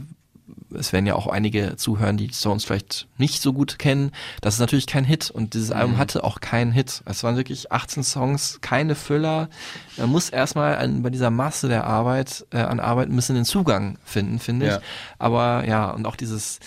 es 0.73 0.93
werden 0.93 1.07
ja 1.07 1.15
auch 1.15 1.25
einige 1.27 1.77
zuhören, 1.77 2.17
die 2.17 2.29
Stones 2.31 2.63
vielleicht 2.65 3.07
nicht 3.17 3.41
so 3.41 3.53
gut 3.53 3.79
kennen. 3.79 4.11
Das 4.41 4.55
ist 4.55 4.59
natürlich 4.59 4.85
kein 4.85 5.03
Hit 5.03 5.31
und 5.31 5.55
dieses 5.55 5.71
Album 5.71 5.93
Mhm. 5.93 5.97
hatte 5.97 6.23
auch 6.23 6.41
keinen 6.41 6.71
Hit. 6.71 7.01
Es 7.05 7.23
waren 7.23 7.37
wirklich 7.37 7.71
18 7.71 8.03
Songs, 8.03 8.59
keine 8.61 8.93
Füller. 8.93 9.49
Man 9.97 10.09
muss 10.09 10.29
erstmal 10.29 10.75
an, 10.77 11.01
bei 11.01 11.09
dieser 11.09 11.31
Masse 11.31 11.69
der 11.69 11.85
Arbeit, 11.85 12.45
äh, 12.51 12.57
an 12.57 12.79
Arbeit 12.79 13.09
ein 13.09 13.15
bisschen 13.15 13.35
den 13.35 13.45
Zugang 13.45 13.97
finden, 14.05 14.37
finde 14.37 14.67
ich. 14.67 14.71
Ja. 14.73 14.81
Aber 15.17 15.65
ja, 15.67 15.89
und 15.89 16.05
auch 16.05 16.15
dieses, 16.15 16.59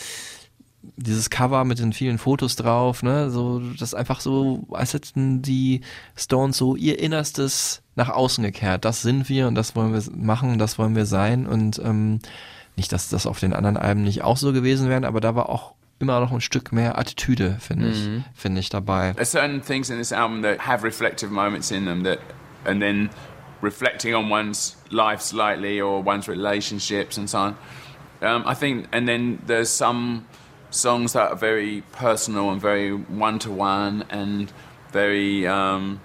dieses 0.97 1.31
Cover 1.31 1.65
mit 1.65 1.79
den 1.79 1.93
vielen 1.93 2.19
Fotos 2.19 2.57
drauf, 2.57 3.03
ne, 3.03 3.31
so, 3.31 3.61
das 3.61 3.91
ist 3.91 3.95
einfach 3.95 4.21
so, 4.21 4.67
als 4.73 4.95
hätten 4.95 5.41
die 5.43 5.81
Stones 6.17 6.57
so 6.57 6.75
ihr 6.77 6.99
Innerstes 6.99 7.83
nach 7.95 8.09
außen 8.09 8.43
gekehrt. 8.43 8.85
Das 8.85 9.03
sind 9.03 9.29
wir 9.29 9.47
und 9.49 9.55
das 9.55 9.77
wollen 9.77 9.93
wir 9.93 10.03
machen 10.17 10.51
und 10.53 10.59
das 10.59 10.79
wollen 10.79 10.97
wir 10.97 11.07
sein 11.07 11.47
und 11.47 11.79
ähm, 11.85 12.19
nicht, 12.77 12.93
dass 12.93 13.09
das 13.11 13.27
auf 13.27 13.39
den 13.39 13.53
anderen 13.53 13.77
Alben 13.77 14.03
nicht 14.03 14.23
auch 14.23 14.37
so 14.37 14.53
gewesen 14.53 14.89
wäre, 14.89 15.07
aber 15.07 15.21
da 15.21 15.35
war 15.35 15.49
auch 15.49 15.75
immer 15.99 16.19
noch 16.19 16.33
ein 16.33 16.41
Stück 16.41 16.73
mehr 16.73 16.99
Attitüde, 16.99 17.59
finde 17.61 17.91
ich, 17.91 18.07
Mhm. 18.09 18.25
finde 18.35 18.61
ich 18.61 18.69
dabei. 18.71 19.13
There's 19.13 19.31
certain 19.31 19.63
things 19.63 19.89
in 19.89 19.99
this 19.99 20.11
album 20.13 20.43
that 20.43 20.67
have 20.67 20.85
reflective 20.85 21.31
moments 21.31 21.71
in 21.71 21.85
them 21.85 22.03
that, 22.03 22.19
and 22.65 22.81
then 22.81 23.09
reflecting 23.63 24.15
on 24.17 24.29
one's 24.29 24.77
life 24.91 25.23
slightly 25.23 25.81
or 25.81 26.05
one's 26.05 26.27
relationships 26.29 27.17
and 27.19 27.29
so 27.31 27.39
on. 27.39 27.55
Um, 28.21 28.45
I 28.47 28.55
think, 28.55 28.89
and 28.93 29.07
then 29.07 29.39
there's 29.47 29.69
some 29.71 30.25
songs 30.73 31.13
that 31.13 31.31
are 31.31 31.37
very 31.37 31.83
personal 31.93 32.51
and 32.51 32.61
very 32.61 32.93
one 32.93 33.39
to 33.41 33.51
one 33.51 34.05
and 34.11 34.53
very 34.91 35.47
um, 35.47 36.01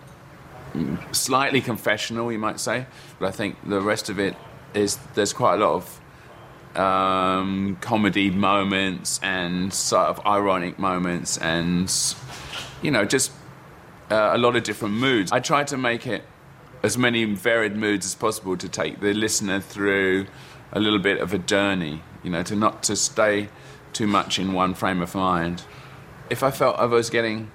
slightly 1.11 1.61
confessional, 1.61 2.31
you 2.31 2.39
might 2.39 2.59
say. 2.59 2.85
But 3.19 3.27
I 3.27 3.31
think 3.31 3.55
the 3.67 3.81
rest 3.81 4.09
of 4.09 4.19
it 4.19 4.35
is 4.73 4.97
there's 5.15 5.33
quite 5.33 5.55
a 5.55 5.65
lot 5.65 5.75
of 5.75 6.79
um, 6.79 7.77
comedy 7.81 8.29
moments 8.29 9.19
and 9.23 9.73
sort 9.73 10.07
of 10.07 10.25
ironic 10.27 10.77
moments 10.77 11.37
and 11.37 11.91
you 12.83 12.91
know 12.91 13.03
just 13.03 13.31
uh, 14.11 14.31
a 14.33 14.37
lot 14.37 14.55
of 14.55 14.63
different 14.63 14.93
moods. 14.95 15.31
I 15.31 15.39
try 15.39 15.63
to 15.65 15.77
make 15.77 16.05
it 16.05 16.23
as 16.83 16.97
many 16.97 17.25
varied 17.25 17.75
moods 17.75 18.05
as 18.05 18.15
possible 18.15 18.55
to 18.57 18.69
take 18.69 18.99
the 18.99 19.13
listener 19.13 19.59
through 19.59 20.27
a 20.71 20.79
little 20.79 20.99
bit 20.99 21.19
of 21.19 21.33
a 21.33 21.37
journey. 21.37 22.03
You 22.23 22.29
know, 22.31 22.43
to 22.43 22.55
not 22.55 22.83
to 22.83 22.95
stay 22.95 23.49
too 23.97 24.05
much 24.05 24.37
in 24.37 24.53
one 24.53 24.75
frame 24.75 25.01
of 25.01 25.15
mind. 25.15 25.63
If 26.29 26.43
I 26.43 26.51
felt 26.51 26.77
I 26.77 26.85
was 26.85 27.09
getting 27.09 27.51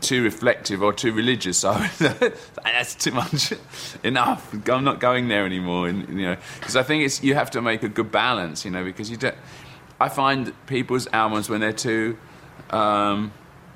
too 0.00 0.22
reflective 0.22 0.84
or 0.84 0.92
too 0.92 1.12
religious, 1.12 1.64
I 1.64 1.90
would, 2.00 2.34
that's 2.64 2.94
too 2.94 3.10
much. 3.10 3.52
Enough. 4.04 4.68
I'm 4.68 4.84
not 4.84 5.00
going 5.00 5.26
there 5.26 5.44
anymore. 5.44 5.88
And 5.88 6.08
you 6.08 6.26
know, 6.26 6.36
because 6.60 6.76
I 6.76 6.84
think 6.84 7.04
it's 7.04 7.24
you 7.24 7.34
have 7.34 7.50
to 7.52 7.60
make 7.60 7.82
a 7.82 7.88
good 7.88 8.12
balance. 8.12 8.64
You 8.64 8.70
know, 8.70 8.84
because 8.84 9.10
you 9.10 9.16
don't. 9.16 9.34
I 10.00 10.08
find 10.08 10.54
people's 10.66 11.08
albums 11.12 11.50
when 11.50 11.60
they're 11.60 11.72
too 11.72 12.16
um, 12.70 13.32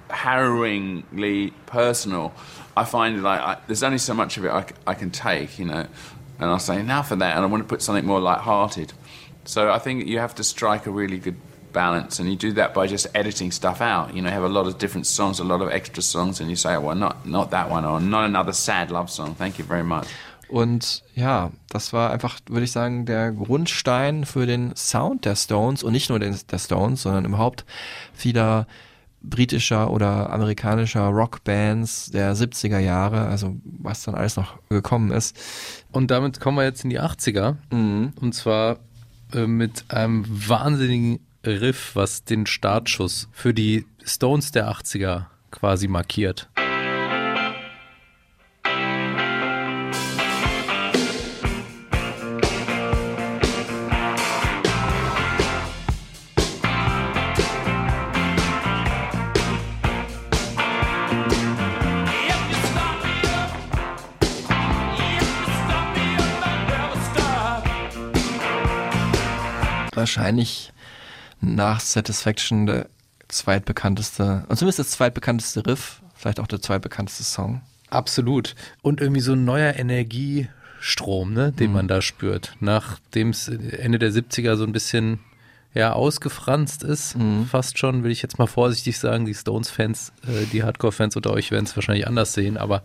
harrowingly 0.08 1.52
personal, 1.66 2.32
I 2.76 2.84
find 2.84 3.24
like 3.24 3.40
I, 3.40 3.58
there's 3.66 3.82
only 3.82 3.98
so 3.98 4.14
much 4.14 4.36
of 4.36 4.44
it 4.44 4.50
I, 4.50 4.66
I 4.86 4.94
can 4.94 5.10
take. 5.10 5.58
You 5.58 5.64
know, 5.64 5.86
and 6.38 6.50
I'll 6.50 6.60
say 6.60 6.78
enough 6.78 7.10
of 7.10 7.18
that, 7.18 7.34
and 7.34 7.44
I 7.44 7.48
want 7.48 7.64
to 7.64 7.68
put 7.68 7.82
something 7.82 8.06
more 8.06 8.20
light-hearted. 8.20 8.92
So 9.46 9.70
I 9.70 9.80
think 9.80 10.06
you 10.06 10.20
have 10.20 10.36
to 10.36 10.44
strike 10.44 10.86
a 10.86 10.90
really 10.90 11.18
good 11.18 11.36
balance, 11.74 12.18
and 12.20 12.30
you 12.30 12.36
do 12.36 12.52
that 12.54 12.72
by 12.72 12.86
just 12.86 13.06
editing 13.14 13.52
stuff 13.52 13.80
out. 13.82 14.14
You 14.14 14.22
know, 14.22 14.30
you 14.30 14.34
have 14.34 14.44
a 14.44 14.48
lot 14.48 14.66
of 14.66 14.78
different 14.78 15.06
songs, 15.06 15.40
a 15.40 15.44
lot 15.44 15.60
of 15.60 15.68
extra 15.68 16.02
songs, 16.02 16.40
and 16.40 16.48
you 16.48 16.56
say, 16.56 16.78
well, 16.78 16.96
not 16.96 17.26
not 17.26 17.50
that 17.50 17.70
one, 17.70 17.84
or 17.84 18.00
not 18.00 18.24
another 18.24 18.54
sad 18.54 18.90
love 18.90 19.10
song. 19.10 19.34
Thank 19.34 19.58
you 19.58 19.66
very 19.66 19.84
much. 19.84 20.06
Und 20.48 21.02
ja, 21.14 21.50
das 21.68 21.92
war 21.92 22.10
einfach, 22.10 22.38
würde 22.48 22.64
ich 22.64 22.72
sagen, 22.72 23.06
der 23.06 23.32
Grundstein 23.32 24.24
für 24.24 24.46
den 24.46 24.74
Sound 24.76 25.24
der 25.24 25.36
Stones 25.36 25.82
und 25.82 25.92
nicht 25.92 26.10
nur 26.10 26.18
den, 26.18 26.38
der 26.50 26.58
Stones, 26.58 27.02
sondern 27.02 27.24
überhaupt 27.24 27.64
vieler 28.12 28.66
britischer 29.22 29.90
oder 29.90 30.30
amerikanischer 30.30 31.08
Rockbands 31.08 32.10
der 32.10 32.36
70er 32.36 32.78
Jahre, 32.78 33.26
also 33.26 33.56
was 33.64 34.04
dann 34.04 34.14
alles 34.14 34.36
noch 34.36 34.58
gekommen 34.68 35.10
ist. 35.10 35.36
Und 35.92 36.10
damit 36.10 36.40
kommen 36.40 36.58
wir 36.58 36.64
jetzt 36.64 36.84
in 36.84 36.90
die 36.90 37.00
80er. 37.00 37.56
Und 37.70 38.32
zwar 38.34 38.78
äh, 39.32 39.46
mit 39.46 39.84
einem 39.88 40.24
wahnsinnigen 40.28 41.20
Riff, 41.46 41.94
was 41.94 42.24
den 42.24 42.46
Startschuss 42.46 43.28
für 43.32 43.52
die 43.52 43.86
Stones 44.04 44.50
der 44.52 44.70
80er 44.70 45.26
quasi 45.50 45.88
markiert. 45.88 46.48
Wahrscheinlich 69.94 70.73
nach 71.40 71.80
Satisfaction 71.80 72.66
der 72.66 72.88
zweitbekannteste, 73.28 74.44
und 74.48 74.56
zumindest 74.56 74.78
das 74.78 74.90
zweitbekannteste 74.90 75.66
Riff, 75.66 76.02
vielleicht 76.14 76.40
auch 76.40 76.46
der 76.46 76.60
zweitbekannteste 76.60 77.24
Song. 77.24 77.62
Absolut. 77.90 78.54
Und 78.82 79.00
irgendwie 79.00 79.20
so 79.20 79.32
ein 79.32 79.44
neuer 79.44 79.74
Energiestrom, 79.76 81.32
ne, 81.32 81.52
den 81.52 81.72
man 81.72 81.88
da 81.88 82.02
spürt. 82.02 82.56
Nachdem 82.60 83.30
es 83.30 83.48
Ende 83.48 83.98
der 83.98 84.10
70er 84.10 84.56
so 84.56 84.64
ein 84.64 84.72
bisschen 84.72 85.20
ja, 85.74 85.92
ausgefranst 85.92 86.84
ist, 86.84 87.16
fast 87.50 87.78
schon, 87.78 88.04
will 88.04 88.12
ich 88.12 88.22
jetzt 88.22 88.38
mal 88.38 88.46
vorsichtig 88.46 88.96
sagen, 88.98 89.26
die 89.26 89.34
Stones-Fans, 89.34 90.12
äh, 90.26 90.46
die 90.52 90.62
Hardcore-Fans 90.62 91.16
unter 91.16 91.32
euch 91.32 91.50
werden 91.50 91.64
es 91.64 91.76
wahrscheinlich 91.76 92.06
anders 92.06 92.32
sehen, 92.32 92.56
aber 92.56 92.84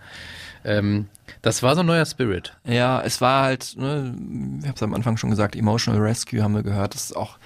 ähm, 0.65 1.07
das 1.43 1.61
war 1.61 1.75
so 1.75 1.81
ein 1.81 1.85
neuer 1.85 2.05
Spirit. 2.05 2.57
Ja, 2.65 3.01
es 3.01 3.21
war 3.21 3.43
halt, 3.43 3.75
ne, 3.77 4.15
ich 4.61 4.67
habe 4.67 4.75
es 4.75 4.83
am 4.83 4.95
Anfang 4.95 5.17
schon 5.17 5.29
gesagt, 5.29 5.55
Emotional 5.55 6.01
Rescue 6.01 6.41
haben 6.41 6.55
wir 6.55 6.63
gehört, 6.63 6.95
das 6.95 7.05
ist 7.05 7.15
auch 7.15 7.37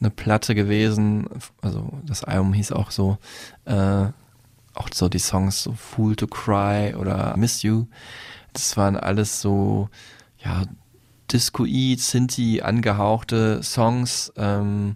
eine 0.00 0.10
Platte 0.10 0.54
gewesen, 0.54 1.28
also 1.62 1.92
das 2.04 2.24
Album 2.24 2.52
hieß 2.52 2.72
auch 2.72 2.90
so, 2.90 3.18
äh, 3.64 4.06
auch 4.74 4.88
so 4.92 5.08
die 5.08 5.18
Songs 5.18 5.62
so 5.62 5.72
Fool 5.72 6.16
to 6.16 6.26
Cry 6.26 6.94
oder 6.94 7.36
Miss 7.36 7.62
You, 7.62 7.86
das 8.52 8.76
waren 8.76 8.96
alles 8.96 9.40
so, 9.40 9.88
ja, 10.38 10.64
Discoid, 11.32 12.00
Sinti 12.00 12.60
angehauchte 12.62 13.62
Songs, 13.62 14.32
ähm, 14.36 14.94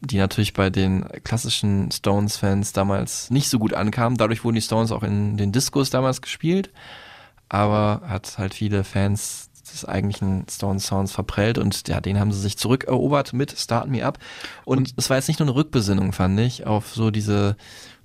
die 0.00 0.18
natürlich 0.18 0.52
bei 0.52 0.70
den 0.70 1.06
klassischen 1.24 1.90
Stones-Fans 1.90 2.72
damals 2.72 3.30
nicht 3.30 3.48
so 3.48 3.58
gut 3.58 3.74
ankamen. 3.74 4.18
Dadurch 4.18 4.44
wurden 4.44 4.56
die 4.56 4.62
Stones 4.62 4.92
auch 4.92 5.02
in 5.02 5.36
den 5.36 5.52
Discos 5.52 5.90
damals 5.90 6.22
gespielt, 6.22 6.70
aber 7.48 8.02
hat 8.06 8.38
halt 8.38 8.54
viele 8.54 8.84
Fans 8.84 9.50
des 9.74 9.84
eigentlichen 9.84 10.46
Stones-Sounds 10.50 11.12
verprellt 11.12 11.58
und 11.58 11.86
ja, 11.88 12.00
den 12.00 12.18
haben 12.18 12.32
sie 12.32 12.40
sich 12.40 12.56
zurückerobert 12.56 13.32
mit 13.32 13.52
Start 13.58 13.88
Me 13.88 14.04
Up. 14.06 14.18
Und 14.64 14.94
es 14.96 15.10
war 15.10 15.16
jetzt 15.18 15.28
nicht 15.28 15.40
nur 15.40 15.48
eine 15.48 15.56
Rückbesinnung, 15.56 16.12
fand 16.12 16.40
ich, 16.40 16.66
auf 16.66 16.94
so 16.94 17.10
diese 17.10 17.56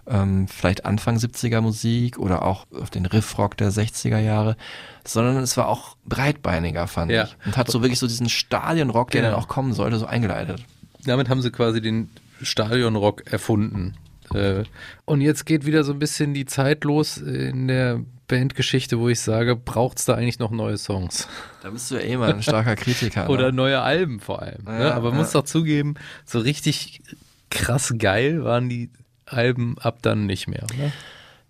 ähm, 0.07 0.47
vielleicht 0.47 0.85
Anfang 0.85 1.17
70er 1.17 1.61
Musik 1.61 2.17
oder 2.17 2.43
auch 2.43 2.65
auf 2.73 2.89
den 2.89 3.05
Riffrock 3.05 3.55
der 3.57 3.71
60er 3.71 4.17
Jahre, 4.19 4.57
sondern 5.05 5.37
es 5.37 5.55
war 5.55 5.67
auch 5.67 5.95
breitbeiniger, 6.05 6.87
fand 6.87 7.11
Ja. 7.11 7.25
ich. 7.25 7.37
Und 7.45 7.57
hat 7.57 7.69
so 7.69 7.81
wirklich 7.81 7.99
so 7.99 8.07
diesen 8.07 8.27
Stadionrock, 8.27 9.11
der 9.11 9.21
Genau. 9.21 9.33
dann 9.35 9.43
auch 9.43 9.47
kommen 9.47 9.73
sollte, 9.73 9.97
so 9.99 10.07
eingeleitet. 10.07 10.63
Damit 11.05 11.29
haben 11.29 11.41
sie 11.41 11.51
quasi 11.51 11.79
den 11.79 12.09
Stadionrock 12.41 13.31
erfunden. 13.31 13.93
Äh, 14.33 14.63
Und 15.05 15.21
jetzt 15.21 15.45
geht 15.45 15.65
wieder 15.65 15.83
so 15.83 15.91
ein 15.93 15.99
bisschen 15.99 16.33
die 16.33 16.45
Zeit 16.45 16.83
los 16.83 17.17
in 17.17 17.67
der 17.67 17.99
Bandgeschichte, 18.29 18.99
wo 18.99 19.09
ich 19.09 19.19
sage, 19.19 19.57
braucht 19.57 19.99
es 19.99 20.05
da 20.05 20.13
eigentlich 20.13 20.39
noch 20.39 20.51
neue 20.51 20.77
Songs? 20.77 21.27
Da 21.61 21.69
bist 21.71 21.91
du 21.91 21.95
ja 21.95 22.01
eh 22.01 22.15
mal 22.15 22.33
ein 22.33 22.41
starker 22.41 22.77
Kritiker. 22.77 23.23
ne? 23.27 23.29
Oder 23.29 23.51
neue 23.51 23.81
Alben 23.81 24.21
vor 24.21 24.41
allem. 24.41 24.63
ne? 24.63 24.79
Ja, 24.85 24.93
Aber 24.93 25.09
man 25.09 25.19
ja. 25.19 25.23
muss 25.23 25.31
doch 25.31 25.43
zugeben, 25.43 25.95
so 26.25 26.39
richtig 26.39 27.01
krass 27.49 27.93
geil 27.97 28.45
waren 28.45 28.69
die 28.69 28.89
Alben 29.25 29.77
ab 29.79 29.97
dann 30.01 30.25
nicht 30.25 30.47
mehr. 30.47 30.63
Oder? 30.63 30.91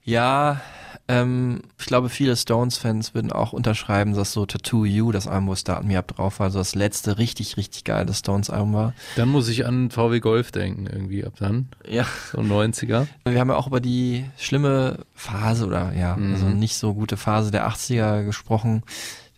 Ja, 0.03 0.61
ähm, 1.10 1.60
ich 1.77 1.86
glaube, 1.88 2.07
viele 2.07 2.38
Stones-Fans 2.38 3.14
würden 3.14 3.31
auch 3.31 3.52
unterschreiben, 3.52 4.14
dass 4.14 4.31
so 4.31 4.45
Tattoo 4.45 4.86
You, 4.86 5.11
das 5.11 5.27
Album, 5.27 5.48
wo 5.48 5.56
Start 5.56 5.84
Me 5.84 5.98
Up 5.98 6.07
drauf 6.15 6.40
war, 6.40 6.45
also 6.45 6.60
das 6.60 6.76
letzte 6.76 7.18
richtig, 7.18 7.57
richtig 7.57 7.84
geile 7.84 8.14
Stones-Album 8.14 8.73
war. 8.73 8.94
Dann 9.18 9.27
muss 9.30 9.48
ich 9.49 9.65
an 9.65 9.90
VW 9.90 10.19
Golf 10.22 10.52
denken, 10.52 10.88
irgendwie 10.88 11.26
ab 11.26 11.34
dann. 11.40 11.68
Ja. 11.88 12.06
So 12.31 12.40
90er. 12.40 13.07
Wir 13.26 13.40
haben 13.40 13.49
ja 13.49 13.56
auch 13.56 13.68
über 13.68 13.81
die 13.81 14.23
schlimme 14.38 14.99
Phase 15.15 15.65
oder 15.65 15.94
ja, 15.94 16.15
Mhm. 16.15 16.34
also 16.34 16.45
nicht 16.45 16.76
so 16.77 16.94
gute 16.94 17.18
Phase 17.18 17.52
der 17.52 17.68
80er 17.68 18.23
gesprochen. 18.23 18.84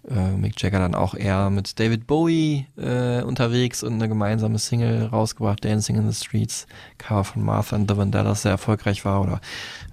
Äh, 0.10 0.32
Mick 0.32 0.60
Jagger 0.62 0.80
dann 0.80 0.96
auch 0.96 1.14
eher 1.14 1.50
mit 1.50 1.80
David 1.80 2.08
Bowie 2.08 2.66
äh, 2.76 3.22
unterwegs 3.22 3.84
und 3.84 3.94
eine 3.94 4.08
gemeinsame 4.08 4.58
Single 4.58 5.06
rausgebracht, 5.06 5.64
Dancing 5.64 5.96
in 5.98 6.10
the 6.10 6.26
Streets, 6.26 6.66
Cover 6.98 7.24
von 7.24 7.44
Martha 7.44 7.76
and 7.76 7.90
the 7.90 7.98
Vandellas, 7.98 8.42
sehr 8.42 8.52
erfolgreich 8.52 9.06
war. 9.06 9.22
Oder 9.22 9.42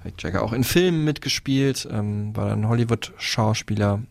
Mick 0.04 0.22
Jagger 0.22 0.42
auch 0.42 0.54
in 0.54 0.64
Filmen 0.64 1.04
mitgespielt, 1.04 1.86
ähm, 1.90 2.34
war 2.34 2.48
dann 2.48 2.68
Hollywood-Schauspieler, 2.68 4.02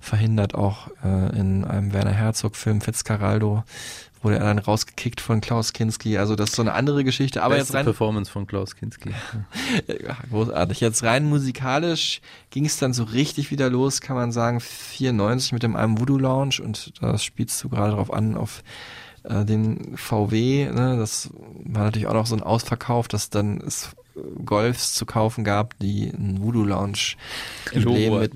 verhindert 0.00 0.54
auch 0.54 0.88
äh, 1.04 1.38
in 1.38 1.64
einem 1.64 1.92
Werner 1.92 2.12
Herzog-Film 2.12 2.80
Fitzcarraldo, 2.80 3.64
wurde 4.24 4.38
er 4.38 4.44
dann 4.44 4.58
rausgekickt 4.58 5.20
von 5.20 5.40
Klaus 5.40 5.72
Kinski. 5.72 6.18
Also 6.18 6.34
das 6.34 6.50
ist 6.50 6.56
so 6.56 6.62
eine 6.62 6.72
andere 6.72 7.04
Geschichte. 7.04 7.42
Aber 7.42 7.54
Beste 7.54 7.72
jetzt 7.72 7.74
rein 7.76 7.84
Performance 7.84 8.30
von 8.30 8.46
Klaus 8.46 8.74
Kinski. 8.74 9.10
ja, 9.86 10.16
großartig. 10.30 10.80
Jetzt 10.80 11.02
rein 11.04 11.26
musikalisch 11.26 12.20
ging 12.50 12.64
es 12.64 12.78
dann 12.78 12.94
so 12.94 13.04
richtig 13.04 13.50
wieder 13.50 13.70
los, 13.70 14.00
kann 14.00 14.16
man 14.16 14.32
sagen, 14.32 14.60
94 14.60 15.52
mit 15.52 15.62
dem 15.62 15.76
Album 15.76 16.00
Voodoo 16.00 16.18
Lounge 16.18 16.56
und 16.62 16.92
da 17.00 17.18
spielst 17.18 17.62
du 17.62 17.68
gerade 17.68 17.92
drauf 17.92 18.12
an, 18.12 18.36
auf 18.36 18.62
äh, 19.24 19.44
den 19.44 19.96
VW, 19.96 20.70
ne, 20.70 20.96
das 20.96 21.30
war 21.64 21.84
natürlich 21.84 22.06
auch 22.06 22.14
noch 22.14 22.26
so 22.26 22.36
ein 22.36 22.42
Ausverkauf, 22.42 23.08
dass 23.08 23.30
dann 23.30 23.60
äh, 23.60 23.70
Golfs 24.44 24.94
zu 24.94 25.06
kaufen 25.06 25.44
gab, 25.44 25.78
die 25.78 26.06
ein 26.06 26.42
Voodoo 26.42 26.64
Lounge 26.64 27.16
mit, 27.74 28.32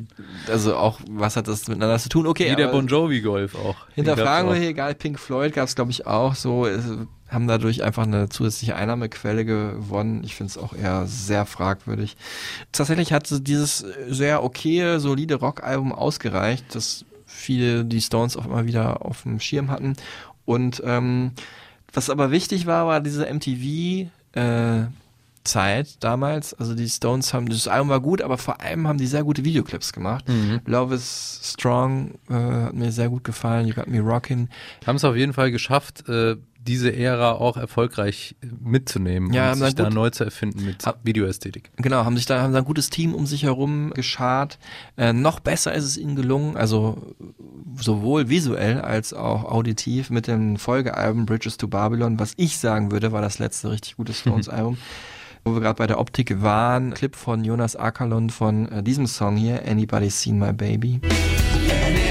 also 0.48 0.76
auch, 0.76 1.00
was 1.08 1.36
hat 1.36 1.48
das 1.48 1.68
miteinander 1.68 1.98
zu 1.98 2.08
tun? 2.08 2.26
Okay, 2.26 2.50
Wie 2.50 2.56
der 2.56 2.68
Bon 2.68 2.86
Jovi 2.86 3.20
Golf 3.20 3.54
auch. 3.54 3.76
Hinterfragen 3.94 4.50
wir 4.50 4.56
hier, 4.56 4.70
egal, 4.70 4.94
Pink 4.94 5.18
Floyd 5.18 5.52
gab 5.52 5.68
es, 5.68 5.74
glaube 5.74 5.90
ich, 5.90 6.06
auch 6.06 6.34
so, 6.34 6.66
haben 7.28 7.46
dadurch 7.46 7.82
einfach 7.82 8.04
eine 8.04 8.28
zusätzliche 8.28 8.74
Einnahmequelle 8.74 9.44
gewonnen. 9.44 10.22
Ich 10.24 10.34
finde 10.34 10.50
es 10.50 10.58
auch 10.58 10.74
eher 10.74 11.06
sehr 11.06 11.46
fragwürdig. 11.46 12.16
Tatsächlich 12.72 13.12
hat 13.12 13.28
dieses 13.46 13.84
sehr 14.08 14.42
okaye, 14.42 14.98
solide 14.98 15.36
Rockalbum 15.36 15.92
ausgereicht, 15.92 16.74
dass 16.74 17.04
viele 17.26 17.84
die 17.84 18.00
Stones 18.00 18.36
auch 18.36 18.46
immer 18.46 18.66
wieder 18.66 19.04
auf 19.04 19.22
dem 19.22 19.40
Schirm 19.40 19.70
hatten. 19.70 19.94
Und 20.46 20.82
ähm, 20.84 21.32
was 21.92 22.10
aber 22.10 22.30
wichtig 22.30 22.66
war, 22.66 22.86
war 22.86 23.00
diese 23.00 23.26
MTV 23.32 24.08
äh, 24.32 24.86
Zeit 25.44 26.02
damals. 26.04 26.54
Also 26.54 26.74
die 26.74 26.88
Stones 26.88 27.32
haben, 27.34 27.48
das 27.48 27.68
Album 27.68 27.88
war 27.88 28.00
gut, 28.00 28.22
aber 28.22 28.38
vor 28.38 28.60
allem 28.60 28.86
haben 28.88 28.98
die 28.98 29.06
sehr 29.06 29.24
gute 29.24 29.44
Videoclips 29.44 29.92
gemacht. 29.92 30.28
Mhm. 30.28 30.60
Love 30.66 30.94
is 30.94 31.40
Strong 31.44 32.14
äh, 32.28 32.34
hat 32.34 32.74
mir 32.74 32.92
sehr 32.92 33.08
gut 33.08 33.24
gefallen. 33.24 33.66
You 33.66 33.74
Got 33.74 33.86
Me 33.88 34.00
Rockin'. 34.00 34.48
Haben 34.86 34.96
es 34.96 35.04
auf 35.04 35.16
jeden 35.16 35.32
Fall 35.32 35.50
geschafft, 35.50 36.08
äh, 36.08 36.36
diese 36.60 36.94
Ära 36.94 37.32
auch 37.32 37.56
erfolgreich 37.56 38.36
äh, 38.42 38.46
mitzunehmen 38.60 39.32
Ja, 39.32 39.52
und 39.52 39.58
sich 39.58 39.74
da 39.74 39.84
gut- 39.84 39.94
neu 39.94 40.10
zu 40.10 40.24
erfinden 40.24 40.64
mit 40.66 40.84
Videoästhetik. 41.02 41.70
Genau, 41.76 42.04
haben 42.04 42.16
sich 42.16 42.26
da 42.26 42.42
haben 42.42 42.52
da 42.52 42.58
ein 42.58 42.64
gutes 42.66 42.90
Team 42.90 43.14
um 43.14 43.24
sich 43.26 43.44
herum 43.44 43.90
geschart. 43.94 44.58
Äh, 44.98 45.14
noch 45.14 45.40
besser 45.40 45.72
ist 45.72 45.84
es 45.84 45.96
ihnen 45.96 46.14
gelungen, 46.16 46.56
also 46.58 47.14
sowohl 47.80 48.28
visuell 48.28 48.80
als 48.82 49.14
auch 49.14 49.44
auditiv 49.44 50.10
mit 50.10 50.26
dem 50.26 50.56
Folgealbum 50.56 51.24
Bridges 51.26 51.56
to 51.56 51.68
Babylon, 51.68 52.18
was 52.18 52.32
ich 52.36 52.58
sagen 52.58 52.90
würde, 52.92 53.12
war 53.12 53.22
das 53.22 53.38
letzte 53.38 53.70
richtig 53.70 53.96
gute 53.96 54.12
Stones-Album. 54.14 54.76
Wo 55.48 55.54
wir 55.54 55.62
gerade 55.62 55.78
bei 55.78 55.86
der 55.86 55.98
Optik 55.98 56.42
waren, 56.42 56.92
Clip 56.92 57.16
von 57.16 57.42
Jonas 57.42 57.74
Akalon 57.74 58.28
von 58.28 58.70
äh, 58.70 58.82
diesem 58.82 59.06
Song 59.06 59.38
hier, 59.38 59.66
Anybody 59.66 60.10
Seen 60.10 60.38
My 60.38 60.52
Baby. 60.52 61.00
Anybody 61.02 62.07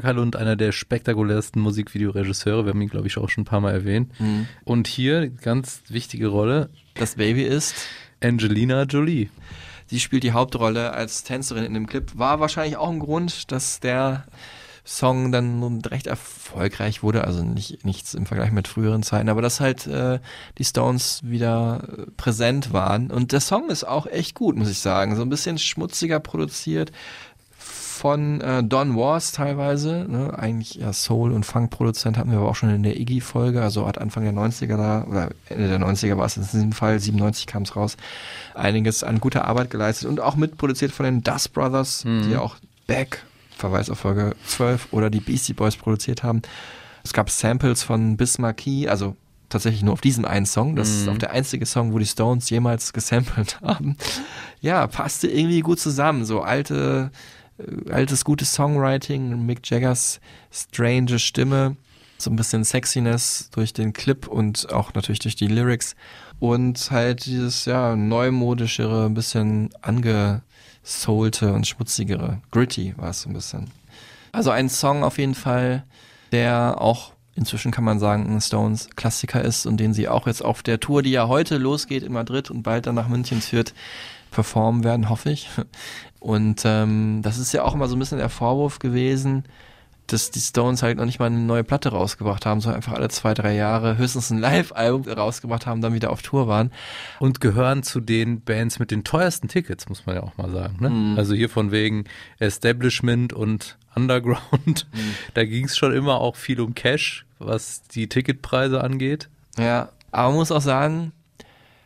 Jonas 0.00 0.10
Ackerlund, 0.10 0.36
einer 0.36 0.56
der 0.56 0.72
spektakulärsten 0.72 1.60
Musikvideoregisseure. 1.60 2.64
Wir 2.64 2.70
haben 2.70 2.80
ihn, 2.80 2.88
glaube 2.88 3.06
ich, 3.06 3.16
auch 3.18 3.28
schon 3.28 3.42
ein 3.42 3.46
paar 3.46 3.60
Mal 3.60 3.72
erwähnt. 3.72 4.18
Mhm. 4.18 4.46
Und 4.64 4.86
hier, 4.86 5.28
ganz 5.28 5.82
wichtige 5.88 6.28
Rolle. 6.28 6.70
Das 6.94 7.16
Baby 7.16 7.42
ist 7.42 7.74
Angelina 8.22 8.84
Jolie. 8.84 9.28
Sie 9.86 10.00
spielt 10.00 10.22
die 10.22 10.32
Hauptrolle 10.32 10.92
als 10.92 11.24
Tänzerin 11.24 11.64
in 11.64 11.74
dem 11.74 11.86
Clip. 11.86 12.10
War 12.14 12.40
wahrscheinlich 12.40 12.76
auch 12.76 12.90
ein 12.90 13.00
Grund, 13.00 13.50
dass 13.52 13.80
der 13.80 14.24
Song 14.84 15.30
dann 15.30 15.60
nun 15.60 15.84
recht 15.84 16.06
erfolgreich 16.06 17.02
wurde. 17.02 17.24
Also 17.24 17.44
nicht, 17.44 17.84
nichts 17.84 18.14
im 18.14 18.26
Vergleich 18.26 18.50
mit 18.50 18.66
früheren 18.66 19.02
Zeiten, 19.02 19.28
aber 19.28 19.42
dass 19.42 19.60
halt 19.60 19.86
äh, 19.86 20.20
die 20.58 20.64
Stones 20.64 21.20
wieder 21.22 21.82
äh, 21.86 22.10
präsent 22.16 22.72
waren. 22.72 23.10
Und 23.10 23.32
der 23.32 23.40
Song 23.40 23.68
ist 23.68 23.84
auch 23.84 24.06
echt 24.06 24.34
gut, 24.34 24.56
muss 24.56 24.70
ich 24.70 24.78
sagen. 24.78 25.16
So 25.16 25.22
ein 25.22 25.28
bisschen 25.28 25.58
schmutziger 25.58 26.20
produziert 26.20 26.92
von 28.00 28.40
äh, 28.40 28.64
Don 28.64 28.96
Wars 28.96 29.32
teilweise, 29.32 30.06
ne? 30.08 30.32
eigentlich 30.38 30.76
ja 30.76 30.92
Soul- 30.94 31.32
und 31.32 31.44
Funk-Produzent 31.44 32.16
hatten 32.16 32.30
wir 32.30 32.38
aber 32.38 32.48
auch 32.48 32.56
schon 32.56 32.70
in 32.70 32.82
der 32.82 32.98
Iggy-Folge, 32.98 33.60
also 33.62 33.86
hat 33.86 33.98
Anfang 33.98 34.24
der 34.24 34.32
90er 34.32 34.76
da, 34.78 35.04
oder 35.04 35.28
Ende 35.50 35.68
der 35.68 35.78
90er 35.78 36.16
war 36.16 36.24
es 36.24 36.36
in 36.38 36.44
diesem 36.44 36.72
Fall, 36.72 36.98
97 36.98 37.46
kam 37.46 37.64
es 37.64 37.76
raus, 37.76 37.98
einiges 38.54 39.04
an 39.04 39.20
guter 39.20 39.44
Arbeit 39.44 39.70
geleistet 39.70 40.08
und 40.08 40.18
auch 40.20 40.36
mitproduziert 40.36 40.92
von 40.92 41.04
den 41.04 41.20
Dust 41.22 41.52
Brothers, 41.52 42.04
Mhm. 42.06 42.22
die 42.22 42.30
ja 42.30 42.40
auch 42.40 42.56
Back, 42.86 43.22
Verweis 43.56 43.90
auf 43.90 43.98
Folge 43.98 44.34
12, 44.46 44.88
oder 44.92 45.10
die 45.10 45.20
Beastie 45.20 45.52
Boys 45.52 45.76
produziert 45.76 46.22
haben. 46.22 46.40
Es 47.04 47.12
gab 47.12 47.28
Samples 47.28 47.82
von 47.82 48.16
Bismarcky, 48.16 48.88
also 48.88 49.14
tatsächlich 49.50 49.82
nur 49.82 49.92
auf 49.94 50.00
diesem 50.00 50.24
einen 50.24 50.46
Song. 50.46 50.76
Das 50.76 50.88
ist 50.88 51.06
Mhm. 51.06 51.12
auch 51.12 51.18
der 51.18 51.32
einzige 51.32 51.66
Song, 51.66 51.92
wo 51.92 51.98
die 51.98 52.06
Stones 52.06 52.48
jemals 52.50 52.92
gesampelt 52.92 53.60
haben. 53.62 53.96
Ja, 54.60 54.86
passte 54.86 55.26
irgendwie 55.28 55.60
gut 55.60 55.80
zusammen. 55.80 56.24
So 56.24 56.40
alte, 56.40 57.10
altes, 57.90 58.24
gutes 58.24 58.52
Songwriting, 58.52 59.44
Mick 59.46 59.60
Jaggers 59.64 60.20
strange 60.52 61.18
Stimme, 61.18 61.76
so 62.18 62.30
ein 62.30 62.36
bisschen 62.36 62.64
Sexiness 62.64 63.50
durch 63.52 63.72
den 63.72 63.92
Clip 63.92 64.26
und 64.26 64.72
auch 64.72 64.94
natürlich 64.94 65.20
durch 65.20 65.36
die 65.36 65.46
Lyrics. 65.46 65.96
Und 66.38 66.90
halt 66.90 67.26
dieses, 67.26 67.66
ja, 67.66 67.96
neumodischere, 67.96 69.06
ein 69.06 69.14
bisschen 69.14 69.70
angesoulte 69.82 71.52
und 71.52 71.66
schmutzigere. 71.66 72.40
Gritty 72.50 72.94
war 72.96 73.10
es 73.10 73.22
so 73.22 73.30
ein 73.30 73.34
bisschen. 73.34 73.70
Also 74.32 74.50
ein 74.50 74.68
Song 74.68 75.02
auf 75.02 75.18
jeden 75.18 75.34
Fall, 75.34 75.84
der 76.32 76.80
auch 76.80 77.12
inzwischen 77.34 77.70
kann 77.70 77.84
man 77.84 77.98
sagen, 77.98 78.26
ein 78.28 78.40
Stones 78.40 78.90
Klassiker 78.96 79.42
ist 79.42 79.66
und 79.66 79.78
den 79.78 79.94
sie 79.94 80.08
auch 80.08 80.26
jetzt 80.26 80.44
auf 80.44 80.62
der 80.62 80.78
Tour, 80.80 81.02
die 81.02 81.10
ja 81.10 81.28
heute 81.28 81.56
losgeht 81.56 82.02
in 82.02 82.12
Madrid 82.12 82.50
und 82.50 82.62
bald 82.62 82.86
dann 82.86 82.94
nach 82.94 83.08
München 83.08 83.40
führt, 83.40 83.72
performen 84.30 84.84
werden, 84.84 85.08
hoffe 85.08 85.30
ich. 85.30 85.48
Und 86.20 86.62
ähm, 86.64 87.20
das 87.22 87.38
ist 87.38 87.52
ja 87.52 87.64
auch 87.64 87.74
immer 87.74 87.88
so 87.88 87.96
ein 87.96 87.98
bisschen 87.98 88.18
der 88.18 88.28
Vorwurf 88.28 88.78
gewesen, 88.78 89.44
dass 90.06 90.30
die 90.30 90.40
Stones 90.40 90.82
halt 90.82 90.98
noch 90.98 91.04
nicht 91.04 91.18
mal 91.18 91.26
eine 91.26 91.38
neue 91.38 91.64
Platte 91.64 91.90
rausgebracht 91.90 92.44
haben, 92.44 92.60
sondern 92.60 92.76
einfach 92.76 92.92
alle 92.92 93.08
zwei, 93.08 93.34
drei 93.34 93.54
Jahre 93.54 93.96
höchstens 93.96 94.30
ein 94.30 94.38
Live-Album 94.38 95.10
rausgebracht 95.10 95.66
haben, 95.66 95.80
dann 95.80 95.94
wieder 95.94 96.10
auf 96.10 96.22
Tour 96.22 96.48
waren. 96.48 96.72
Und 97.20 97.40
gehören 97.40 97.82
zu 97.82 98.00
den 98.00 98.42
Bands 98.42 98.78
mit 98.78 98.90
den 98.90 99.04
teuersten 99.04 99.48
Tickets, 99.48 99.88
muss 99.88 100.06
man 100.06 100.16
ja 100.16 100.22
auch 100.22 100.36
mal 100.36 100.50
sagen. 100.50 100.76
Ne? 100.80 100.90
Mhm. 100.90 101.18
Also 101.18 101.34
hier 101.34 101.48
von 101.48 101.70
wegen 101.70 102.04
Establishment 102.38 103.32
und 103.32 103.78
Underground. 103.94 104.86
Mhm. 104.92 105.14
Da 105.34 105.44
ging 105.44 105.66
es 105.66 105.76
schon 105.76 105.92
immer 105.92 106.20
auch 106.20 106.36
viel 106.36 106.60
um 106.60 106.74
Cash, 106.74 107.24
was 107.38 107.82
die 107.82 108.08
Ticketpreise 108.08 108.82
angeht. 108.82 109.28
Ja, 109.58 109.90
aber 110.10 110.28
man 110.28 110.38
muss 110.38 110.52
auch 110.52 110.60
sagen, 110.60 111.12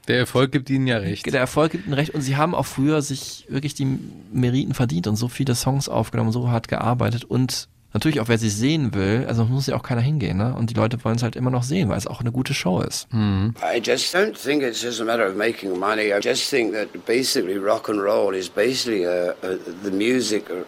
der 0.09 0.19
Erfolg 0.19 0.53
gibt 0.53 0.69
ihnen 0.71 0.87
ja 0.87 0.99
recht. 0.99 1.27
Der 1.27 1.41
Erfolg 1.41 1.73
gibt 1.73 1.87
ihnen 1.87 1.95
recht 1.95 2.15
und 2.15 2.21
sie 2.21 2.37
haben 2.37 2.55
auch 2.55 2.67
früher 2.67 3.03
sich 3.03 3.47
wirklich 3.49 3.75
die 3.75 3.99
Meriten 4.33 4.75
verdient 4.75 5.07
und 5.07 5.17
so 5.17 5.29
viele 5.29 5.55
Songs 5.55 5.89
aufgenommen, 5.89 6.33
so 6.33 6.49
hart 6.51 6.69
gearbeitet 6.69 7.25
und 7.25 7.69
natürlich 7.93 8.19
auch 8.21 8.27
wer 8.29 8.39
sie 8.39 8.51
sehen 8.51 8.93
will, 8.93 9.25
also 9.29 9.45
muss 9.45 9.69
ja 9.69 9.77
auch 9.77 9.83
keiner 9.85 10.01
hingehen, 10.01 10.37
ne? 10.37 10.53
Und 10.57 10.69
die 10.71 10.75
Leute 10.75 11.03
wollen 11.05 11.15
es 11.15 11.23
halt 11.23 11.37
immer 11.37 11.51
noch 11.51 11.63
sehen, 11.63 11.89
weil 11.89 11.97
es 11.97 12.09
auch 12.09 12.21
eine 12.21 12.33
gute 12.33 12.53
Show 12.53 12.81
ist. 12.81 13.07
I 13.15 13.79
just 13.81 14.15
don't 14.15 14.33
think 14.35 14.63
it's 14.65 14.83
just 14.83 15.01
a 15.01 15.05
matter 15.05 15.29
of 15.29 15.37
making 15.37 15.79
money. 15.79 16.13
I 16.13 16.19
just 16.21 16.51
think 16.51 16.73
that 16.75 16.89
basically 17.07 17.57
rock 17.57 17.89
and 17.89 18.01
roll 18.01 18.35
is 18.35 18.49
basically 18.49 19.07
uh 19.07 19.31
uh 19.45 19.57
the 19.85 19.91
music, 19.93 20.51
uh, 20.51 20.65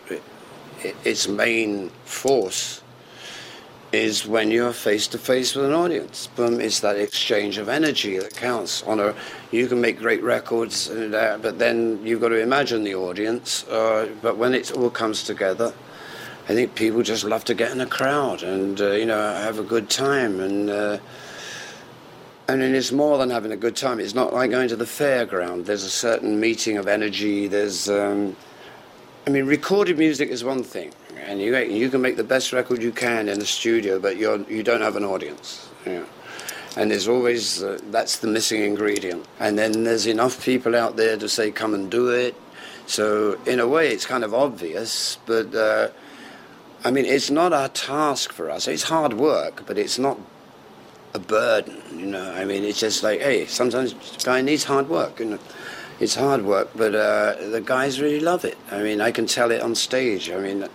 i- 0.84 0.94
its 1.08 1.26
main 1.28 1.90
force 2.04 2.80
is 3.96 4.26
when 4.26 4.50
you're 4.50 4.72
face 4.72 5.06
to 5.08 5.18
face 5.18 5.54
with 5.54 5.64
an 5.64 5.72
audience. 5.72 6.28
Boom, 6.36 6.60
it's 6.60 6.80
that 6.80 6.96
exchange 6.96 7.58
of 7.58 7.68
energy 7.68 8.18
that 8.18 8.34
counts. 8.36 8.82
On 8.82 9.00
a, 9.00 9.14
you 9.50 9.66
can 9.66 9.80
make 9.80 9.98
great 9.98 10.22
records, 10.22 10.88
uh, 10.90 11.38
but 11.40 11.58
then 11.58 12.04
you've 12.04 12.20
got 12.20 12.28
to 12.28 12.40
imagine 12.40 12.84
the 12.84 12.94
audience. 12.94 13.64
Uh, 13.64 14.08
but 14.22 14.36
when 14.36 14.54
it 14.54 14.70
all 14.72 14.90
comes 14.90 15.24
together, 15.24 15.72
I 16.48 16.54
think 16.54 16.74
people 16.74 17.02
just 17.02 17.24
love 17.24 17.44
to 17.46 17.54
get 17.54 17.72
in 17.72 17.80
a 17.80 17.86
crowd 17.86 18.42
and 18.42 18.80
uh, 18.80 18.92
you 18.92 19.06
know 19.06 19.18
have 19.18 19.58
a 19.58 19.64
good 19.64 19.90
time 19.90 20.40
and. 20.40 20.70
Uh, 20.70 20.98
I 22.48 22.54
mean, 22.54 22.76
it's 22.76 22.92
more 22.92 23.18
than 23.18 23.30
having 23.30 23.50
a 23.50 23.56
good 23.56 23.74
time. 23.74 23.98
It's 23.98 24.14
not 24.14 24.32
like 24.32 24.52
going 24.52 24.68
to 24.68 24.76
the 24.76 24.84
fairground. 24.84 25.64
There's 25.64 25.82
a 25.82 25.90
certain 25.90 26.38
meeting 26.38 26.76
of 26.76 26.86
energy. 26.86 27.48
There's, 27.48 27.88
um, 27.88 28.36
I 29.26 29.32
mean, 29.32 29.46
recorded 29.46 29.98
music 29.98 30.28
is 30.28 30.44
one 30.44 30.62
thing, 30.62 30.92
and 31.16 31.40
you 31.40 31.56
you 31.56 31.90
can 31.90 32.00
make 32.00 32.16
the 32.16 32.22
best 32.22 32.52
record 32.52 32.80
you 32.80 32.92
can 32.92 33.28
in 33.28 33.40
the 33.40 33.46
studio, 33.46 33.98
but 33.98 34.18
you're 34.18 34.40
you 34.48 34.62
don't 34.62 34.82
have 34.82 34.94
an 34.94 35.02
audience. 35.02 35.68
And 36.76 36.92
there's 36.92 37.08
always 37.08 37.60
uh, 37.60 37.80
that's 37.90 38.18
the 38.18 38.28
missing 38.28 38.62
ingredient. 38.62 39.26
And 39.40 39.58
then 39.58 39.82
there's 39.82 40.06
enough 40.06 40.44
people 40.44 40.76
out 40.76 40.96
there 40.96 41.16
to 41.16 41.28
say, 41.28 41.50
"Come 41.50 41.74
and 41.74 41.90
do 41.90 42.10
it." 42.10 42.36
So 42.86 43.36
in 43.46 43.58
a 43.58 43.66
way, 43.66 43.88
it's 43.88 44.06
kind 44.06 44.22
of 44.22 44.32
obvious, 44.32 45.18
but 45.26 45.52
uh, 45.52 45.88
I 46.84 46.92
mean, 46.92 47.04
it's 47.04 47.28
not 47.28 47.52
our 47.52 47.68
task 47.68 48.32
for 48.32 48.48
us. 48.48 48.68
It's 48.68 48.84
hard 48.84 49.14
work, 49.14 49.64
but 49.66 49.76
it's 49.76 49.98
not 49.98 50.20
a 51.14 51.18
burden, 51.18 51.82
you 51.98 52.06
know. 52.06 52.30
I 52.32 52.44
mean, 52.44 52.62
it's 52.62 52.78
just 52.78 53.02
like, 53.02 53.20
hey, 53.20 53.46
sometimes 53.46 53.92
the 53.92 54.24
guy 54.24 54.40
needs 54.40 54.62
hard 54.62 54.88
work, 54.88 55.18
you 55.18 55.26
know. 55.26 55.38
It's 55.98 56.14
hard 56.14 56.44
work, 56.44 56.68
but 56.74 56.94
uh, 56.94 57.36
the 57.50 57.62
guys 57.64 58.00
really 58.00 58.20
love 58.20 58.44
it. 58.44 58.58
I 58.70 58.82
mean, 58.82 59.00
I 59.00 59.10
can 59.10 59.26
tell 59.26 59.50
it 59.50 59.62
on 59.62 59.74
stage. 59.74 60.30
I 60.30 60.38
mean, 60.38 60.68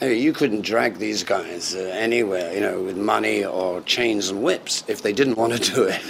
you 0.00 0.32
couldn't 0.32 0.62
drag 0.62 0.98
these 0.98 1.22
guys 1.22 1.74
uh, 1.74 1.90
anywhere, 1.92 2.52
you 2.54 2.60
know, 2.60 2.82
with 2.82 2.96
money 2.96 3.44
or 3.44 3.82
chains 3.82 4.30
and 4.30 4.42
whips 4.42 4.82
if 4.88 5.02
they 5.02 5.12
didn't 5.12 5.36
want 5.36 5.52
to 5.52 5.74
do 5.74 5.84
it. 5.84 6.00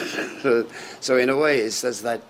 so, 0.42 0.66
so 1.00 1.16
in 1.16 1.28
a 1.28 1.36
way, 1.36 1.58
it 1.58 1.72
says 1.72 2.02
that 2.02 2.22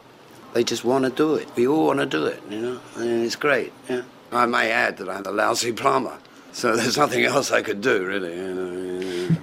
they 0.54 0.64
just 0.64 0.84
want 0.84 1.04
to 1.04 1.10
do 1.10 1.34
it. 1.34 1.48
We 1.56 1.66
all 1.66 1.86
want 1.86 2.00
to 2.00 2.06
do 2.06 2.26
it, 2.26 2.40
you 2.48 2.60
know, 2.60 2.80
and 2.96 3.24
it's 3.24 3.36
great. 3.36 3.72
Yeah. 3.88 4.02
I 4.32 4.46
may 4.46 4.70
add 4.70 4.96
that 4.98 5.08
I'm 5.08 5.24
a 5.26 5.30
lousy 5.30 5.72
plumber, 5.72 6.18
so 6.52 6.76
there's 6.76 6.96
nothing 6.96 7.24
else 7.24 7.52
I 7.52 7.62
could 7.62 7.80
do, 7.80 8.04
really. 8.04 8.36
You 8.36 8.54
know. 8.54 9.36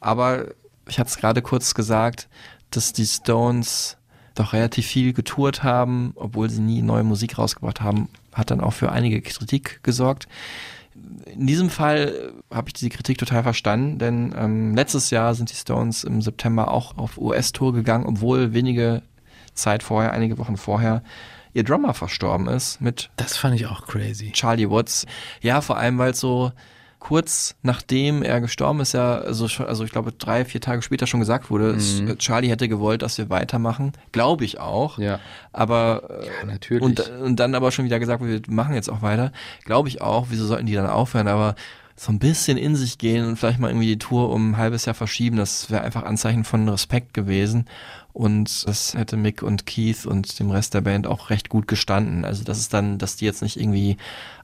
Aber 0.00 0.54
ich 0.88 0.98
hatte 0.98 1.10
es 1.10 1.18
gerade 1.18 1.42
kurz 1.42 1.74
gesagt, 1.74 2.28
dass 2.70 2.92
die 2.92 3.06
Stones 3.06 3.96
doch 4.40 4.52
relativ 4.52 4.86
viel 4.86 5.12
getourt 5.12 5.62
haben, 5.62 6.12
obwohl 6.16 6.50
sie 6.50 6.60
nie 6.60 6.82
neue 6.82 7.04
Musik 7.04 7.38
rausgebracht 7.38 7.80
haben, 7.80 8.08
hat 8.32 8.50
dann 8.50 8.60
auch 8.60 8.72
für 8.72 8.92
einige 8.92 9.20
Kritik 9.20 9.80
gesorgt. 9.82 10.28
In 11.26 11.46
diesem 11.46 11.70
Fall 11.70 12.32
habe 12.52 12.68
ich 12.68 12.74
diese 12.74 12.90
Kritik 12.90 13.18
total 13.18 13.42
verstanden, 13.42 13.98
denn 13.98 14.34
ähm, 14.36 14.74
letztes 14.74 15.10
Jahr 15.10 15.34
sind 15.34 15.50
die 15.50 15.56
Stones 15.56 16.04
im 16.04 16.20
September 16.20 16.70
auch 16.70 16.98
auf 16.98 17.16
US-Tour 17.18 17.72
gegangen, 17.72 18.06
obwohl 18.06 18.52
wenige 18.52 19.02
Zeit 19.54 19.82
vorher, 19.82 20.12
einige 20.12 20.38
Wochen 20.38 20.56
vorher, 20.56 21.02
ihr 21.52 21.64
Drummer 21.64 21.94
verstorben 21.94 22.48
ist 22.48 22.80
mit. 22.80 23.10
Das 23.16 23.36
fand 23.36 23.54
ich 23.54 23.66
auch 23.66 23.86
crazy. 23.86 24.32
Charlie 24.32 24.70
Watts. 24.70 25.06
Ja, 25.40 25.60
vor 25.60 25.76
allem, 25.76 25.98
weil 25.98 26.10
es 26.10 26.20
so 26.20 26.52
kurz 27.00 27.56
nachdem 27.62 28.22
er 28.22 28.40
gestorben 28.40 28.80
ist, 28.80 28.92
ja, 28.92 29.18
also, 29.18 29.46
also 29.64 29.84
ich 29.84 29.90
glaube 29.90 30.12
drei, 30.12 30.44
vier 30.44 30.60
Tage 30.60 30.82
später 30.82 31.06
schon 31.06 31.18
gesagt 31.20 31.50
wurde, 31.50 31.72
Mhm. 31.72 32.18
Charlie 32.18 32.48
hätte 32.50 32.68
gewollt, 32.68 33.02
dass 33.02 33.18
wir 33.18 33.30
weitermachen. 33.30 33.92
Glaube 34.12 34.44
ich 34.44 34.60
auch. 34.60 34.98
Ja. 34.98 35.18
Aber 35.52 36.02
äh, 36.22 36.26
Ja, 36.26 36.46
natürlich. 36.46 36.82
Und, 36.82 37.00
und 37.20 37.36
dann 37.40 37.54
aber 37.54 37.72
schon 37.72 37.84
wieder 37.86 37.98
gesagt, 37.98 38.22
wir 38.24 38.40
machen 38.48 38.74
jetzt 38.74 38.90
auch 38.90 39.02
weiter. 39.02 39.32
Glaube 39.64 39.88
ich 39.88 40.00
auch. 40.02 40.26
Wieso 40.30 40.46
sollten 40.46 40.66
die 40.66 40.74
dann 40.74 40.86
aufhören? 40.86 41.26
Aber 41.26 41.56
so 41.96 42.12
ein 42.12 42.18
bisschen 42.18 42.56
in 42.56 42.76
sich 42.76 42.96
gehen 42.96 43.26
und 43.26 43.36
vielleicht 43.36 43.58
mal 43.58 43.68
irgendwie 43.68 43.86
die 43.86 43.98
Tour 43.98 44.30
um 44.30 44.52
ein 44.52 44.56
halbes 44.56 44.86
Jahr 44.86 44.94
verschieben, 44.94 45.36
das 45.36 45.70
wäre 45.70 45.82
einfach 45.82 46.04
Anzeichen 46.04 46.44
von 46.44 46.66
Respekt 46.66 47.12
gewesen. 47.12 47.66
Und 48.12 48.66
das 48.66 48.94
hätte 48.94 49.16
Mick 49.16 49.42
und 49.42 49.66
Keith 49.66 50.04
und 50.04 50.38
dem 50.38 50.50
Rest 50.50 50.74
der 50.74 50.80
Band 50.80 51.06
auch 51.06 51.30
recht 51.30 51.48
gut 51.48 51.68
gestanden. 51.68 52.24
Also 52.24 52.44
das 52.44 52.58
ist 52.58 52.74
dann, 52.74 52.98
dass 52.98 53.16
die 53.16 53.24
jetzt 53.24 53.42
nicht 53.42 53.58
irgendwie 53.58 53.96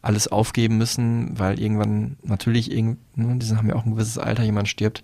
alles 0.02 0.28
aufgeben 0.28 0.78
müssen, 0.78 1.38
weil 1.38 1.60
irgendwann 1.60 2.16
natürlich 2.22 2.70
irgend, 2.70 2.98
ne, 3.16 3.36
die 3.38 3.56
haben 3.56 3.68
ja 3.68 3.74
auch 3.74 3.84
ein 3.84 3.92
gewisses 3.92 4.18
Alter, 4.18 4.44
jemand 4.44 4.68
stirbt. 4.68 5.02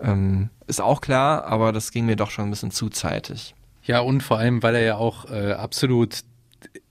Ähm, 0.00 0.48
ist 0.66 0.80
auch 0.80 1.00
klar, 1.00 1.44
aber 1.44 1.72
das 1.72 1.92
ging 1.92 2.06
mir 2.06 2.16
doch 2.16 2.30
schon 2.30 2.46
ein 2.46 2.50
bisschen 2.50 2.70
zu 2.70 2.88
zeitig. 2.88 3.54
Ja, 3.82 4.00
und 4.00 4.22
vor 4.22 4.38
allem, 4.38 4.62
weil 4.62 4.74
er 4.74 4.82
ja 4.82 4.96
auch 4.96 5.30
äh, 5.30 5.52
absolut 5.52 6.20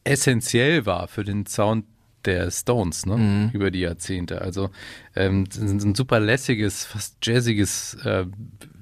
essentiell 0.04 0.86
war 0.86 1.08
für 1.08 1.24
den 1.24 1.46
Sound 1.46 1.86
der 2.26 2.52
Stones, 2.52 3.06
ne? 3.06 3.18
Mhm. 3.18 3.50
Über 3.54 3.72
die 3.72 3.80
Jahrzehnte. 3.80 4.42
Also 4.42 4.70
ähm, 5.16 5.46
ist 5.50 5.60
ein 5.60 5.96
super 5.96 6.20
lässiges, 6.20 6.86
fast 6.86 7.18
jazziges 7.24 7.96
äh, 8.04 8.26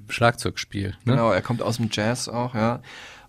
Schlagzeugspiel. 0.08 0.90
Ne? 1.04 1.12
Genau, 1.12 1.30
er 1.30 1.42
kommt 1.42 1.62
aus 1.62 1.76
dem 1.76 1.88
Jazz 1.92 2.28
auch, 2.28 2.54
ja. 2.54 2.80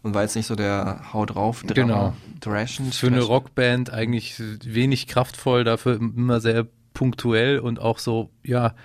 Und 0.01 0.14
war 0.14 0.22
jetzt 0.22 0.35
nicht 0.35 0.47
so 0.47 0.56
der 0.56 1.11
Hau 1.14 1.26
drauf, 1.26 1.64
Genau. 1.68 2.14
Thrashend. 2.39 2.95
Für 2.95 3.07
eine 3.07 3.22
Rockband 3.22 3.91
eigentlich 3.91 4.35
wenig 4.64 5.07
kraftvoll, 5.07 5.65
dafür 5.65 5.97
immer 5.97 6.39
sehr 6.39 6.68
punktuell 6.93 7.60
und 7.60 7.80
auch 7.80 7.99
so, 7.99 8.30
ja, 8.43 8.76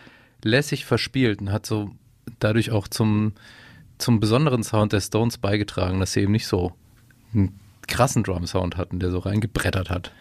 lässig 0.42 0.84
verspielt 0.84 1.40
und 1.40 1.52
hat 1.52 1.66
so 1.66 1.92
dadurch 2.40 2.70
auch 2.72 2.88
zum, 2.88 3.32
zum 3.98 4.18
besonderen 4.20 4.64
Sound 4.64 4.92
der 4.92 5.00
Stones 5.00 5.38
beigetragen, 5.38 6.00
dass 6.00 6.12
sie 6.12 6.20
eben 6.20 6.32
nicht 6.32 6.46
so 6.46 6.72
einen 7.32 7.58
krassen 7.86 8.22
Drum-Sound 8.22 8.76
hatten, 8.76 8.98
der 8.98 9.10
so 9.10 9.18
reingebrettert 9.20 9.90
hat. 9.90 10.12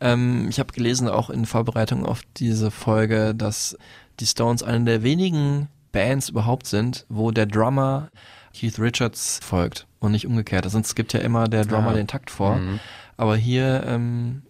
Ähm, 0.00 0.48
ich 0.48 0.58
habe 0.58 0.72
gelesen, 0.72 1.08
auch 1.08 1.30
in 1.30 1.46
Vorbereitung 1.46 2.04
auf 2.04 2.22
diese 2.36 2.70
Folge, 2.70 3.34
dass 3.34 3.76
die 4.20 4.26
Stones 4.26 4.62
eine 4.62 4.84
der 4.84 5.02
wenigen 5.02 5.68
Bands 5.92 6.28
überhaupt 6.30 6.66
sind, 6.66 7.06
wo 7.08 7.30
der 7.30 7.46
Drummer 7.46 8.08
Keith 8.54 8.78
Richards 8.78 9.40
folgt 9.42 9.86
und 10.00 10.12
nicht 10.12 10.26
umgekehrt. 10.26 10.66
Es 10.66 10.94
gibt 10.94 11.12
ja 11.12 11.20
immer 11.20 11.48
der 11.48 11.64
Drummer 11.64 11.90
Ah. 11.90 11.94
den 11.94 12.06
Takt 12.08 12.30
vor, 12.30 12.56
Mhm. 12.56 12.80
aber 13.16 13.36
hier 13.36 13.84
ähm, 13.86 14.42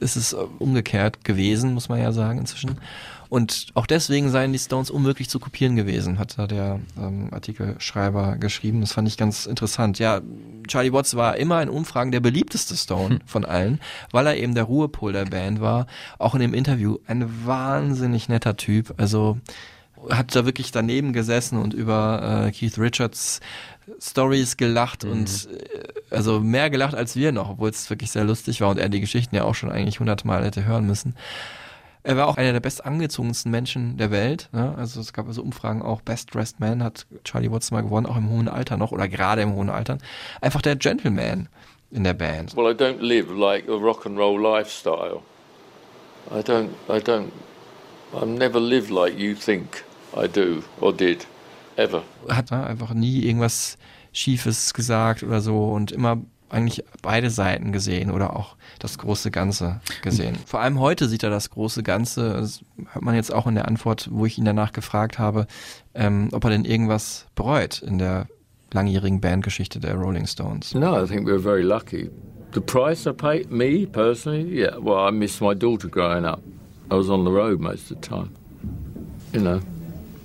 ist 0.00 0.16
es 0.16 0.32
äh, 0.32 0.36
umgekehrt 0.58 1.24
gewesen, 1.24 1.74
muss 1.74 1.88
man 1.88 2.00
ja 2.00 2.12
sagen 2.12 2.38
inzwischen. 2.38 2.78
Und 3.30 3.66
auch 3.74 3.84
deswegen 3.86 4.30
seien 4.30 4.52
die 4.54 4.58
Stones 4.58 4.90
unmöglich 4.90 5.28
zu 5.28 5.38
kopieren 5.38 5.76
gewesen, 5.76 6.18
hat 6.18 6.38
da 6.38 6.46
der 6.46 6.80
ähm, 6.98 7.28
Artikelschreiber 7.30 8.36
geschrieben. 8.36 8.80
Das 8.80 8.92
fand 8.92 9.06
ich 9.06 9.18
ganz 9.18 9.44
interessant. 9.44 9.98
Ja, 9.98 10.22
Charlie 10.66 10.92
Watts 10.94 11.14
war 11.14 11.36
immer 11.36 11.60
in 11.60 11.68
Umfragen 11.68 12.10
der 12.10 12.20
beliebteste 12.20 12.74
Stone 12.76 13.18
von 13.26 13.44
allen, 13.44 13.80
weil 14.12 14.26
er 14.26 14.36
eben 14.38 14.54
der 14.54 14.64
Ruhepol 14.64 15.12
der 15.12 15.26
Band 15.26 15.60
war. 15.60 15.86
Auch 16.18 16.34
in 16.34 16.40
dem 16.40 16.54
Interview 16.54 16.98
ein 17.06 17.44
wahnsinnig 17.46 18.30
netter 18.30 18.56
Typ. 18.56 18.94
Also 18.96 19.36
hat 20.10 20.34
da 20.34 20.44
wirklich 20.44 20.70
daneben 20.72 21.12
gesessen 21.12 21.58
und 21.58 21.74
über 21.74 22.46
äh, 22.46 22.52
Keith 22.52 22.78
Richards 22.78 23.40
Stories 24.00 24.56
gelacht 24.56 25.04
und 25.04 25.48
äh, 25.50 26.14
also 26.14 26.40
mehr 26.40 26.70
gelacht 26.70 26.94
als 26.94 27.16
wir 27.16 27.32
noch, 27.32 27.50
obwohl 27.50 27.70
es 27.70 27.88
wirklich 27.90 28.10
sehr 28.10 28.24
lustig 28.24 28.60
war 28.60 28.70
und 28.70 28.78
er 28.78 28.88
die 28.88 29.00
Geschichten 29.00 29.34
ja 29.34 29.44
auch 29.44 29.54
schon 29.54 29.70
eigentlich 29.70 30.00
hundertmal 30.00 30.44
hätte 30.44 30.64
hören 30.64 30.86
müssen. 30.86 31.14
Er 32.04 32.16
war 32.16 32.28
auch 32.28 32.36
einer 32.36 32.52
der 32.52 32.60
bestangezogensten 32.60 33.50
Menschen 33.50 33.96
der 33.98 34.10
Welt. 34.10 34.48
Ne? 34.52 34.74
Also 34.76 35.00
es 35.00 35.12
gab 35.12 35.26
also 35.26 35.42
Umfragen 35.42 35.82
auch 35.82 36.00
Best 36.00 36.34
Dressed 36.34 36.60
Man 36.60 36.82
hat 36.82 37.06
Charlie 37.24 37.50
Watts 37.50 37.70
mal 37.70 37.82
gewonnen, 37.82 38.06
auch 38.06 38.16
im 38.16 38.30
hohen 38.30 38.48
Alter 38.48 38.76
noch 38.76 38.92
oder 38.92 39.08
gerade 39.08 39.42
im 39.42 39.52
hohen 39.52 39.68
Alter. 39.68 39.98
Einfach 40.40 40.62
der 40.62 40.76
Gentleman 40.76 41.48
in 41.90 42.04
der 42.04 42.14
Band. 42.14 42.56
Well, 42.56 42.72
I 42.72 42.74
don't 42.74 43.00
live 43.00 43.30
like 43.30 43.68
a 43.68 43.74
rock 43.74 44.06
and 44.06 44.16
roll 44.16 44.40
lifestyle. 44.40 45.22
I 46.30 46.42
don't. 46.42 46.70
I 46.88 47.00
don't. 47.00 47.30
I've 48.14 48.26
never 48.26 48.60
lived 48.60 48.90
like 48.90 49.18
you 49.18 49.34
think 49.34 49.84
I 50.16 50.28
do 50.28 50.62
or 50.80 50.92
did, 50.92 51.26
ever. 51.76 52.02
Hat 52.28 52.50
ne, 52.50 52.66
einfach 52.66 52.94
nie 52.94 53.22
irgendwas 53.24 53.78
Schiefes 54.12 54.74
gesagt 54.74 55.22
oder 55.22 55.40
so 55.40 55.70
und 55.70 55.92
immer 55.92 56.18
eigentlich 56.50 56.84
beide 57.02 57.30
Seiten 57.30 57.72
gesehen 57.72 58.10
oder 58.10 58.34
auch 58.34 58.56
das 58.78 58.98
große 58.98 59.30
Ganze 59.30 59.80
gesehen. 60.02 60.36
Vor 60.46 60.60
allem 60.60 60.80
heute 60.80 61.08
sieht 61.08 61.22
er 61.22 61.30
das 61.30 61.50
große 61.50 61.82
Ganze. 61.82 62.32
Das 62.32 62.64
hört 62.92 63.04
man 63.04 63.14
jetzt 63.14 63.32
auch 63.32 63.46
in 63.46 63.54
der 63.54 63.68
Antwort, 63.68 64.08
wo 64.10 64.24
ich 64.24 64.38
ihn 64.38 64.44
danach 64.44 64.72
gefragt 64.72 65.18
habe, 65.18 65.46
ähm, 65.94 66.28
ob 66.32 66.44
er 66.44 66.50
denn 66.50 66.64
irgendwas 66.64 67.26
bereut 67.34 67.82
in 67.82 67.98
der 67.98 68.28
langjährigen 68.72 69.20
Bandgeschichte 69.20 69.80
der 69.80 69.94
Rolling 69.94 70.26
Stones. 70.26 70.74
No, 70.74 71.02
I 71.02 71.06
think 71.06 71.26
we 71.26 71.32
were 71.32 71.40
very 71.40 71.62
lucky. 71.62 72.10
The 72.52 72.60
price 72.60 73.06
I 73.06 73.12
paid, 73.12 73.50
me 73.50 73.86
personally, 73.86 74.42
yeah. 74.42 74.76
Well, 74.80 75.06
I 75.06 75.10
missed 75.10 75.40
my 75.40 75.54
daughter 75.54 75.88
growing 75.88 76.24
up. 76.24 76.40
I 76.90 76.94
was 76.94 77.10
on 77.10 77.24
the 77.24 77.30
road 77.30 77.60
most 77.60 77.90
of 77.90 78.00
the 78.00 78.08
time. 78.08 78.30
You 79.34 79.40
know, 79.40 79.60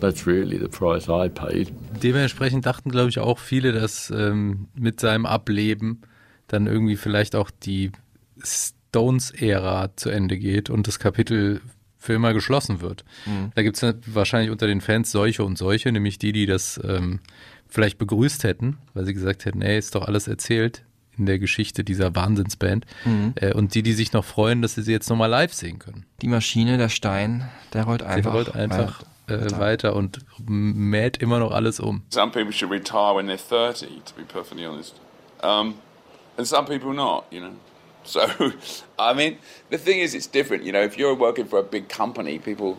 that's 0.04 0.28
really 0.28 0.60
the 0.60 0.68
price 0.68 1.08
I 1.08 1.30
paid. 1.30 1.72
Dementsprechend 2.02 2.66
dachten, 2.66 2.92
glaube 2.92 3.10
ich, 3.10 3.20
auch 3.20 3.40
viele, 3.40 3.72
dass 3.72 4.12
ähm, 4.12 4.68
mit 4.76 5.00
seinem 5.00 5.26
Ableben 5.26 6.02
dann 6.48 6.68
irgendwie 6.68 6.98
vielleicht 6.98 7.36
auch 7.36 7.50
die 7.50 7.92
Stones-Ära 8.44 9.96
zu 9.96 10.10
Ende 10.10 10.38
geht 10.38 10.70
und 10.70 10.88
das 10.88 11.00
Kapitel 11.00 11.62
für 11.98 12.14
immer 12.14 12.34
geschlossen 12.34 12.82
wird. 12.82 13.06
Mhm. 13.26 13.52
Da 13.56 13.64
gibt 13.64 13.82
es 13.82 13.96
wahrscheinlich 14.08 14.52
unter 14.52 14.68
den 14.68 14.82
Fans 14.82 15.12
solche 15.12 15.44
und 15.46 15.58
solche, 15.58 15.92
nämlich 15.92 16.20
die, 16.20 16.34
die 16.34 16.46
das 16.46 16.80
ähm, 16.84 17.22
vielleicht 17.70 17.98
begrüßt 17.98 18.44
hätten, 18.44 18.78
weil 18.94 19.06
sie 19.06 19.14
gesagt 19.14 19.46
hätten, 19.46 19.62
ey, 19.62 19.78
ist 19.78 19.96
doch 19.96 20.06
alles 20.06 20.28
erzählt 20.28 20.84
in 21.18 21.28
der 21.28 21.40
Geschichte 21.40 21.84
dieser 21.84 22.14
Wahnsinnsband. 22.14 22.86
Mhm. 23.06 23.34
Äh, 23.36 23.54
und 23.54 23.74
die, 23.76 23.84
die 23.84 23.94
sich 23.94 24.12
noch 24.12 24.26
freuen, 24.26 24.62
dass 24.62 24.76
sie 24.76 24.82
sie 24.82 24.92
jetzt 24.92 25.10
nochmal 25.10 25.30
live 25.30 25.54
sehen 25.54 25.80
können. 25.80 26.06
Die 26.22 26.28
Maschine, 26.28 26.78
der 26.78 26.90
Stein, 26.90 27.48
der 27.72 27.86
rollt 27.86 28.04
einfach, 28.04 28.24
Der 28.24 28.32
rollt 28.32 28.56
einfach 28.56 29.04
äh, 29.28 29.60
weiter 29.60 29.96
und 29.96 30.20
mäht 30.48 31.18
immer 31.18 31.40
noch 31.40 31.52
alles 31.52 31.80
um. 31.80 32.04
Some 32.10 32.32
people 32.32 32.52
should 32.52 32.72
retire 32.72 33.16
when 33.16 33.28
they're 33.28 33.38
30, 33.38 34.02
to 34.06 34.14
be 34.16 34.24
perfectly 34.24 34.66
honest. 34.66 35.00
Um, 35.42 35.76
and 36.38 36.48
some 36.48 36.66
people 36.66 36.94
not, 36.94 37.26
you 37.32 37.42
know. 37.42 37.54
So, 38.06 38.20
I 39.00 39.14
mean, 39.14 39.38
the 39.70 39.78
thing 39.78 40.02
is, 40.02 40.14
it's 40.14 40.28
different. 40.28 40.66
You 40.66 40.74
know, 40.74 40.82
if 40.82 40.98
you're 40.98 41.16
working 41.16 41.46
for 41.46 41.60
a 41.60 41.64
big 41.64 41.88
company, 41.88 42.38
people 42.38 42.78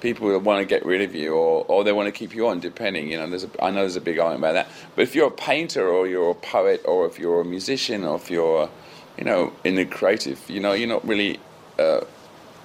people 0.00 0.36
want 0.40 0.60
to 0.60 0.66
get 0.66 0.84
rid 0.84 1.00
of 1.00 1.14
you 1.14 1.32
or, 1.32 1.64
or 1.68 1.84
they 1.84 1.92
want 1.92 2.06
to 2.06 2.12
keep 2.12 2.34
you 2.34 2.48
on, 2.48 2.58
depending. 2.58 3.10
You 3.10 3.18
know, 3.18 3.28
there's 3.28 3.44
a, 3.44 3.50
I 3.62 3.70
know 3.70 3.80
there's 3.80 3.96
a 3.96 4.00
big 4.00 4.18
argument 4.18 4.44
about 4.50 4.52
that. 4.66 4.68
But 4.96 5.02
if 5.02 5.14
you're 5.14 5.28
a 5.28 5.30
painter 5.30 5.86
or 5.88 6.08
you're 6.08 6.30
a 6.30 6.34
poet 6.34 6.82
or 6.84 7.06
if 7.06 7.18
you're 7.18 7.40
a 7.40 7.44
musician 7.44 8.02
or 8.04 8.16
if 8.16 8.30
you're, 8.30 8.68
you 9.16 9.24
know, 9.24 9.52
in 9.62 9.76
the 9.76 9.84
creative, 9.84 10.40
you 10.50 10.58
know, 10.58 10.72
you're 10.72 10.88
not 10.88 11.06
really 11.06 11.38
uh, 11.78 12.00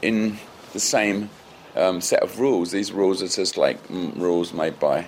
in 0.01 0.37
the 0.73 0.79
same 0.79 1.29
um, 1.77 2.01
set 2.01 2.23
of 2.23 2.39
rules. 2.39 2.71
These 2.71 2.91
rules 2.91 3.21
are 3.21 3.27
just 3.27 3.57
like 3.57 3.87
mm, 3.87 4.15
rules 4.17 4.53
made 4.53 4.79
by 4.79 5.07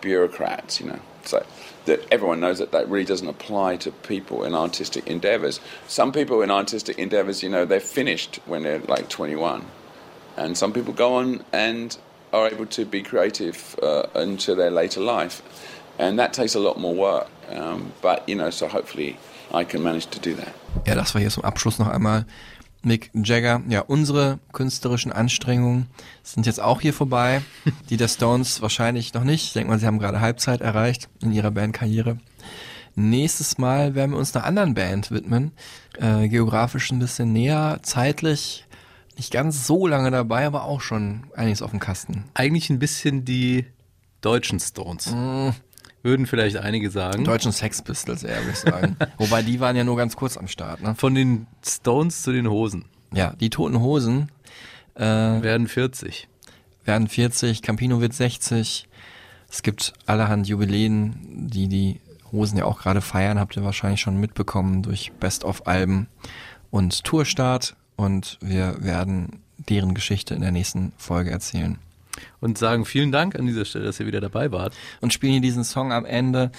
bureaucrats, 0.00 0.80
you 0.80 0.86
know. 0.86 1.00
So 1.24 1.44
that 1.86 2.00
everyone 2.10 2.40
knows 2.40 2.58
that 2.58 2.72
that 2.72 2.88
really 2.88 3.04
doesn't 3.04 3.28
apply 3.28 3.76
to 3.78 3.90
people 3.90 4.44
in 4.44 4.54
artistic 4.54 5.06
endeavors. 5.06 5.60
Some 5.88 6.12
people 6.12 6.42
in 6.42 6.50
artistic 6.50 6.98
endeavors, 6.98 7.42
you 7.42 7.48
know, 7.48 7.64
they're 7.64 7.80
finished 7.80 8.40
when 8.46 8.62
they're 8.62 8.80
like 8.80 9.08
21, 9.08 9.64
and 10.36 10.56
some 10.56 10.72
people 10.72 10.92
go 10.92 11.16
on 11.16 11.44
and 11.52 11.96
are 12.32 12.48
able 12.48 12.66
to 12.66 12.84
be 12.84 13.02
creative 13.02 13.78
uh, 13.82 14.04
into 14.14 14.54
their 14.54 14.70
later 14.70 15.00
life, 15.00 15.42
and 15.98 16.18
that 16.18 16.32
takes 16.32 16.54
a 16.54 16.60
lot 16.60 16.78
more 16.78 16.94
work. 16.94 17.28
Um, 17.50 17.92
but 18.02 18.28
you 18.28 18.34
know, 18.34 18.50
so 18.50 18.68
hopefully 18.68 19.16
I 19.52 19.64
can 19.64 19.82
manage 19.82 20.06
to 20.06 20.18
do 20.18 20.34
that. 20.34 20.54
Ja, 20.86 20.94
das 20.94 21.14
war 21.14 21.20
hier 21.20 21.30
zum 21.30 21.44
Abschluss 21.44 21.78
noch 21.78 21.88
einmal 21.88 22.26
Mick 22.84 23.10
Jagger. 23.14 23.62
Ja, 23.68 23.80
unsere 23.80 24.38
künstlerischen 24.52 25.12
Anstrengungen 25.12 25.86
sind 26.22 26.46
jetzt 26.46 26.60
auch 26.60 26.80
hier 26.80 26.92
vorbei. 26.92 27.42
Die 27.90 27.96
der 27.96 28.08
Stones 28.08 28.62
wahrscheinlich 28.62 29.14
noch 29.14 29.24
nicht. 29.24 29.44
Ich 29.44 29.52
denke 29.52 29.70
mal, 29.70 29.78
sie 29.78 29.86
haben 29.86 29.98
gerade 29.98 30.20
Halbzeit 30.20 30.60
erreicht 30.60 31.08
in 31.22 31.32
ihrer 31.32 31.50
Bandkarriere. 31.50 32.18
Nächstes 32.96 33.58
Mal 33.58 33.94
werden 33.94 34.12
wir 34.12 34.18
uns 34.18 34.34
einer 34.36 34.44
anderen 34.44 34.74
Band 34.74 35.10
widmen. 35.10 35.52
Äh, 35.98 36.28
geografisch 36.28 36.92
ein 36.92 37.00
bisschen 37.00 37.32
näher, 37.32 37.80
zeitlich 37.82 38.66
nicht 39.16 39.32
ganz 39.32 39.66
so 39.66 39.86
lange 39.86 40.10
dabei, 40.10 40.46
aber 40.46 40.64
auch 40.64 40.80
schon 40.80 41.24
einiges 41.34 41.62
auf 41.62 41.70
dem 41.70 41.80
Kasten. 41.80 42.24
Eigentlich 42.34 42.70
ein 42.70 42.78
bisschen 42.78 43.24
die 43.24 43.66
deutschen 44.20 44.58
Stones. 44.60 45.12
Würden 46.04 46.26
vielleicht 46.26 46.58
einige 46.58 46.90
sagen. 46.90 47.24
Deutschen 47.24 47.50
Sex 47.50 47.80
Pistols 47.80 48.24
eher, 48.24 48.36
würde 48.40 48.50
ich 48.50 48.58
sagen. 48.58 48.96
Wobei 49.16 49.40
die 49.40 49.58
waren 49.58 49.74
ja 49.74 49.84
nur 49.84 49.96
ganz 49.96 50.16
kurz 50.16 50.36
am 50.36 50.48
Start. 50.48 50.82
Ne? 50.82 50.94
Von 50.94 51.14
den 51.14 51.46
Stones 51.66 52.20
zu 52.20 52.30
den 52.30 52.46
Hosen. 52.46 52.84
Ja, 53.14 53.32
die 53.40 53.48
Toten 53.48 53.80
Hosen 53.80 54.30
äh, 54.96 55.00
werden 55.00 55.66
40. 55.66 56.28
Werden 56.84 57.08
40, 57.08 57.62
Campino 57.62 58.02
wird 58.02 58.12
60. 58.12 58.86
Es 59.48 59.62
gibt 59.62 59.94
allerhand 60.04 60.46
Jubiläen, 60.46 61.48
die 61.48 61.68
die 61.68 62.00
Hosen 62.30 62.58
ja 62.58 62.66
auch 62.66 62.80
gerade 62.80 63.00
feiern, 63.00 63.40
habt 63.40 63.56
ihr 63.56 63.64
wahrscheinlich 63.64 64.02
schon 64.02 64.20
mitbekommen 64.20 64.82
durch 64.82 65.10
Best-of-Alben 65.18 66.08
und 66.70 67.04
Tourstart. 67.04 67.76
Und 67.96 68.36
wir 68.42 68.76
werden 68.84 69.40
deren 69.56 69.94
Geschichte 69.94 70.34
in 70.34 70.42
der 70.42 70.52
nächsten 70.52 70.92
Folge 70.98 71.30
erzählen. 71.30 71.78
Und 72.40 72.58
sagen 72.58 72.84
vielen 72.84 73.12
Dank 73.12 73.34
an 73.36 73.46
dieser 73.46 73.64
Stelle, 73.64 73.84
dass 73.84 74.00
ihr 74.00 74.06
wieder 74.06 74.20
dabei 74.20 74.52
wart. 74.52 74.74
Und 75.00 75.12
spielen 75.12 75.32
hier 75.32 75.42
diesen 75.42 75.64
Song 75.64 75.92
am 75.92 76.04
Ende, 76.04 76.50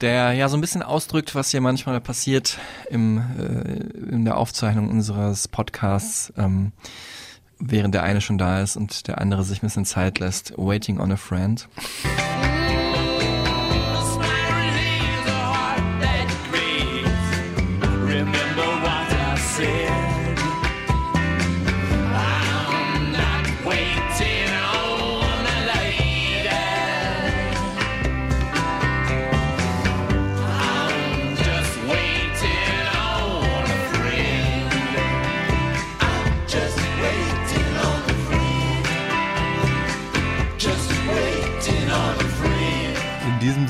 der 0.00 0.32
ja 0.32 0.48
so 0.48 0.56
ein 0.56 0.60
bisschen 0.60 0.82
ausdrückt, 0.82 1.34
was 1.34 1.50
hier 1.50 1.60
manchmal 1.60 2.00
passiert 2.00 2.58
im, 2.90 3.18
äh, 3.18 4.10
in 4.10 4.24
der 4.24 4.36
Aufzeichnung 4.36 4.88
unseres 4.88 5.48
Podcasts, 5.48 6.32
ähm, 6.36 6.72
während 7.58 7.94
der 7.94 8.04
eine 8.04 8.20
schon 8.20 8.38
da 8.38 8.60
ist 8.60 8.76
und 8.76 9.08
der 9.08 9.20
andere 9.20 9.42
sich 9.44 9.62
ein 9.62 9.66
bisschen 9.66 9.84
Zeit 9.84 10.20
lässt. 10.20 10.52
Waiting 10.56 11.00
on 11.00 11.12
a 11.12 11.16
Friend. 11.16 11.68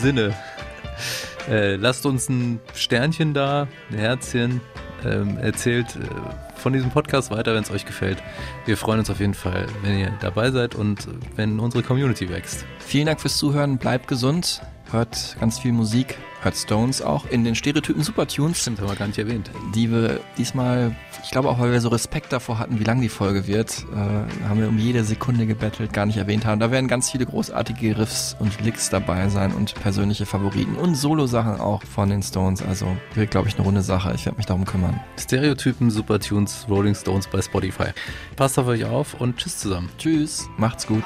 Sinne, 0.09 0.35
äh, 1.51 1.76
lasst 1.76 2.06
uns 2.06 2.30
ein 2.30 2.60
Sternchen 2.72 3.35
da, 3.35 3.68
ein 3.90 3.98
Herzchen, 3.98 4.62
ähm, 5.05 5.36
erzählt 5.36 5.97
äh, 5.97 6.59
von 6.59 6.72
diesem 6.72 6.89
Podcast 6.89 7.30
weiter, 7.30 7.55
wenn 7.55 7.62
es 7.62 7.70
euch 7.70 7.85
gefällt. 7.85 8.16
Wir 8.64 8.78
freuen 8.78 9.01
uns 9.01 9.10
auf 9.10 9.20
jeden 9.20 9.35
Fall, 9.35 9.66
wenn 9.82 9.98
ihr 9.98 10.10
dabei 10.22 10.51
seid 10.51 10.74
und 10.74 11.06
wenn 11.36 11.60
unsere 11.60 11.82
Community 11.82 12.30
wächst. 12.30 12.64
Vielen 12.78 13.05
Dank 13.05 13.20
fürs 13.20 13.36
Zuhören, 13.36 13.76
bleibt 13.76 14.09
gesund, 14.09 14.62
hört 14.90 15.36
ganz 15.40 15.59
viel 15.59 15.72
Musik, 15.72 16.16
hört 16.40 16.56
Stones 16.56 17.02
auch 17.02 17.26
in 17.26 17.44
den 17.44 17.55
Stereotypen 17.55 18.02
Supertunes. 18.02 18.62
Stimmt, 18.62 18.80
haben 18.80 18.89
wir 18.89 18.97
gar 18.97 19.09
nicht 19.09 19.18
erwähnt. 19.18 19.51
Die 19.74 19.93
wir 19.93 20.20
diesmal, 20.39 20.97
ich 21.23 21.31
glaube 21.31 21.49
auch, 21.49 21.59
weil 21.59 21.73
wir 21.73 21.81
so 21.81 21.89
Respekt 21.89 22.32
davor 22.32 22.59
hatten, 22.59 22.78
wie 22.81 22.85
lang 22.85 23.01
die 23.01 23.09
Folge 23.09 23.47
wird, 23.47 23.85
äh, 23.93 24.47
haben 24.49 24.61
wir 24.61 24.69
um 24.69 24.78
jede 24.78 25.05
Sekunde 25.05 25.47
gebettelt, 25.47 25.93
gar 25.93 26.07
nicht 26.07 26.16
erwähnt 26.16 26.47
haben. 26.47 26.61
Da 26.61 26.70
werden 26.70 26.89
ganz 26.89 27.11
viele 27.11 27.27
großartige 27.27 27.99
Riffs 27.99 28.36
und 28.39 28.61
Licks 28.61 28.90
dabei 28.90 29.28
sein 29.28 29.53
und 29.53 29.74
persönliche 29.74 30.27
Favoriten 30.27 30.77
und 30.77 30.95
Solo-Sachen 30.95 31.61
auch 31.61 31.82
von 31.82 32.11
den 32.11 32.23
Stones. 32.23 32.62
Also 32.62 32.97
wird, 33.15 33.31
glaube 33.31 33.49
ich, 33.49 33.57
eine 33.57 33.65
runde 33.65 33.82
Sache. 33.82 34.12
Ich 34.15 34.27
werde 34.27 34.36
mich 34.36 34.47
darum 34.47 34.65
kümmern. 34.65 35.01
Stereotypen 35.19 35.90
Supertunes 35.90 36.66
Rolling 36.69 36.95
Stones 36.95 37.27
bei 37.27 37.43
Spotify. 37.43 37.89
Passt 38.36 38.59
auf 38.59 38.66
euch 38.66 38.85
auf 38.85 39.15
und 39.15 39.36
tschüss 39.36 39.59
zusammen. 39.59 39.90
Tschüss, 39.99 40.49
macht's 40.57 40.86
gut. 40.86 41.05